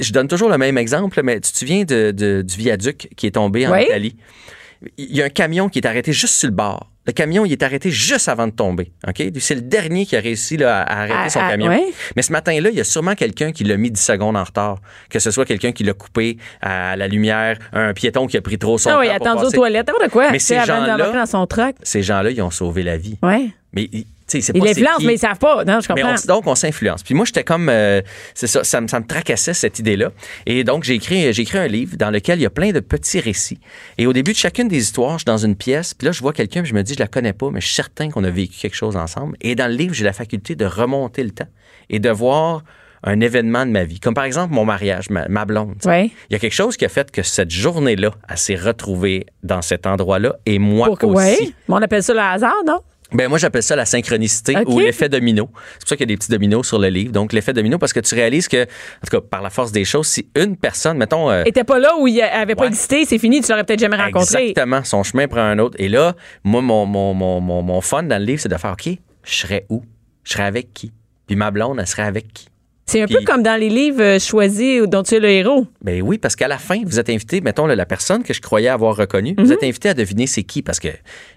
je 0.00 0.12
donne 0.12 0.28
toujours 0.28 0.48
le 0.48 0.58
même 0.58 0.78
exemple, 0.78 1.20
mais 1.22 1.40
tu 1.40 1.52
te 1.52 1.58
souviens 1.58 1.84
de- 1.84 2.12
de- 2.12 2.42
du 2.42 2.56
viaduc 2.56 3.08
qui 3.16 3.26
est 3.26 3.32
tombé 3.32 3.66
en 3.66 3.72
Oui. 3.72 3.82
Italie? 3.84 4.16
Il 4.96 5.14
y 5.16 5.22
a 5.22 5.26
un 5.26 5.28
camion 5.30 5.68
qui 5.68 5.78
est 5.80 5.86
arrêté 5.86 6.12
juste 6.12 6.34
sur 6.34 6.48
le 6.48 6.54
bord. 6.54 6.90
Le 7.06 7.12
camion, 7.12 7.44
il 7.44 7.52
est 7.52 7.62
arrêté 7.62 7.90
juste 7.90 8.28
avant 8.28 8.46
de 8.46 8.52
tomber. 8.52 8.92
OK? 9.06 9.22
C'est 9.38 9.54
le 9.54 9.60
dernier 9.60 10.06
qui 10.06 10.16
a 10.16 10.20
réussi 10.20 10.56
là, 10.56 10.82
à 10.82 11.00
arrêter 11.02 11.14
Ah, 11.16 11.30
son 11.30 11.40
ah, 11.40 11.50
camion. 11.50 11.68
ouais. 11.68 11.84
Mais 12.16 12.22
ce 12.22 12.32
matin-là, 12.32 12.70
il 12.70 12.76
y 12.76 12.80
a 12.80 12.84
sûrement 12.84 13.14
quelqu'un 13.14 13.52
qui 13.52 13.64
l'a 13.64 13.76
mis 13.76 13.90
10 13.90 14.00
secondes 14.00 14.36
en 14.36 14.42
retard. 14.44 14.78
Que 15.08 15.18
ce 15.18 15.30
soit 15.30 15.44
quelqu'un 15.44 15.72
qui 15.72 15.84
l'a 15.84 15.92
coupé 15.92 16.38
à 16.60 16.96
la 16.96 17.06
lumière, 17.06 17.58
un 17.72 17.92
piéton 17.94 18.26
qui 18.26 18.36
a 18.36 18.40
pris 18.42 18.58
trop 18.58 18.76
son 18.78 18.90
Ah 18.90 18.98
oui, 18.98 19.06
temps 19.08 19.16
pour 19.18 19.26
attendu 19.28 19.46
aux 19.46 19.50
toilettes, 19.50 19.86
n'importe 19.86 20.10
quoi? 20.10 20.30
Mais 20.32 20.38
ces 20.38 20.56
gens-là-. 20.64 20.96
Ces 21.82 22.02
gens-là, 22.02 22.30
ils 22.30 22.42
ont 22.42 22.50
sauvé 22.50 22.82
la 22.82 22.96
vie. 22.96 23.18
Ouais. 23.22 23.50
Mais 23.72 23.88
Ils 24.34 24.38
l'influencent, 24.62 25.04
mais 25.04 25.14
ils 25.14 25.18
savent 25.18 25.38
pas. 25.38 25.64
Non, 25.64 25.80
je 25.80 25.92
Mais 25.94 26.00
comprends. 26.02 26.16
on- 26.22 26.26
donc, 26.26 26.46
on 26.46 26.54
s'influence. 26.54 27.02
Puis 27.02 27.14
moi, 27.14 27.24
j'étais 27.24 27.44
comme. 27.44 27.68
euh, 27.68 28.02
c'est 28.34 28.46
ça, 28.46 28.64
ça 28.64 28.80
me, 28.80 28.88
ça 28.88 28.98
me 29.00 29.06
tracassait, 29.06 29.54
cette 29.54 29.78
idée-là. 29.78 30.10
Et 30.46 30.64
donc, 30.64 30.84
j'ai 30.84 30.94
écrit, 30.94 31.32
j'ai 31.32 31.42
écrit 31.42 31.58
un 31.58 31.68
livre 31.68 31.96
dans 31.96 32.10
lequel 32.10 32.38
il 32.40 32.42
y 32.42 32.46
a 32.46 32.50
plein 32.50 32.72
de 32.72 32.80
petits 32.80 33.20
récits. 33.20 33.60
Et 33.98 34.06
au 34.06 34.12
début 34.12 34.32
de 34.32 34.36
chacune 34.36 34.68
des 34.68 34.78
histoires, 34.78 35.12
je 35.12 35.18
suis 35.18 35.24
dans 35.26 35.36
une 35.38 35.54
pièce. 35.56 35.94
Puis 35.94 36.06
là, 36.06 36.12
je 36.12 36.20
vois 36.20 36.32
quelqu'un, 36.32 36.62
puis 36.62 36.70
je 36.70 36.74
me 36.74 36.82
dis, 36.82 36.94
je 36.94 36.98
la 36.98 37.06
connais 37.06 37.32
pas, 37.32 37.50
mais 37.50 37.60
je 37.60 37.66
suis 37.66 37.76
certain 37.76 38.10
qu'on 38.10 38.24
a 38.24 38.30
vécu 38.30 38.58
quelque 38.60 38.76
chose 38.76 38.96
ensemble. 38.96 39.36
Et 39.40 39.54
dans 39.54 39.70
le 39.70 39.76
livre, 39.76 39.94
j'ai 39.94 40.04
la 40.04 40.12
faculté 40.12 40.54
de 40.56 40.64
remonter 40.64 41.22
le 41.22 41.30
temps 41.30 41.48
et 41.88 41.98
de 42.00 42.10
voir 42.10 42.62
un 43.04 43.20
événement 43.20 43.64
de 43.64 43.70
ma 43.70 43.84
vie. 43.84 44.00
Comme 44.00 44.14
par 44.14 44.24
exemple 44.24 44.52
mon 44.52 44.64
mariage, 44.64 45.10
ma, 45.10 45.28
ma 45.28 45.44
blonde. 45.44 45.76
Il 46.28 46.32
y 46.32 46.34
a 46.34 46.38
quelque 46.40 46.54
chose 46.54 46.76
qui 46.76 46.84
a 46.84 46.88
fait 46.88 47.08
que 47.12 47.22
cette 47.22 47.50
journée-là, 47.52 48.10
elle 48.28 48.38
s'est 48.38 48.56
retrouvée 48.56 49.26
dans 49.44 49.62
cet 49.62 49.86
endroit-là 49.86 50.34
et 50.46 50.58
moi 50.58 50.86
Pour 50.88 50.98
aussi. 51.38 51.54
Mais 51.68 51.74
on 51.74 51.82
appelle 51.82 52.02
ça 52.02 52.14
le 52.14 52.20
hasard, 52.20 52.54
non? 52.66 52.80
Ben 53.12 53.28
moi 53.28 53.38
j'appelle 53.38 53.62
ça 53.62 53.76
la 53.76 53.84
synchronicité 53.84 54.56
ou 54.66 54.80
l'effet 54.80 55.08
domino. 55.08 55.48
C'est 55.74 55.80
pour 55.80 55.88
ça 55.90 55.96
qu'il 55.96 56.10
y 56.10 56.12
a 56.12 56.14
des 56.14 56.16
petits 56.16 56.30
dominos 56.30 56.66
sur 56.66 56.78
le 56.78 56.88
livre. 56.88 57.12
Donc 57.12 57.32
l'effet 57.32 57.52
domino 57.52 57.78
parce 57.78 57.92
que 57.92 58.00
tu 58.00 58.14
réalises 58.14 58.48
que 58.48 58.64
en 58.64 59.06
tout 59.08 59.16
cas 59.16 59.20
par 59.20 59.42
la 59.42 59.50
force 59.50 59.70
des 59.72 59.84
choses, 59.84 60.08
si 60.08 60.28
une 60.34 60.56
personne, 60.56 60.98
mettons 60.98 61.30
euh, 61.30 61.44
était 61.44 61.64
pas 61.64 61.78
là 61.78 61.94
où 61.98 62.08
il 62.08 62.20
avait 62.20 62.54
pas 62.54 62.66
existé, 62.66 63.04
c'est 63.04 63.18
fini, 63.18 63.40
tu 63.40 63.50
l'aurais 63.50 63.64
peut-être 63.64 63.80
jamais 63.80 63.96
rencontré. 63.96 64.48
exactement, 64.48 64.82
son 64.82 65.02
chemin 65.02 65.28
prend 65.28 65.40
un 65.42 65.58
autre. 65.58 65.76
Et 65.78 65.88
là, 65.88 66.14
moi 66.42 66.62
mon 66.62 66.84
mon, 66.86 67.14
mon, 67.14 67.40
mon, 67.40 67.62
mon 67.62 67.80
fun 67.80 68.02
dans 68.02 68.18
le 68.18 68.24
livre, 68.24 68.40
c'est 68.40 68.48
de 68.48 68.56
faire 68.56 68.72
OK, 68.72 68.88
je 69.24 69.34
serais 69.34 69.66
où? 69.68 69.82
Je 70.24 70.32
serais 70.32 70.44
avec 70.44 70.72
qui? 70.74 70.92
Puis 71.26 71.36
ma 71.36 71.50
blonde, 71.50 71.78
elle 71.78 71.86
serait 71.86 72.02
avec 72.02 72.32
qui? 72.32 72.48
C'est 72.88 73.02
un 73.02 73.06
Puis- 73.06 73.16
peu 73.16 73.24
comme 73.24 73.42
dans 73.42 73.58
les 73.58 73.68
livres 73.68 74.00
euh, 74.00 74.18
choisis 74.20 74.82
dont 74.86 75.02
tu 75.02 75.16
es 75.16 75.18
le 75.18 75.28
héros. 75.28 75.66
Ben 75.82 76.00
oui, 76.02 76.18
parce 76.18 76.36
qu'à 76.36 76.46
la 76.46 76.56
fin, 76.56 76.80
vous 76.86 77.00
êtes 77.00 77.10
invité, 77.10 77.40
mettons, 77.40 77.66
la 77.66 77.84
personne 77.84 78.22
que 78.22 78.32
je 78.32 78.40
croyais 78.40 78.68
avoir 78.68 78.94
reconnue, 78.94 79.34
vous 79.38 79.50
êtes 79.52 79.64
invité 79.64 79.88
à 79.88 79.94
deviner 79.94 80.28
c'est 80.28 80.44
qui, 80.44 80.62
parce 80.62 80.78
que, 80.78 80.86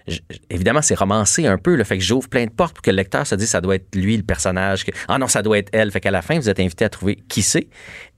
je- 0.08 0.20
évidemment, 0.52 0.84
c'est 0.84 0.93
romancé 0.93 1.47
un 1.47 1.58
peu, 1.58 1.74
le 1.76 1.84
fait 1.84 1.97
que 1.97 2.04
j'ouvre 2.04 2.30
plein 2.30 2.45
de 2.45 2.52
portes 2.52 2.76
pour 2.76 2.84
que 2.84 2.91
le 2.91 2.97
lecteur 2.97 3.26
se 3.26 3.34
dise 3.34 3.50
ça 3.50 3.62
doit 3.62 3.76
être 3.76 3.95
lui, 3.95 4.16
le 4.16 4.22
personnage, 4.22 4.86
que, 4.86 4.91
ah 5.08 5.18
non, 5.18 5.28
ça 5.28 5.41
doit 5.41 5.58
être 5.58 5.70
elle. 5.72 5.89
Fait 5.91 6.00
qu'à 6.02 6.12
la 6.12 6.22
fin, 6.22 6.38
vous 6.38 6.50
êtes 6.50 6.60
invité 6.60 6.86
à 6.86 6.89
trouver 6.89 7.18
qui 7.28 7.41
c'est. 7.41 7.66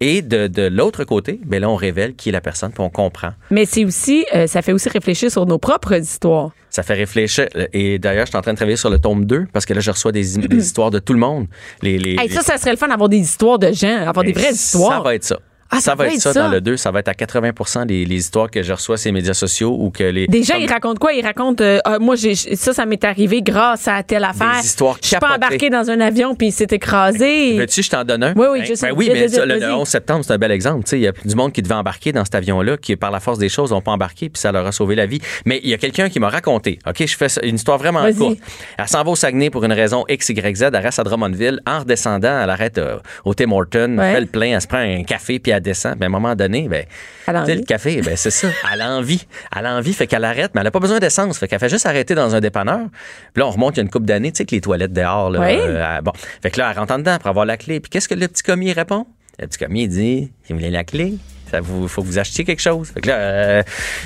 Et 0.01 0.21
de, 0.21 0.47
de 0.47 0.63
l'autre 0.63 1.05
côté, 1.05 1.39
ben 1.45 1.61
là, 1.61 1.69
on 1.69 1.75
révèle 1.77 2.15
qui 2.15 2.29
est 2.29 2.33
la 2.33 2.41
personne, 2.41 2.73
puis 2.73 2.83
on 2.83 2.89
comprend. 2.89 3.31
Mais 3.49 3.63
c'est 3.63 3.85
aussi, 3.85 4.25
euh, 4.35 4.45
ça 4.45 4.61
fait 4.61 4.73
aussi 4.73 4.89
réfléchir 4.89 5.31
sur 5.31 5.45
nos 5.45 5.57
propres 5.57 5.93
histoires. 5.93 6.51
Ça 6.69 6.83
fait 6.83 6.93
réfléchir. 6.93 7.47
Et 7.73 7.99
d'ailleurs, 7.99 8.25
je 8.25 8.31
suis 8.31 8.37
en 8.37 8.41
train 8.41 8.53
de 8.53 8.57
travailler 8.57 8.77
sur 8.77 8.89
le 8.89 8.97
tome 8.97 9.25
2, 9.25 9.47
parce 9.51 9.65
que 9.65 9.73
là, 9.73 9.79
je 9.81 9.91
reçois 9.91 10.11
des, 10.13 10.37
des 10.37 10.57
histoires 10.65 10.89
de 10.89 10.99
tout 10.99 11.11
le 11.13 11.19
monde. 11.19 11.47
Les, 11.81 11.97
les, 11.97 12.11
Hey, 12.11 12.29
les- 12.29 12.33
ça, 12.35 12.41
ça 12.41 12.57
serait 12.57 12.71
le 12.71 12.77
fun 12.77 12.87
d'avoir 12.87 13.09
des 13.09 13.20
histoires 13.21 13.59
de 13.59 13.71
gens, 13.71 14.07
avoir 14.07 14.23
des 14.25 14.33
Ben, 14.33 14.41
vraies 14.41 14.53
histoires. 14.53 14.97
Ça 14.97 14.99
va 15.01 15.15
être 15.15 15.23
ça. 15.23 15.37
Ah, 15.71 15.79
ça, 15.79 15.95
va 15.95 16.07
être 16.07 16.19
ça, 16.19 16.33
dans 16.33 16.49
le 16.49 16.59
2. 16.61 16.77
Ça 16.77 16.91
va 16.91 16.99
être 16.99 17.07
à 17.07 17.13
80 17.13 17.85
les, 17.87 18.05
les 18.05 18.15
histoires 18.17 18.49
que 18.51 18.61
je 18.61 18.73
reçois 18.73 18.97
sur 18.97 19.07
les 19.07 19.13
médias 19.13 19.33
sociaux 19.33 19.75
ou 19.79 19.89
que 19.89 20.03
les. 20.03 20.27
Déjà, 20.27 20.53
comme- 20.55 20.63
ils 20.63 20.69
racontent 20.69 20.99
quoi? 20.99 21.13
Ils 21.13 21.23
racontent, 21.25 21.63
euh, 21.63 21.79
Ah, 21.85 21.97
moi, 21.99 22.15
j'ai, 22.15 22.35
ça, 22.35 22.73
ça 22.73 22.85
m'est 22.85 23.03
arrivé 23.03 23.41
grâce 23.41 23.87
à 23.87 24.03
telle 24.03 24.23
affaire. 24.23 24.59
histoires 24.63 24.97
Je 25.01 25.07
suis 25.07 25.17
pas 25.17 25.35
embarqué 25.35 25.69
dans 25.69 25.89
un 25.89 25.99
avion 26.01 26.35
puis 26.35 26.47
il 26.47 26.51
s'est 26.51 26.67
écrasé. 26.71 27.57
Veux-tu, 27.57 27.83
je 27.83 27.89
t'en 27.89 28.03
donne 28.03 28.23
un? 28.23 28.33
Oui, 28.35 28.47
oui, 28.51 28.59
Ben, 28.59 28.65
je 28.65 28.73
sais. 28.73 28.87
ben 28.89 28.93
oui, 28.97 29.09
mais 29.11 29.27
ça, 29.27 29.45
le, 29.45 29.53
le 29.55 29.59
vas-y. 29.61 29.71
11 29.71 29.87
septembre, 29.87 30.25
c'est 30.25 30.33
un 30.33 30.37
bel 30.37 30.51
exemple. 30.51 30.83
Tu 30.83 30.89
sais, 30.91 30.97
Il 30.99 31.03
y 31.03 31.07
a 31.07 31.13
du 31.25 31.35
monde 31.35 31.51
qui 31.53 31.61
devait 31.61 31.75
embarquer 31.75 32.11
dans 32.11 32.25
cet 32.25 32.35
avion-là, 32.35 32.77
qui, 32.77 32.95
par 32.95 33.11
la 33.11 33.19
force 33.19 33.39
des 33.39 33.49
choses, 33.49 33.71
n'ont 33.71 33.81
pas 33.81 33.91
embarqué, 33.91 34.29
puis 34.29 34.39
ça 34.39 34.51
leur 34.51 34.65
a 34.65 34.71
sauvé 34.71 34.95
la 34.95 35.05
vie. 35.05 35.21
Mais 35.45 35.59
il 35.63 35.69
y 35.69 35.73
a 35.73 35.77
quelqu'un 35.77 36.09
qui 36.09 36.19
m'a 36.19 36.29
raconté, 36.29 36.79
OK, 36.87 37.05
je 37.05 37.15
fais 37.15 37.27
une 37.43 37.55
histoire 37.55 37.77
vraiment 37.77 38.01
courte. 38.13 38.37
Elle 38.77 38.87
s'en 38.87 39.03
va 39.03 39.11
au 39.11 39.15
Saguenay 39.15 39.49
pour 39.49 39.63
une 39.63 39.73
raison 39.73 40.03
X, 40.09 40.29
Y, 40.29 40.55
Z. 40.57 40.63
Elle 40.63 40.75
reste 40.77 40.99
à 40.99 41.03
Drummondville. 41.03 41.59
En 41.65 41.79
redescendant, 41.79 42.41
elle 42.43 42.49
arrête 42.49 42.77
euh, 42.77 42.97
au 43.25 43.33
Tim 43.33 43.51
Horton, 43.51 43.97
Ouais. 43.97 44.13
fait 44.13 44.21
le 44.21 44.25
plein, 44.27 44.55
elle 44.55 44.61
se 44.61 44.67
prend 44.67 44.77
un 44.79 45.03
café, 45.03 45.39
puis 45.39 45.51
elle 45.51 45.60
descend. 45.61 45.95
Ben, 45.97 46.05
à 46.05 46.07
un 46.07 46.09
moment 46.09 46.35
donné, 46.35 46.67
ben, 46.67 46.85
le 47.27 47.63
café, 47.65 48.01
ben, 48.01 48.15
c'est 48.15 48.31
ça. 48.31 48.47
Elle 48.73 48.81
a 48.81 48.91
envie. 48.91 49.25
Elle 49.55 49.65
a 49.65 49.75
envie, 49.75 49.93
fait 49.93 50.07
qu'elle 50.07 50.23
arrête, 50.25 50.51
mais 50.53 50.61
elle 50.61 50.65
n'a 50.65 50.71
pas 50.71 50.79
besoin 50.79 50.99
d'essence. 50.99 51.37
Fait 51.39 51.47
qu'elle 51.47 51.59
fait 51.59 51.69
juste 51.69 51.85
arrêter 51.85 52.15
dans 52.15 52.35
un 52.35 52.39
dépanneur. 52.39 52.87
Puis 53.33 53.41
là, 53.41 53.47
on 53.47 53.51
remonte 53.51 53.75
il 53.75 53.77
y 53.77 53.79
a 53.81 53.83
une 53.83 53.89
couple 53.89 54.05
d'années, 54.05 54.31
tu 54.31 54.37
sais, 54.37 54.45
que 54.45 54.55
les 54.55 54.61
toilettes 54.61 54.93
dehors, 54.93 55.29
là. 55.29 55.39
Oui. 55.39 55.57
euh, 55.57 56.01
bon. 56.01 56.11
Fait 56.41 56.51
que 56.51 56.59
là, 56.59 56.71
elle 56.71 56.79
rentre 56.79 56.93
en 56.93 56.99
dedans 56.99 57.17
pour 57.19 57.29
avoir 57.29 57.45
la 57.45 57.57
clé. 57.57 57.79
Puis 57.79 57.89
qu'est-ce 57.89 58.07
que 58.09 58.15
le 58.15 58.27
petit 58.27 58.43
commis 58.43 58.73
répond? 58.73 59.05
Le 59.39 59.47
petit 59.47 59.57
commis, 59.57 59.83
il 59.83 59.89
dit, 59.89 60.31
si 60.43 60.53
vous 60.53 60.59
voulez 60.59 60.71
la 60.71 60.83
clé, 60.83 61.13
vous, 61.61 61.87
faut 61.87 62.01
que 62.01 62.07
vous 62.07 62.19
achetiez 62.19 62.45
quelque 62.45 62.61
chose. 62.61 62.89
Fait 62.89 63.01
que 63.01 63.09
là, 63.09 63.15
euh, 63.15 63.63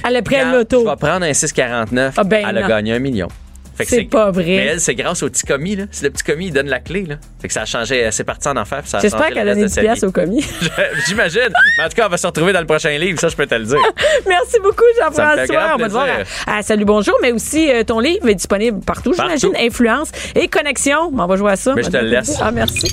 Elle 0.08 0.16
a 0.16 0.22
pris 0.22 0.36
l'auto. 0.52 0.84
Je 0.84 0.90
vais 0.90 0.96
prendre 0.96 1.26
un 1.26 1.34
649. 1.34 2.16
Ah, 2.18 2.24
ben 2.24 2.46
elle 2.50 2.58
a 2.58 2.62
non. 2.62 2.68
gagné 2.68 2.94
un 2.94 3.00
million. 3.00 3.28
Fait 3.76 3.84
que 3.84 3.90
C'est 3.90 4.04
pas 4.04 4.32
vrai. 4.32 4.44
Mais 4.46 4.66
elle, 4.66 4.80
c'est 4.80 4.96
grâce 4.96 5.22
au 5.24 5.30
petit 5.30 5.46
commis, 5.46 5.76
là. 5.76 5.84
Si 5.92 6.04
le 6.04 6.10
petit 6.10 6.24
commis, 6.24 6.48
il 6.48 6.54
donne 6.54 6.68
la 6.68 6.80
clé, 6.80 7.04
là. 7.06 7.16
Fait 7.42 7.48
que 7.48 7.54
ça 7.54 7.62
a 7.64 7.66
changé, 7.66 8.08
c'est 8.12 8.24
parti 8.24 8.48
en 8.48 8.56
enfer. 8.58 8.80
puis 8.82 8.90
ça 8.90 8.98
a 8.98 9.02
J'espère 9.02 9.28
qu'elle 9.28 9.46
le 9.46 9.52
a 9.52 9.54
donné 9.54 9.64
reste 9.64 9.76
10 9.76 9.76
de 9.76 9.76
sa 9.76 9.82
piastres 9.82 10.08
au 10.08 10.12
commis. 10.12 10.46
J'imagine. 11.08 11.50
Mais 11.78 11.84
en 11.86 11.90
tout 11.90 11.96
cas, 11.96 12.06
on 12.08 12.10
va 12.10 12.18
se 12.18 12.28
retrouver 12.28 12.54
dans 12.54 12.62
le 12.62 12.66
prochain 12.66 12.98
livre, 12.98 13.20
ça, 13.20 13.28
je 13.28 13.36
peux 13.36 13.46
te 13.48 13.56
le 13.56 13.66
dire. 13.66 13.80
Merci 14.28 14.60
beaucoup, 14.62 14.84
Jean-François. 15.00 15.74
On 15.76 15.78
va 15.78 15.88
te 15.88 15.92
voir 15.92 16.08
à, 16.48 16.58
à 16.58 16.64
Salut 16.64 16.86
Bonjour, 16.86 17.16
mais 17.22 17.32
aussi 17.32 17.70
euh, 17.72 17.84
ton 17.84 18.00
livre 18.00 18.28
est 18.30 18.36
disponible 18.36 18.80
partout, 18.82 19.12
Partout. 19.12 19.38
j'imagine. 19.38 19.68
Influence 19.68 20.10
et 20.36 20.48
connexion. 20.48 21.12
On 21.18 21.26
va 21.28 21.36
jouer 21.36 21.52
à 21.52 21.56
ça. 21.56 21.74
Mais 21.76 21.84
je 21.84 21.90
te 21.90 21.98
le 21.98 22.08
laisse. 22.08 22.38
Ah, 22.42 22.52
merci. 22.52 22.88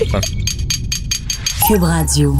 Cube 1.67 1.83
Radio. 1.83 2.35